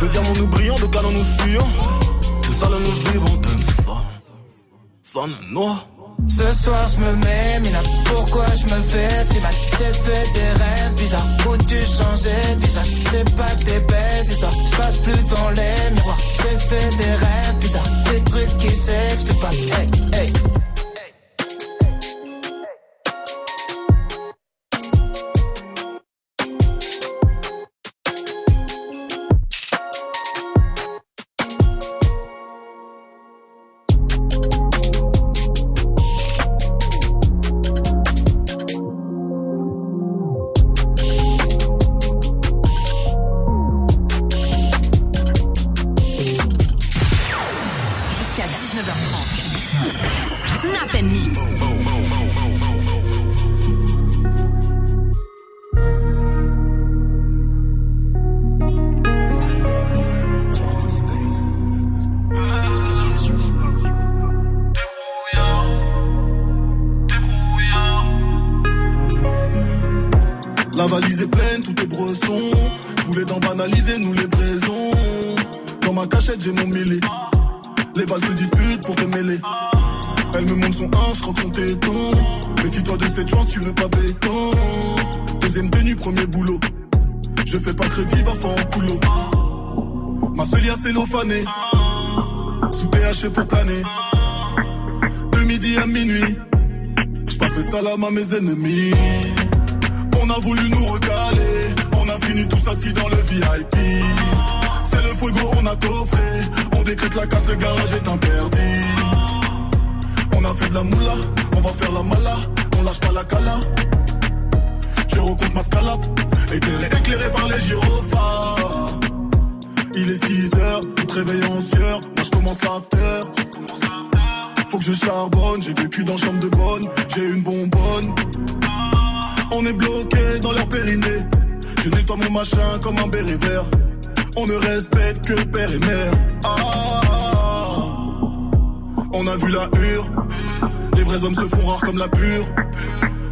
De 0.00 0.08
diamants 0.08 0.32
nous 0.36 0.48
brillons, 0.48 0.76
de 0.76 0.86
canons 0.86 1.12
nous 1.12 1.24
fuyons. 1.24 1.68
De 2.48 2.52
salons 2.52 2.80
nous 2.80 3.12
vivons, 3.12 3.40
Ce 6.26 6.52
soir 6.52 6.88
je 6.88 6.98
me 6.98 7.12
mets, 7.12 7.60
Mina, 7.60 7.78
pourquoi 8.06 8.46
je 8.46 8.64
me 8.64 8.82
fais 8.82 9.22
si 9.22 9.38
mal? 9.38 9.52
J'ai 9.78 9.92
fait 9.92 10.32
des 10.32 10.40
rêves 10.40 10.94
bizarres. 10.96 11.26
Où 11.48 11.56
tu 11.56 11.76
changeais 11.86 12.56
de 12.56 12.60
visage? 12.60 12.88
C'est 13.10 13.36
pas 13.36 13.50
que 13.50 13.64
des 13.64 13.78
belles 13.78 14.24
histoires, 14.24 14.52
je 14.72 14.76
passe 14.76 14.96
plus 14.98 15.12
devant 15.12 15.50
les 15.50 15.94
miroirs. 15.94 16.18
J'ai 16.18 16.58
fait 16.58 16.96
des 16.96 17.12
rêves 17.12 17.58
bizarres, 17.60 17.88
des 18.10 18.24
trucs 18.24 18.58
qui 18.58 18.74
s'expliquent 18.74 19.40
pas. 19.40 19.50
Hey, 19.50 19.88
hey 20.14 20.32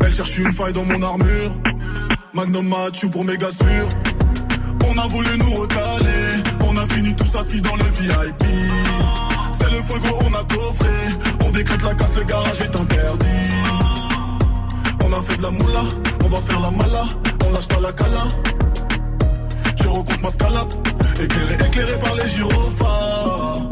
Elle 0.01 0.13
cherche 0.13 0.39
une 0.39 0.53
faille 0.53 0.73
dans 0.73 0.85
mon 0.85 1.03
armure. 1.03 1.53
Magnum 2.33 2.69
Mathieu 2.69 3.09
pour 3.11 3.25
méga 3.25 3.51
sûr. 3.51 3.89
On 4.89 4.99
a 4.99 5.07
voulu 5.09 5.29
nous 5.39 5.55
recaler. 5.61 6.43
On 6.67 6.77
a 6.77 6.87
fini 6.89 7.15
tous 7.15 7.37
assis 7.37 7.61
dans 7.61 7.77
le 7.77 7.85
VIP. 7.85 8.45
C'est 9.53 9.71
le 9.71 9.83
feu 9.83 9.99
gros, 10.01 10.19
on 10.23 10.35
a 10.35 10.45
coffré. 10.45 10.89
On 11.47 11.51
décrète 11.51 11.83
la 11.83 11.95
casse, 11.95 12.17
le 12.17 12.25
garage 12.25 12.61
est 12.61 12.81
interdit. 12.81 13.27
On 15.05 15.13
a 15.13 15.23
fait 15.23 15.37
de 15.37 15.43
la 15.43 15.51
moula, 15.51 15.83
on 16.25 16.29
va 16.29 16.41
faire 16.41 16.61
la 16.61 16.71
mala. 16.71 17.05
On 17.47 17.53
lâche 17.53 17.69
pas 17.69 17.81
la 17.81 17.93
cala. 17.93 18.25
Je 19.77 19.89
recompte 19.89 20.23
ma 20.23 20.31
scalap. 20.31 20.75
Éclairé, 21.23 21.55
éclairé 21.55 21.99
par 21.99 22.15
les 22.15 22.29
gyrophares. 22.29 23.69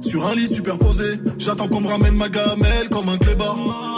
Sur 0.00 0.26
un 0.26 0.34
lit 0.34 0.52
superposé, 0.52 1.20
j'attends 1.38 1.68
qu'on 1.68 1.80
me 1.80 1.88
ramène 1.88 2.14
ma 2.14 2.28
gamelle 2.30 2.88
comme 2.90 3.10
un 3.10 3.18
clébard. 3.18 3.91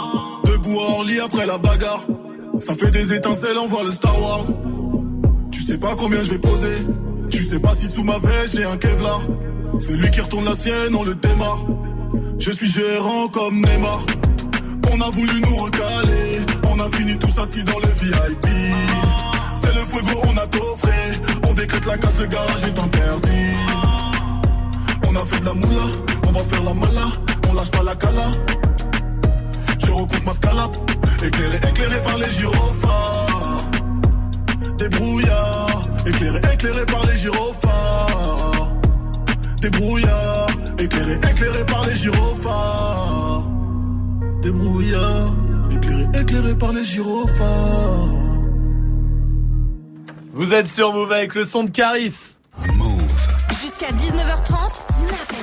Debout 0.65 0.79
hors 0.79 1.03
lit 1.03 1.19
après 1.19 1.45
la 1.45 1.57
bagarre. 1.57 2.05
Ça 2.59 2.75
fait 2.75 2.89
des 2.89 3.13
étincelles, 3.13 3.57
on 3.59 3.67
voit 3.67 3.83
le 3.83 3.91
Star 3.91 4.19
Wars. 4.19 4.45
Tu 5.51 5.61
sais 5.61 5.77
pas 5.77 5.95
combien 5.95 6.23
je 6.23 6.31
vais 6.31 6.39
poser. 6.39 6.77
Tu 7.29 7.43
sais 7.43 7.59
pas 7.59 7.73
si 7.73 7.87
sous 7.87 8.03
ma 8.03 8.17
veste 8.19 8.55
j'ai 8.55 8.63
un 8.63 8.77
Kevlar. 8.77 9.21
Celui 9.79 10.09
qui 10.11 10.21
retourne 10.21 10.45
la 10.45 10.55
sienne, 10.55 10.95
on 10.95 11.03
le 11.03 11.15
démarre. 11.15 11.65
Je 12.39 12.51
suis 12.51 12.67
gérant 12.67 13.27
comme 13.27 13.55
Neymar. 13.55 14.05
On 14.91 15.01
a 15.01 15.09
voulu 15.11 15.41
nous 15.41 15.55
recaler. 15.57 16.39
On 16.71 16.79
a 16.79 16.89
fini 16.97 17.17
tous 17.19 17.39
assis 17.39 17.63
dans 17.63 17.79
le 17.79 17.87
VIP. 17.99 18.47
C'est 19.55 19.73
le 19.73 19.81
fuego, 19.81 20.19
on 20.23 20.37
a 20.37 20.47
coffré. 20.47 20.93
On 21.49 21.53
décrète 21.53 21.85
la 21.85 21.97
casse, 21.97 22.19
le 22.19 22.27
garage 22.27 22.63
est 22.63 22.83
interdit. 22.83 23.57
On 25.07 25.15
a 25.15 25.25
fait 25.25 25.39
de 25.39 25.45
la 25.45 25.53
moula, 25.53 25.85
on 26.27 26.31
va 26.31 26.39
faire 26.39 26.63
la 26.63 26.73
mala. 26.73 27.11
On 27.49 27.53
lâche 27.53 27.71
pas 27.71 27.83
la 27.83 27.95
cala. 27.95 28.31
Je 29.79 29.91
recompte 29.91 30.25
ma 30.25 30.33
scalap. 30.33 30.77
Éclairé, 31.23 31.57
éclairé 31.57 32.01
par 32.01 32.17
les 32.17 32.29
gyrophares. 32.29 33.71
Des 34.77 34.89
brouillards. 34.89 35.81
Éclairé, 36.05 36.39
éclairé 36.53 36.85
par 36.85 37.05
les 37.05 37.17
gyrophares. 37.17 38.75
Des 39.61 39.69
brouillards. 39.69 40.47
Éclairé, 40.79 41.13
éclairé 41.13 41.65
par 41.65 41.85
les 41.87 41.95
gyrophares. 41.95 43.43
Des 44.41 44.51
brouillards. 44.51 45.35
Éclairé, 45.71 46.05
éclairé 46.19 46.55
par 46.55 46.71
les 46.71 46.85
gyrophares. 46.85 48.25
Vous 50.33 50.53
êtes 50.53 50.67
sur 50.67 50.93
Move 50.93 51.11
avec 51.13 51.33
le 51.33 51.45
son 51.45 51.63
de 51.63 51.71
Caris. 51.71 52.39
Jusqu'à 53.61 53.87
19h30, 53.87 54.81
Snap 54.81 55.35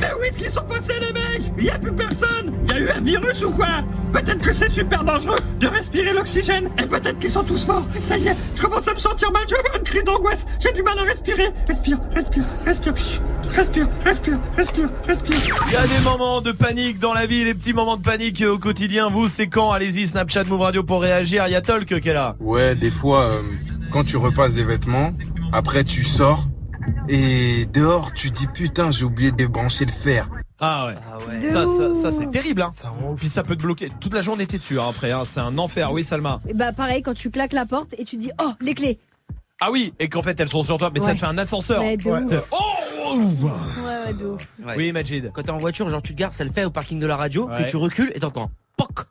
Mais 0.00 0.12
où 0.18 0.22
est-ce 0.24 0.38
qu'ils 0.38 0.50
sont 0.50 0.64
passés 0.64 0.94
les 1.00 1.12
mecs? 1.12 1.52
Il 1.58 1.64
y 1.64 1.70
a 1.70 1.78
plus 1.78 1.92
personne 1.92 2.52
Il 2.64 2.70
y 2.70 2.74
a 2.74 2.78
eu 2.80 2.90
un 2.90 3.00
virus 3.00 3.44
ou 3.44 3.50
quoi? 3.50 3.82
Peut-être 4.12 4.40
que 4.40 4.52
c'est 4.52 4.68
super 4.68 5.04
dangereux 5.04 5.38
de 5.58 5.66
respirer 5.66 6.12
l'oxygène 6.12 6.68
et 6.78 6.86
peut-être 6.86 7.18
qu'ils 7.18 7.30
sont 7.30 7.44
tous 7.44 7.66
morts. 7.66 7.86
Ça 7.98 8.18
y 8.18 8.28
est, 8.28 8.36
je 8.54 8.62
commence 8.62 8.86
à 8.88 8.94
me 8.94 8.98
sentir 8.98 9.30
mal, 9.32 9.42
je 9.48 9.54
vais 9.54 9.60
avoir 9.60 9.76
une 9.76 9.84
crise 9.84 10.04
d'angoisse. 10.04 10.44
J'ai 10.60 10.72
du 10.72 10.82
mal 10.82 10.98
à 10.98 11.02
respirer. 11.02 11.50
Respire, 11.66 11.98
respire, 12.14 12.44
respire, 12.64 12.94
respire, 13.50 13.88
respire, 14.04 14.38
respire, 14.56 14.88
respire. 15.06 15.64
Il 15.68 15.72
y 15.72 15.76
a 15.76 15.86
des 15.86 16.04
moments 16.04 16.40
de 16.40 16.52
panique 16.52 16.98
dans 16.98 17.14
la 17.14 17.26
vie, 17.26 17.44
les 17.44 17.54
petits 17.54 17.72
moments 17.72 17.96
de 17.96 18.02
panique 18.02 18.42
au 18.46 18.58
quotidien. 18.58 19.08
Vous, 19.08 19.28
c'est 19.28 19.46
quand? 19.46 19.70
Allez-y, 19.72 20.08
Snapchat, 20.08 20.44
Move 20.44 20.60
Radio 20.60 20.82
pour 20.82 21.00
réagir. 21.00 21.44
Il 21.46 21.52
y 21.52 21.56
a 21.56 21.60
Tolk 21.60 22.00
qui 22.00 22.08
est 22.08 22.14
là. 22.14 22.36
Ouais, 22.40 22.74
des 22.74 22.90
fois, 22.90 23.22
euh, 23.22 23.40
quand 23.90 24.04
tu 24.04 24.16
repasses 24.16 24.54
des 24.54 24.64
vêtements, 24.64 25.10
après 25.52 25.84
tu 25.84 26.04
sors 26.04 26.46
et 27.08 27.66
dehors 27.66 28.12
tu 28.12 28.30
dis 28.30 28.46
putain 28.46 28.90
j'ai 28.90 29.04
oublié 29.04 29.30
de 29.32 29.36
débrancher 29.36 29.84
le 29.84 29.92
fer. 29.92 30.28
Ah 30.64 30.86
ouais. 30.86 31.40
Ça, 31.40 31.66
ça, 31.66 31.92
ça, 31.92 32.10
c'est 32.12 32.30
terrible. 32.30 32.62
Hein. 32.62 32.68
Puis 33.16 33.28
ça 33.28 33.42
peut 33.42 33.56
te 33.56 33.62
bloquer. 33.62 33.90
Toute 34.00 34.14
la 34.14 34.22
journée 34.22 34.46
t'es 34.46 34.58
dessus 34.58 34.78
hein, 34.78 34.84
après. 34.90 35.10
hein. 35.10 35.22
C'est 35.24 35.40
un 35.40 35.58
enfer. 35.58 35.92
Oui, 35.92 36.04
Salma. 36.04 36.38
Et 36.48 36.54
Bah 36.54 36.72
pareil, 36.72 37.02
quand 37.02 37.14
tu 37.14 37.30
claques 37.30 37.52
la 37.52 37.66
porte 37.66 37.94
et 37.98 38.04
tu 38.04 38.16
dis 38.16 38.30
oh 38.40 38.52
les 38.60 38.74
clés. 38.74 39.00
Ah 39.60 39.70
oui, 39.72 39.92
et 39.98 40.08
qu'en 40.08 40.22
fait 40.22 40.38
elles 40.40 40.48
sont 40.48 40.62
sur 40.62 40.76
toi, 40.78 40.90
mais 40.92 41.00
ça 41.00 41.14
te 41.14 41.18
fait 41.18 41.26
un 41.26 41.38
ascenseur. 41.38 41.80
Ouais, 41.82 41.96
de 41.96 42.08
ouf. 42.08 42.48
Oh 42.52 43.14
Ouais 43.14 44.06
ouais 44.06 44.14
de 44.14 44.26
ouf. 44.26 44.48
Oui, 44.76 44.92
Majid. 44.92 45.30
Quand 45.34 45.42
t'es 45.42 45.50
en 45.50 45.58
voiture, 45.58 45.88
genre 45.88 46.02
tu 46.02 46.14
te 46.14 46.18
gares, 46.18 46.32
ça 46.34 46.44
le 46.44 46.50
fait 46.50 46.64
au 46.64 46.70
parking 46.70 46.98
de 47.00 47.06
la 47.06 47.16
radio, 47.16 47.48
Ouais. 47.48 47.64
que 47.64 47.70
tu 47.70 47.76
recules 47.76 48.12
et 48.14 48.20
t'entends 48.20 48.50
POC. 48.76 49.04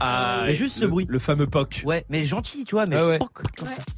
Ah, 0.00 0.42
mais 0.46 0.54
juste 0.54 0.76
ce 0.76 0.82
le- 0.82 0.88
bruit. 0.88 1.06
Le 1.08 1.18
fameux 1.18 1.46
POC. 1.46 1.82
Ouais, 1.84 2.04
mais 2.08 2.22
gentil, 2.22 2.64
tu 2.64 2.74
vois, 2.74 2.86
mais 2.86 2.96
Ah 2.96 3.06
ouais. 3.06 3.18
POC. 3.18 3.30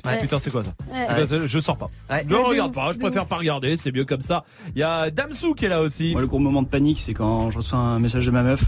Ah, 0.05 0.17
putain, 0.17 0.39
c'est 0.39 0.51
quoi 0.51 0.65
ça 0.65 0.71
Ouais. 0.91 1.07
C'est 1.09 1.15
quoi 1.15 1.27
ça 1.27 1.47
Je 1.47 1.59
sors 1.61 1.77
pas. 1.77 1.87
Ouais. 2.11 2.27
Je 2.29 2.35
regarde 2.35 2.75
pas, 2.75 2.93
je 2.93 2.99
préfère 2.99 3.27
pas 3.27 3.37
regarder, 3.37 3.77
c'est 3.77 3.93
mieux 3.93 4.05
comme 4.05 4.21
ça. 4.21 4.45
Il 4.75 4.79
y 4.79 4.83
a 4.83 5.11
Damsou 5.11 5.55
qui 5.55 5.67
est 5.67 5.69
là 5.69 5.81
aussi. 5.81 6.13
Moi, 6.13 6.21
le 6.21 6.27
gros 6.27 6.39
moment 6.41 6.63
de 6.63 6.69
panique, 6.69 7.01
c'est 7.01 7.15
quand 7.15 7.51
je 7.51 7.57
reçois 7.59 7.79
un 7.79 7.99
message 8.01 8.27
de 8.27 8.31
ma 8.33 8.43
meuf. 8.43 8.65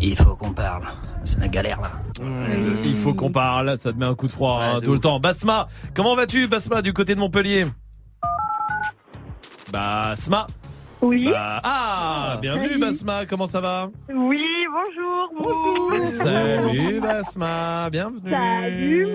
Il 0.00 0.16
faut 0.16 0.34
qu'on 0.36 0.52
parle. 0.52 0.82
C'est 1.24 1.40
la 1.40 1.48
galère 1.48 1.80
là. 1.80 1.92
Euh, 2.22 2.76
Il 2.84 2.96
faut 2.96 3.14
qu'on 3.14 3.30
parle, 3.32 3.78
ça 3.78 3.92
te 3.92 3.98
met 3.98 4.04
un 4.06 4.14
coup 4.14 4.26
de 4.26 4.32
froid 4.32 4.60
hein, 4.62 4.80
tout 4.82 4.92
le 4.92 5.00
temps. 5.00 5.18
Basma, 5.20 5.68
comment 5.94 6.14
vas-tu 6.14 6.46
Basma 6.46 6.82
du 6.82 6.92
côté 6.92 7.14
de 7.14 7.20
Montpellier? 7.20 7.66
Basma 9.72 10.46
Oui. 11.02 11.28
Bah- 11.30 11.60
Ah, 11.62 12.38
bienvenue 12.40 12.68
Salut. 12.68 12.80
Basma, 12.80 13.26
comment 13.26 13.46
ça 13.46 13.60
va 13.60 13.90
Oui, 14.08 14.44
bonjour. 14.72 15.30
Bonjour. 15.38 16.12
Salut 16.12 17.00
Basma, 17.00 17.90
bienvenue. 17.90 18.30
Salut. 18.30 19.06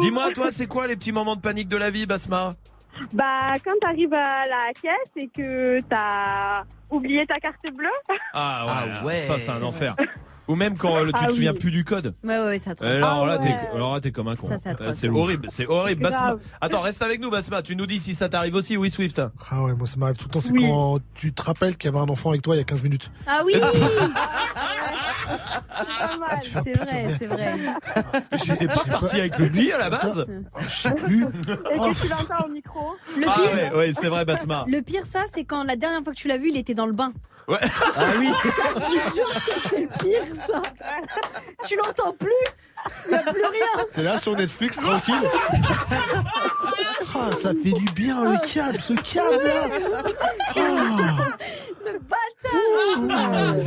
Dis-moi, 0.00 0.30
toi, 0.32 0.50
c'est 0.50 0.66
quoi 0.66 0.86
les 0.86 0.96
petits 0.96 1.12
moments 1.12 1.36
de 1.36 1.40
panique 1.40 1.68
de 1.68 1.76
la 1.76 1.90
vie, 1.90 2.06
Basma 2.06 2.54
Bah, 3.12 3.54
quand 3.64 3.74
t'arrives 3.80 4.14
à 4.14 4.44
la 4.46 4.72
caisse 4.80 5.12
et 5.16 5.28
que 5.28 5.80
t'as 5.82 6.62
oublié 6.90 7.26
ta 7.26 7.38
carte 7.38 7.62
bleue. 7.76 7.88
Ah 8.32 8.64
ouais, 8.64 8.72
Ah 9.00 9.04
ouais. 9.04 9.16
ça 9.16 9.38
c'est 9.38 9.50
un 9.50 9.62
enfer. 9.62 9.94
Ou 10.48 10.54
même 10.56 10.76
quand 10.78 10.96
euh, 10.96 11.04
tu 11.06 11.12
Ah 11.14 11.18
te 11.26 11.30
oui. 11.30 11.34
souviens 11.34 11.54
plus 11.54 11.70
du 11.70 11.84
code. 11.84 12.14
Ouais 12.24 12.38
ouais, 12.38 12.44
ouais 12.46 12.58
ça 12.58 12.70
atroce. 12.72 12.88
Alors 12.88 13.26
là, 13.26 13.34
Ah 13.38 13.42
t'es, 13.42 13.54
alors 13.74 13.94
là, 13.94 14.00
t'es 14.00 14.10
comme 14.12 14.28
un 14.28 14.34
con. 14.36 14.48
C'est 14.58 14.68
atroce. 14.70 14.88
Euh, 14.88 14.92
c'est 14.94 15.08
horrible, 15.08 15.46
c'est 15.50 15.66
horrible. 15.66 16.02
Basma. 16.02 16.36
Attends, 16.60 16.80
reste 16.80 17.02
avec 17.02 17.20
nous, 17.20 17.30
Basma. 17.30 17.62
Tu 17.62 17.76
nous 17.76 17.86
dis 17.86 18.00
si 18.00 18.14
ça 18.14 18.28
t'arrive 18.28 18.54
aussi, 18.54 18.76
oui, 18.76 18.90
Swift. 18.90 19.20
Ah 19.50 19.64
ouais, 19.64 19.74
moi 19.74 19.86
ça 19.86 19.96
m'arrive 19.98 20.16
tout 20.16 20.26
le 20.28 20.32
temps, 20.32 20.40
c'est 20.40 20.52
Oui. 20.52 20.62
quand 20.66 20.98
tu 21.14 21.32
te 21.32 21.42
rappelles 21.42 21.76
qu'il 21.76 21.90
y 21.90 21.94
avait 21.94 22.02
un 22.02 22.08
enfant 22.08 22.30
avec 22.30 22.42
toi 22.42 22.54
il 22.56 22.58
y 22.58 22.62
a 22.62 22.64
15 22.64 22.82
minutes. 22.82 23.10
Ah 23.26 23.42
oui 23.44 23.52
mal. 26.18 26.40
C'est 26.42 26.72
vrai, 26.72 27.06
c'est 27.18 27.26
vrai. 27.26 27.54
J'étais 28.44 28.66
pas 28.66 28.84
parti 28.90 29.16
avec 29.20 29.38
le 29.38 29.48
petit 29.48 29.72
à 29.72 29.78
la 29.78 29.90
base. 29.90 30.26
Je 30.62 30.68
sais 30.68 30.94
plus. 30.94 31.22
Et 31.24 31.26
que 31.26 32.00
tu 32.02 32.08
l'entends 32.08 32.46
au 32.46 32.48
micro. 32.50 32.96
Le 33.16 33.26
Ah 33.28 33.40
ouais, 33.40 33.76
ouais, 33.76 33.92
c'est 33.92 34.08
vrai, 34.08 34.24
Basma. 34.24 34.64
le 34.68 34.80
pire 34.80 35.06
ça, 35.06 35.24
c'est 35.32 35.44
quand 35.44 35.64
la 35.64 35.76
dernière 35.76 36.02
fois 36.02 36.12
que 36.12 36.18
tu 36.18 36.28
l'as 36.28 36.38
vu, 36.38 36.50
il 36.50 36.56
était 36.56 36.74
dans 36.74 36.86
le 36.86 36.92
bain. 36.92 37.12
Ouais. 37.46 37.56
Ah 37.96 38.04
oui. 38.18 38.28
Je 38.44 39.10
te 39.10 39.14
jure 39.14 39.44
que 39.46 39.68
c'est 39.70 39.80
le 39.80 39.88
pire 40.02 40.34
ça. 40.46 40.62
Tu 41.66 41.76
l'entends 41.76 42.12
plus. 42.12 42.28
Il 43.06 43.12
y 43.12 43.14
a 43.14 43.18
plus 43.32 43.42
rien. 43.42 43.84
T'es 43.92 44.02
là 44.02 44.18
sur 44.18 44.36
Netflix 44.36 44.78
tranquille. 44.78 45.14
Ah, 47.20 47.34
ça 47.34 47.50
fait 47.50 47.72
du 47.72 47.84
bien 47.94 48.22
le 48.22 48.36
calme, 48.46 48.78
ce 48.80 48.92
calme 48.92 49.42
là. 49.42 49.66
Ah. 50.54 51.26
Le 51.84 51.98
bâtard. 51.98 53.58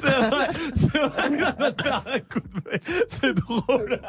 C'est 0.00 0.08
vrai, 0.10 0.46
c'est 0.74 0.98
vrai, 0.98 1.30
il 1.30 1.36
va 1.38 1.72
te 1.72 1.82
faire 1.82 2.02
un 2.06 2.18
coup 2.20 2.40
de 2.40 2.54
main. 2.54 2.78
C'est 3.06 3.34
drôle. 3.34 4.00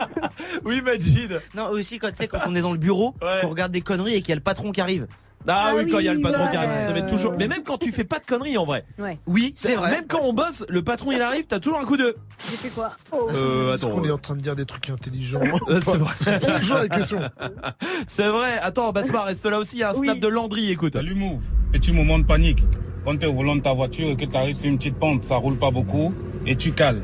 Oui, 0.63 0.81
Majid. 0.81 1.41
Non, 1.55 1.67
aussi 1.69 1.99
quand 1.99 2.09
tu 2.09 2.17
sais 2.17 2.27
quand 2.27 2.39
on 2.47 2.55
est 2.55 2.61
dans 2.61 2.71
le 2.71 2.77
bureau, 2.77 3.13
qu'on 3.41 3.49
regarde 3.49 3.71
des 3.71 3.81
conneries 3.81 4.15
et 4.15 4.21
qu'il 4.21 4.29
y 4.29 4.33
a 4.33 4.35
le 4.35 4.41
patron 4.41 4.71
qui 4.71 4.81
arrive. 4.81 5.07
Ah, 5.47 5.65
Ah 5.67 5.73
oui, 5.75 5.91
quand 5.91 5.99
il 5.99 6.05
y 6.05 6.09
a 6.09 6.13
le 6.13 6.21
patron 6.21 6.45
ouais. 6.45 6.51
qui 6.51 6.57
arrive, 6.57 6.77
ça 6.77 6.93
met 6.93 7.05
toujours. 7.05 7.33
Mais 7.37 7.47
même 7.47 7.63
quand 7.63 7.77
tu 7.77 7.91
fais 7.91 8.03
pas 8.03 8.19
de 8.19 8.25
conneries 8.25 8.57
en 8.57 8.65
vrai. 8.65 8.85
Ouais. 8.99 9.19
Oui, 9.25 9.51
c'est 9.55 9.75
vrai. 9.75 9.91
Même 9.91 10.05
quand 10.07 10.21
on 10.23 10.33
bosse, 10.33 10.63
le 10.69 10.81
patron 10.83 11.11
il 11.11 11.21
arrive, 11.21 11.45
t'as 11.47 11.59
toujours 11.59 11.79
un 11.79 11.85
coup 11.85 11.97
de. 11.97 12.15
J'ai 12.49 12.55
fait 12.57 12.69
quoi 12.69 12.91
Euh, 13.13 13.73
Est-ce 13.73 13.85
attends. 13.85 13.95
qu'on 13.95 14.03
est 14.05 14.11
en 14.11 14.17
train 14.17 14.35
de 14.35 14.41
dire 14.41 14.55
des 14.55 14.65
trucs 14.65 14.89
intelligents 14.89 15.41
Euh, 15.69 15.79
C'est 15.85 15.97
vrai. 15.97 16.39
Toujours 16.59 16.77
la 16.77 16.87
question. 16.87 17.19
C'est 18.07 18.27
vrai. 18.29 18.57
Attends, 18.61 18.91
Basma, 18.91 19.23
reste 19.23 19.45
là 19.45 19.59
aussi. 19.59 19.75
Il 19.77 19.79
y 19.79 19.83
a 19.83 19.89
un 19.89 19.93
snap 19.93 20.19
de 20.19 20.27
Landry, 20.27 20.71
écoute. 20.71 20.93
Salut 20.93 21.15
Move. 21.15 21.43
Petit 21.71 21.91
moment 21.91 22.19
de 22.19 22.23
panique. 22.25 22.63
Quand 23.05 23.17
tu 23.17 23.25
es 23.25 23.27
au 23.27 23.33
volant 23.33 23.55
de 23.57 23.61
ta 23.61 23.73
voiture 23.73 24.07
et 24.09 24.15
que 24.15 24.23
tu 24.25 24.35
arrives 24.37 24.55
sur 24.55 24.69
une 24.69 24.77
petite 24.77 24.95
pente, 24.97 25.25
ça 25.25 25.35
roule 25.35 25.57
pas 25.57 25.71
beaucoup 25.71 26.13
et 26.45 26.55
tu 26.55 26.71
cales. 26.71 27.01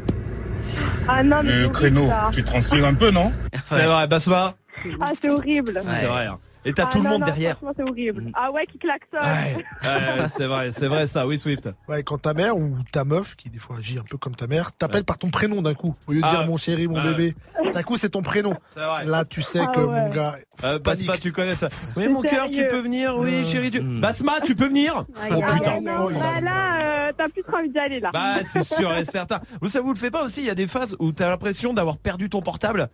Ah 1.08 1.24
non, 1.24 1.38
mais 1.44 1.50
c'est 1.50 1.56
Le 1.62 1.70
créneau, 1.70 2.08
ça. 2.08 2.30
tu 2.32 2.44
transpires 2.44 2.86
un 2.86 2.94
peu, 2.94 3.12
non 3.12 3.34
C'est 3.66 3.86
vrai, 3.86 4.08
Basma. 4.08 4.54
Ah, 5.02 5.12
c'est 5.20 5.30
horrible. 5.30 5.82
C'est 5.96 6.06
vrai. 6.06 6.28
hein. 6.28 6.38
Et 6.66 6.74
t'as 6.74 6.86
Ah, 6.88 6.90
tout 6.92 6.98
le 6.98 7.04
non, 7.06 7.10
monde 7.12 7.20
non, 7.22 7.26
derrière. 7.28 7.58
C'est 7.78 7.84
horrible. 7.90 8.32
Ah 8.34 8.52
ouais, 8.52 8.66
qui 8.68 8.78
klaxonne. 8.78 9.22
Ouais, 9.22 9.64
ouais, 10.22 10.28
c'est 10.28 10.46
vrai, 10.46 10.72
c'est 10.72 10.88
vrai 10.88 11.08
ça, 11.08 11.26
oui 11.26 11.40
Swift. 11.40 11.70
Ouais, 11.88 12.04
quand 12.04 12.18
ta 12.18 12.34
mère 12.34 12.58
ou 12.58 12.74
ta 12.92 13.06
meuf, 13.06 13.36
qui 13.36 13.50
des 13.50 13.60
fois 13.60 13.78
agit 13.78 13.98
un 13.98 14.04
peu 14.04 14.18
comme 14.18 14.36
ta 14.36 14.48
mère, 14.48 14.74
t'appelle 14.74 15.06
par 15.06 15.18
ton 15.18 15.30
prénom 15.30 15.62
d'un 15.62 15.74
coup. 15.74 15.96
Au 16.08 16.12
lieu 16.12 16.20
de 16.22 16.26
Ah 16.26 16.32
dire 16.32 16.40
ouais. 16.42 16.48
mon 16.48 16.58
chéri, 16.58 16.88
mon 16.88 16.98
Ah 16.98 17.06
ouais. 17.06 17.14
bébé. 17.14 17.36
D'un 17.74 17.84
coup, 17.84 17.96
c'est 17.98 18.10
ton 18.10 18.22
prénom. 18.22 18.54
C'est 18.72 18.82
vrai. 18.82 19.06
Là, 19.06 19.24
tu 19.26 19.42
sais 19.42 19.60
Ah 19.62 19.72
que 19.74 19.80
ouais. 19.80 19.86
mon 20.02 20.10
gars. 20.12 20.36
Euh, 20.66 20.80
Basma, 20.80 21.18
tu 21.18 21.32
connais 21.32 21.56
ça. 21.56 21.70
Oui, 21.96 22.08
mon 22.10 22.22
cœur, 22.22 22.50
tu 22.52 22.68
peux 22.68 22.80
venir. 22.82 23.18
Oui, 23.18 23.34
Euh, 23.36 23.46
chérie, 23.46 23.72
tu. 23.72 23.82
hmm. 23.82 24.02
Basma, 24.02 24.34
tu 24.44 24.54
peux 24.56 24.68
venir. 24.68 25.06
Aïe, 25.22 25.32
Oh 25.36 25.42
putain. 25.54 25.80
Oh, 26.02 26.10
a- 26.10 26.12
Bah 26.12 26.42
là, 26.42 27.08
euh, 27.10 27.12
t'as 27.18 27.30
plus 27.30 27.44
trop 27.44 27.56
envie 27.58 27.70
d'y 27.70 27.80
aller 27.80 28.00
là. 28.02 28.10
Bah, 28.12 28.36
c'est 28.44 28.64
sûr 28.64 28.94
et 28.98 29.06
certain. 29.06 29.40
Vous 29.62 29.70
ça 29.70 29.80
vous 29.80 29.94
le 29.94 29.98
fait 29.98 30.12
pas 30.12 30.24
aussi 30.24 30.42
Il 30.42 30.48
y 30.48 30.50
a 30.50 30.56
des 30.56 30.68
phases 30.68 30.96
où 31.00 31.12
t'as 31.14 31.30
l'impression 31.30 31.74
d'avoir 31.74 31.98
perdu 31.98 32.30
ton 32.30 32.42
portable, 32.42 32.90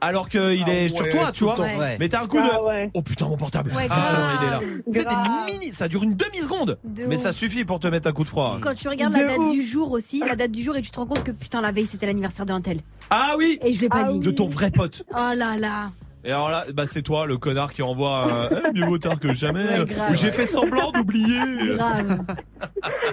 alors 0.00 0.28
qu'il 0.28 0.64
Ah 0.66 0.70
est 0.72 0.88
sur 0.88 1.04
ouais, 1.04 1.10
toi, 1.10 1.30
tu 1.32 1.44
le 1.44 1.50
vois. 1.50 1.64
Ouais. 1.64 1.96
Mais 2.00 2.08
t'as 2.08 2.22
un 2.22 2.26
coup 2.26 2.38
Ah 2.40 2.56
de. 2.84 2.90
Putain, 3.04 3.28
mon 3.28 3.36
portable. 3.36 3.70
Ouais, 3.74 3.86
ah 3.90 4.12
non, 4.12 4.38
il 4.40 4.46
est 4.46 4.50
là. 4.50 4.60
grave. 5.04 5.14
Grave. 5.14 5.46
mini. 5.46 5.72
Ça 5.72 5.88
dure 5.88 6.02
une 6.02 6.14
demi 6.14 6.38
seconde. 6.38 6.78
De 6.84 7.06
Mais 7.06 7.16
ouf. 7.16 7.22
ça 7.22 7.32
suffit 7.32 7.64
pour 7.64 7.78
te 7.80 7.86
mettre 7.86 8.08
un 8.08 8.12
coup 8.12 8.24
de 8.24 8.28
froid. 8.28 8.58
Quand 8.60 8.74
tu 8.74 8.88
regardes 8.88 9.12
la 9.12 9.24
date 9.24 9.38
ouf. 9.38 9.52
du 9.52 9.62
jour 9.62 9.92
aussi, 9.92 10.20
la 10.20 10.36
date 10.36 10.50
du 10.50 10.62
jour, 10.62 10.74
et 10.76 10.82
tu 10.82 10.90
te 10.90 10.96
rends 10.96 11.06
compte 11.06 11.22
que 11.22 11.30
putain, 11.30 11.60
la 11.60 11.70
veille, 11.72 11.86
c'était 11.86 12.06
l'anniversaire 12.06 12.46
d'un 12.46 12.60
tel. 12.60 12.80
Ah 13.10 13.34
oui. 13.38 13.58
Et 13.62 13.72
je 13.72 13.80
l'ai 13.80 13.88
pas 13.88 14.04
Ah 14.06 14.12
dit. 14.12 14.18
De 14.18 14.30
ton 14.30 14.48
vrai 14.48 14.70
pote. 14.70 15.04
Oh 15.10 15.32
là 15.36 15.56
là. 15.56 15.90
Et 16.26 16.32
alors 16.32 16.48
là, 16.48 16.64
bah 16.72 16.84
c'est 16.86 17.02
toi, 17.02 17.26
le 17.26 17.36
connard 17.36 17.72
qui 17.72 17.82
envoie 17.82 18.24
un 18.24 18.48
eh, 18.50 18.78
mieux 18.78 18.86
vaut 18.86 18.98
tard 18.98 19.20
que 19.20 19.34
jamais. 19.34 19.64
Ouais, 19.64 19.84
grave. 19.84 20.12
Où 20.12 20.14
J'ai 20.14 20.32
fait 20.32 20.46
semblant 20.46 20.90
d'oublier. 20.90 21.74
Grave. 21.76 22.20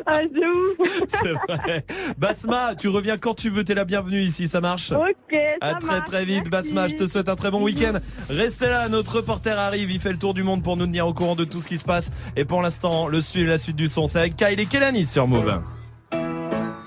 Ah, 0.05 0.19
c'est 0.33 0.45
ouf. 0.45 0.89
C'est 1.07 1.31
vrai. 1.31 1.85
Basma, 2.17 2.75
tu 2.75 2.88
reviens 2.89 3.17
quand 3.17 3.33
tu 3.35 3.49
veux, 3.49 3.63
t'es 3.63 3.73
la 3.75 3.85
bienvenue 3.85 4.21
ici, 4.21 4.47
ça 4.47 4.59
marche? 4.59 4.91
Ok, 4.91 5.31
ça 5.31 5.55
À 5.61 5.73
très 5.75 5.88
marche, 5.88 6.09
très 6.09 6.25
vite, 6.25 6.47
merci. 6.51 6.73
Basma. 6.73 6.88
Je 6.88 6.95
te 6.95 7.07
souhaite 7.07 7.29
un 7.29 7.35
très 7.35 7.51
bon 7.51 7.61
week-end. 7.63 7.93
Restez 8.29 8.67
là, 8.67 8.89
notre 8.89 9.17
reporter 9.17 9.57
arrive. 9.57 9.91
Il 9.91 9.99
fait 9.99 10.11
le 10.11 10.17
tour 10.17 10.33
du 10.33 10.43
monde 10.43 10.63
pour 10.63 10.75
nous 10.75 10.85
tenir 10.85 11.07
au 11.07 11.13
courant 11.13 11.35
de 11.35 11.45
tout 11.45 11.59
ce 11.59 11.67
qui 11.67 11.77
se 11.77 11.85
passe. 11.85 12.11
Et 12.35 12.43
pour 12.45 12.61
l'instant, 12.61 13.07
le 13.07 13.21
suivre, 13.21 13.49
la 13.49 13.57
suite 13.57 13.75
du 13.75 13.88
son, 13.88 14.07
c'est 14.07 14.19
avec 14.19 14.35
Kyle 14.35 14.59
et 14.59 14.65
Kelani 14.65 15.05
sur 15.05 15.27
Move. 15.27 15.61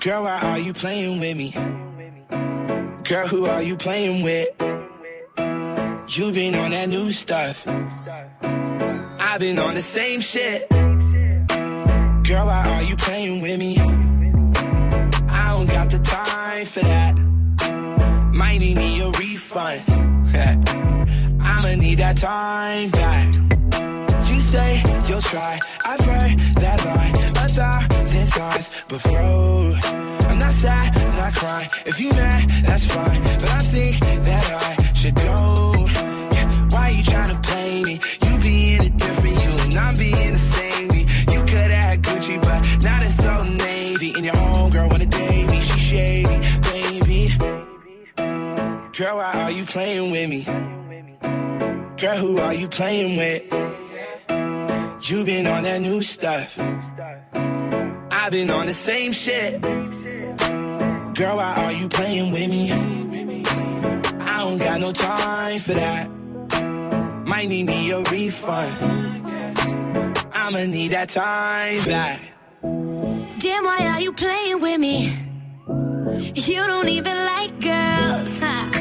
Girl, 0.01 0.23
why 0.23 0.37
are 0.43 0.59
you 0.59 0.73
playing 0.73 1.19
with 1.19 1.35
me? 1.35 1.51
Girl, 3.03 3.27
who 3.27 3.45
are 3.45 3.63
you 3.63 3.75
playing 3.77 4.23
with? 4.23 4.47
You 6.07 6.31
been 6.31 6.53
on 6.55 6.69
that 6.69 6.87
new 6.87 7.11
stuff. 7.11 7.67
I've 7.67 9.39
been 9.39 9.57
on 9.57 9.73
the 9.73 9.81
same 9.81 10.21
shit. 10.21 10.69
Girl, 10.69 12.45
why 12.45 12.63
are 12.69 12.83
you 12.83 12.95
playing 12.95 13.41
with 13.41 13.59
me? 13.59 13.77
I 13.79 15.49
don't 15.49 15.67
got 15.67 15.89
the 15.89 15.99
time 15.99 16.65
for 16.67 16.81
that. 16.81 17.17
Might 18.31 18.59
need 18.59 18.77
me 18.77 19.01
a 19.01 19.09
refund. 19.09 19.81
I'ma 21.41 21.75
need 21.75 21.97
that 21.97 22.17
time 22.17 22.89
back. 22.91 23.35
You 24.29 24.39
say 24.39 24.83
you'll 25.07 25.21
try. 25.21 25.59
I've 25.83 26.05
heard 26.05 26.37
that 26.61 26.85
line 26.85 27.15
a 27.15 27.27
thousand 27.49 28.27
times 28.29 28.69
before. 28.87 29.73
I'm 30.29 30.37
not 30.37 30.53
sad, 30.53 30.97
I'm 31.01 31.15
not 31.15 31.35
crying. 31.35 31.69
If 31.85 31.99
you 31.99 32.11
mad, 32.11 32.49
that's 32.63 32.85
fine. 32.85 33.23
But 33.23 33.49
I 33.49 33.59
think 33.59 33.99
that 33.99 34.51
I 34.51 34.93
should 34.93 35.15
go. 35.15 35.94
You 37.05 37.11
tryna 37.11 37.43
play 37.43 37.83
me? 37.83 37.99
You 38.25 38.39
being 38.41 38.81
a 38.81 38.89
different 38.89 39.35
you 39.43 39.49
and 39.65 39.77
I'm 39.77 39.95
being 39.95 40.31
the 40.31 40.37
same 40.37 40.87
me. 40.87 41.01
You 41.31 41.41
could 41.41 41.69
have 41.69 41.71
had 41.71 42.01
Gucci, 42.01 42.41
but 42.41 42.83
now 42.83 42.99
it's 43.03 43.15
so 43.15 43.43
navy. 43.43 44.13
And 44.15 44.25
your 44.25 44.33
homegirl 44.33 44.89
wanna 44.89 45.05
date 45.05 45.47
me, 45.47 45.55
she 45.57 45.79
shady, 45.79 46.39
baby. 46.61 47.27
Girl, 48.97 49.17
why 49.17 49.33
are 49.35 49.51
you 49.51 49.65
playing 49.65 50.09
with 50.09 50.29
me? 50.29 50.43
Girl, 51.97 52.17
who 52.17 52.39
are 52.39 52.53
you 52.53 52.67
playing 52.67 53.17
with? 53.17 53.43
You 55.07 55.23
been 55.23 55.45
on 55.45 55.63
that 55.63 55.81
new 55.81 56.01
stuff. 56.01 56.57
I've 56.57 58.31
been 58.31 58.49
on 58.49 58.65
the 58.65 58.73
same 58.73 59.11
shit. 59.11 59.61
Girl, 59.61 61.35
why 61.37 61.53
are 61.55 61.71
you 61.71 61.87
playing 61.87 62.31
with 62.31 62.49
me? 62.49 62.71
I 64.21 64.39
don't 64.39 64.57
got 64.57 64.79
no 64.81 64.91
time 64.91 65.59
for 65.59 65.73
that. 65.73 66.09
Might 67.35 67.49
need 67.49 67.65
me 67.65 67.91
a 67.91 67.99
refund. 67.99 68.71
I'ma 70.33 70.63
need 70.67 70.91
that 70.91 71.09
time 71.09 71.83
back. 71.83 72.21
Damn, 72.61 73.65
why 73.65 73.79
are 73.91 73.99
you 73.99 74.13
playing 74.13 74.61
with 74.61 74.79
me? 74.79 75.11
You 76.33 76.65
don't 76.65 76.87
even 76.87 77.17
like 77.33 77.59
girls, 77.59 78.39
huh? 78.39 78.71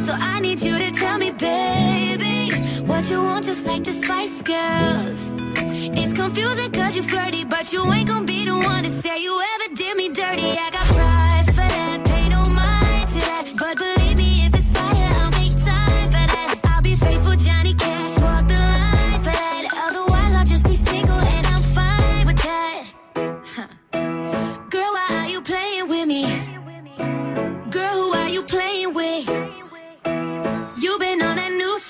So 0.00 0.12
I 0.12 0.38
need 0.38 0.62
you 0.62 0.78
to 0.78 0.92
tell 0.92 1.18
me, 1.18 1.32
baby, 1.32 2.52
what 2.82 3.10
you 3.10 3.20
want, 3.20 3.44
just 3.44 3.66
like 3.66 3.82
the 3.82 3.90
Spice 3.90 4.40
Girls. 4.40 5.32
It's 5.98 6.12
confusing 6.12 6.70
cause 6.70 6.94
you 6.94 7.02
flirty, 7.02 7.44
but 7.44 7.72
you 7.72 7.92
ain't 7.92 8.06
gonna 8.06 8.24
be 8.24 8.44
the 8.44 8.54
one 8.54 8.84
to 8.84 8.88
say 8.88 9.20
you 9.20 9.34
ever 9.54 9.74
did 9.74 9.96
me 9.96 10.10
dirty. 10.10 10.50
I 10.66 10.70
got 10.70 10.86
pride 10.94 11.46
for 11.56 11.75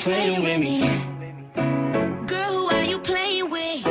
Playing 0.00 0.42
with 0.42 0.60
me? 0.60 0.80
Girl, 2.26 2.52
who 2.52 2.70
are 2.70 2.84
you 2.84 2.98
playing 2.98 3.50
with? 3.50 3.82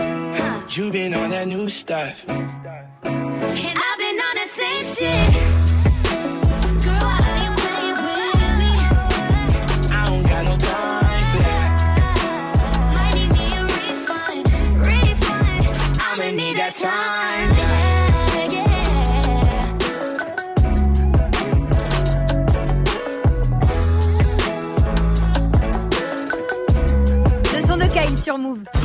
Huh. 0.00 0.62
You 0.70 0.90
been 0.90 1.14
on 1.14 1.28
that 1.30 1.46
new 1.46 1.68
stuff. 1.68 2.26
And 2.28 3.78
I've 3.86 3.98
been 3.98 4.18
on 4.28 4.34
the 4.40 4.46
same 4.46 4.84
shit. 4.84 5.32
Girl, 6.84 7.16
sur 28.26 28.38
Move. 28.38 28.75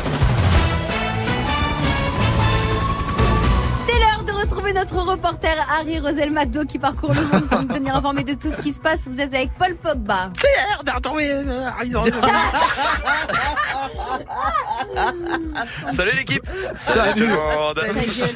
Retrouver 4.41 4.73
notre 4.73 4.95
reporter 4.95 5.55
Harry 5.71 5.99
Rosel 5.99 6.31
McDo 6.31 6.65
qui 6.65 6.79
parcourt 6.79 7.13
le 7.13 7.21
monde 7.21 7.47
pour 7.47 7.61
nous 7.61 7.67
tenir 7.67 7.95
informé 7.95 8.23
de 8.23 8.33
tout 8.33 8.49
ce 8.49 8.57
qui 8.57 8.71
se 8.71 8.81
passe. 8.81 9.07
Vous 9.07 9.19
êtes 9.19 9.33
avec 9.33 9.51
Paul 9.57 9.75
Pogba. 9.75 10.29
CR 10.37 10.83
d'Artomé, 10.83 11.31
Harry 11.77 11.91
Salut 15.93 16.11
l'équipe 16.15 16.43
Salut. 16.75 17.21
tout 17.21 17.27
le 17.27 17.33
monde. 17.33 17.79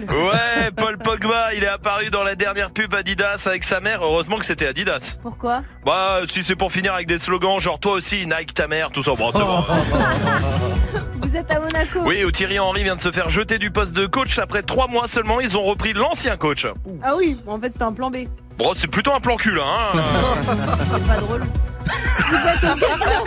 Ouais, 0.10 0.72
Paul 0.76 0.98
Pogba, 0.98 1.54
il 1.54 1.64
est 1.64 1.68
apparu 1.68 2.10
dans 2.10 2.24
la 2.24 2.36
dernière 2.36 2.72
pub 2.72 2.94
Adidas 2.94 3.44
avec 3.48 3.64
sa 3.64 3.80
mère. 3.80 4.00
Heureusement 4.04 4.38
que 4.38 4.46
c'était 4.46 4.68
Adidas. 4.68 5.18
Pourquoi 5.22 5.64
Bah, 5.86 6.20
si 6.30 6.44
c'est 6.44 6.56
pour 6.56 6.72
finir 6.72 6.94
avec 6.94 7.08
des 7.08 7.20
slogans 7.20 7.60
genre 7.60 7.80
toi 7.80 7.94
aussi, 7.94 8.26
Nike 8.26 8.54
ta 8.54 8.68
mère, 8.68 8.92
tout 8.92 9.04
ça. 9.04 9.12
Bon, 9.16 9.32
c'est 9.32 9.40
bon. 9.40 9.64
Vous 11.36 11.42
êtes 11.42 11.52
à 11.52 11.60
Monaco. 11.60 12.00
Oui, 12.06 12.24
où 12.24 12.32
Thierry 12.32 12.60
Henry 12.60 12.84
vient 12.84 12.96
de 12.96 13.02
se 13.02 13.12
faire 13.12 13.28
jeter 13.28 13.58
du 13.58 13.70
poste 13.70 13.92
de 13.92 14.06
coach 14.06 14.40
après 14.40 14.64
trois 14.64 14.88
mois 14.88 15.06
seulement. 15.06 15.42
Ils 15.42 15.58
ont 15.58 15.64
repris 15.64 15.92
l'ancien 15.92 16.38
coach. 16.38 16.66
Ah 17.04 17.18
oui, 17.18 17.38
en 17.46 17.60
fait 17.60 17.74
c'était 17.74 17.84
un 17.84 17.92
plan 17.92 18.10
B. 18.10 18.20
Bon, 18.58 18.72
c'est 18.74 18.88
plutôt 18.88 19.14
un 19.14 19.20
plan 19.20 19.36
cul, 19.36 19.60
hein. 19.60 20.02
C'est 20.94 21.06
pas 21.06 21.18
drôle. 21.18 21.42
Vous 22.30 22.38
êtes 22.38 22.64
au 22.64 22.78
Vietnam. 22.78 23.20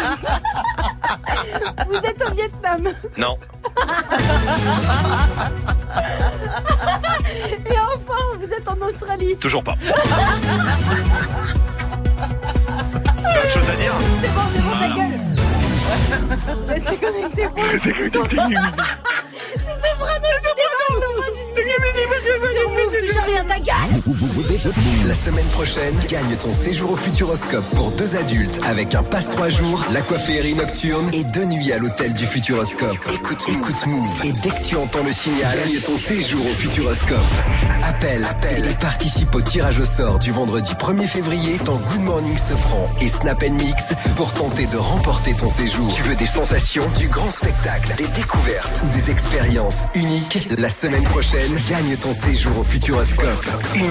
Vous 1.86 1.96
êtes 1.96 2.22
au 2.26 2.34
Vietnam. 2.34 2.88
Non. 3.18 3.36
Et 7.66 7.78
enfin, 7.78 8.24
vous 8.38 8.50
êtes 8.50 8.68
en 8.68 8.86
Australie. 8.86 9.36
Toujours 9.36 9.62
pas. 9.62 9.74
gueule. 16.26 16.58
Restez 16.68 16.96
connectés 16.96 17.48
pour 17.54 17.62
le 17.64 17.78
C'est 17.78 17.92
connecté. 17.92 18.18
C'est 18.34 19.07
La 25.06 25.14
semaine 25.14 25.44
prochaine, 25.46 25.94
gagne 26.08 26.34
ton 26.40 26.52
séjour 26.54 26.92
au 26.92 26.96
Futuroscope 26.96 27.68
pour 27.74 27.90
deux 27.90 28.16
adultes 28.16 28.58
avec 28.66 28.94
un 28.94 29.02
passe 29.02 29.28
trois 29.28 29.50
jours, 29.50 29.84
l'aquaférie 29.92 30.54
nocturne 30.54 31.10
et 31.12 31.24
deux 31.24 31.44
nuits 31.44 31.72
à 31.72 31.78
l'hôtel 31.78 32.14
du 32.14 32.24
Futuroscope. 32.24 32.96
Écoute, 33.12 33.44
écoute 33.48 33.86
Move 33.86 34.24
et 34.24 34.32
dès 34.32 34.48
que 34.48 34.64
tu 34.64 34.76
entends 34.76 35.02
le 35.04 35.12
signal, 35.12 35.58
gagne 35.58 35.80
ton 35.80 35.96
séjour 35.96 36.40
au 36.46 36.54
Futuroscope. 36.54 37.18
Appelle, 37.82 38.24
appelle 38.24 38.64
et 38.70 38.74
participe 38.74 39.34
au 39.34 39.42
tirage 39.42 39.78
au 39.78 39.84
sort 39.84 40.18
du 40.18 40.30
vendredi 40.32 40.72
1er 40.72 41.06
février 41.06 41.58
dans 41.66 41.76
Good 41.76 42.00
Morning 42.00 42.36
Sofran 42.38 42.88
et 43.02 43.08
Snap 43.08 43.42
Mix 43.42 43.92
pour 44.16 44.32
tenter 44.32 44.66
de 44.66 44.78
remporter 44.78 45.34
ton 45.34 45.50
séjour. 45.50 45.94
Tu 45.94 46.02
veux 46.04 46.16
des 46.16 46.26
sensations, 46.26 46.84
du 46.98 47.08
grand 47.08 47.30
spectacle, 47.30 47.94
des 47.96 48.08
découvertes 48.08 48.82
ou 48.86 48.88
des 48.88 49.10
expériences 49.10 49.84
uniques? 49.94 50.48
La 50.56 50.70
semaine 50.70 51.04
prochaine, 51.04 51.54
gagne 51.68 51.94
ton 51.96 52.14
séjour 52.14 52.58
au 52.58 52.64
Futuroscope 52.64 53.46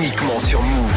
uniquement 0.07 0.39
sur 0.39 0.61
Move. 0.61 0.93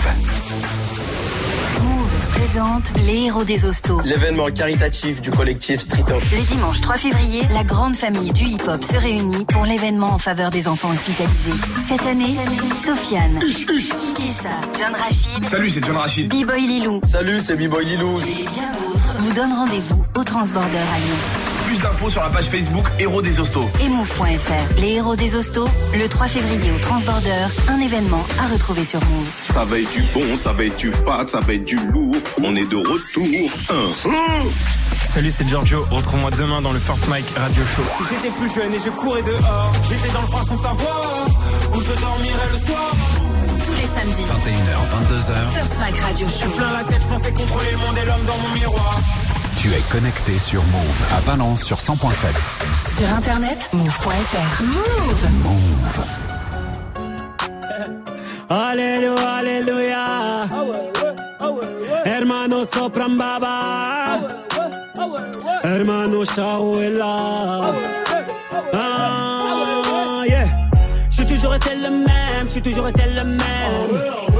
Move 1.82 2.28
présente 2.28 2.92
les 3.06 3.24
héros 3.26 3.42
des 3.44 3.64
hostos. 3.64 4.00
L'événement 4.04 4.46
caritatif 4.50 5.20
du 5.20 5.30
collectif 5.32 5.80
Street 5.80 6.04
Up. 6.10 6.22
Le 6.32 6.42
dimanche 6.42 6.80
3 6.80 6.96
février, 6.96 7.42
la 7.52 7.64
grande 7.64 7.96
famille 7.96 8.30
du 8.30 8.44
hip-hop 8.44 8.84
se 8.84 8.96
réunit 8.96 9.44
pour 9.46 9.64
l'événement 9.64 10.12
en 10.14 10.18
faveur 10.18 10.50
des 10.50 10.68
enfants 10.68 10.90
hospitalisés. 10.90 11.54
Cette 11.88 12.06
année, 12.06 12.36
Sofiane, 12.84 13.40
Kessa, 13.40 14.60
John 14.78 14.94
Rachid, 14.94 15.44
Salut, 15.44 15.70
c'est 15.70 15.84
John 15.84 15.96
Rachid. 15.96 16.28
B-Boy 16.28 16.66
Lilou 16.68 17.00
Salut, 17.02 17.40
c'est 17.40 17.56
B-Boy 17.56 17.84
Lilou. 17.86 18.20
et 18.20 18.44
bien 18.44 18.70
d'autres 18.78 19.16
vous 19.18 19.32
donnent 19.32 19.52
rendez-vous 19.54 20.04
au 20.14 20.22
Transborder 20.22 20.78
à 20.78 20.98
Lyon. 20.98 21.39
Plus 21.70 21.78
d'infos 21.78 22.10
sur 22.10 22.20
la 22.20 22.30
page 22.30 22.46
Facebook 22.46 22.84
Héros 22.98 23.22
des 23.22 23.38
Hostos. 23.38 23.64
Et 23.80 23.88
move.fr. 23.88 24.80
Les 24.80 24.94
héros 24.94 25.14
des 25.14 25.36
hostos, 25.36 25.70
le 25.94 26.08
3 26.08 26.26
février 26.26 26.72
au 26.72 26.78
Transborder, 26.80 27.46
un 27.68 27.78
événement 27.78 28.24
à 28.40 28.52
retrouver 28.52 28.82
sur 28.82 28.98
Move. 28.98 29.30
Ça 29.50 29.64
va 29.64 29.78
être 29.78 29.92
du 29.92 30.02
bon, 30.12 30.34
ça 30.34 30.52
va 30.52 30.64
être 30.64 30.76
du 30.76 30.90
fat, 30.90 31.26
ça 31.28 31.38
va 31.38 31.54
être 31.54 31.64
du 31.64 31.76
lourd. 31.76 32.16
On 32.42 32.56
est 32.56 32.68
de 32.68 32.76
retour. 32.76 33.24
Un. 33.70 34.10
Salut, 35.10 35.30
c'est 35.30 35.46
Giorgio. 35.46 35.86
Retrouve-moi 35.92 36.32
demain 36.32 36.60
dans 36.60 36.72
le 36.72 36.80
First 36.80 37.06
Mike 37.06 37.26
Radio 37.36 37.62
Show. 37.62 37.82
J'étais 38.10 38.34
plus 38.34 38.52
jeune 38.52 38.74
et 38.74 38.78
je 38.80 38.90
courais 38.90 39.22
dehors. 39.22 39.72
J'étais 39.88 40.12
dans 40.12 40.22
le 40.22 40.26
froid 40.26 40.42
sans 40.42 40.56
savoir 40.56 41.28
où 41.72 41.80
je 41.80 42.00
dormirais 42.00 42.48
le 42.52 42.66
soir. 42.66 42.90
Tous 43.64 43.74
les 43.74 43.86
samedis. 43.86 44.24
21h, 44.24 45.06
22h. 45.06 45.52
First 45.54 45.78
Mike 45.78 45.98
Radio 45.98 46.26
Show. 46.28 46.50
Plein 46.50 46.72
la 46.72 46.82
tête, 46.82 47.00
je 47.00 47.14
pensais 47.14 47.32
contrôler 47.32 47.70
le 47.70 47.76
monde 47.76 47.96
et 47.96 48.06
l'homme 48.06 48.24
dans 48.24 48.38
mon 48.38 48.54
miroir. 48.54 48.96
Tu 49.60 49.74
es 49.74 49.82
connecté 49.92 50.38
sur 50.38 50.64
Move 50.64 51.02
à 51.14 51.20
Valence 51.20 51.64
sur 51.64 51.76
100.7. 51.76 52.96
Sur 52.96 53.14
internet, 53.14 53.68
move.fr. 53.74 54.62
Move. 54.62 55.28
Move. 55.44 56.04
Alléluia, 58.48 59.30
alléluia. 59.38 60.04
Hermano 62.06 62.64
sopran 62.64 63.10
baba. 63.18 63.60
Hermano 65.62 66.24
Shaouela. 66.24 67.16
Ah, 68.72 70.22
yeah. 70.26 70.44
Je 71.10 71.16
suis 71.16 71.26
toujours 71.26 71.50
resté 71.50 71.74
le 71.74 71.90
même, 71.90 72.44
je 72.44 72.48
suis 72.48 72.62
toujours 72.62 72.84
resté 72.86 73.02
le 73.14 73.24
même. 73.24 74.39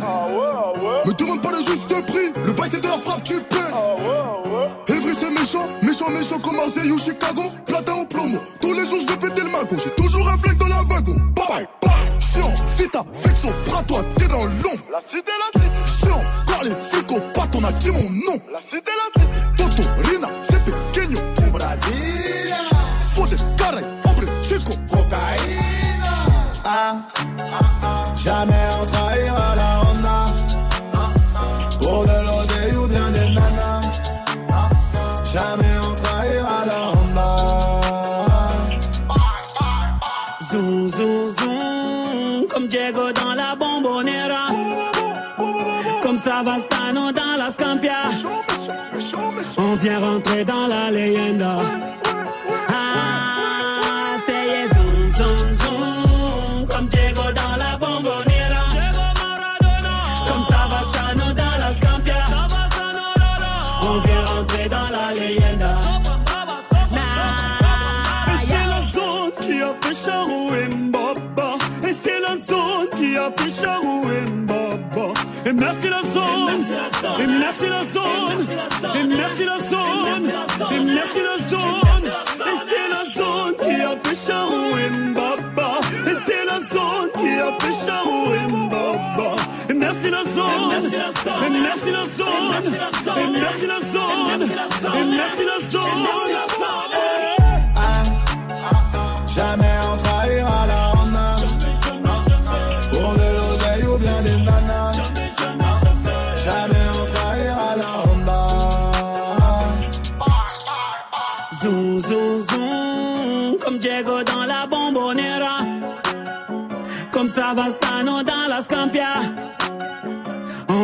Mon 0.00 0.42
ADN. 0.42 1.06
Me 1.06 1.12
demande 1.12 1.42
pas 1.42 1.50
le 1.50 1.58
juste 1.58 2.06
prix, 2.06 2.32
le 2.44 2.52
bail 2.52 2.68
c'est 2.70 2.80
de 2.80 2.86
la 2.86 2.98
frappe, 2.98 3.24
tu 3.24 3.34
paies. 3.40 3.58
Evry 4.88 5.14
c'est 5.14 5.30
méchant, 5.30 5.68
méchant, 5.82 6.10
méchant 6.10 6.38
comme 6.38 6.56
Marseille 6.56 6.90
ou 6.90 6.98
Chicago. 6.98 7.42
Platin 7.66 7.94
au 7.94 8.04
plomo, 8.06 8.38
tous 8.60 8.72
les 8.72 8.84
jours 8.84 8.98
je 9.02 9.08
vais 9.08 9.16
péter 9.16 9.42
le 9.42 9.50
mago. 9.50 9.76
J'ai 9.82 9.90
toujours 9.90 10.28
un 10.28 10.36
flingue 10.38 10.58
dans 10.58 10.68
la 10.68 10.82
wagon. 10.82 11.16
Bye 11.34 11.46
bye, 11.48 11.68
bye. 11.82 12.20
Chiant, 12.20 12.54
vita, 12.78 13.04
vexo, 13.12 13.48
bras 13.66 13.82
toi, 13.84 14.00
t'es 14.16 14.26
dans 14.26 14.44
l'ombre. 14.44 14.84
La 14.90 15.00
cité, 15.00 15.32
la 15.38 15.60
cité. 15.60 16.06
Chiant, 16.06 16.22
car 16.46 16.64
les 16.64 16.70
flics 16.72 17.12
au 17.12 17.20
pattes, 17.34 17.54
on 17.56 17.64
a 17.64 17.72
dit 17.72 17.90
mon 17.90 18.10
nom. 18.10 18.38
La 18.50 18.60
cité, 18.60 18.90
la 18.90 19.20
cité. 19.20 19.46
Toto, 19.56 19.82
Rina, 20.08 20.26
c'est 20.42 20.64
pequeño. 20.64 21.18
Au 21.46 21.50
Brasilia. 21.50 22.56
Fodes, 23.14 23.36
caray, 23.56 23.84
hombre, 24.04 24.26
chico. 24.42 24.72
Cocaïna. 24.90 25.72
Ah, 26.64 26.94
jamais 28.16 28.54
on 28.80 28.86
trahira 28.86 29.51
Diego 42.92 43.12
dans 43.12 43.34
la 43.34 43.54
bombonera. 43.56 44.48
Comme 46.02 46.18
Savastano 46.18 47.12
dans 47.12 47.36
la 47.38 47.50
Scampia. 47.50 48.10
On 49.56 49.76
vient 49.76 49.98
rentrer 49.98 50.44
dans 50.44 50.66
la 50.66 50.90
leyenda. 50.90 51.60
Et 78.94 79.04
merci 79.04 79.44
la 79.44 79.58
zone, 79.58 80.30
et 80.72 80.80
merci 80.80 81.20
la 81.28 81.36
zone. 81.48 82.06
Et 82.50 82.56
c'est 82.68 82.88
la 82.90 83.04
zone 83.14 83.54
qui 83.62 83.74
a 83.82 83.96
fait 84.02 84.18
Charou 84.26 84.76
et 84.78 84.90
Mbaba. 84.90 85.70
Et 86.06 86.16
c'est 86.26 86.44
la 86.44 86.58
zone 86.60 87.08
qui 87.18 87.30
a 87.38 87.52
fait 87.60 87.76
Charou 87.86 88.32
et 88.34 88.46
Mbaba. 88.52 89.36
Et 89.70 89.74
merci 89.74 90.10
la 90.10 90.22
zone, 90.24 90.72
et 90.74 91.50
merci 91.60 91.90
la 91.90 92.04
zone, 92.04 92.54
et 93.16 93.40
merci 93.40 93.66
la 93.66 93.80
zone, 93.80 94.21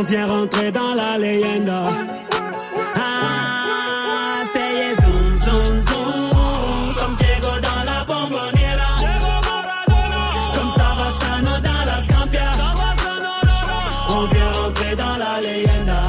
vient 0.08 0.26
rentrer 0.26 0.72
dans 0.72 0.94
la 0.94 1.18
leyenda. 1.18 1.88
Ah, 2.96 4.42
c'est 4.52 5.04
zoom, 5.04 5.36
zoom, 5.44 5.80
zoom, 5.88 6.94
comme 6.98 7.14
Diego 7.16 7.52
dans 7.62 7.84
la 7.84 8.04
bombonera. 8.04 8.90
Comme 10.54 10.70
Savastano 10.76 11.60
dans 11.62 11.84
la 11.86 12.02
Scampia. 12.04 12.52
On 14.08 14.24
vient 14.26 14.52
rentrer 14.62 14.96
dans 14.96 15.16
la 15.18 15.40
leyenda. 15.42 16.00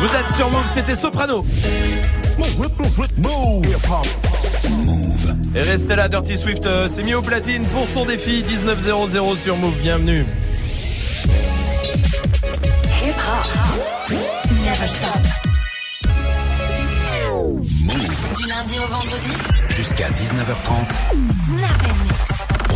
Vous 0.00 0.14
êtes 0.16 0.28
sur 0.34 0.48
Move, 0.48 0.68
c'était 0.68 0.96
Soprano. 0.96 1.44
Et 5.54 5.62
restez 5.62 5.96
là, 5.96 6.08
Dirty 6.08 6.36
Swift 6.36 6.66
euh, 6.66 6.88
s'est 6.88 7.02
mis 7.02 7.14
au 7.14 7.22
platine 7.22 7.64
pour 7.66 7.86
son 7.86 8.04
défi 8.04 8.42
1900 8.48 9.36
sur 9.36 9.56
Move. 9.56 9.74
Bienvenue. 9.82 10.24
Jusqu'à 19.96 20.10
19h30. 20.10 21.33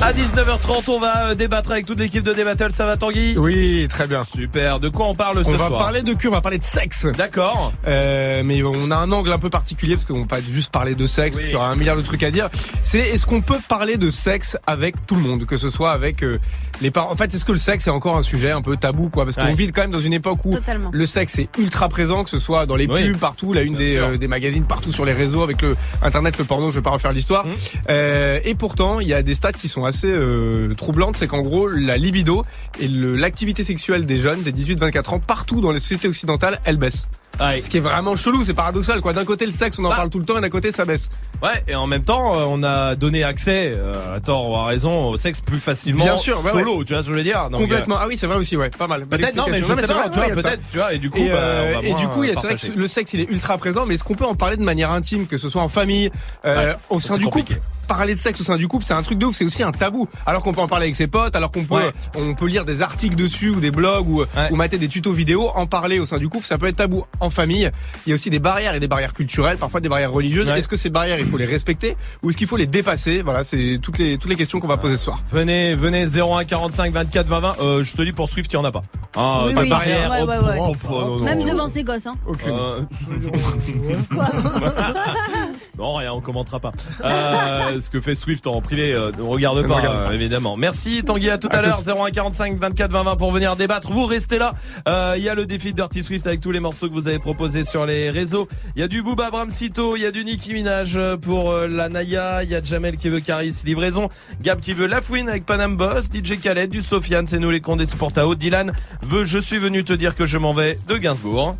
À 0.01 0.13
19h30, 0.13 0.85
on 0.89 1.01
va 1.01 1.27
euh, 1.27 1.35
débattre 1.35 1.73
avec 1.73 1.85
toute 1.85 1.99
l'équipe 1.99 2.23
de 2.25 2.33
Débattle. 2.33 2.73
Ça 2.73 2.87
va, 2.87 2.97
Tanguy? 2.97 3.37
Oui, 3.37 3.87
très 3.91 4.07
bien. 4.07 4.23
Super. 4.23 4.79
De 4.79 4.89
quoi 4.89 5.07
on 5.09 5.15
parle 5.15 5.45
ce 5.45 5.51
on 5.51 5.55
soir? 5.57 5.71
va 5.71 5.77
parler 5.77 6.03
de 6.03 6.15
cul, 6.15 6.29
on 6.29 6.33
va 6.33 6.41
parler 6.41 6.59
de 6.59 6.65
sexe. 6.65 7.07
D'accord. 7.19 7.73
Euh, 7.89 8.43
mais 8.45 8.63
on 8.63 8.91
a 8.93 8.97
un 8.97 9.11
angle 9.11 9.33
un 9.33 9.39
peu 9.41 9.51
particulier 9.51 9.97
parce 9.97 10.07
qu'on 10.07 10.21
va 10.21 10.27
pas 10.27 10.41
juste 10.41 10.71
parler 10.71 10.95
de 10.95 11.07
sexe, 11.09 11.37
Oui. 11.37 11.43
qu'il 11.45 11.53
y 11.53 11.57
aura 11.57 11.69
un 11.71 11.75
milliard 11.77 11.97
de 11.97 12.03
trucs 12.03 12.23
à 12.23 12.31
dire. 12.31 12.49
C'est 12.83 13.01
est-ce 13.01 13.27
qu'on 13.27 13.41
peut 13.41 13.59
parler 13.69 13.97
de 13.97 14.09
sexe 14.11 14.57
avec 14.69 15.05
tout 15.07 15.17
le 15.17 15.21
monde, 15.23 15.45
que 15.47 15.57
ce 15.57 15.69
soit 15.69 15.91
avec 15.91 16.23
euh, 16.23 16.39
les 16.81 16.93
parents. 16.93 17.11
En 17.13 17.17
fait, 17.17 17.35
est-ce 17.35 17.45
que 17.45 17.53
le 17.53 17.59
sexe 17.59 17.89
est 17.89 17.91
encore 17.91 18.17
un 18.17 18.23
sujet 18.23 18.53
un 18.53 18.63
peu 18.63 18.77
tabou, 18.77 19.11
quoi? 19.11 19.25
Parce 19.25 19.35
qu'on 19.37 19.47
Ouais. 19.47 19.53
vit 19.53 19.67
quand 19.73 19.83
même 19.83 19.91
dans 19.91 20.01
une 20.01 20.15
époque 20.15 20.39
où 20.45 20.53
Totalement. 20.55 20.91
le 20.93 21.07
sexe 21.07 21.41
est 21.41 21.49
ultra 21.59 21.89
présent, 21.89 22.23
que 22.23 22.31
ce 22.31 22.39
soit 22.39 22.67
dans 22.67 22.77
les 22.77 22.87
Oui. 22.87 23.09
pubs, 23.11 23.17
partout, 23.19 23.53
la 23.53 23.63
une 23.63 23.75
des, 23.75 23.97
euh, 23.99 24.17
des 24.17 24.29
magazines, 24.29 24.65
partout 24.65 24.93
sur 24.93 25.05
les 25.05 25.13
réseaux, 25.13 25.43
avec 25.43 25.61
le 25.61 25.75
internet, 26.03 26.39
le 26.39 26.45
porno. 26.45 26.71
Je 26.71 26.77
vais 26.77 26.83
pas 26.83 26.91
refaire 26.91 27.13
l'histoire. 27.13 27.47
Mmh. 27.47 27.53
Euh, 27.91 28.39
et 28.45 28.55
pourtant, 28.55 29.01
il 29.01 29.09
y 29.09 29.15
a 29.15 29.23
des 29.23 29.35
stats 29.35 29.51
qui 29.53 29.67
sont 29.69 29.88
assez 29.89 30.13
euh, 30.13 30.73
troublantes. 30.75 31.17
C'est 31.17 31.27
qu'en 31.27 31.41
gros, 31.41 31.69
la 31.69 31.97
libido 31.97 32.43
et 32.81 32.89
l'activité 32.89 33.63
sexuelle 33.63 34.07
des 34.07 34.17
jeunes, 34.17 34.43
des 34.43 34.53
18-24 34.53 35.15
ans, 35.15 35.19
partout 35.19 35.61
dans 35.61 35.73
les 35.73 35.81
sociétés 35.81 36.09
occidentales, 36.09 36.61
elle 36.65 36.77
baisse. 36.77 37.09
Ouais. 37.41 37.61
Ce 37.61 37.71
qui 37.71 37.77
est 37.77 37.81
vraiment 37.81 38.17
chelou, 38.17 38.43
c'est 38.43 38.55
paradoxal 38.55 39.01
quoi. 39.01 39.13
D'un 39.13 39.25
côté 39.25 39.47
le 39.47 39.53
sexe, 39.53 39.79
on 39.79 39.85
en 39.85 39.91
Bah. 39.91 39.97
parle 39.97 40.11
tout 40.11 40.19
le 40.19 40.25
temps, 40.25 40.37
et 40.39 40.41
d'un 40.41 40.49
côté 40.49 40.73
ça 40.73 40.85
baisse. 40.85 41.09
Ouais, 41.41 41.63
et 41.69 41.75
en 41.77 41.87
même 41.87 42.05
temps, 42.05 42.35
euh, 42.37 42.45
on 42.49 42.65
a 42.65 42.97
donné 42.97 43.23
accès, 43.23 43.73
euh, 43.77 44.17
à 44.17 44.21
tort 44.21 44.51
ou 44.51 44.57
à 44.57 44.65
raison, 44.67 45.11
au 45.11 45.17
sexe 45.17 45.41
plus 45.41 45.61
facilement 45.61 46.03
Bien 46.05 46.17
sûr, 46.17 46.43
ouais, 46.45 46.51
solo, 46.51 46.83
tu 46.85 46.95
vois 46.95 47.03
ce 47.05 47.09
que 47.09 47.13
je 47.13 47.19
veux 47.19 47.23
dire 47.25 47.49
Donc, 47.51 47.61
Complètement. 47.61 47.97
Ah 48.01 48.07
oui, 48.09 48.17
c'est 48.17 48.27
vrai 48.27 48.37
aussi, 48.39 48.57
ouais, 48.57 48.71
pas 48.71 48.89
mal. 48.89 49.03
euh, 49.03 49.07
Belle 49.07 49.21
Peut-être, 49.21 49.37
non, 49.37 49.45
mais 49.49 49.61
je 49.63 49.67
sais 49.73 49.87
pas, 49.87 50.09
tu 50.09 50.19
vois, 50.19 50.29
peut-être, 50.31 50.61
tu 50.73 50.79
vois, 50.79 50.93
et 50.93 50.99
du 50.99 51.11
coup, 51.11 51.19
Et, 51.19 51.29
bah, 51.29 51.35
euh, 51.37 51.73
on 51.77 51.81
va 51.83 51.87
et 51.89 51.95
du 51.95 52.09
coup, 52.09 52.25
c'est 52.25 52.35
vrai 52.43 52.57
que 52.57 52.73
le 52.77 52.89
sexe 52.89 53.13
il 53.15 53.21
est 53.21 53.31
ultra 53.31 53.57
présent, 53.57 53.87
mais 53.87 53.95
est-ce 53.95 54.03
qu'on 54.05 54.15
peut 54.17 54.27
en 54.27 54.35
parler 54.35 54.57
de 54.57 54.65
manière 54.65 54.91
intime, 54.91 55.29
que 55.29 55.39
ce 55.39 55.49
soit 55.49 55.63
en 55.63 55.69
famille, 55.69 56.11
euh, 56.45 56.73
Ouais, 56.73 56.77
au 56.91 56.99
sein 56.99 57.19
du 57.19 57.25
compliqué. 57.27 57.55
couple 57.55 57.67
Parler 57.87 58.15
de 58.15 58.21
sexe 58.21 58.39
au 58.43 58.45
sein 58.45 58.57
du 58.59 58.69
couple, 58.69 58.85
c'est 58.85 58.93
un 58.93 59.03
truc 59.03 59.17
de 59.17 59.25
ouf, 59.25 59.35
c'est 59.35 59.47
aussi 59.47 59.63
un 59.63 59.73
tabou. 59.73 60.09
Alors 60.27 60.43
qu'on 60.43 60.53
peut 60.53 60.61
en 60.61 60.67
parler 60.69 60.85
avec 60.87 60.97
ses 60.97 61.07
potes, 61.07 61.35
alors 61.35 61.51
qu'on 61.51 61.65
peut, 61.65 61.91
on 62.17 62.35
peut 62.35 62.47
lire 62.47 62.67
des 62.67 62.83
articles 62.83 63.17
dessus 63.17 63.49
ou 63.49 63.61
des 63.61 63.71
blogs 63.71 64.07
ou, 64.09 64.25
ou 64.51 64.57
mater 64.57 64.77
des 64.77 64.89
tutos 64.89 65.13
vidéo, 65.13 65.49
en 65.55 65.65
parler 65.65 65.99
au 65.99 66.05
sein 66.05 66.19
du 66.19 66.29
couple, 66.29 66.45
ça 66.45 66.59
peut 66.59 66.67
être 66.67 66.77
tabou. 66.77 67.03
En 67.21 67.31
famille, 67.31 67.71
il 68.07 68.11
y 68.11 68.13
a 68.13 68.15
aussi 68.15 68.31
des 68.31 68.39
barrières 68.39 68.75
et 68.75 68.81
des 68.81 68.89
barrières 68.89 69.13
culturelles, 69.13 69.57
parfois 69.59 69.81
des 69.81 69.89
barrières 69.89 70.13
religieuses. 70.13 70.49
Ouais. 70.49 70.59
Est-ce 70.59 70.69
que 70.69 70.77
ces 70.77 70.91
barrières, 70.91 71.19
il 71.19 71.27
faut 71.27 71.37
les 71.39 71.45
respecter 71.47 71.97
ou 72.23 72.31
est-ce 72.31 72.37
qu'il 72.39 72.47
faut 72.47 72.57
les 72.57 72.67
dépasser? 72.67 73.23
Voilà, 73.23 73.45
c'est 73.45 73.79
toutes 73.83 73.99
les 73.99 74.19
toutes 74.19 74.31
les 74.31 74.37
questions 74.37 74.61
qu'on 74.61 74.69
va 74.69 74.77
poser 74.77 74.97
ce 74.97 75.05
soir. 75.05 75.21
Venez, 75.33 75.75
venez, 75.75 76.07
01 76.07 76.45
45 76.45 76.93
24 76.93 77.27
20 77.27 77.41
20. 77.41 77.57
Euh, 77.61 77.83
je 77.85 77.93
te 77.95 78.03
dis, 78.03 78.13
pour 78.13 78.29
Swift, 78.29 78.51
il 78.53 78.55
y 78.55 78.59
en 78.59 78.65
a 78.65 78.71
pas. 78.71 78.83
Ah, 79.17 79.43
Oui, 79.47 79.55
pas 79.55 79.65
de 79.65 79.69
barrière. 79.71 80.11
Ouais, 80.11 80.23
ouais, 80.23 80.37
hop, 80.61 80.77
non, 80.91 81.17
non, 81.19 81.25
Même 81.25 81.39
non. 81.41 81.47
devant 81.47 81.69
ses 81.69 81.85
gosses, 81.85 82.07
hein. 82.07 82.13
Euh, 82.47 82.83
non, 85.79 85.95
rien, 85.95 86.13
on 86.13 86.21
commentera 86.21 86.59
pas. 86.61 86.71
Euh, 87.05 87.81
ce 87.81 87.89
que 87.91 88.01
fait 88.01 88.15
Swift 88.15 88.47
en 88.47 88.61
privé, 88.61 88.93
euh, 88.93 89.11
ne 89.17 89.23
regarde 89.23 89.67
pas, 89.67 89.75
regarde 89.77 90.07
pas. 90.07 90.15
évidemment. 90.15 90.57
Merci 90.57 91.03
Tanguy, 91.05 91.31
à 91.31 91.39
tout 91.39 91.49
à, 91.53 91.57
À 91.59 91.63
l'heure. 91.63 91.79
toutes. 91.79 91.89
01 91.89 92.11
45 92.11 92.59
24 92.59 92.91
20 92.93 93.03
20 93.05 93.17
pour 93.17 93.31
venir 93.33 93.57
débattre. 93.57 93.91
Vous 93.91 94.07
restez 94.07 94.39
là. 94.39 94.53
Euh, 94.89 95.15
Il 95.17 95.23
y 95.23 95.29
a 95.29 95.35
le 95.35 95.47
défi 95.47 95.71
de 95.73 95.77
Dirty 95.77 96.03
Swift 96.03 96.27
avec 96.27 96.41
tous 96.41 96.51
les 96.51 96.61
morceaux 96.61 96.89
que 96.89 96.95
vous 96.95 97.08
avez 97.09 97.19
proposés 97.19 97.65
sur 97.65 97.87
les 97.87 98.11
réseaux. 98.11 98.49
Il 98.77 98.81
y 98.81 98.83
a 98.83 98.89
du 98.89 99.03
Booba 99.03 99.31
Bramsito, 99.31 99.97
il 99.97 100.03
y 100.03 100.07
a 100.07 100.11
du 100.11 100.25
Nicki 100.25 100.55
Minaj 100.55 100.97
euh, 100.97 101.17
pour 101.17 101.51
euh, 101.51 101.67
la 101.67 101.89
Naya, 101.89 102.43
il 102.43 102.51
y 102.51 102.55
a 102.55 102.63
Jamel 102.63 102.97
qui 102.97 103.09
veut 103.09 103.21
Caris 103.21 103.63
livraison, 103.65 104.09
Gab 104.43 104.61
qui 104.61 104.75
veut 104.75 104.87
La 104.87 105.01
Fouine 105.01 105.29
avec 105.29 105.47
Panam 105.47 105.77
Boss, 105.77 106.07
DJ 106.07 106.41
Khaled, 106.41 106.71
du 106.71 106.83
Sofiane, 106.83 107.27
c'est 107.27 107.39
nous 107.39 107.51
les 107.51 107.61
condés 107.61 107.87
c'est 107.87 107.97
pour 107.97 108.13
Tao, 108.13 108.35
Dylan 108.35 108.73
veut 109.03 109.25
Je 109.25 109.39
suis 109.39 109.59
venu 109.59 109.85
te 109.85 109.93
dire 109.93 110.15
que 110.15 110.27
je 110.27 110.39
m'en 110.39 110.55
vais 110.55 110.79
de 110.87 110.97
Gainsbourg. 110.97 111.57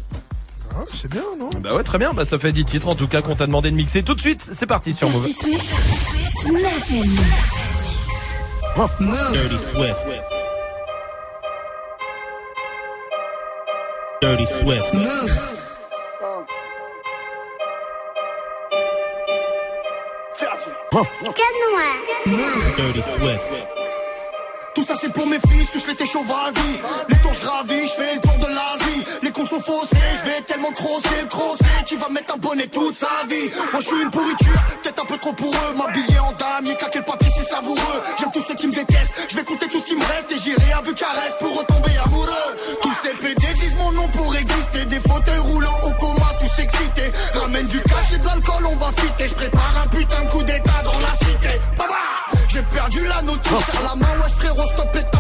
Ah, 0.75 0.85
c'est 0.95 1.11
bien, 1.11 1.23
non? 1.39 1.51
Bah 1.61 1.75
ouais, 1.75 1.83
très 1.83 1.99
bien. 1.99 2.13
Bah 2.13 2.25
ça 2.25 2.39
fait 2.39 2.53
10 2.53 2.65
titres 2.65 2.89
en 2.89 2.95
tout 2.95 3.09
cas 3.09 3.23
qu'on 3.23 3.35
t'a 3.35 3.47
demandé 3.47 3.71
de 3.71 3.77
mixer 3.77 4.03
tout 4.03 4.15
de 4.15 4.21
suite. 4.21 4.49
C'est 4.53 4.67
parti 4.67 4.93
sur 4.93 5.11
Move. 5.11 5.25
Dirty 5.25 5.35
Swift. 5.35 5.75
Dirty 9.01 9.59
Swift. 9.59 10.38
Dirty 14.21 14.47
Swift. 14.47 14.93
Move. 14.95 15.31
Move. 22.27 22.77
Dirty 22.77 23.03
Swift. 23.03 23.45
Tout 24.75 24.85
ça 24.85 24.95
c'est 25.01 25.13
pour 25.13 25.27
mes 25.27 25.41
fils, 25.41 25.73
touche 25.73 25.87
les 25.89 25.95
téchos, 25.97 26.23
vas-y 26.23 26.79
Les 27.09 27.17
tours 27.21 27.35
je 27.35 27.41
gravis, 27.41 27.87
je 27.89 27.93
fais 28.01 28.15
le 28.15 28.21
tour 28.21 28.39
de 28.39 28.47
l'Asie 28.47 29.05
Les 29.23 29.33
cons 29.33 29.47
sont 29.47 29.61
faussés, 29.61 29.97
je 30.19 30.31
vais 30.31 30.41
tellement 30.43 30.71
crosser 30.71 31.21
le 31.21 31.27
crossé 31.27 31.65
Qui 31.85 31.97
va 31.97 32.09
mettre 32.09 32.35
un 32.35 32.39
bonnet 32.39 32.69
toute 32.69 32.95
sa 32.95 33.09
vie 33.29 33.51
Moi 33.73 33.81
je 33.81 33.87
suis 33.87 34.01
une 34.01 34.11
pourriture, 34.11 34.63
peut-être 34.81 35.03
un 35.03 35.07
peu 35.07 35.19
trop 35.19 35.33
pour 35.33 35.53
eux 35.53 35.75
M'habiller 35.77 36.21
en 36.21 36.33
damier, 36.33 36.77
claquer 36.77 37.01
le 37.01 37.05
papier 37.07 37.29
c'est 37.37 37.49
savoureux 37.49 38.03
J'aime 38.21 38.31
tous 38.33 38.45
ceux 38.47 38.55
qui 38.55 38.69
me 38.69 38.75
détestent, 38.75 39.11
je 39.29 39.37
vais 39.37 39.45
compter 39.45 39.67
tout 39.67 39.81
ce 39.81 39.87
qui 39.87 39.97
me 39.97 40.05
reste 40.05 40.31
Et 40.31 40.39
j'irai 40.39 40.73
à 40.73 40.81
Bucarest 40.81 41.39
pour 41.41 41.59
retomber 41.59 41.99
amoureux 42.05 42.57
Tous 42.81 42.95
ces 43.03 43.15
PD 43.15 43.38
du 47.69 47.81
cash 47.83 48.13
et 48.15 48.19
de 48.19 48.25
l'alcool, 48.25 48.67
on 48.67 48.77
va 48.77 48.91
fitter. 48.93 49.29
Je 49.29 49.35
prépare 49.35 49.75
un 49.85 49.89
putain 49.89 50.25
coup 50.27 50.43
d'état 50.43 50.83
dans 50.83 50.99
la 51.01 51.13
cité. 51.27 51.61
Baba 51.77 51.95
J'ai 52.49 52.63
perdu 52.63 53.05
la 53.05 53.23
notice, 53.23 53.53
serre 53.53 53.83
la 53.83 53.95
main, 53.95 54.21
wesh 54.23 54.33
frérot, 54.33 54.67
stop 54.75 54.97
et 54.97 55.18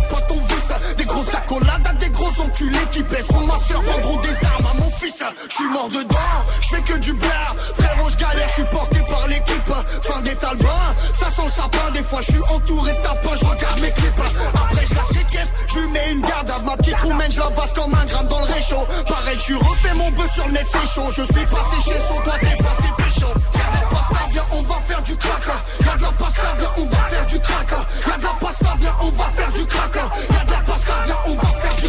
enculés 2.40 2.86
qui 2.92 3.02
pèseront 3.02 3.46
ma 3.46 3.56
soeur 3.56 3.80
Vendront 3.82 4.18
des 4.18 4.44
armes 4.44 4.66
à 4.66 4.74
mon 4.74 4.90
fils. 4.90 5.14
Je 5.48 5.54
suis 5.54 5.68
mort 5.68 5.88
dedans, 5.88 6.16
je 6.60 6.76
fais 6.76 6.82
que 6.82 6.98
du 6.98 7.12
blaire 7.12 7.54
Frérot, 7.74 8.08
je 8.10 8.16
galère, 8.16 8.48
je 8.48 8.54
suis 8.54 8.64
porté 8.64 9.00
par 9.08 9.26
l'équipe. 9.26 9.72
Fin 10.02 10.20
des 10.22 10.34
talbins, 10.34 10.94
ça 11.14 11.30
sent 11.30 11.42
le 11.44 11.50
sapin. 11.50 11.90
Des 11.92 12.02
fois 12.02 12.20
je 12.20 12.32
suis 12.32 12.42
entouré 12.50 12.92
de 12.92 13.00
tapins, 13.00 13.34
je 13.40 13.44
regarde 13.44 13.80
mes 13.80 13.92
clips. 13.92 14.20
Après 14.54 14.86
je 14.86 14.94
la 14.94 15.04
séquestre, 15.04 15.52
je 15.68 15.78
lui 15.78 15.90
mets 15.90 16.10
une 16.12 16.22
garde 16.22 16.50
à 16.50 16.58
ma 16.58 16.76
petite 16.76 17.00
roumaine, 17.00 17.30
je 17.30 17.38
la 17.38 17.50
passe 17.50 17.72
comme 17.72 17.94
un 17.94 18.06
gramme 18.06 18.26
dans 18.26 18.40
le 18.40 18.52
réchaud. 18.52 18.86
Pareil, 19.06 19.38
je 19.46 19.54
refais 19.54 19.94
mon 19.94 20.10
bœuf 20.10 20.32
sur 20.34 20.46
le 20.46 20.52
net, 20.52 20.66
c'est 20.70 20.88
chaud. 20.94 21.10
Je 21.12 21.22
suis 21.22 21.46
passé 21.46 21.76
chez 21.84 21.98
So, 21.98 22.22
toi 22.24 22.34
t'es 22.40 22.56
passé 22.62 22.88
pécho. 22.96 23.26
Y'a 23.54 23.68
de 23.68 23.74
la 23.74 23.88
pasta, 23.90 24.24
viens, 24.30 24.42
on 24.52 24.62
va 24.62 24.74
faire 24.86 25.02
du 25.02 25.16
crack. 25.16 25.46
Y'a 25.84 25.96
de 25.96 26.02
la 26.02 26.08
pasta, 26.08 26.54
viens, 26.56 26.70
on 26.76 26.84
va 26.84 27.04
faire 27.04 27.26
du 27.26 27.40
crack. 27.40 27.70
Y'a 28.06 28.16
de 28.16 28.22
la 28.22 28.34
pasta, 28.40 28.74
viens, 28.78 28.96
on 29.00 29.10
va 29.10 29.24
faire 29.30 29.50
du 29.50 29.66
crack. 29.66 29.94
Y'a 29.94 30.44
de 30.44 30.50
la 30.50 30.60
pasta, 30.60 30.92
viens, 31.04 31.16
on 31.26 31.34
va 31.34 31.48
faire 31.60 31.87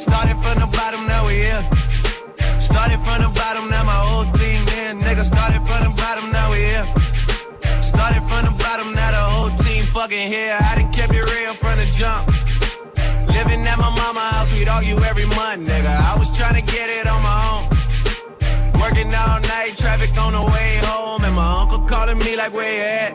started 0.00 0.36
from 0.40 0.56
the 0.56 0.68
bottom, 0.72 1.06
now 1.06 1.26
we 1.26 1.44
here. 1.44 1.60
Started 2.56 2.96
from 3.04 3.20
the 3.20 3.28
bottom, 3.36 3.68
now 3.68 3.84
my 3.84 4.00
whole 4.00 4.24
team 4.32 4.60
here. 4.72 4.96
Nigga, 4.96 5.24
started 5.28 5.60
from 5.68 5.84
the 5.84 5.92
bottom, 5.92 6.32
now 6.32 6.48
we 6.50 6.64
here. 6.72 6.86
Started 7.60 8.24
from 8.24 8.48
the 8.48 8.54
bottom, 8.64 8.88
now 8.96 9.10
the 9.12 9.24
whole 9.28 9.52
team 9.60 9.84
fucking 9.84 10.26
here. 10.26 10.56
I 10.56 10.80
done 10.80 10.90
kept 10.90 11.12
it 11.12 11.20
real 11.20 11.52
from 11.52 11.76
the 11.76 11.84
jump. 11.92 12.24
Living 13.36 13.60
at 13.68 13.76
my 13.76 13.92
mama 13.92 14.24
house, 14.32 14.48
we'd 14.56 14.68
argue 14.68 14.96
every 15.04 15.28
month, 15.36 15.68
nigga. 15.68 15.92
I 15.92 16.16
was 16.18 16.32
trying 16.32 16.56
to 16.56 16.64
get 16.64 16.88
it 16.88 17.06
on 17.06 17.20
my 17.20 17.36
own. 17.52 17.68
Working 18.80 19.12
all 19.12 19.40
night, 19.52 19.76
traffic 19.76 20.16
on 20.16 20.32
the 20.32 20.40
way 20.40 20.80
home, 20.88 21.22
and 21.22 21.34
my 21.36 21.60
uncle 21.60 21.84
calling 21.84 22.16
me 22.24 22.36
like, 22.40 22.54
where 22.56 22.72
you 22.72 22.88
at? 23.04 23.12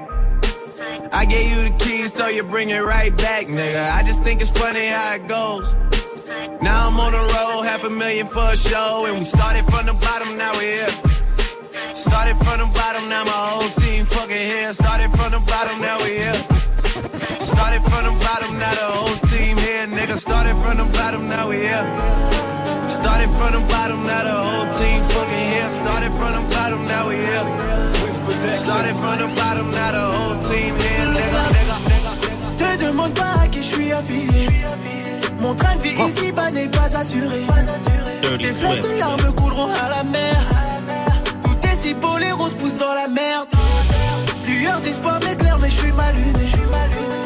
I 1.12 1.26
gave 1.26 1.50
you 1.50 1.70
the 1.70 1.76
keys, 1.84 2.14
so 2.14 2.28
you 2.28 2.44
bring 2.44 2.70
it 2.70 2.84
right 2.84 3.16
back, 3.18 3.46
nigga. 3.48 3.90
I 3.92 4.04
just 4.04 4.22
think 4.22 4.42
it's 4.42 4.52
funny 4.52 4.86
how 4.88 5.16
it 5.16 5.28
goes. 5.28 5.74
Now 6.76 6.92
I'm 6.92 7.00
on 7.00 7.14
the 7.14 7.24
road, 7.24 7.64
half 7.64 7.86
a 7.86 7.90
million 7.90 8.28
for 8.28 8.52
a 8.52 8.58
show, 8.58 9.08
and 9.08 9.16
we 9.20 9.24
started 9.24 9.64
from 9.72 9.88
the 9.88 9.96
bottom, 9.96 10.36
now 10.36 10.52
we're 10.60 10.84
here. 10.84 10.94
Started 11.96 12.36
from 12.44 12.60
the 12.60 12.68
bottom, 12.76 13.08
now 13.08 13.24
my 13.24 13.40
whole 13.48 13.72
team 13.80 14.04
fucking 14.04 14.46
here. 14.52 14.74
Started 14.74 15.08
from 15.16 15.32
the 15.32 15.40
bottom, 15.48 15.80
now 15.80 15.96
we 16.04 16.20
here. 16.20 16.36
Started 17.40 17.80
from 17.80 18.04
the 18.04 18.12
bottom, 18.20 18.52
now 18.60 18.76
the 18.76 18.88
whole 18.92 19.16
team 19.32 19.56
here, 19.56 19.88
nigga. 19.88 20.20
Started 20.20 20.60
from 20.60 20.76
the 20.76 20.88
bottom, 21.00 21.24
now 21.32 21.48
we 21.48 21.64
here. 21.64 21.88
Started 22.92 23.32
from 23.40 23.56
the 23.56 23.64
bottom, 23.72 24.00
now 24.04 24.24
the 24.28 24.36
whole 24.36 24.68
team 24.76 25.00
fucking 25.16 25.46
here. 25.56 25.72
Started 25.72 26.12
from 26.12 26.32
the 26.36 26.44
bottom, 26.52 26.82
now 26.92 27.08
we 27.08 27.16
here. 27.24 27.46
Started 28.52 28.96
from 29.00 29.16
the 29.24 29.32
bottom, 29.40 29.68
now 29.72 29.92
the 29.96 30.04
whole 30.12 30.38
team 30.44 30.76
here, 30.76 31.08
nigga. 31.16 31.44
Te 32.60 32.68
demande 32.84 33.16
pas 33.16 33.44
à 33.44 33.48
qui 33.48 33.64
je 33.64 33.72
suis 33.80 33.94
affilié. 33.94 34.52
Mon 35.46 35.54
train 35.54 35.76
de 35.76 35.82
vie 35.84 35.94
ici-bas 36.10 36.50
n'est 36.50 36.68
pas 36.68 36.90
assuré. 36.98 37.42
Des 38.40 38.46
fleuves 38.46 38.80
de 38.80 38.98
larmes 38.98 39.32
couleront 39.36 39.70
à 39.86 39.90
la 39.90 40.04
mer. 40.04 40.36
Tout 41.44 41.68
est 41.68 41.78
si 41.78 41.94
beau, 41.94 42.18
les 42.18 42.32
roses 42.32 42.56
poussent 42.56 42.78
dans 42.78 42.96
la 42.96 43.08
merde. 43.08 43.48
Lueur 44.48 44.80
d'espoir 44.82 45.20
m'éclaire, 45.24 45.60
mais 45.62 45.70
je 45.70 45.76
suis 45.76 45.92
mal 45.92 46.16
luné. 46.16 46.50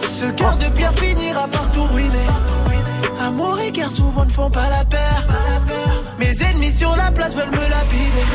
Ce 0.06 0.26
cœur 0.32 0.54
de 0.58 0.66
pierre 0.76 0.94
finira 0.96 1.48
par 1.48 1.72
tout 1.72 1.86
ruiner. 1.94 2.28
Amour 3.22 3.58
et 3.66 3.72
guerre 3.72 3.90
souvent 3.90 4.26
ne 4.26 4.32
font 4.32 4.50
pas 4.50 4.70
la 4.70 4.84
paire. 4.84 5.26
Mes 6.18 6.36
ennemis 6.44 6.74
sur 6.74 6.94
la 6.98 7.12
place 7.12 7.38
veulent 7.38 7.52
me 7.52 7.70
lapider. 7.70 8.26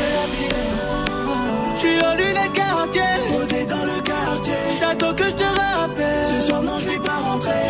Je 1.75 1.79
suis 1.79 2.03
en 2.03 2.15
lunettes 2.15 2.53
quartier, 2.53 3.01
posé 3.31 3.65
dans 3.67 3.85
le 3.85 4.01
quartier. 4.01 4.53
J'attends 4.81 5.13
que 5.13 5.25
je 5.25 5.35
te 5.35 5.43
rappelle. 5.43 6.25
Ce 6.27 6.47
soir, 6.47 6.63
non, 6.63 6.79
je 6.79 6.87
vais 6.89 6.99
pas 6.99 7.19
rentrer. 7.23 7.65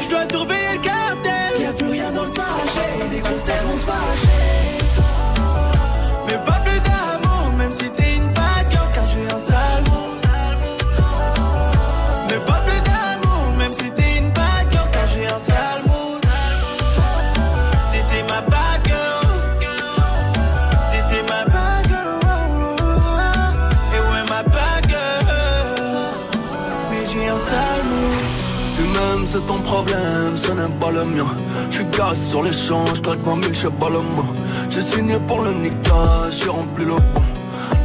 Problème, 29.75 30.37
ce 30.37 30.51
n'est 30.51 30.75
pas 30.79 30.91
le 30.91 31.03
mien. 31.03 31.27
Je 31.69 31.75
suis 31.75 31.85
garé 31.85 32.15
sur 32.15 32.45
je 32.45 33.01
claque 33.01 33.19
20 33.19 33.43
000, 33.43 33.53
je 33.53 33.59
sais 33.59 33.69
pas 33.81 33.89
le 33.89 33.99
mot. 33.99 34.29
J'ai 34.69 34.81
signé 34.81 35.17
pour 35.27 35.41
le 35.41 35.51
niquage, 35.51 36.33
j'ai 36.39 36.49
rempli 36.49 36.85
le 36.85 36.95
bon. 37.13 37.25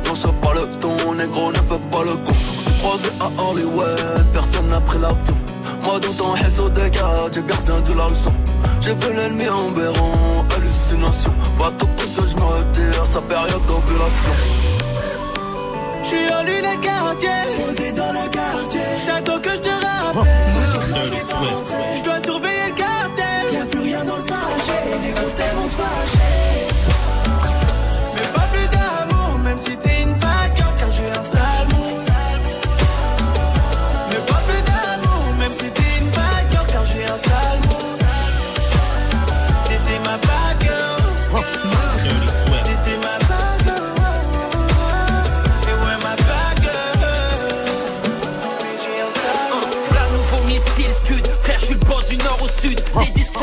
Non, 0.07 0.15
c'est 0.15 0.41
pas 0.43 0.55
le 0.55 0.65
ton, 0.81 1.15
négro, 1.15 1.51
ne 1.51 1.62
fais 1.71 1.83
pas 1.93 2.03
le 2.09 2.15
con. 2.25 2.35
On 2.57 2.61
s'est 2.61 2.79
croisé 2.81 3.11
à 3.21 3.29
Hollywood, 3.43 4.27
personne 4.33 4.69
n'a 4.69 4.81
pris 4.81 4.99
l'avion. 4.99 5.37
Moi, 5.85 5.99
dans 5.99 6.15
ton 6.21 6.33
réseau 6.33 6.69
des 6.69 6.91
gars, 6.91 7.29
j'ai 7.33 7.43
bien 7.43 7.57
retenu 7.57 7.97
la 7.97 8.07
leçon. 8.07 8.35
J'ai 8.81 8.95
vu 8.95 9.17
l'ennemi 9.17 9.49
en 9.49 9.71
béron, 9.71 10.12
hallucination. 10.55 11.33
Va 11.59 11.71
tout 11.79 11.89
que 11.99 12.05
je 12.05 12.37
retire, 12.45 13.05
sa 13.05 13.21
période 13.21 13.65
d'ovulation. 13.67 14.35
J'suis 16.03 16.33
en 16.39 16.43
lunettes 16.45 16.81
quartier, 16.81 17.41
posé 17.59 17.93
dans 17.93 18.12
le 18.12 18.29
quartier. 18.39 18.81
T'attends 19.07 19.41
que 19.41 19.69
non, 21.43 21.65
je 21.97 22.03
dois 22.03 22.23
surveiller 22.23 22.67
le 22.69 22.75
cartel. 22.75 23.53
Y'a 23.53 23.65
plus 23.67 23.81
rien 23.81 24.05
dans 24.05 24.17
le 24.17 24.23
sachet. 24.23 24.99
Les 25.03 25.12
grosses 25.12 25.35
têtes 25.35 25.55
vont 25.55 25.69
se 25.69 25.77
fâcher. 25.77 26.69
Mais 28.15 28.29
pas 28.35 28.47
plus 28.53 28.69
d'amour, 28.69 29.39
même 29.39 29.59
si 29.59 29.77
t'es 29.77 30.03
une 30.03 30.15
bad 30.15 30.57
girl, 30.57 30.75
car 30.79 30.91
j'ai 30.93 31.11
un 31.21 31.23
sale 31.23 31.69
mood. 31.75 32.07
Mais 34.11 34.23
pas 34.31 34.43
plus 34.49 34.62
d'amour, 34.69 35.35
même 35.39 35.53
si 35.53 35.71
t'es 35.71 35.99
une 36.01 36.11
bad 36.11 36.45
girl, 36.51 36.67
car 36.67 36.85
j'ai 36.87 37.05
un 37.05 37.19
sale 37.19 37.40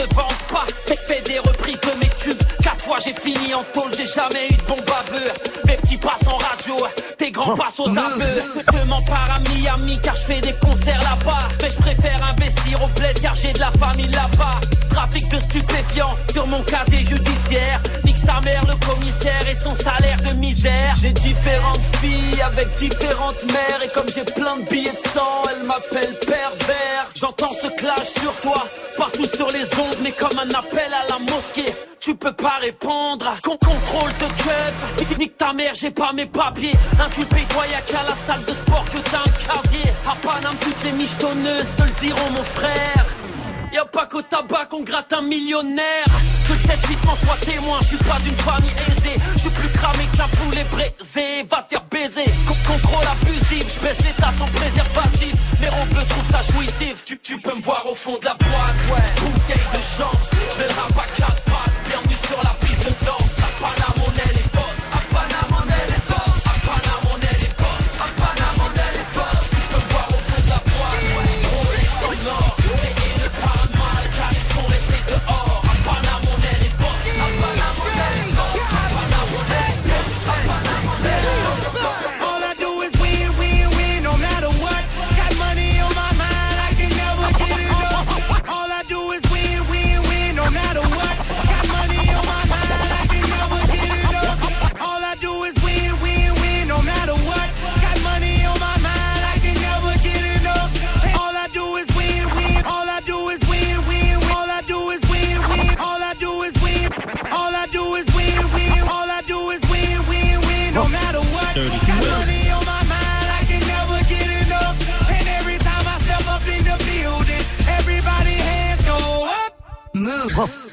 se 0.01 0.15
vendent 0.15 0.47
pas, 0.51 0.65
fait 0.85 0.95
que 0.95 1.01
fais 1.01 1.21
des 1.21 1.39
reprises 1.39 1.81
de 1.81 1.99
mes 1.99 2.09
tubes. 2.09 2.41
Quatre 2.61 2.83
fois 2.83 2.97
j'ai 3.03 3.13
fini 3.13 3.53
en 3.53 3.63
tôle, 3.73 3.91
j'ai 3.95 4.05
jamais 4.05 4.47
eu 4.49 4.55
de 4.55 4.63
bon 4.63 4.77
baveur. 4.77 5.33
Mes 5.65 5.75
petits 5.77 5.97
passent 5.97 6.27
en 6.27 6.37
radio, 6.37 6.75
tes 7.17 7.31
grands 7.31 7.55
passent 7.55 7.79
aux 7.79 7.89
aveux. 7.89 8.43
Que 8.55 8.71
te 8.71 8.85
mens 8.87 9.01
par 9.03 9.27
à 9.35 9.39
Miami, 9.39 9.99
car 10.03 10.15
je 10.15 10.21
fais 10.21 10.41
des 10.41 10.53
concerts 10.53 11.01
là-bas. 11.01 11.47
Mais 11.61 11.69
je 11.69 11.77
préfère 11.77 12.23
investir 12.23 12.81
au 12.83 12.87
bled, 12.99 13.19
car 13.19 13.35
j'ai 13.35 13.53
de 13.53 13.59
la 13.59 13.71
famille 13.71 14.11
là-bas. 14.11 14.59
Trafic 14.91 15.27
de 15.29 15.39
stupéfiants 15.39 16.15
sur 16.31 16.45
mon 16.45 16.61
casier 16.63 17.03
judiciaire. 17.03 17.81
Sa 18.27 18.41
mère, 18.41 18.61
le 18.67 18.75
commissaire 18.85 19.47
et 19.49 19.55
son 19.55 19.73
salaire 19.73 20.19
de 20.21 20.33
misère. 20.33 20.95
J'ai 21.01 21.13
différentes 21.13 21.85
filles 22.01 22.41
avec 22.41 22.73
différentes 22.73 23.41
mères. 23.53 23.79
Et 23.85 23.87
comme 23.87 24.09
j'ai 24.13 24.25
plein 24.25 24.57
de 24.57 24.63
billets 24.63 24.91
de 24.91 24.97
sang, 24.97 25.43
elle 25.49 25.65
m'appelle 25.65 26.13
pervers. 26.27 27.09
J'entends 27.15 27.53
ce 27.53 27.67
clash 27.67 28.09
sur 28.19 28.35
toi, 28.41 28.65
partout 28.97 29.23
sur 29.23 29.49
les 29.49 29.63
ondes, 29.79 29.99
mais 30.03 30.11
comme 30.11 30.37
un 30.39 30.49
appel 30.49 30.91
à 30.91 31.09
la 31.09 31.19
mosquée. 31.19 31.73
Tu 32.01 32.15
peux 32.15 32.33
pas 32.33 32.57
répondre. 32.59 33.33
Con 33.43 33.57
contrôle 33.65 34.11
de 34.19 34.27
keuf. 34.43 35.17
Nique 35.17 35.37
ta 35.37 35.53
mère, 35.53 35.73
j'ai 35.73 35.91
pas 35.91 36.11
mes 36.11 36.25
papiers. 36.25 36.75
Inculpé, 36.99 37.45
toi, 37.49 37.63
y'a 37.71 37.79
qu'à 37.79 38.03
la 38.03 38.15
salle 38.15 38.43
de 38.43 38.53
sport 38.53 38.83
que 38.91 38.97
t'as 39.09 39.19
un 39.19 39.23
casier. 39.23 39.89
À 40.05 40.15
Paname, 40.21 40.57
toutes 40.59 40.83
les 40.83 40.91
michetonneuses 40.91 41.73
te 41.77 41.83
le 41.83 41.91
diront, 42.01 42.31
mon 42.31 42.43
frère. 42.43 43.05
Y'a 43.77 43.85
pas 43.85 44.07
qu'au 44.07 44.23
tabac 44.23 44.65
qu'on 44.71 44.81
gratte 44.81 45.13
un 45.13 45.21
millionnaire. 45.21 46.05
Que 46.47 46.53
le 46.53 46.57
7-8 46.57 47.05
m'en 47.05 47.15
soit 47.15 47.37
témoin, 47.41 47.77
je 47.81 47.85
suis 47.89 47.97
pas 47.97 48.17
d'une 48.23 48.33
famille 48.33 48.71
aisée. 48.87 49.21
Je 49.35 49.39
suis 49.41 49.49
plus 49.51 49.69
cramé 49.69 50.03
qu'un 50.17 50.27
poulet 50.29 50.63
braisé. 50.71 51.43
Va 51.47 51.61
te 51.61 51.75
faire 51.75 51.83
baiser. 51.91 52.25
Con- 52.47 52.73
contrôle 52.73 53.05
abusif, 53.05 53.75
je 53.75 53.79
baisse 53.85 53.99
l'état 54.03 54.31
sans 54.35 54.45
préservatif. 54.45 55.35
Mais 55.61 55.69
on 55.79 55.85
peut 55.93 56.03
trouve 56.09 56.27
ça 56.31 56.41
jouissif. 56.41 57.05
Tu, 57.05 57.19
tu 57.19 57.39
peux 57.39 57.53
me 57.53 57.61
voir 57.61 57.85
au 57.85 57.93
fond 57.93 58.17
de 58.19 58.25
la 58.25 58.33
boîte, 58.33 58.81
ouais. 58.89 59.21
Bouteille 59.21 59.67
de 59.71 59.81
chance, 59.81 60.31
je 60.57 60.63
le 60.63 60.69
rap 60.73 60.97
à 60.97 61.07
quatre 61.15 61.41
pattes. 61.43 61.77
Bienvenue 61.87 62.15
sur 62.27 62.37
la 62.43 62.56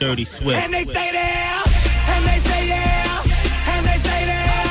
Dirty 0.05 0.27
Swift. 0.27 0.61
And 0.63 0.71
they 0.75 0.85
stay 0.85 1.11
there, 1.13 1.63
and 2.13 2.27
they 2.27 2.39
say 2.51 2.69
yeah, 2.69 3.23
and 3.73 3.87
they 3.87 3.97
stay 4.05 4.23
there. 4.27 4.69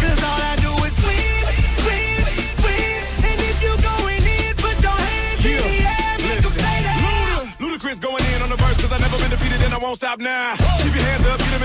Cause 0.00 0.22
all 0.24 0.40
I 0.40 0.56
do 0.56 0.72
is 0.88 0.96
win, 1.04 1.44
win, 1.84 2.24
win. 2.64 2.96
And 3.28 3.38
if 3.50 3.56
you 3.62 3.76
going 3.84 4.24
in, 4.24 4.56
put 4.56 4.80
your 4.80 4.96
hands 4.96 5.44
in 5.44 5.60
the 5.60 5.76
air, 5.84 6.16
make 6.24 6.42
'em 6.42 6.52
stay 6.56 6.78
there. 6.88 7.68
Ludacris 7.68 8.00
going 8.00 8.24
in 8.32 8.40
on 8.40 8.48
the 8.48 8.56
verse 8.56 8.78
cause 8.80 8.90
I 8.90 8.96
never 8.98 9.18
been 9.18 9.28
defeated 9.28 9.60
and 9.60 9.74
I 9.74 9.78
won't 9.78 9.96
stop 9.96 10.18
now. 10.18 10.54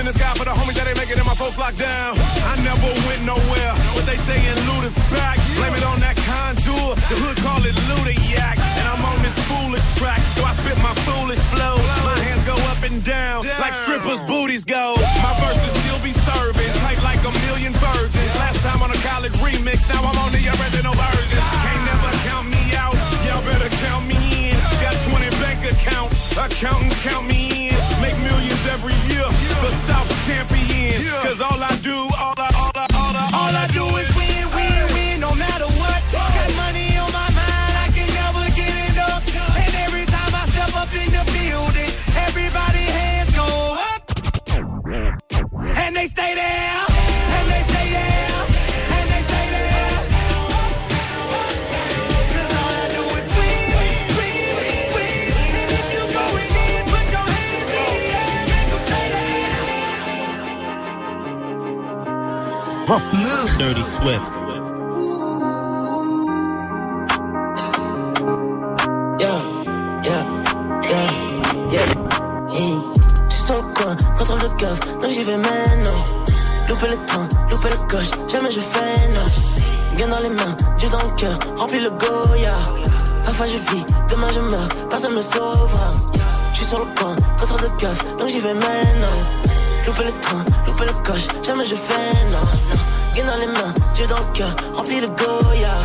In 0.02 0.10
the 0.10 0.18
sky 0.18 0.34
for 0.34 0.42
the 0.42 0.50
homies 0.50 0.74
that 0.74 0.90
ain't 0.90 0.98
making 0.98 1.14
it, 1.14 1.22
my 1.22 1.38
folks 1.38 1.54
locked 1.62 1.78
down. 1.78 2.18
I 2.42 2.58
never 2.66 2.90
went 3.06 3.22
nowhere, 3.22 3.72
but 3.94 4.02
they 4.02 4.18
saying 4.18 4.58
Luda's 4.66 4.94
back. 5.14 5.38
Blame 5.54 5.78
it 5.78 5.86
on 5.86 6.02
that 6.02 6.18
contour, 6.26 6.98
the 7.06 7.16
hood 7.22 7.38
call 7.38 7.62
it 7.62 7.76
Luda 7.86 8.10
Yak. 8.26 8.58
And 8.58 8.86
I'm 8.90 8.98
on 8.98 9.18
this 9.22 9.36
foolish 9.46 9.86
track, 9.94 10.18
so 10.34 10.42
I 10.42 10.58
spit 10.58 10.74
my 10.82 10.90
foolish 11.06 11.38
flow. 11.54 11.78
My 12.02 12.18
hands 12.18 12.42
go 12.42 12.58
up 12.74 12.82
and 12.82 12.98
down, 13.06 13.46
like 13.62 13.78
strippers' 13.78 14.26
booties 14.26 14.66
go. 14.66 14.98
My 15.22 15.38
verses 15.38 15.70
still 15.86 16.02
be 16.02 16.10
serving, 16.10 16.72
tight 16.82 16.98
like 17.06 17.22
a 17.22 17.30
million 17.46 17.70
virgins. 17.78 18.32
Last 18.42 18.58
time 18.66 18.82
on 18.82 18.90
a 18.90 18.98
college 19.06 19.38
remix, 19.38 19.86
now 19.86 20.02
I'm 20.02 20.18
on 20.18 20.34
the 20.34 20.42
original 20.42 20.98
version. 20.98 21.38
Can't 21.62 21.82
never 21.86 22.10
count 22.26 22.50
me 22.50 22.74
out, 22.74 22.98
y'all 23.22 23.44
better 23.46 23.70
count 23.86 24.10
me 24.10 24.50
in. 24.50 24.58
Got 24.82 24.98
20 25.14 25.30
bank 25.38 25.62
accounts, 25.62 26.34
accountants 26.34 26.98
count 27.06 27.30
me 27.30 27.70
in. 27.70 27.71
Every 28.70 28.94
year, 29.10 29.24
the 29.60 29.70
South's 29.70 30.26
champion. 30.26 31.02
Cause 31.22 31.40
all 31.40 31.62
I 31.62 31.76
do, 31.82 32.11
there. 62.98 63.12
Move. 63.14 63.58
Dirty 63.58 63.84
Swift. 63.84 64.32
Yeah, 69.20 69.40
yeah, 70.04 70.24
yeah, 70.90 71.10
yeah. 71.70 71.88
Hey. 72.52 72.74
Je 73.28 73.34
suis 73.34 73.44
sur 73.44 73.54
le 73.54 73.62
coin, 73.72 73.96
contrôle 74.18 74.40
de 74.40 74.56
gaffe, 74.56 74.80
donc 75.00 75.10
j'y 75.10 75.22
vais 75.22 75.36
maintenant? 75.36 76.04
Louper 76.68 76.88
le 76.88 77.04
train, 77.06 77.28
louper 77.50 77.68
le 77.70 77.88
coche, 77.88 78.10
jamais 78.28 78.52
je 78.52 78.60
fais. 78.60 79.96
Bien 79.96 80.08
dans 80.08 80.22
les 80.22 80.30
mains, 80.30 80.56
Dieu 80.78 80.88
dans 80.90 81.02
le 81.08 81.14
cœur, 81.14 81.38
remplis 81.56 81.80
le 81.80 81.90
Goya. 81.90 82.54
Parfois 83.24 83.46
je 83.46 83.56
vis, 83.56 83.84
demain 84.10 84.28
je 84.34 84.40
meurs, 84.40 84.68
personne 84.88 85.14
me 85.14 85.20
sauvera. 85.20 85.92
Je 86.52 86.56
suis 86.56 86.66
sur 86.66 86.78
le 86.80 86.94
coin, 86.94 87.14
contrôle 87.38 87.70
de 87.70 87.76
gaffe, 87.80 88.16
donc 88.16 88.28
j'y 88.28 88.40
vais 88.40 88.54
maintenant? 88.54 89.51
Louper 89.86 90.04
le 90.04 90.20
train, 90.20 90.44
louper 90.66 90.84
le 90.84 91.02
coche, 91.02 91.26
jamais 91.42 91.64
je 91.64 91.74
fais 91.74 92.14
non. 92.30 92.38
non. 92.38 92.78
Bien 93.14 93.24
dans 93.24 93.38
les 93.40 93.46
mains, 93.46 93.74
Dieu 93.94 94.06
dans 94.06 94.16
le 94.16 94.32
cœur, 94.32 94.54
remplis 94.74 95.00
le 95.00 95.08
Goya. 95.08 95.78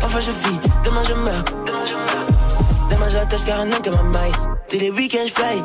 Parfois 0.00 0.20
je 0.20 0.30
vis, 0.30 0.60
demain 0.84 1.02
je 1.08 1.14
meurs, 1.14 1.44
demain 1.66 1.86
je 1.86 1.94
meurs. 1.94 2.88
Demain 2.90 3.08
j'attache 3.08 3.44
car 3.44 3.60
un 3.60 3.68
que 3.68 3.90
ma 3.90 4.02
maille. 4.02 4.32
Tous 4.68 4.78
les 4.78 4.90
week-ends 4.90 5.26
j'fly. 5.26 5.62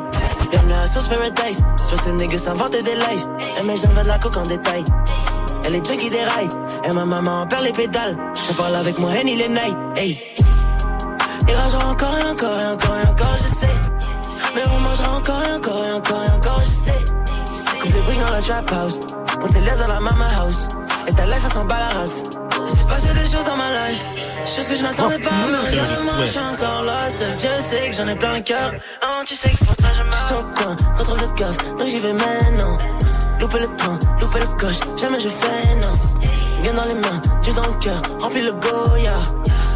Bienvenue 0.50 0.72
à 0.72 0.86
Sauce 0.86 1.08
Paradise. 1.08 1.62
Je 1.76 1.94
vois 1.94 2.02
ces 2.04 2.12
niggas 2.12 2.38
s'inventer 2.38 2.82
des 2.82 2.94
lives. 2.94 3.28
Et 3.60 3.66
mes 3.66 3.76
jambes 3.76 4.02
de 4.02 4.08
la 4.08 4.18
coque 4.18 4.36
en 4.36 4.42
détail. 4.42 4.84
Elle 5.64 5.76
est 5.76 5.86
junkie 5.86 6.10
des 6.10 6.24
rails. 6.24 6.48
Et 6.84 6.92
ma 6.94 7.04
maman 7.04 7.46
perd 7.46 7.62
les 7.62 7.72
pédales. 7.72 8.16
Je 8.46 8.52
parle 8.54 8.76
avec 8.76 8.98
mon 8.98 9.08
Henny 9.08 9.36
les 9.36 9.48
nights. 9.48 9.78
Hey. 9.96 10.20
Et 11.48 11.54
ragera 11.54 11.90
encore 11.90 12.18
et 12.18 12.30
encore 12.30 12.60
et 12.60 12.66
encore 12.66 12.96
et 12.96 13.08
encore, 13.08 13.36
je 13.38 13.48
sais. 13.48 13.74
Mais 14.54 14.62
on 14.70 14.80
mangera 14.80 15.16
encore 15.16 15.42
et 15.42 15.52
encore 15.52 15.84
et 15.84 15.92
encore 15.92 16.24
et 16.24 16.30
encore, 16.30 16.60
je 16.64 16.70
sais. 16.70 17.17
Coupe 17.80 17.94
les 17.94 18.00
bruits 18.00 18.18
dans 18.18 18.32
la 18.32 18.40
trap 18.40 18.72
house. 18.72 19.00
On 19.40 19.46
te 19.46 19.58
laisse 19.58 19.78
dans 19.78 19.86
la 19.86 20.00
mama 20.00 20.26
house. 20.38 20.68
Et 21.06 21.12
ta 21.12 21.24
life, 21.24 21.42
elle 21.44 21.52
s'en 21.52 21.64
bat 21.64 21.78
la 21.78 21.98
race. 21.98 22.22
Il 22.66 22.76
s'est 22.76 22.84
passé 22.84 23.14
des 23.14 23.28
choses 23.34 23.44
dans 23.46 23.56
ma 23.56 23.70
life. 23.70 24.04
Des 24.12 24.50
choses 24.56 24.68
que 24.68 24.76
je 24.76 24.82
n'attendais 24.82 25.18
pas. 25.18 25.30
Mais 25.50 25.70
regarde-moi, 25.70 26.14
je 26.20 26.30
suis 26.30 26.38
encore 26.38 26.82
là. 26.82 27.08
Seul 27.08 27.34
Dieu 27.36 27.50
sait 27.60 27.90
que 27.90 27.96
j'en 27.96 28.08
ai 28.08 28.16
plein 28.16 28.34
le 28.34 28.42
cœur. 28.42 28.72
Oh, 29.02 29.22
tu 29.24 29.36
sais 29.36 29.50
que 29.50 29.64
pour 29.64 29.76
toi, 29.76 29.88
je 29.96 30.04
marche. 30.04 30.26
Sur 30.26 30.36
le 30.36 30.54
coin, 30.54 30.76
contrôle 30.96 31.20
de 31.20 31.34
gaffe. 31.38 31.56
Donc 31.78 31.86
j'y 31.86 31.98
vais 31.98 32.12
maintenant. 32.12 32.78
Louper 33.40 33.60
le 33.60 33.76
train, 33.76 33.98
louper 34.20 34.40
le 34.40 34.56
coche. 34.58 34.80
Jamais 35.00 35.20
je 35.20 35.28
fais 35.28 35.74
non. 35.76 36.60
Bien 36.60 36.74
dans 36.74 36.88
les 36.88 36.94
mains, 36.94 37.20
Dieu 37.42 37.52
dans 37.54 37.66
le 37.66 37.78
cœur. 37.78 38.02
Remplis 38.20 38.42
le 38.42 38.52
Goya. 38.52 39.14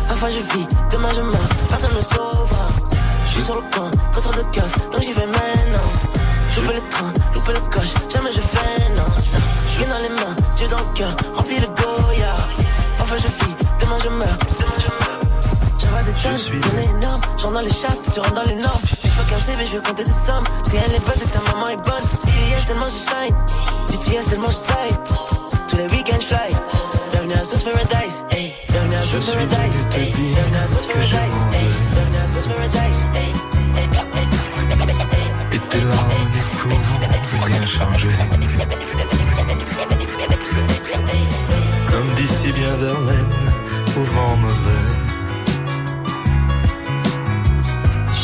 Parfois 0.09 0.29
je 0.29 0.41
vis, 0.41 0.67
demain 0.91 1.09
je 1.15 1.21
meurs. 1.23 1.49
Personne 1.69 1.95
me 1.95 2.01
sauvera. 2.01 2.69
Je 3.25 3.31
suis 3.31 3.43
sur 3.43 3.55
le 3.55 3.63
coin, 3.75 3.91
contrôle 4.13 4.45
de 4.45 4.51
gaffe. 4.51 4.91
Donc 4.91 5.01
j'y 5.01 5.13
vais 5.13 5.27
maintenant. 5.27 5.62
Louper 6.63 6.75
le 6.75 6.89
train, 6.91 7.13
louper 7.35 7.53
le 7.55 7.71
coche. 7.71 7.95
Jamais 8.09 8.31
je 8.31 8.41
fais 8.41 8.89
non. 8.95 9.03
Bien 9.79 9.89
dans 9.89 10.03
les 10.03 10.09
mains, 10.11 10.37
Dieu 10.55 10.69
dans 10.69 10.79
le 10.79 10.95
cœur. 10.95 11.17
Remplis 11.35 11.59
le 11.59 11.67
Goya. 11.67 12.37
Parfois 12.97 13.17
je 13.17 13.27
vis, 13.27 13.57
demain 13.81 13.99
je 14.05 14.09
meurs. 14.11 14.39
Demain 14.59 14.79
je 14.79 14.87
meurs. 14.87 15.21
J'envoie 15.81 16.03
des 16.03 16.13
tonnes, 16.13 16.39
y'en 16.39 16.79
a 16.79 16.99
énorme. 16.99 17.21
J'entre 17.39 17.53
dans 17.53 17.61
les 17.61 17.71
charts, 17.71 17.97
si 18.01 18.11
tu 18.13 18.21
rentres 18.21 18.35
dans 18.35 18.49
les 18.49 18.55
normes. 18.55 18.81
Je 19.03 19.09
fuck 19.09 19.33
un 19.33 19.39
CV, 19.39 19.65
je 19.65 19.77
veux 19.77 19.83
compter 19.83 20.05
des 20.05 20.13
sommes. 20.13 20.45
Si 20.71 20.77
elle 20.77 20.95
est 20.95 21.05
bonne, 21.05 21.15
c'est 21.17 21.25
que 21.25 21.31
sa 21.31 21.41
maman 21.53 21.69
est 21.69 21.77
bonne. 21.77 22.07
DTS 22.27 22.67
tellement 22.67 22.87
je 22.87 22.93
shine. 22.93 23.37
DTS 23.89 24.29
tellement 24.31 24.49
je 24.49 24.55
slide. 24.55 24.99
Tous 25.67 25.77
les 25.77 25.89
week-ends 25.89 26.21
je 26.21 26.27
fly. 26.27 26.55
Bienvenue 27.11 27.35
à 27.35 27.45
Sauce 27.45 27.63
Paradise. 27.63 28.25
Hey. 28.31 28.55
Bienvenue 28.69 28.97
à 28.97 29.05
Sauce 29.05 29.27
Paradise. 29.27 29.87
Hey. 29.97 30.13
Bienvenue 30.13 30.57
à 30.63 30.69
Sauce 30.69 30.87
Paradise. 30.87 31.11
Hey. 31.11 31.67
Bienvenue 31.93 32.19
à 32.23 32.29
Sauce 32.29 32.47
Paradise. 32.47 33.07
Hey. 33.15 33.33
Et 35.55 35.59
t'es 35.59 35.79
là 35.81 35.95
on 36.07 36.11
est 36.11 36.52
Comme 41.91 42.15
d'ici 42.17 42.53
bien 42.53 42.77
Verlaine, 42.77 43.35
au 43.97 44.03
vent 44.03 44.37
mauvais. 44.37 44.89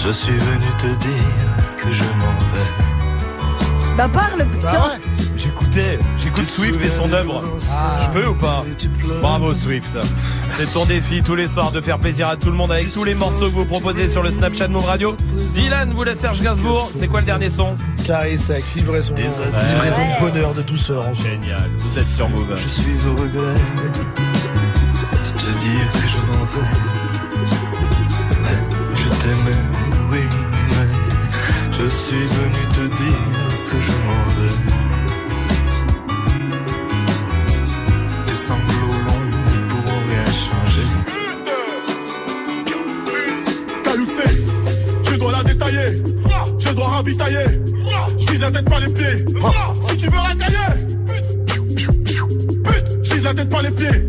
Je 0.03 0.11
suis 0.11 0.37
venu 0.37 0.66
te 0.79 0.87
dire 0.87 1.77
que 1.77 1.93
je 1.93 2.05
m'en 2.05 2.39
vais. 2.53 2.88
Bah 3.99 4.09
parle, 4.09 4.45
putain. 4.45 4.97
J'écoutais, 5.37 5.99
j'écoute 6.23 6.49
Swift 6.49 6.81
et 6.85 6.89
son 6.89 7.12
œuvre. 7.12 7.43
Je 8.01 8.20
peux 8.20 8.29
ou 8.29 8.35
pas 8.35 8.65
Bravo 9.20 9.53
Swift. 9.53 9.99
C'est 10.53 10.73
ton 10.73 10.85
défi 10.87 11.20
tous 11.25 11.35
les 11.35 11.49
soirs 11.49 11.73
de 11.73 11.81
faire 11.81 11.99
plaisir 11.99 12.29
à 12.29 12.37
tout 12.37 12.47
le 12.47 12.55
monde 12.55 12.70
avec 12.70 12.93
tous 12.93 13.03
les 13.03 13.16
morceaux 13.16 13.47
que 13.47 13.57
vous 13.57 13.65
proposez 13.65 14.09
sur 14.09 14.23
le 14.23 14.31
Snapchat 14.31 14.69
de 14.69 14.73
Move 14.73 14.85
Radio. 14.85 15.16
Dylan, 15.57 15.91
vous 15.91 16.05
la 16.05 16.15
Serge 16.15 16.41
Gainsbourg, 16.43 16.91
c'est 16.93 17.09
quoi 17.09 17.19
le 17.19 17.27
dernier 17.27 17.51
son 17.51 17.77
Caresse 18.07 18.51
avec 18.51 18.73
livraison, 18.77 19.16
livraison 19.16 20.03
de 20.03 20.20
bonheur, 20.20 20.55
de 20.55 20.62
douceur. 20.62 21.12
Génial, 21.15 21.69
vous 21.77 21.99
êtes 21.99 22.09
sur 22.09 22.29
Move. 22.29 22.55
Je 22.55 22.69
suis 22.69 23.09
au 23.09 23.20
regret 23.20 23.55
de 25.12 25.41
te 25.41 25.59
dire 25.59 25.93
que 25.93 26.07
je 26.07 26.19
m'en 26.39 26.45
vais. 26.45 26.69
Ouais, 28.45 28.59
je 28.95 29.09
t'aimais, 29.09 29.59
oui, 30.12 30.20
mais 30.70 31.73
je 31.73 31.89
suis 31.89 32.27
venu 32.27 32.69
te 32.73 32.97
dire 33.03 33.38
que 33.69 33.77
je 33.86 33.93
m'en 34.07 34.23
vais. 34.36 34.55
Tes 38.27 38.36
sanglots 38.36 38.99
longs 39.07 39.27
ne 39.27 39.59
pourront 39.69 40.01
rien 40.09 40.27
changer. 40.45 40.89
Calucé, 43.85 44.28
je 45.05 45.15
dois 45.16 45.32
la 45.32 45.43
détailler, 45.43 45.90
je 46.59 46.70
dois 46.73 46.89
ravitailler. 46.89 47.49
Je 48.19 48.27
vise 48.32 48.40
la 48.40 48.51
tête 48.51 48.69
par 48.69 48.81
les 48.81 48.93
pieds. 48.93 49.19
Si 49.89 49.97
tu 49.97 50.07
veux 50.09 50.19
racailler, 50.19 50.70
je 53.03 53.15
vise 53.15 53.24
la 53.24 53.35
tête 53.35 53.49
par 53.49 53.62
les 53.62 53.70
pieds. 53.70 54.09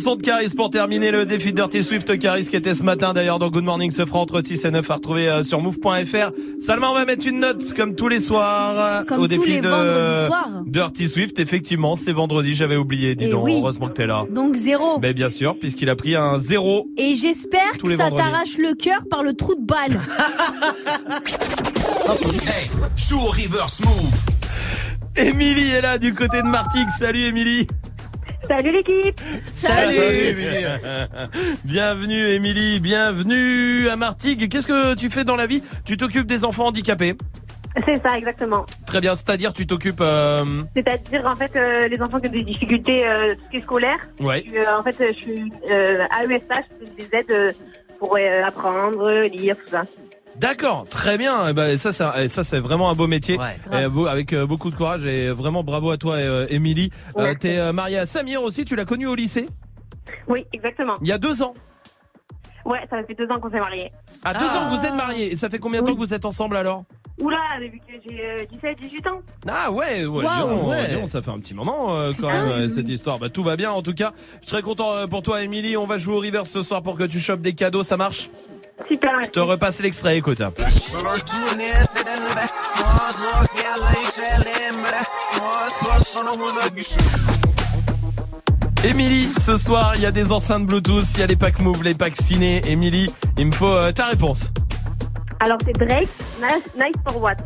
Le 0.00 0.04
son 0.04 0.16
de 0.16 0.22
Caris 0.22 0.54
pour 0.56 0.70
terminer 0.70 1.10
le 1.10 1.26
défi 1.26 1.52
Dirty 1.52 1.84
Swift 1.84 2.18
Caris 2.18 2.48
qui 2.48 2.56
était 2.56 2.72
ce 2.72 2.82
matin 2.82 3.12
d'ailleurs 3.12 3.38
dans 3.38 3.50
Good 3.50 3.64
Morning 3.64 3.90
se 3.90 4.06
fera 4.06 4.20
entre 4.20 4.40
6 4.40 4.64
et 4.64 4.70
9 4.70 4.90
à 4.90 4.94
retrouver 4.94 5.28
euh, 5.28 5.42
sur 5.42 5.60
move.fr. 5.60 6.30
Salma, 6.58 6.88
on 6.90 6.94
va 6.94 7.04
mettre 7.04 7.26
une 7.28 7.40
note 7.40 7.74
comme 7.74 7.94
tous 7.94 8.08
les 8.08 8.18
soirs 8.18 9.04
Comme 9.04 9.20
au 9.20 9.28
tous 9.28 9.36
défi 9.36 9.50
les 9.50 9.60
de 9.60 9.68
vendredis 9.68 10.26
soirs. 10.26 10.62
Dirty 10.64 11.06
Swift. 11.06 11.38
Effectivement, 11.38 11.96
c'est 11.96 12.12
vendredi, 12.12 12.54
j'avais 12.54 12.76
oublié. 12.76 13.14
Dis 13.14 13.24
Eh 13.26 13.30
donc, 13.30 13.44
oui. 13.44 13.56
heureusement 13.58 13.88
que 13.88 13.92
t'es 13.92 14.06
là. 14.06 14.24
Donc 14.30 14.54
zéro. 14.54 14.98
Ben 15.00 15.12
bien 15.12 15.28
sûr, 15.28 15.54
puisqu'il 15.58 15.90
a 15.90 15.96
pris 15.96 16.16
un 16.16 16.38
zéro. 16.38 16.88
Et 16.96 17.14
j'espère 17.14 17.72
que 17.72 17.96
ça 17.98 18.10
t'arrache 18.10 18.56
le 18.56 18.72
cœur 18.72 19.00
par 19.10 19.22
le 19.22 19.34
trou 19.34 19.54
de 19.54 19.66
balle. 19.66 20.00
Hey, 22.46 22.70
au 23.14 23.26
reverse 23.26 23.80
move. 23.84 24.10
Émilie 25.16 25.70
est 25.70 25.82
là 25.82 25.98
du 25.98 26.14
côté 26.14 26.42
de 26.42 26.46
Martigues. 26.46 26.88
Salut 26.88 27.20
Émilie. 27.20 27.66
Salut 28.50 28.72
l'équipe 28.72 29.20
Salut, 29.46 30.34
Bienvenue 31.64 32.30
Émilie, 32.30 32.80
bienvenue 32.80 33.88
à 33.88 33.94
Martigues. 33.94 34.48
Qu'est-ce 34.48 34.66
que 34.66 34.94
tu 34.96 35.08
fais 35.08 35.22
dans 35.22 35.36
la 35.36 35.46
vie? 35.46 35.62
Tu 35.84 35.96
t'occupes 35.96 36.26
des 36.26 36.44
enfants 36.44 36.66
handicapés 36.66 37.14
C'est 37.86 38.02
ça, 38.04 38.18
exactement. 38.18 38.66
Très 38.86 39.00
bien, 39.00 39.14
c'est-à-dire 39.14 39.52
tu 39.52 39.68
t'occupes... 39.68 40.00
euh, 40.00 40.44
C'est-à-dire, 40.74 41.24
en 41.26 41.36
fait, 41.36 41.54
euh, 41.54 41.86
les 41.86 42.02
enfants 42.02 42.18
qui 42.18 42.26
ont 42.26 42.32
des 42.32 42.42
difficultés 42.42 43.06
euh, 43.06 43.36
tout 43.36 43.40
ce 43.46 43.50
qui 43.52 43.56
est 43.58 43.62
scolaire. 43.62 43.98
Ouais. 44.18 44.44
Je 44.52 44.56
euh, 44.58 44.76
en 44.78 44.82
fait, 44.82 44.96
je 44.98 45.12
suis 45.12 45.52
euh, 45.70 46.04
AESH, 46.20 46.64
je 46.80 47.04
les 47.04 47.08
aide 47.20 47.30
euh, 47.30 47.52
pour 48.00 48.16
euh, 48.16 48.42
apprendre, 48.44 49.12
lire, 49.28 49.56
tout 49.58 49.68
ça. 49.70 49.84
D'accord, 50.36 50.86
très 50.88 51.18
bien. 51.18 51.48
Eh 51.48 51.52
ben, 51.52 51.76
ça, 51.76 51.92
ça, 51.92 52.14
eh, 52.18 52.28
ça 52.28 52.42
c'est 52.42 52.60
vraiment 52.60 52.88
un 52.90 52.94
beau 52.94 53.06
métier, 53.06 53.38
Eh, 53.72 53.88
beau- 53.88 54.06
avec 54.06 54.32
euh, 54.32 54.46
beaucoup 54.46 54.70
de 54.70 54.74
courage 54.76 55.04
et 55.04 55.28
vraiment 55.30 55.62
bravo 55.62 55.90
à 55.90 55.96
toi, 55.98 56.14
euh, 56.16 56.46
Émilie. 56.48 56.90
Euh, 57.16 57.22
Ouais. 57.22 57.36
T'es 57.36 57.58
euh, 57.58 57.72
mariée 57.72 57.98
à 57.98 58.06
Samir 58.06 58.42
aussi, 58.42 58.64
tu 58.64 58.74
l'as 58.76 58.84
connu 58.86 59.06
au 59.06 59.14
lycée? 59.14 59.46
Oui, 60.28 60.46
exactement. 60.52 60.94
Il 61.02 61.08
y 61.08 61.12
a 61.12 61.18
deux 61.18 61.42
ans. 61.42 61.52
Ouais, 62.64 62.78
ça 62.90 63.02
fait 63.04 63.14
deux 63.14 63.26
ans 63.26 63.40
qu'on 63.40 63.50
s'est 63.50 63.58
mariés. 63.60 63.90
À 64.24 64.32
deux 64.34 64.44
ans 64.46 64.68
que 64.70 64.76
vous 64.76 64.84
êtes 64.84 64.94
mariés. 64.94 65.32
Et 65.32 65.36
ça 65.36 65.48
fait 65.50 65.58
combien 65.58 65.80
de 65.82 65.86
temps 65.86 65.94
que 65.94 65.98
vous 65.98 66.14
êtes 66.14 66.24
ensemble 66.24 66.56
alors? 66.56 66.84
Oula, 67.20 67.36
depuis 67.60 67.80
que 67.80 67.92
j'ai 68.08 68.20
euh, 68.24 68.44
17, 68.50 68.78
18 68.80 69.06
ans. 69.08 69.20
Ah 69.46 69.70
ouais, 69.70 70.06
ouais, 70.06 70.24
ouais. 70.24 71.06
ça 71.06 71.20
fait 71.20 71.30
un 71.30 71.38
petit 71.38 71.52
moment 71.54 71.94
euh, 71.96 72.12
quand 72.18 72.28
Ah 72.30 72.32
même 72.34 72.48
euh, 72.48 72.68
cette 72.68 72.88
histoire. 72.88 73.18
Bah 73.18 73.28
tout 73.28 73.42
va 73.42 73.56
bien 73.56 73.70
en 73.72 73.82
tout 73.82 73.92
cas. 73.92 74.12
Je 74.40 74.46
suis 74.46 74.52
très 74.54 74.62
content 74.62 74.94
euh, 74.94 75.06
pour 75.06 75.22
toi, 75.22 75.42
Émilie. 75.42 75.76
On 75.76 75.86
va 75.86 75.98
jouer 75.98 76.14
au 76.14 76.20
reverse 76.20 76.48
ce 76.48 76.62
soir 76.62 76.82
pour 76.82 76.96
que 76.96 77.04
tu 77.04 77.20
chopes 77.20 77.42
des 77.42 77.52
cadeaux. 77.54 77.82
Ça 77.82 77.96
marche? 77.98 78.30
Super. 78.88 79.10
Je 79.22 79.28
te 79.30 79.40
repasse 79.40 79.80
l'extrait. 79.80 80.16
Écoute. 80.18 80.42
Émilie, 88.82 89.28
ce 89.38 89.56
soir, 89.56 89.92
il 89.96 90.02
y 90.02 90.06
a 90.06 90.10
des 90.10 90.32
enceintes 90.32 90.66
Bluetooth, 90.66 91.04
il 91.14 91.20
y 91.20 91.22
a 91.22 91.26
les 91.26 91.36
packs 91.36 91.58
Move, 91.60 91.82
les 91.82 91.94
packs 91.94 92.16
ciné. 92.16 92.62
Émilie, 92.66 93.12
il 93.36 93.46
me 93.46 93.52
faut 93.52 93.66
euh, 93.66 93.92
ta 93.92 94.06
réponse. 94.06 94.52
Alors, 95.40 95.58
c'est 95.64 95.72
Drake, 95.72 96.08
Nice, 96.40 96.64
nice 96.76 96.94
for 97.06 97.20
What? 97.20 97.36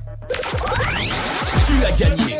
Tu 1.66 1.84
as 1.84 1.92
gagné. 1.92 2.34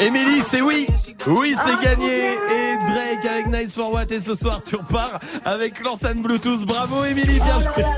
Émilie, 0.00 0.40
c'est 0.42 0.60
oui. 0.60 0.86
Oui, 1.26 1.54
c'est 1.56 1.84
gagné. 1.84 2.32
Et 2.34 2.76
Drake 2.78 3.24
avec 3.24 3.46
Nice 3.48 3.74
for 3.74 3.92
What. 3.92 4.04
Et 4.10 4.20
ce 4.20 4.34
soir, 4.34 4.60
tu 4.64 4.76
repars 4.76 5.18
avec 5.44 5.82
l'enceinte 5.84 6.22
Bluetooth. 6.22 6.64
Bravo, 6.66 7.04
Émilie. 7.04 7.40
Bien 7.40 7.56
Oh 7.58 7.60
joué. 7.60 7.82
là, 7.82 7.88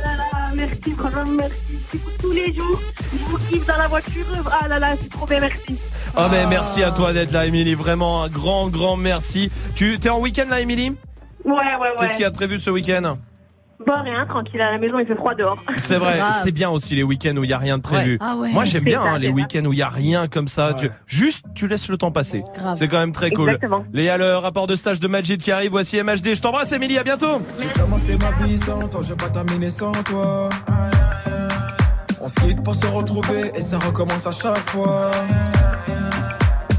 merci, 0.54 0.92
vraiment 0.96 1.30
merci. 1.32 1.54
J'écoute 1.92 2.14
tous 2.20 2.30
les 2.32 2.52
jours, 2.52 2.80
je 3.12 3.18
vous 3.30 3.38
kiffe 3.50 3.66
dans 3.66 3.76
la 3.76 3.88
voiture. 3.88 4.24
Ah 4.62 4.68
là 4.68 4.78
là, 4.78 4.94
c'est 5.00 5.08
trop 5.10 5.26
bien, 5.26 5.40
merci. 5.40 5.78
Oh, 6.16 6.22
mais 6.30 6.46
merci 6.46 6.82
à 6.82 6.90
toi 6.90 7.12
d'être 7.12 7.32
là, 7.32 7.46
Émilie. 7.46 7.74
Vraiment 7.74 8.22
un 8.22 8.28
grand, 8.28 8.68
grand 8.68 8.96
merci. 8.96 9.50
Tu 9.74 9.98
t'es 9.98 10.08
en 10.08 10.18
week-end 10.20 10.46
là, 10.48 10.60
Émilie? 10.60 10.94
Ouais, 11.44 11.52
ouais, 11.54 11.76
ouais. 11.80 11.88
Qu'est-ce 11.98 12.12
qu'il 12.12 12.22
y 12.22 12.24
a 12.24 12.30
de 12.30 12.36
prévu 12.36 12.58
ce 12.58 12.70
week-end? 12.70 13.16
Bon, 13.86 13.94
rien, 14.04 14.26
tranquille, 14.26 14.60
à 14.60 14.72
la 14.72 14.78
maison, 14.78 14.98
il 14.98 15.06
fait 15.06 15.14
froid 15.14 15.34
dehors. 15.34 15.56
C'est 15.78 15.96
vrai, 15.96 16.18
c'est 16.34 16.52
bien 16.52 16.68
aussi 16.68 16.94
les 16.94 17.02
week-ends 17.02 17.34
où 17.36 17.44
il 17.44 17.50
y 17.50 17.52
a 17.54 17.58
rien 17.58 17.78
de 17.78 17.82
prévu. 17.82 18.12
Ouais. 18.12 18.18
Ah 18.20 18.36
ouais. 18.36 18.50
Moi 18.52 18.64
j'aime 18.64 18.84
bien 18.84 19.02
ça, 19.02 19.12
hein, 19.12 19.18
les 19.18 19.30
week-ends 19.30 19.64
où 19.64 19.72
il 19.72 19.78
y 19.78 19.82
a 19.82 19.88
rien 19.88 20.28
comme 20.28 20.48
ça. 20.48 20.74
Tu- 20.78 20.90
juste 21.06 21.44
tu 21.54 21.66
laisses 21.66 21.88
le 21.88 21.96
temps 21.96 22.12
passer. 22.12 22.44
Grave. 22.54 22.76
C'est 22.76 22.88
quand 22.88 22.98
même 22.98 23.12
très 23.12 23.30
cool. 23.30 23.48
Exactement. 23.48 23.84
Léa, 23.92 24.18
le 24.18 24.36
rapport 24.36 24.66
de 24.66 24.74
stage 24.76 25.00
de 25.00 25.08
Majid 25.08 25.38
qui 25.40 25.50
arrive. 25.50 25.70
Voici 25.70 25.96
MHD. 26.02 26.34
Je 26.34 26.42
t'embrasse, 26.42 26.72
Émilie. 26.72 26.98
À 26.98 27.04
bientôt. 27.04 27.40
J'ai 27.58 27.80
commencé 27.80 28.18
ma 28.18 28.46
vie 28.46 28.58
sans 28.58 28.78
toi, 28.80 29.00
je 29.02 29.08
vais 29.08 29.16
pas 29.16 29.30
terminer 29.30 29.70
sans 29.70 29.92
toi. 29.92 30.48
On 32.20 32.28
se 32.28 32.38
quitte 32.40 32.62
pour 32.62 32.74
se 32.74 32.86
retrouver 32.86 33.50
et 33.54 33.60
ça 33.62 33.78
recommence 33.78 34.26
à 34.26 34.32
chaque 34.32 34.58
fois. 34.58 35.10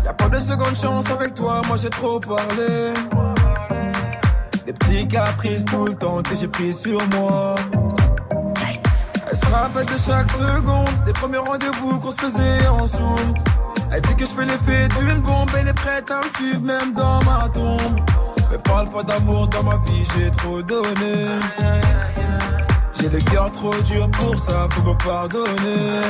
Y'a 0.06 0.14
pas 0.14 0.30
de 0.30 0.38
seconde 0.38 0.76
chance 0.80 1.10
avec 1.11 1.34
toi, 1.34 1.61
moi 1.68 1.78
j'ai 1.82 1.90
trop 1.90 2.19
parlé. 2.19 2.94
Des 4.65 4.73
petits 4.73 5.07
caprices 5.07 5.65
tout 5.65 5.85
le 5.85 5.95
temps 5.95 6.21
que 6.21 6.35
j'ai 6.35 6.47
pris 6.47 6.73
sur 6.73 6.99
moi. 7.15 7.55
Elle 9.29 9.38
se 9.38 9.45
rappelle 9.45 9.85
de 9.85 9.97
chaque 9.97 10.29
seconde, 10.31 10.89
des 11.05 11.13
premiers 11.13 11.38
rendez-vous 11.38 11.99
qu'on 11.99 12.11
se 12.11 12.17
faisait 12.17 12.67
en 12.67 12.85
zoom. 12.85 13.33
Elle 13.91 14.01
dit 14.01 14.15
que 14.15 14.25
je 14.25 14.31
fais 14.31 14.45
l'effet 14.45 14.88
d'une 14.99 15.21
bombe, 15.21 15.49
elle 15.57 15.69
est 15.69 15.73
prête 15.73 16.11
à 16.11 16.17
me 16.17 16.38
suivre 16.38 16.61
même 16.61 16.93
dans 16.93 17.19
ma 17.23 17.47
tombe. 17.49 17.99
Mais 18.51 18.57
parle 18.57 18.89
pas 18.89 19.03
d'amour 19.03 19.47
dans 19.47 19.63
ma 19.63 19.77
vie, 19.85 20.05
j'ai 20.15 20.29
trop 20.31 20.61
donné. 20.61 21.39
J'ai 22.99 23.09
le 23.09 23.19
cœur 23.19 23.51
trop 23.51 23.73
dur 23.85 24.09
pour 24.11 24.38
ça, 24.38 24.67
faut 24.71 24.83
me 24.83 24.93
pardonner. 25.03 26.01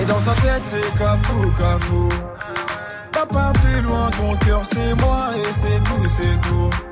Et 0.00 0.04
dans 0.04 0.20
sa 0.20 0.32
tête, 0.42 0.62
c'est 0.62 0.98
cafou, 0.98 1.50
cafou. 1.58 2.08
Papa, 3.12 3.52
plus 3.62 3.80
loin, 3.82 4.10
ton 4.10 4.36
cœur, 4.46 4.62
c'est 4.70 4.94
moi 5.02 5.30
et 5.34 5.42
c'est 5.54 5.82
tout, 5.82 6.08
c'est 6.08 6.48
tout. 6.48 6.89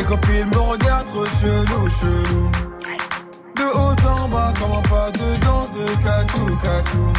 Tes 0.00 0.06
copines 0.06 0.46
me 0.46 0.58
regardent 0.58 1.06
trop 1.08 1.26
chelou, 1.26 1.86
chelou. 2.00 2.50
De 3.54 3.64
haut 3.64 4.08
en 4.08 4.28
bas, 4.30 4.50
comment 4.58 4.80
pas 4.80 5.10
de 5.10 5.36
danse 5.44 5.70
de 5.72 5.84
cacou, 6.02 6.46
cacou. 6.62 7.12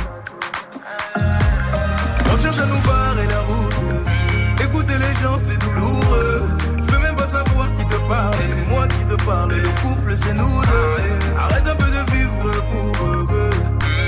On 2.34 2.38
cherche 2.38 2.60
à 2.60 2.66
nous 2.66 2.82
barrer 2.82 3.28
la 3.28 3.42
route. 3.42 4.64
Écouter 4.64 4.98
les 4.98 5.14
gens, 5.22 5.38
c'est 5.40 5.60
douloureux. 5.60 6.42
Je 6.88 6.92
veux 6.92 6.98
même 6.98 7.16
pas 7.16 7.28
savoir 7.28 7.68
qui 7.78 7.86
te 7.86 7.98
parle. 8.10 8.34
C'est 8.50 8.68
moi 8.68 8.88
qui 8.88 9.06
te 9.06 9.26
parle. 9.26 9.52
Le 9.52 9.70
couple, 9.84 10.16
c'est 10.20 10.34
nous 10.34 10.62
deux. 10.62 11.38
Arrête 11.38 11.68
un 11.68 11.76
peu 11.76 11.86
de 11.86 12.12
vivre 12.12 12.52
pour 12.72 13.06
eux. 13.06 13.28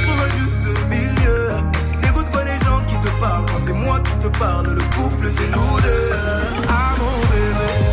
Trouve 0.02 0.20
un 0.20 0.30
juste 0.40 0.90
milieu. 0.90 1.52
N'écoute 2.02 2.32
pas 2.32 2.44
les 2.44 2.60
gens 2.66 2.82
qui 2.88 2.96
te 2.96 3.20
parlent. 3.20 3.46
Quand 3.46 3.62
c'est 3.64 3.74
moi 3.74 4.00
qui 4.00 4.18
te 4.18 4.36
parle, 4.40 4.66
le 4.66 4.82
couple, 4.96 5.30
c'est 5.30 5.52
nous 5.52 5.80
deux. 5.80 6.10
Ah 6.70 6.96
mon 6.98 7.20
bébé. 7.28 7.93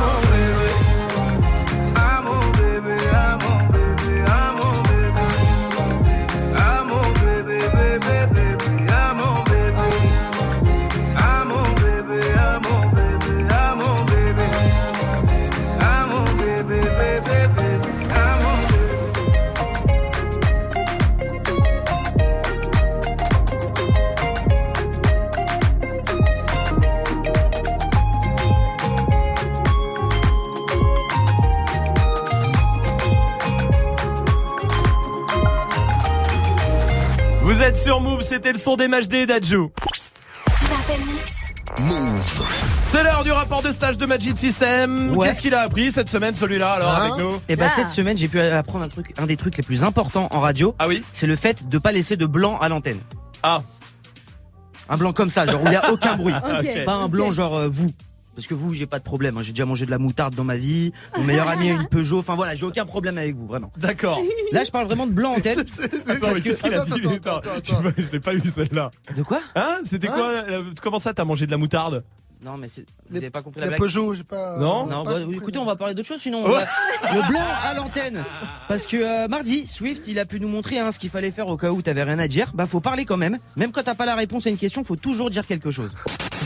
sur 37.81 37.99
Move, 37.99 38.21
c'était 38.21 38.51
le 38.51 38.59
son 38.59 38.75
des 38.75 38.87
matchs 38.87 39.07
des. 39.07 39.25
Move. 41.79 42.45
C'est 42.83 43.03
l'heure 43.03 43.23
du 43.23 43.31
rapport 43.31 43.63
de 43.63 43.71
stage 43.71 43.97
de 43.97 44.05
Magic 44.05 44.37
System. 44.37 45.15
Ouais. 45.15 45.27
Qu'est-ce 45.27 45.41
qu'il 45.41 45.55
a 45.55 45.61
appris 45.61 45.91
cette 45.91 46.09
semaine 46.09 46.35
celui-là 46.35 46.73
alors 46.73 46.95
avec 46.95 47.17
nous 47.17 47.41
Et 47.49 47.55
bah 47.55 47.69
cette 47.75 47.89
semaine 47.89 48.17
j'ai 48.17 48.27
pu 48.27 48.39
apprendre 48.39 48.85
un 48.85 48.87
truc, 48.87 49.13
un 49.17 49.25
des 49.25 49.35
trucs 49.35 49.57
les 49.57 49.63
plus 49.63 49.83
importants 49.83 50.27
en 50.29 50.41
radio. 50.41 50.75
Ah 50.77 50.87
oui. 50.87 51.01
C'est 51.11 51.25
le 51.25 51.35
fait 51.35 51.69
de 51.69 51.77
pas 51.79 51.91
laisser 51.91 52.17
de 52.17 52.27
blanc 52.27 52.59
à 52.59 52.69
l'antenne. 52.69 52.99
Ah. 53.41 53.63
Un 54.87 54.97
blanc 54.97 55.11
comme 55.11 55.31
ça, 55.31 55.47
genre 55.47 55.63
où 55.63 55.67
il 55.67 55.73
y 55.73 55.75
a 55.75 55.91
aucun 55.91 56.17
bruit. 56.17 56.33
Ok. 56.43 56.85
Pas 56.85 56.93
un 56.93 57.07
blanc 57.07 57.31
genre 57.31 57.55
euh, 57.55 57.67
vous. 57.67 57.89
Parce 58.35 58.47
que 58.47 58.53
vous, 58.53 58.73
j'ai 58.73 58.85
pas 58.85 58.99
de 58.99 59.03
problème. 59.03 59.37
hein. 59.37 59.41
J'ai 59.43 59.51
déjà 59.51 59.65
mangé 59.65 59.85
de 59.85 59.91
la 59.91 59.97
moutarde 59.97 60.35
dans 60.35 60.43
ma 60.43 60.57
vie. 60.57 60.93
Mon 61.17 61.23
meilleur 61.23 61.47
ami 61.49 61.69
a 61.69 61.73
une 61.73 61.87
Peugeot. 61.87 62.19
Enfin 62.19 62.35
voilà, 62.35 62.55
j'ai 62.55 62.65
aucun 62.65 62.85
problème 62.85 63.17
avec 63.17 63.35
vous, 63.35 63.45
vraiment. 63.45 63.71
D'accord. 63.77 64.19
Là, 64.51 64.63
je 64.63 64.71
parle 64.71 64.85
vraiment 64.85 65.05
de 65.07 65.11
blanc 65.11 65.33
en 65.33 65.39
tête. 65.41 65.59
Attends, 66.07 66.27
mais 66.33 66.41
qu'est-ce 66.41 66.63
qu'il 66.63 66.73
a 66.73 66.85
dit 66.85 67.01
Attends, 67.07 67.41
Je 67.97 68.03
je 68.03 68.11
l'ai 68.11 68.19
pas 68.19 68.33
vu 68.33 68.47
celle-là. 68.49 68.91
De 69.15 69.23
quoi? 69.23 69.39
Hein? 69.55 69.79
C'était 69.83 70.07
Hein? 70.07 70.13
quoi 70.15 70.27
euh, 70.27 70.63
Comment 70.81 70.99
ça 70.99 71.13
t'as 71.13 71.25
mangé 71.25 71.45
de 71.45 71.51
la 71.51 71.57
moutarde? 71.57 72.03
Non, 72.43 72.57
mais 72.57 72.67
c'est- 72.67 72.85
vous 73.09 73.17
avez 73.17 73.29
pas 73.29 73.43
compris 73.43 73.61
la 73.61 73.67
blague. 73.67 73.79
Peugeot, 73.79 74.15
j'ai 74.15 74.23
pas. 74.23 74.57
Non 74.57 74.87
Non, 74.87 75.03
pas 75.03 75.19
bah, 75.19 75.25
écoutez, 75.31 75.59
on 75.59 75.65
va 75.65 75.75
parler 75.75 75.93
d'autre 75.93 76.07
chose 76.07 76.19
sinon. 76.21 76.43
On 76.45 76.47
Le 76.49 77.27
blanc 77.27 77.43
à 77.63 77.73
l'antenne. 77.75 78.23
Parce 78.67 78.87
que 78.87 78.97
euh, 78.97 79.27
mardi, 79.27 79.67
Swift, 79.67 80.07
il 80.07 80.17
a 80.17 80.25
pu 80.25 80.39
nous 80.39 80.47
montrer 80.47 80.79
hein, 80.79 80.91
ce 80.91 80.97
qu'il 80.97 81.11
fallait 81.11 81.29
faire 81.29 81.47
au 81.47 81.57
cas 81.57 81.69
où 81.69 81.81
t'avais 81.83 82.01
rien 82.03 82.17
à 82.17 82.27
dire. 82.27 82.51
Bah, 82.55 82.65
faut 82.65 82.81
parler 82.81 83.05
quand 83.05 83.17
même. 83.17 83.37
Même 83.57 83.71
quand 83.71 83.83
t'as 83.83 83.93
pas 83.93 84.05
la 84.07 84.15
réponse 84.15 84.47
à 84.47 84.49
une 84.49 84.57
question, 84.57 84.83
faut 84.83 84.95
toujours 84.95 85.29
dire 85.29 85.45
quelque 85.45 85.69
chose. 85.69 85.93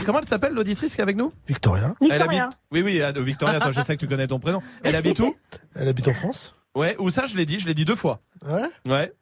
Comment 0.04 0.20
elle 0.20 0.28
s'appelle 0.28 0.52
l'auditrice 0.52 0.94
qui 0.94 1.00
est 1.00 1.02
avec 1.02 1.16
nous 1.16 1.32
Victoria. 1.48 1.94
Elle 2.10 2.20
habite. 2.20 2.42
Oui, 2.70 2.82
oui, 2.82 3.00
euh, 3.00 3.12
Victoria. 3.22 3.56
Attends, 3.56 3.72
je 3.72 3.80
sais 3.80 3.96
que 3.96 4.00
tu 4.00 4.06
connais 4.08 4.26
ton 4.26 4.38
prénom. 4.38 4.62
Elle 4.82 4.96
habite 4.96 5.18
où 5.20 5.34
Elle 5.74 5.88
habite 5.88 6.08
en 6.08 6.14
France. 6.14 6.54
Ouais. 6.74 6.94
Où 6.98 7.08
ça 7.08 7.24
Je 7.26 7.36
l'ai 7.36 7.46
dit. 7.46 7.58
Je 7.58 7.66
l'ai 7.66 7.74
dit 7.74 7.86
deux 7.86 7.96
fois. 7.96 8.20
Ouais. 8.46 8.68
Ouais. 8.86 9.12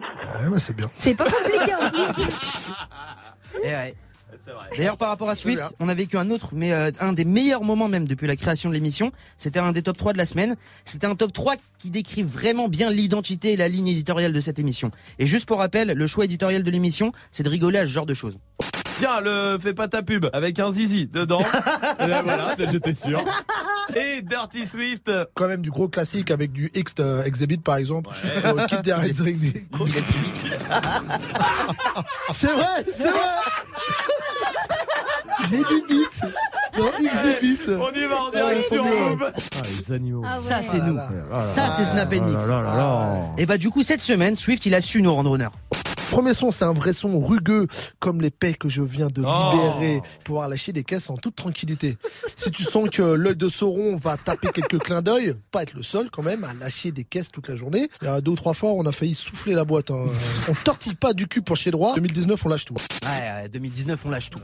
Ouais, 0.00 0.48
bah 0.50 0.58
c'est 0.58 0.74
bien. 0.74 0.90
C'est 0.92 1.14
pas 1.14 1.24
compliqué 1.24 1.74
en 1.74 1.90
plus. 1.90 2.24
Eh 3.62 3.66
ouais. 3.68 3.94
Vrai. 4.46 4.70
D'ailleurs, 4.76 4.96
par 4.96 5.08
rapport 5.08 5.28
à 5.28 5.36
Swift, 5.36 5.62
on 5.80 5.88
a 5.88 5.94
vécu 5.94 6.16
un 6.16 6.30
autre, 6.30 6.50
mais 6.52 6.72
euh, 6.72 6.90
un 7.00 7.12
des 7.12 7.24
meilleurs 7.24 7.62
moments 7.62 7.88
même 7.88 8.08
depuis 8.08 8.26
la 8.26 8.36
création 8.36 8.70
de 8.70 8.74
l'émission. 8.74 9.12
C'était 9.36 9.58
un 9.58 9.72
des 9.72 9.82
top 9.82 9.98
3 9.98 10.12
de 10.14 10.18
la 10.18 10.24
semaine. 10.24 10.56
C'était 10.84 11.06
un 11.06 11.14
top 11.14 11.32
3 11.32 11.56
qui 11.78 11.90
décrit 11.90 12.22
vraiment 12.22 12.68
bien 12.68 12.90
l'identité 12.90 13.52
et 13.52 13.56
la 13.56 13.68
ligne 13.68 13.88
éditoriale 13.88 14.32
de 14.32 14.40
cette 14.40 14.58
émission. 14.58 14.90
Et 15.18 15.26
juste 15.26 15.46
pour 15.46 15.58
rappel, 15.58 15.88
le 15.88 16.06
choix 16.06 16.24
éditorial 16.24 16.62
de 16.62 16.70
l'émission, 16.70 17.12
c'est 17.30 17.42
de 17.42 17.48
rigoler 17.48 17.78
à 17.78 17.86
ce 17.86 17.90
genre 17.90 18.06
de 18.06 18.14
choses. 18.14 18.38
Tiens, 18.98 19.22
le 19.22 19.58
fais 19.58 19.72
pas 19.72 19.88
ta 19.88 20.02
pub 20.02 20.26
avec 20.34 20.58
un 20.58 20.70
zizi 20.70 21.06
dedans. 21.06 21.40
Et 22.00 22.06
là, 22.06 22.20
voilà, 22.22 22.54
j'étais 22.70 22.92
sûr. 22.92 23.24
Et 23.96 24.20
Dirty 24.20 24.66
Swift. 24.66 25.10
Quand 25.34 25.48
même 25.48 25.62
du 25.62 25.70
gros 25.70 25.88
classique 25.88 26.30
avec 26.30 26.52
du 26.52 26.70
X 26.74 26.94
euh, 27.00 27.24
Exhibit 27.24 27.58
par 27.58 27.76
exemple. 27.76 28.10
Euh, 28.44 28.66
Keep 28.66 28.82
the 28.82 28.92
Reds 28.92 29.22
Ring. 29.22 29.66
C'est 32.28 32.52
vrai, 32.52 32.84
c'est 32.90 33.10
vrai. 33.10 33.20
J'ai 35.50 35.58
du 35.58 35.82
beat. 35.88 36.22
Exhibit. 37.00 37.60
On 37.68 37.90
y 37.92 38.04
va 38.06 38.22
en 38.22 38.30
direct 38.30 38.64
sur. 38.66 38.84
Move. 38.84 39.32
Ah, 39.34 39.38
les 39.64 39.92
animaux. 39.92 40.22
Ah 40.24 40.36
ouais. 40.36 40.40
Ça, 40.40 40.60
c'est 40.62 40.78
nous. 40.78 40.96
Ah 41.32 41.40
Ça, 41.40 41.62
là 41.62 41.72
c'est 41.76 41.84
Snap 41.84 42.10
Mix. 42.12 42.48
là. 42.48 43.22
Et 43.38 43.46
bah, 43.46 43.58
du 43.58 43.70
coup, 43.70 43.82
cette 43.82 44.00
semaine, 44.00 44.36
Swift, 44.36 44.66
il 44.66 44.74
a 44.74 44.80
su 44.80 45.02
nous 45.02 45.14
rendre 45.14 45.30
honneur. 45.32 45.52
Premier 46.10 46.34
son, 46.34 46.50
c'est 46.50 46.64
un 46.64 46.72
vrai 46.72 46.92
son 46.92 47.20
rugueux, 47.20 47.66
comme 47.98 48.20
les 48.20 48.30
paix 48.30 48.54
que 48.54 48.68
je 48.68 48.82
viens 48.82 49.06
de 49.06 49.22
Oh. 49.24 49.50
libérer, 49.52 50.02
pouvoir 50.24 50.48
lâcher 50.48 50.72
des 50.72 50.82
caisses 50.82 51.08
en 51.08 51.16
toute 51.16 51.36
tranquillité. 51.36 51.96
Si 52.36 52.50
tu 52.50 52.62
sens 52.64 52.88
que 52.90 53.02
l'œil 53.02 53.36
de 53.36 53.48
Sauron 53.48 53.96
va 53.96 54.16
taper 54.16 54.48
quelques 54.52 54.78
clins 54.78 55.02
d'œil, 55.02 55.34
pas 55.52 55.62
être 55.62 55.74
le 55.74 55.82
seul 55.82 56.10
quand 56.10 56.22
même 56.22 56.44
à 56.44 56.52
lâcher 56.54 56.90
des 56.90 57.04
caisses 57.04 57.30
toute 57.30 57.48
la 57.48 57.56
journée. 57.56 57.88
Il 58.02 58.06
y 58.06 58.08
a 58.08 58.20
deux 58.20 58.32
ou 58.32 58.36
trois 58.36 58.54
fois, 58.54 58.72
on 58.72 58.84
a 58.86 58.92
failli 58.92 59.14
souffler 59.14 59.54
la 59.54 59.64
boîte. 59.64 59.90
hein. 59.90 60.06
On 60.48 60.54
tortille 60.54 60.94
pas 60.94 61.12
du 61.12 61.28
cul 61.28 61.42
pour 61.42 61.56
chez 61.56 61.70
droit. 61.70 61.94
2019, 61.94 62.44
on 62.44 62.48
lâche 62.48 62.64
tout. 62.64 62.74
Ouais, 62.74 63.44
euh, 63.44 63.48
2019, 63.48 64.04
on 64.04 64.10
lâche 64.10 64.30
tout. 64.30 64.40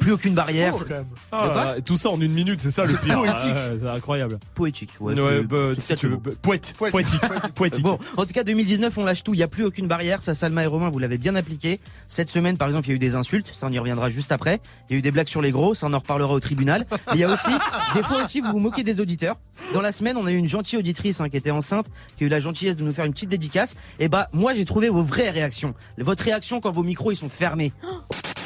Plus 0.00 0.12
aucune 0.12 0.34
barrière. 0.34 0.74
Oh, 0.76 0.80
quand 0.80 0.94
même. 0.94 1.06
Ah, 1.32 1.74
tout 1.84 1.96
ça 1.96 2.08
en 2.10 2.20
une 2.20 2.32
minute, 2.32 2.60
c'est 2.60 2.70
ça 2.70 2.84
le 2.86 2.94
pire. 2.96 3.16
Poétique. 3.16 3.36
Ah, 3.54 3.68
c'est 3.78 3.88
incroyable. 3.88 4.38
Poétique. 4.54 4.90
Ouais, 5.00 5.14
Ouais, 5.20 5.36
c'est- 5.40 5.42
bah, 5.46 5.56
c'est 5.74 5.80
si 5.82 5.94
tu 5.94 6.06
veux. 6.06 6.12
mot. 6.14 6.22
Poète. 6.42 6.74
Poétique. 6.78 7.20
Poétique. 7.54 7.82
Bon, 7.84 7.98
en 8.16 8.24
tout 8.24 8.32
cas, 8.32 8.44
2019, 8.44 8.96
on 8.98 9.04
lâche 9.04 9.22
tout. 9.22 9.34
Il 9.34 9.38
n'y 9.38 9.42
a 9.42 9.48
plus 9.48 9.64
aucune 9.64 9.86
barrière. 9.86 10.22
Ça, 10.22 10.34
Salma 10.34 10.62
Romain, 10.70 10.90
vous 10.90 10.98
l'avez 10.98 11.18
bien 11.18 11.34
appliqué. 11.34 11.80
Cette 12.08 12.30
semaine, 12.30 12.56
par 12.56 12.68
exemple, 12.68 12.86
il 12.86 12.90
y 12.90 12.92
a 12.92 12.96
eu 12.96 12.98
des 12.98 13.14
insultes. 13.14 13.50
Ça, 13.52 13.66
on 13.66 13.70
y 13.70 13.78
reviendra 13.78 14.10
juste 14.10 14.32
après. 14.32 14.60
Il 14.88 14.92
y 14.92 14.96
a 14.96 14.98
eu 14.98 15.02
des 15.02 15.10
blagues 15.10 15.28
sur 15.28 15.42
les 15.42 15.50
gros. 15.50 15.74
Ça, 15.74 15.86
on 15.86 15.92
en 15.92 15.98
reparlera 15.98 16.32
au 16.32 16.40
tribunal. 16.40 16.86
Mais 16.90 17.14
il 17.14 17.20
y 17.20 17.24
a 17.24 17.32
aussi, 17.32 17.50
des 17.94 18.02
fois 18.02 18.22
aussi, 18.22 18.40
vous 18.40 18.50
vous 18.50 18.58
moquez 18.58 18.82
des 18.82 19.00
auditeurs. 19.00 19.36
Dans 19.72 19.80
la 19.80 19.92
semaine, 19.92 20.16
on 20.16 20.26
a 20.26 20.32
eu 20.32 20.36
une 20.36 20.48
gentille 20.48 20.78
auditrice 20.78 21.20
hein, 21.20 21.28
qui 21.28 21.36
était 21.36 21.50
enceinte, 21.50 21.86
qui 22.16 22.24
a 22.24 22.26
eu 22.26 22.30
la 22.30 22.40
gentillesse 22.40 22.76
de 22.76 22.84
nous 22.84 22.92
faire 22.92 23.04
une 23.04 23.12
petite 23.12 23.28
dédicace. 23.28 23.76
Et 23.98 24.08
bah, 24.08 24.28
moi, 24.32 24.54
j'ai 24.54 24.64
trouvé 24.64 24.88
vos 24.88 25.02
vraies 25.02 25.30
réactions. 25.30 25.74
Votre 25.98 26.24
réaction 26.24 26.60
quand 26.60 26.70
vos 26.70 26.82
micros, 26.82 27.12
ils 27.12 27.16
sont 27.16 27.28
fermés. 27.28 27.72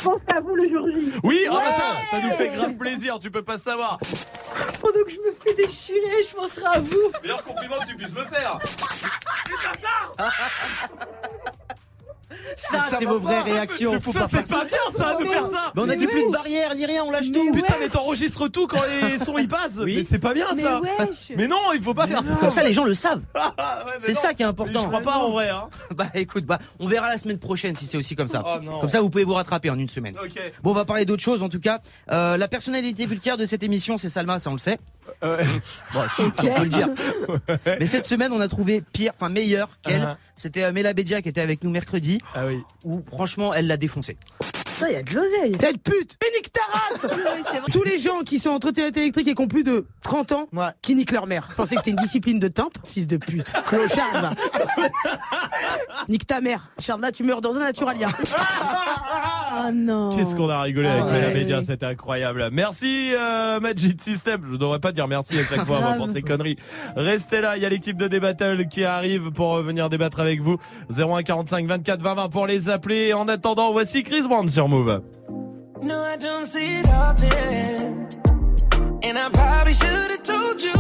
Pense 0.05 0.21
à 0.37 0.41
vous 0.41 0.55
le 0.55 0.69
jour 0.69 0.87
J. 0.87 1.13
Oui, 1.23 1.47
ah 1.49 1.55
bah 1.55 1.73
ça, 1.73 1.95
ça 2.11 2.21
nous 2.23 2.35
fait 2.35 2.51
grave 2.51 2.75
plaisir, 2.75 3.19
tu 3.19 3.31
peux 3.31 3.43
pas 3.43 3.57
savoir. 3.57 3.99
Pendant 4.81 5.03
que 5.03 5.11
je 5.11 5.19
me 5.19 5.33
fais 5.43 5.55
déchirer, 5.55 6.23
je 6.29 6.35
penserai 6.35 6.67
à 6.75 6.79
vous. 6.79 7.11
Meilleur 7.23 7.43
compliment 7.43 7.77
que 7.81 7.87
tu 7.87 7.97
puisses 7.97 8.15
me 8.15 8.25
faire. 8.25 8.59
Ça, 12.57 12.87
c'est 12.99 13.05
vos 13.05 13.19
vraies 13.19 13.43
réactions. 13.43 14.01
Ça, 14.01 14.27
c'est 14.29 14.49
pas 14.49 14.65
bien 14.65 14.79
ça 14.93 15.17
de 15.17 15.25
faire 15.25 15.47
ça. 15.47 15.73
Mais 15.75 15.83
on 15.83 15.89
a 15.89 15.97
dit 15.97 16.07
plus 16.07 16.27
de 16.27 16.33
barrière 16.33 16.75
ni 16.75 16.87
rien, 16.87 17.05
on 17.05 17.11
lâche 17.11 17.31
tout. 17.33 17.53
Putain, 17.53 17.75
mais 17.81 17.89
t'enregistres 17.89 18.51
tout 18.51 18.67
quand 18.67 18.83
les 19.03 19.19
sons 19.19 19.39
y 19.39 19.47
passent. 19.47 19.81
Oui. 19.83 19.97
Mais 19.97 20.05
c'est 20.05 20.19
pas 20.19 20.35
bien 20.35 20.55
ça. 20.55 20.81
Mais 21.37 21.49
non, 21.49 21.59
il 21.75 21.83
faut 21.83 21.95
pas 21.95 22.07
faire 22.07 22.23
ça. 22.23 22.35
Comme 22.37 22.51
ça, 22.51 22.63
les 22.63 22.73
gens 22.73 22.85
le 22.85 22.95
savent. 22.95 23.25
C'est 23.99 24.15
ça 24.15 24.35
qui 24.35 24.43
est 24.43 24.47
important. 24.47 24.81
Je 24.83 24.87
crois 24.87 25.01
pas 25.01 25.17
en 25.19 25.31
vrai. 25.31 25.51
Hein. 25.51 25.69
Bah 25.95 26.07
écoute, 26.15 26.45
bah 26.45 26.59
on 26.81 26.87
verra 26.87 27.09
la 27.09 27.19
semaine 27.19 27.39
prochaine 27.39 27.77
si 27.77 27.87
c'est 27.87 27.97
aussi 27.97 28.17
comme 28.17 28.27
ça. 28.27 28.43
Oh, 28.45 28.81
comme 28.81 28.89
ça, 28.89 29.01
vous 29.01 29.11
pouvez 29.11 29.23
vous 29.23 29.35
rattraper 29.35 29.71
en 29.71 29.79
une 29.79 29.89
semaine. 29.89 30.17
Bon, 30.63 30.71
on 30.71 30.75
va 30.75 30.85
parler 30.85 31.05
d'autre 31.05 31.23
chose 31.23 31.43
en 31.43 31.49
tout 31.49 31.61
cas. 31.61 31.79
Euh, 32.11 32.37
la 32.37 32.49
personnalité 32.49 33.07
vulgaire 33.07 33.37
de 33.37 33.47
cette 33.47 33.63
émission, 33.63 33.97
c'est 33.97 34.09
Salma, 34.09 34.39
ça 34.41 34.51
on 34.51 34.55
le 34.55 34.59
sait. 34.59 34.79
Euh, 35.23 35.43
Bon, 35.93 36.01
si, 36.11 36.23
on 36.23 36.31
peut 36.31 36.49
le 36.65 36.69
dire. 36.69 36.89
Mais 37.79 37.87
cette 37.87 38.07
semaine, 38.07 38.33
on 38.33 38.41
a 38.41 38.49
trouvé 38.49 38.83
pire, 38.93 39.13
enfin 39.15 39.29
meilleur 39.29 39.69
qu'elle. 39.83 40.03
Uh-huh. 40.03 40.17
C'était 40.37 40.65
euh, 40.65 40.73
Mela 40.73 40.93
Bedia 40.93 41.23
qui 41.23 41.29
était 41.29 41.41
avec 41.41 41.63
nous 41.65 41.71
mercredi, 41.71 42.19
Ah 42.35 42.47
oui. 42.47 42.61
où 42.85 43.03
franchement, 43.07 43.53
elle 43.55 43.67
l'a 43.67 43.77
défoncé. 43.77 44.17
Ça, 44.85 44.91
il 44.91 44.95
y 44.95 44.97
a 44.97 45.03
de 45.03 45.15
l'oseille. 45.15 45.57
Pute. 45.83 46.19
Mais 46.23 46.29
nique 46.37 46.53
ta 46.53 46.61
race 46.71 47.07
Tous 47.73 47.83
les 47.85 47.99
gens 47.99 48.21
qui 48.21 48.39
sont 48.39 48.51
en 48.51 48.59
trottinette 48.59 48.97
électrique 48.97 49.29
et 49.29 49.35
qui 49.35 49.41
ont 49.43 49.49
plus 49.49 49.65
de 49.65 49.87
30 50.03 50.33
ans, 50.33 50.49
Ouais. 50.53 50.67
qui 50.83 50.95
niquent 50.95 51.13
leur 51.13 51.27
mère. 51.27 51.47
Je 51.51 51.55
pensais 51.55 51.75
que 51.77 51.81
c'était 51.81 51.91
une 51.93 51.97
discipline 51.97 52.39
de 52.39 52.49
timbre. 52.49 52.73
Fils 52.85 53.07
de 53.07 53.17
pute. 53.17 53.51
Clochard, 53.67 54.13
va. 54.21 54.31
Nique 56.09 56.27
ta 56.27 56.41
mère. 56.41 56.69
Charles, 56.79 57.01
tu 57.15 57.25
meurs 57.25 57.41
dans 57.41 57.57
un 57.57 57.61
naturalia. 57.61 58.09
Oh 59.67 59.71
non. 59.73 60.11
Qu'est-ce 60.11 60.35
qu'on 60.35 60.49
a 60.49 60.61
rigolé 60.63 60.89
avec 60.89 61.05
Ah, 61.09 61.13
Mela 61.13 61.27
ouais. 61.29 61.35
Media, 61.35 61.63
c'était 61.63 61.87
incroyable. 61.87 62.49
Merci 62.53 63.13
euh, 63.15 63.61
Magic 63.61 64.03
System. 64.03 64.43
Je 64.51 64.57
devrais 64.57 64.81
pas 64.81 64.93
dire 64.93 65.09
merci 65.09 65.39
à 65.39 65.45
chaque 65.45 65.65
fois 65.67 65.81
pour 65.97 66.09
ces 66.09 66.23
conneries. 66.23 66.57
Restez 66.97 67.41
là, 67.41 67.57
il 67.57 67.63
y 67.63 67.67
a 67.67 67.69
l'équipe 67.69 67.97
de 67.97 68.07
Débattle 68.09 68.67
qui 68.69 68.85
arrive 68.85 69.31
pour 69.31 69.57
euh, 69.57 69.63
venir 69.63 69.89
débattre 69.89 70.21
avec 70.21 70.41
vous. 70.43 70.59
01 70.91 71.23
45 71.23 71.67
24 71.67 72.03
20 72.03 72.15
20 72.15 72.29
pour 72.29 72.47
les 72.47 72.69
appeler. 72.69 73.13
En 73.15 73.29
attendant, 73.29 73.73
voici 73.73 74.03
Chris 74.03 74.23
Brown 74.23 74.49
sur 74.49 74.69
Move. 74.75 75.05
No, 75.83 76.03
I 76.03 76.17
don't 76.17 76.47
see 76.47 76.81
it 76.81 76.89
often. 76.89 78.09
And 79.05 79.17
I 79.17 79.29
probably 79.29 79.73
should 79.73 80.11
have 80.11 80.23
told 80.25 80.61
you 80.61 80.73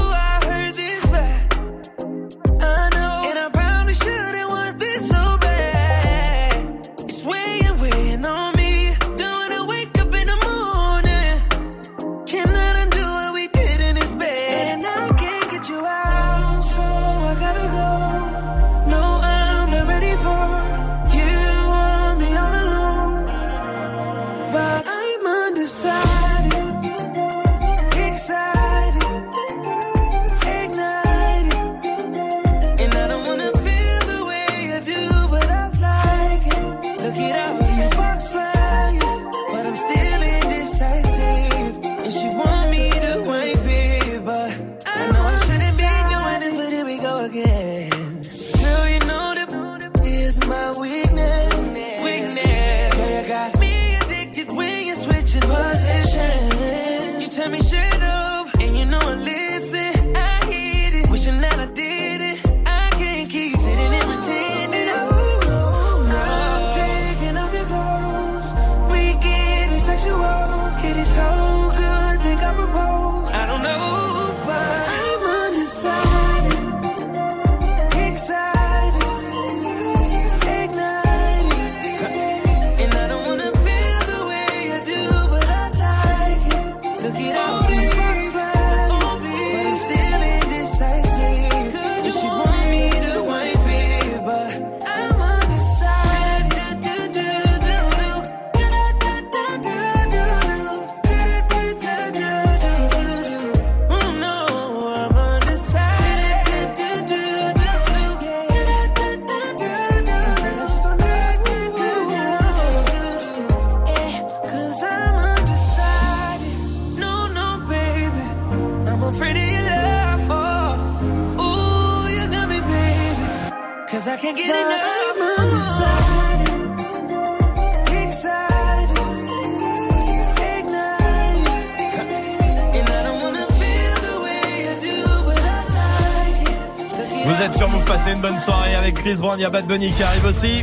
bonne 138.24 138.38
soirée 138.38 138.74
avec 138.74 138.94
Chris 138.94 139.16
Brown, 139.16 139.38
il 139.38 139.42
y 139.42 139.44
a 139.44 139.50
Bad 139.50 139.66
Bunny 139.66 139.92
qui 139.92 140.02
arrive 140.02 140.24
aussi. 140.24 140.62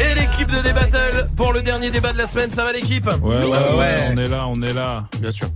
Et 0.00 0.14
l'équipe 0.14 0.48
de 0.48 0.62
Débattle 0.62 1.26
pour 1.36 1.52
le 1.52 1.60
dernier 1.60 1.90
débat 1.90 2.14
de 2.14 2.16
la 2.18 2.26
semaine, 2.26 2.50
ça 2.50 2.64
va 2.64 2.72
l'équipe? 2.72 3.04
Ouais, 3.22 3.44
ouais, 3.44 3.76
ouais, 3.78 4.10
on 4.10 4.16
est 4.16 4.26
là, 4.26 4.46
on 4.48 4.62
est 4.62 4.72
là. 4.72 5.04
Bien 5.20 5.30
sûr. 5.30 5.48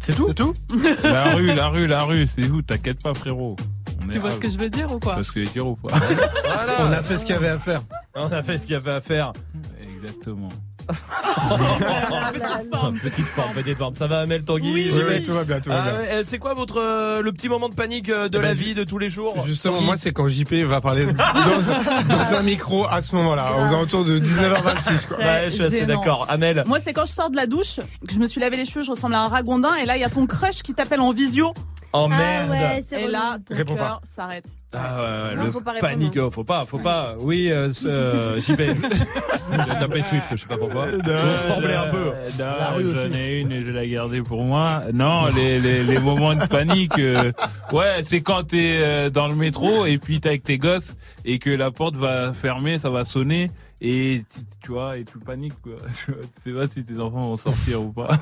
C'est 0.00 0.16
tout? 0.16 0.28
C'est 0.28 0.34
tout? 0.34 0.54
La 1.02 1.34
rue, 1.34 1.52
la 1.54 1.68
rue, 1.68 1.86
la 1.86 2.04
rue, 2.04 2.26
c'est 2.26 2.48
où? 2.48 2.62
T'inquiète 2.62 3.02
pas, 3.02 3.12
frérot. 3.12 3.54
On 4.02 4.08
Tu 4.08 4.16
est 4.16 4.20
vois 4.20 4.30
ce 4.30 4.38
que 4.38 4.50
je 4.50 4.56
veux 4.56 4.70
dire 4.70 4.86
ou 4.90 4.94
Tu 4.94 5.00
quoi 5.00 5.14
vois 5.16 5.24
ce 5.24 5.32
que 5.32 5.40
je 5.44 5.46
veux 5.46 5.52
dire 5.52 5.66
ou 5.66 5.76
pas 5.76 5.94
Voilà. 6.44 6.76
On 6.80 6.92
a 6.92 7.02
fait 7.02 7.18
ce 7.18 7.26
qu'il 7.26 7.34
y 7.34 7.38
avait 7.38 7.48
à 7.48 7.58
faire. 7.58 7.82
On 8.14 8.32
a 8.32 8.42
fait 8.42 8.56
ce 8.56 8.66
qu'il 8.66 8.72
y 8.72 8.76
avait 8.76 8.94
à 8.94 9.00
faire. 9.02 9.32
Exactement. 9.78 10.48
Petite 12.32 12.70
forme. 12.72 12.98
Petite 12.98 13.26
forme, 13.28 13.52
petite 13.52 13.78
forme. 13.78 13.94
Ça 13.94 14.06
va, 14.06 14.20
Amel 14.20 14.44
Tanguy 14.44 14.72
Oui, 14.72 15.22
tout 15.22 15.32
va 15.32 15.44
bien, 15.44 15.60
tout 15.60 15.70
va 15.70 15.82
Ah 15.86 15.90
bien. 16.02 16.22
C'est 16.24 16.38
quoi 16.38 16.54
votre 16.54 16.80
euh, 16.80 17.22
le 17.22 17.32
petit 17.32 17.48
moment 17.48 17.68
de 17.68 17.74
panique 17.74 18.08
euh, 18.08 18.28
de 18.28 18.38
Eh 18.38 18.40
ben, 18.40 18.48
la 18.48 18.54
vie 18.54 18.74
de 18.74 18.84
tous 18.84 18.98
les 18.98 19.08
jours? 19.08 19.34
Justement, 19.46 19.74
Tanguy 19.74 19.86
moi, 19.86 19.96
c'est 19.96 20.12
quand 20.12 20.26
JP 20.28 20.52
va 20.66 20.80
parler 20.80 21.04
dans 21.04 21.12
un, 21.12 22.02
dans 22.08 22.34
un 22.34 22.42
micro 22.42 22.86
à 22.86 23.00
ce 23.02 23.14
moment-là, 23.16 23.52
aux 23.58 23.74
alentours 23.74 24.04
de 24.04 24.18
19h26. 24.18 25.08
Quoi. 25.08 25.18
Ouais, 25.18 25.42
je 25.46 25.50
suis 25.50 25.62
assez 25.64 25.78
Gênant. 25.80 25.98
d'accord. 25.98 26.26
Amel. 26.28 26.64
Moi, 26.66 26.78
c'est 26.80 26.92
quand 26.92 27.06
je 27.06 27.12
sors 27.12 27.30
de 27.30 27.36
la 27.36 27.46
douche, 27.46 27.76
que 28.06 28.12
je 28.14 28.18
me 28.18 28.26
suis 28.26 28.40
lavé 28.40 28.56
les 28.56 28.64
cheveux, 28.64 28.82
je 28.84 28.90
ressemble 28.90 29.14
à 29.14 29.22
un 29.22 29.28
ragondin, 29.28 29.74
et 29.76 29.86
là, 29.86 29.96
il 29.96 30.00
y 30.00 30.04
a 30.04 30.10
ton 30.10 30.26
crush 30.26 30.62
qui 30.62 30.74
t'appelle 30.74 31.00
en 31.00 31.12
visio. 31.12 31.52
Oh 31.96 32.08
Ah 32.10 32.18
merde. 32.18 32.50
ouais, 32.50 32.82
c'est 32.84 33.02
Et 33.02 33.08
là, 33.08 33.38
ton 33.38 33.54
Réponds 33.54 33.76
cœur 33.76 34.00
s'arrête. 34.02 34.46
Ah 34.72 34.96
ouais, 34.96 35.30
ouais, 35.30 35.36
Non, 35.36 35.44
le 35.44 35.50
faut 35.52 35.60
pas 35.60 35.74
oh, 36.18 36.30
faut 36.30 36.42
pas, 36.42 36.64
faut 36.64 36.78
pas. 36.80 37.14
Oui, 37.20 37.52
euh, 37.52 37.70
euh, 37.84 38.40
JP. 38.40 38.58
J'ai 38.58 39.78
tapé 39.78 40.02
Swift, 40.02 40.26
je 40.32 40.36
sais 40.36 40.48
pas 40.48 40.56
pourquoi. 40.56 40.86
Vous 40.86 40.98
ressemblez 41.32 41.74
un 41.74 41.90
peu. 41.90 42.10
J'en 42.36 43.16
ai 43.16 43.38
une 43.38 43.52
et 43.52 43.60
je 43.60 43.66
vais 43.66 43.72
la 43.72 43.86
garder 43.86 44.22
pour 44.22 44.42
moi. 44.42 44.82
Non, 44.92 45.26
les, 45.36 45.60
les, 45.60 45.84
les 45.84 45.98
moments 46.00 46.34
de 46.34 46.44
panique, 46.46 46.98
euh, 46.98 47.30
ouais, 47.70 48.00
c'est 48.02 48.22
quand 48.22 48.42
t'es 48.42 48.80
euh, 48.82 49.10
dans 49.10 49.28
le 49.28 49.36
métro 49.36 49.86
et 49.86 49.98
puis 49.98 50.18
t'es 50.18 50.30
avec 50.30 50.42
tes 50.42 50.58
gosses 50.58 50.96
et 51.24 51.38
que 51.38 51.50
la 51.50 51.70
porte 51.70 51.94
va 51.94 52.32
fermer, 52.32 52.80
ça 52.80 52.90
va 52.90 53.04
sonner 53.04 53.52
et 53.80 54.24
tu, 54.34 54.40
tu 54.64 54.72
vois, 54.72 54.96
et 54.96 55.04
tu 55.04 55.20
paniques 55.20 55.60
quoi. 55.62 55.74
Tu 56.06 56.50
sais 56.50 56.56
pas 56.56 56.66
si 56.66 56.84
tes 56.84 56.98
enfants 56.98 57.28
vont 57.28 57.36
sortir 57.36 57.82
ou 57.82 57.92
pas. 57.92 58.08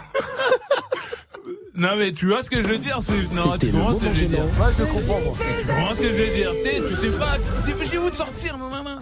Non 1.75 1.97
mais 1.97 2.13
tu 2.13 2.27
vois 2.27 2.43
ce 2.43 2.51
que 2.51 2.63
je 2.63 2.69
veux 2.69 2.79
dire 2.79 2.99
c'est- 3.03 3.35
Non, 3.35 3.57
tu 3.59 3.71
comprends 3.73 3.99
ce 3.99 4.05
que 4.05 4.15
je 4.15 4.21
veux 4.23 4.27
dire. 4.29 4.45
Ouais, 4.45 4.73
je 4.77 4.83
le 4.83 4.87
comprends, 4.87 5.21
moi. 5.21 5.35
Tu 5.61 5.67
comprends 5.67 5.95
ce 5.95 6.01
que 6.01 6.09
je 6.09 6.13
veux 6.23 6.35
dire. 6.35 6.53
Tu 6.63 6.71
sais, 6.71 6.83
tu 6.89 6.97
sais 7.13 7.19
pas, 7.19 7.37
dépêchez-vous 7.67 8.11
de 8.11 8.15
sortir, 8.15 8.59
mon 8.59 8.69
maman 8.69 8.99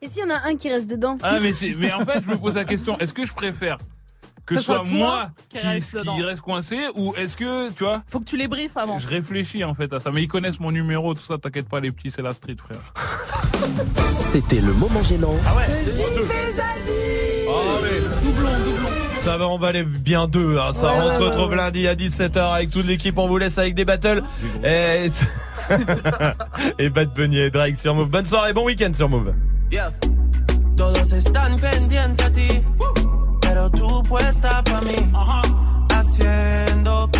Et 0.00 0.08
s'il 0.08 0.22
y 0.22 0.24
en 0.24 0.30
a 0.30 0.46
un 0.48 0.56
qui 0.56 0.68
reste 0.68 0.88
dedans? 0.88 1.18
Ah 1.22 1.40
mais 1.40 1.52
c'est 1.52 1.74
mais 1.76 1.92
en 1.92 2.04
fait 2.06 2.20
je 2.24 2.28
me 2.30 2.36
pose 2.36 2.54
la 2.54 2.64
question 2.64 2.98
est-ce 3.00 3.12
que 3.12 3.26
je 3.26 3.32
préfère 3.32 3.76
que 4.46 4.56
ce 4.56 4.62
soit 4.62 4.82
moi 4.84 5.30
qui 5.48 5.58
qui, 5.58 5.66
reste 5.66 6.02
qui 6.02 6.22
reste 6.22 6.40
coincé 6.40 6.78
ou 6.96 7.14
est-ce 7.16 7.36
que 7.36 7.70
tu 7.72 7.84
vois 7.84 8.02
Faut 8.08 8.18
que 8.20 8.24
tu 8.24 8.36
les 8.36 8.48
briefes 8.48 8.76
avant. 8.76 8.98
je 8.98 9.06
réfléchis 9.06 9.62
en 9.62 9.74
fait 9.74 9.92
à 9.92 10.00
ça. 10.00 10.10
Mais 10.10 10.22
ils 10.22 10.28
connaissent 10.28 10.58
mon 10.60 10.72
numéro 10.72 11.12
tout 11.14 11.22
ça 11.24 11.38
t'inquiète 11.38 11.68
pas 11.68 11.80
les 11.80 11.90
petits 11.92 12.10
c'est 12.10 12.22
la 12.22 12.32
street 12.34 12.56
frère. 12.56 12.80
C'était 14.20 14.60
le 14.60 14.72
moment 14.74 15.02
gênant. 15.02 15.34
Ah 15.46 15.56
ouais. 15.56 15.66
Ça 19.22 19.36
va, 19.36 19.48
on 19.48 19.58
va 19.58 19.68
aller 19.68 19.84
bien 19.84 20.26
deux. 20.26 20.56
Hein, 20.58 20.72
ça, 20.72 20.94
on 20.94 21.10
se 21.10 21.20
retrouve 21.20 21.54
lundi 21.54 21.86
à 21.86 21.94
17h 21.94 22.54
avec 22.54 22.70
toute 22.70 22.86
l'équipe. 22.86 23.18
On 23.18 23.28
vous 23.28 23.36
laisse 23.36 23.58
avec 23.58 23.74
des 23.74 23.84
battles. 23.84 24.22
Et, 24.64 25.08
et 26.78 26.88
Bad 26.88 27.12
Bunny 27.14 27.38
et 27.38 27.50
Drake 27.50 27.76
sur 27.76 27.94
Move. 27.94 28.08
Bonne 28.08 28.24
soirée, 28.24 28.54
bon 28.54 28.64
week-end 28.64 28.92
sur 28.94 29.10
Move. 29.10 29.34
Yeah. 29.70 29.90
Todos 30.74 31.12
están 31.12 31.58
pendientes 31.60 32.24
a 32.24 32.32
ti, 32.32 32.62
pero 33.42 33.68
tú 33.70 34.02
puesta 34.08 34.64
pa' 34.64 34.80
mí, 34.80 35.12
haciendo 35.90 37.10
que 37.12 37.19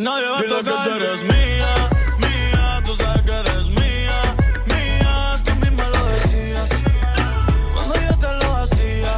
Nadie 0.00 0.28
va 0.28 0.38
a 0.38 0.42
tocar. 0.42 0.62
Dile 0.64 0.64
que 0.64 0.88
tú 0.88 0.94
eres 0.96 1.22
mía, 1.24 1.74
mía. 2.24 2.82
Tú 2.86 2.96
sabes 2.96 3.22
que 3.22 3.32
eres 3.32 3.66
mía, 3.68 4.18
mía. 4.66 5.42
Tú 5.44 5.54
misma 5.56 5.84
lo 5.88 6.06
decías. 6.06 6.70
Cuando 7.74 7.94
yo 8.06 8.18
te 8.18 8.46
lo 8.46 8.56
hacía. 8.56 9.14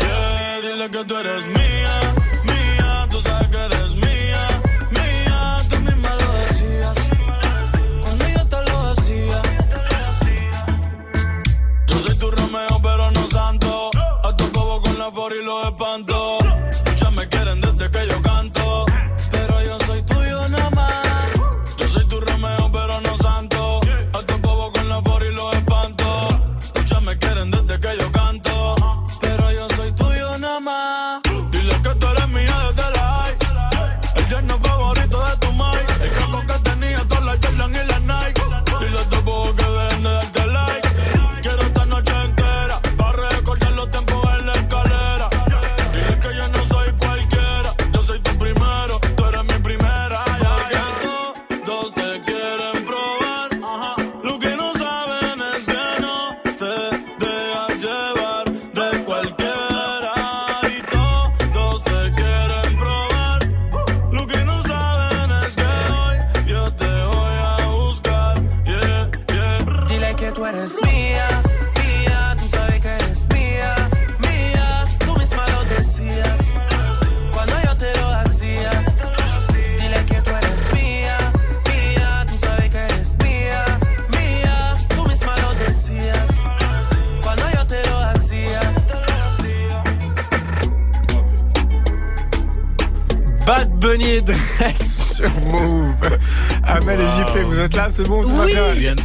Yeah, 0.00 0.60
dile 0.60 0.90
que 0.90 1.04
tú 1.06 1.16
eres 1.16 1.46
mía. 1.46 1.55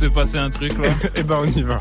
se 0.02 0.10
passer 0.10 0.40
un 0.40 0.50
truc 0.50 0.78
là 0.80 0.90
Eh 1.16 1.24
ben 1.24 1.38
on 1.42 1.46
y 1.46 1.62
va. 1.62 1.78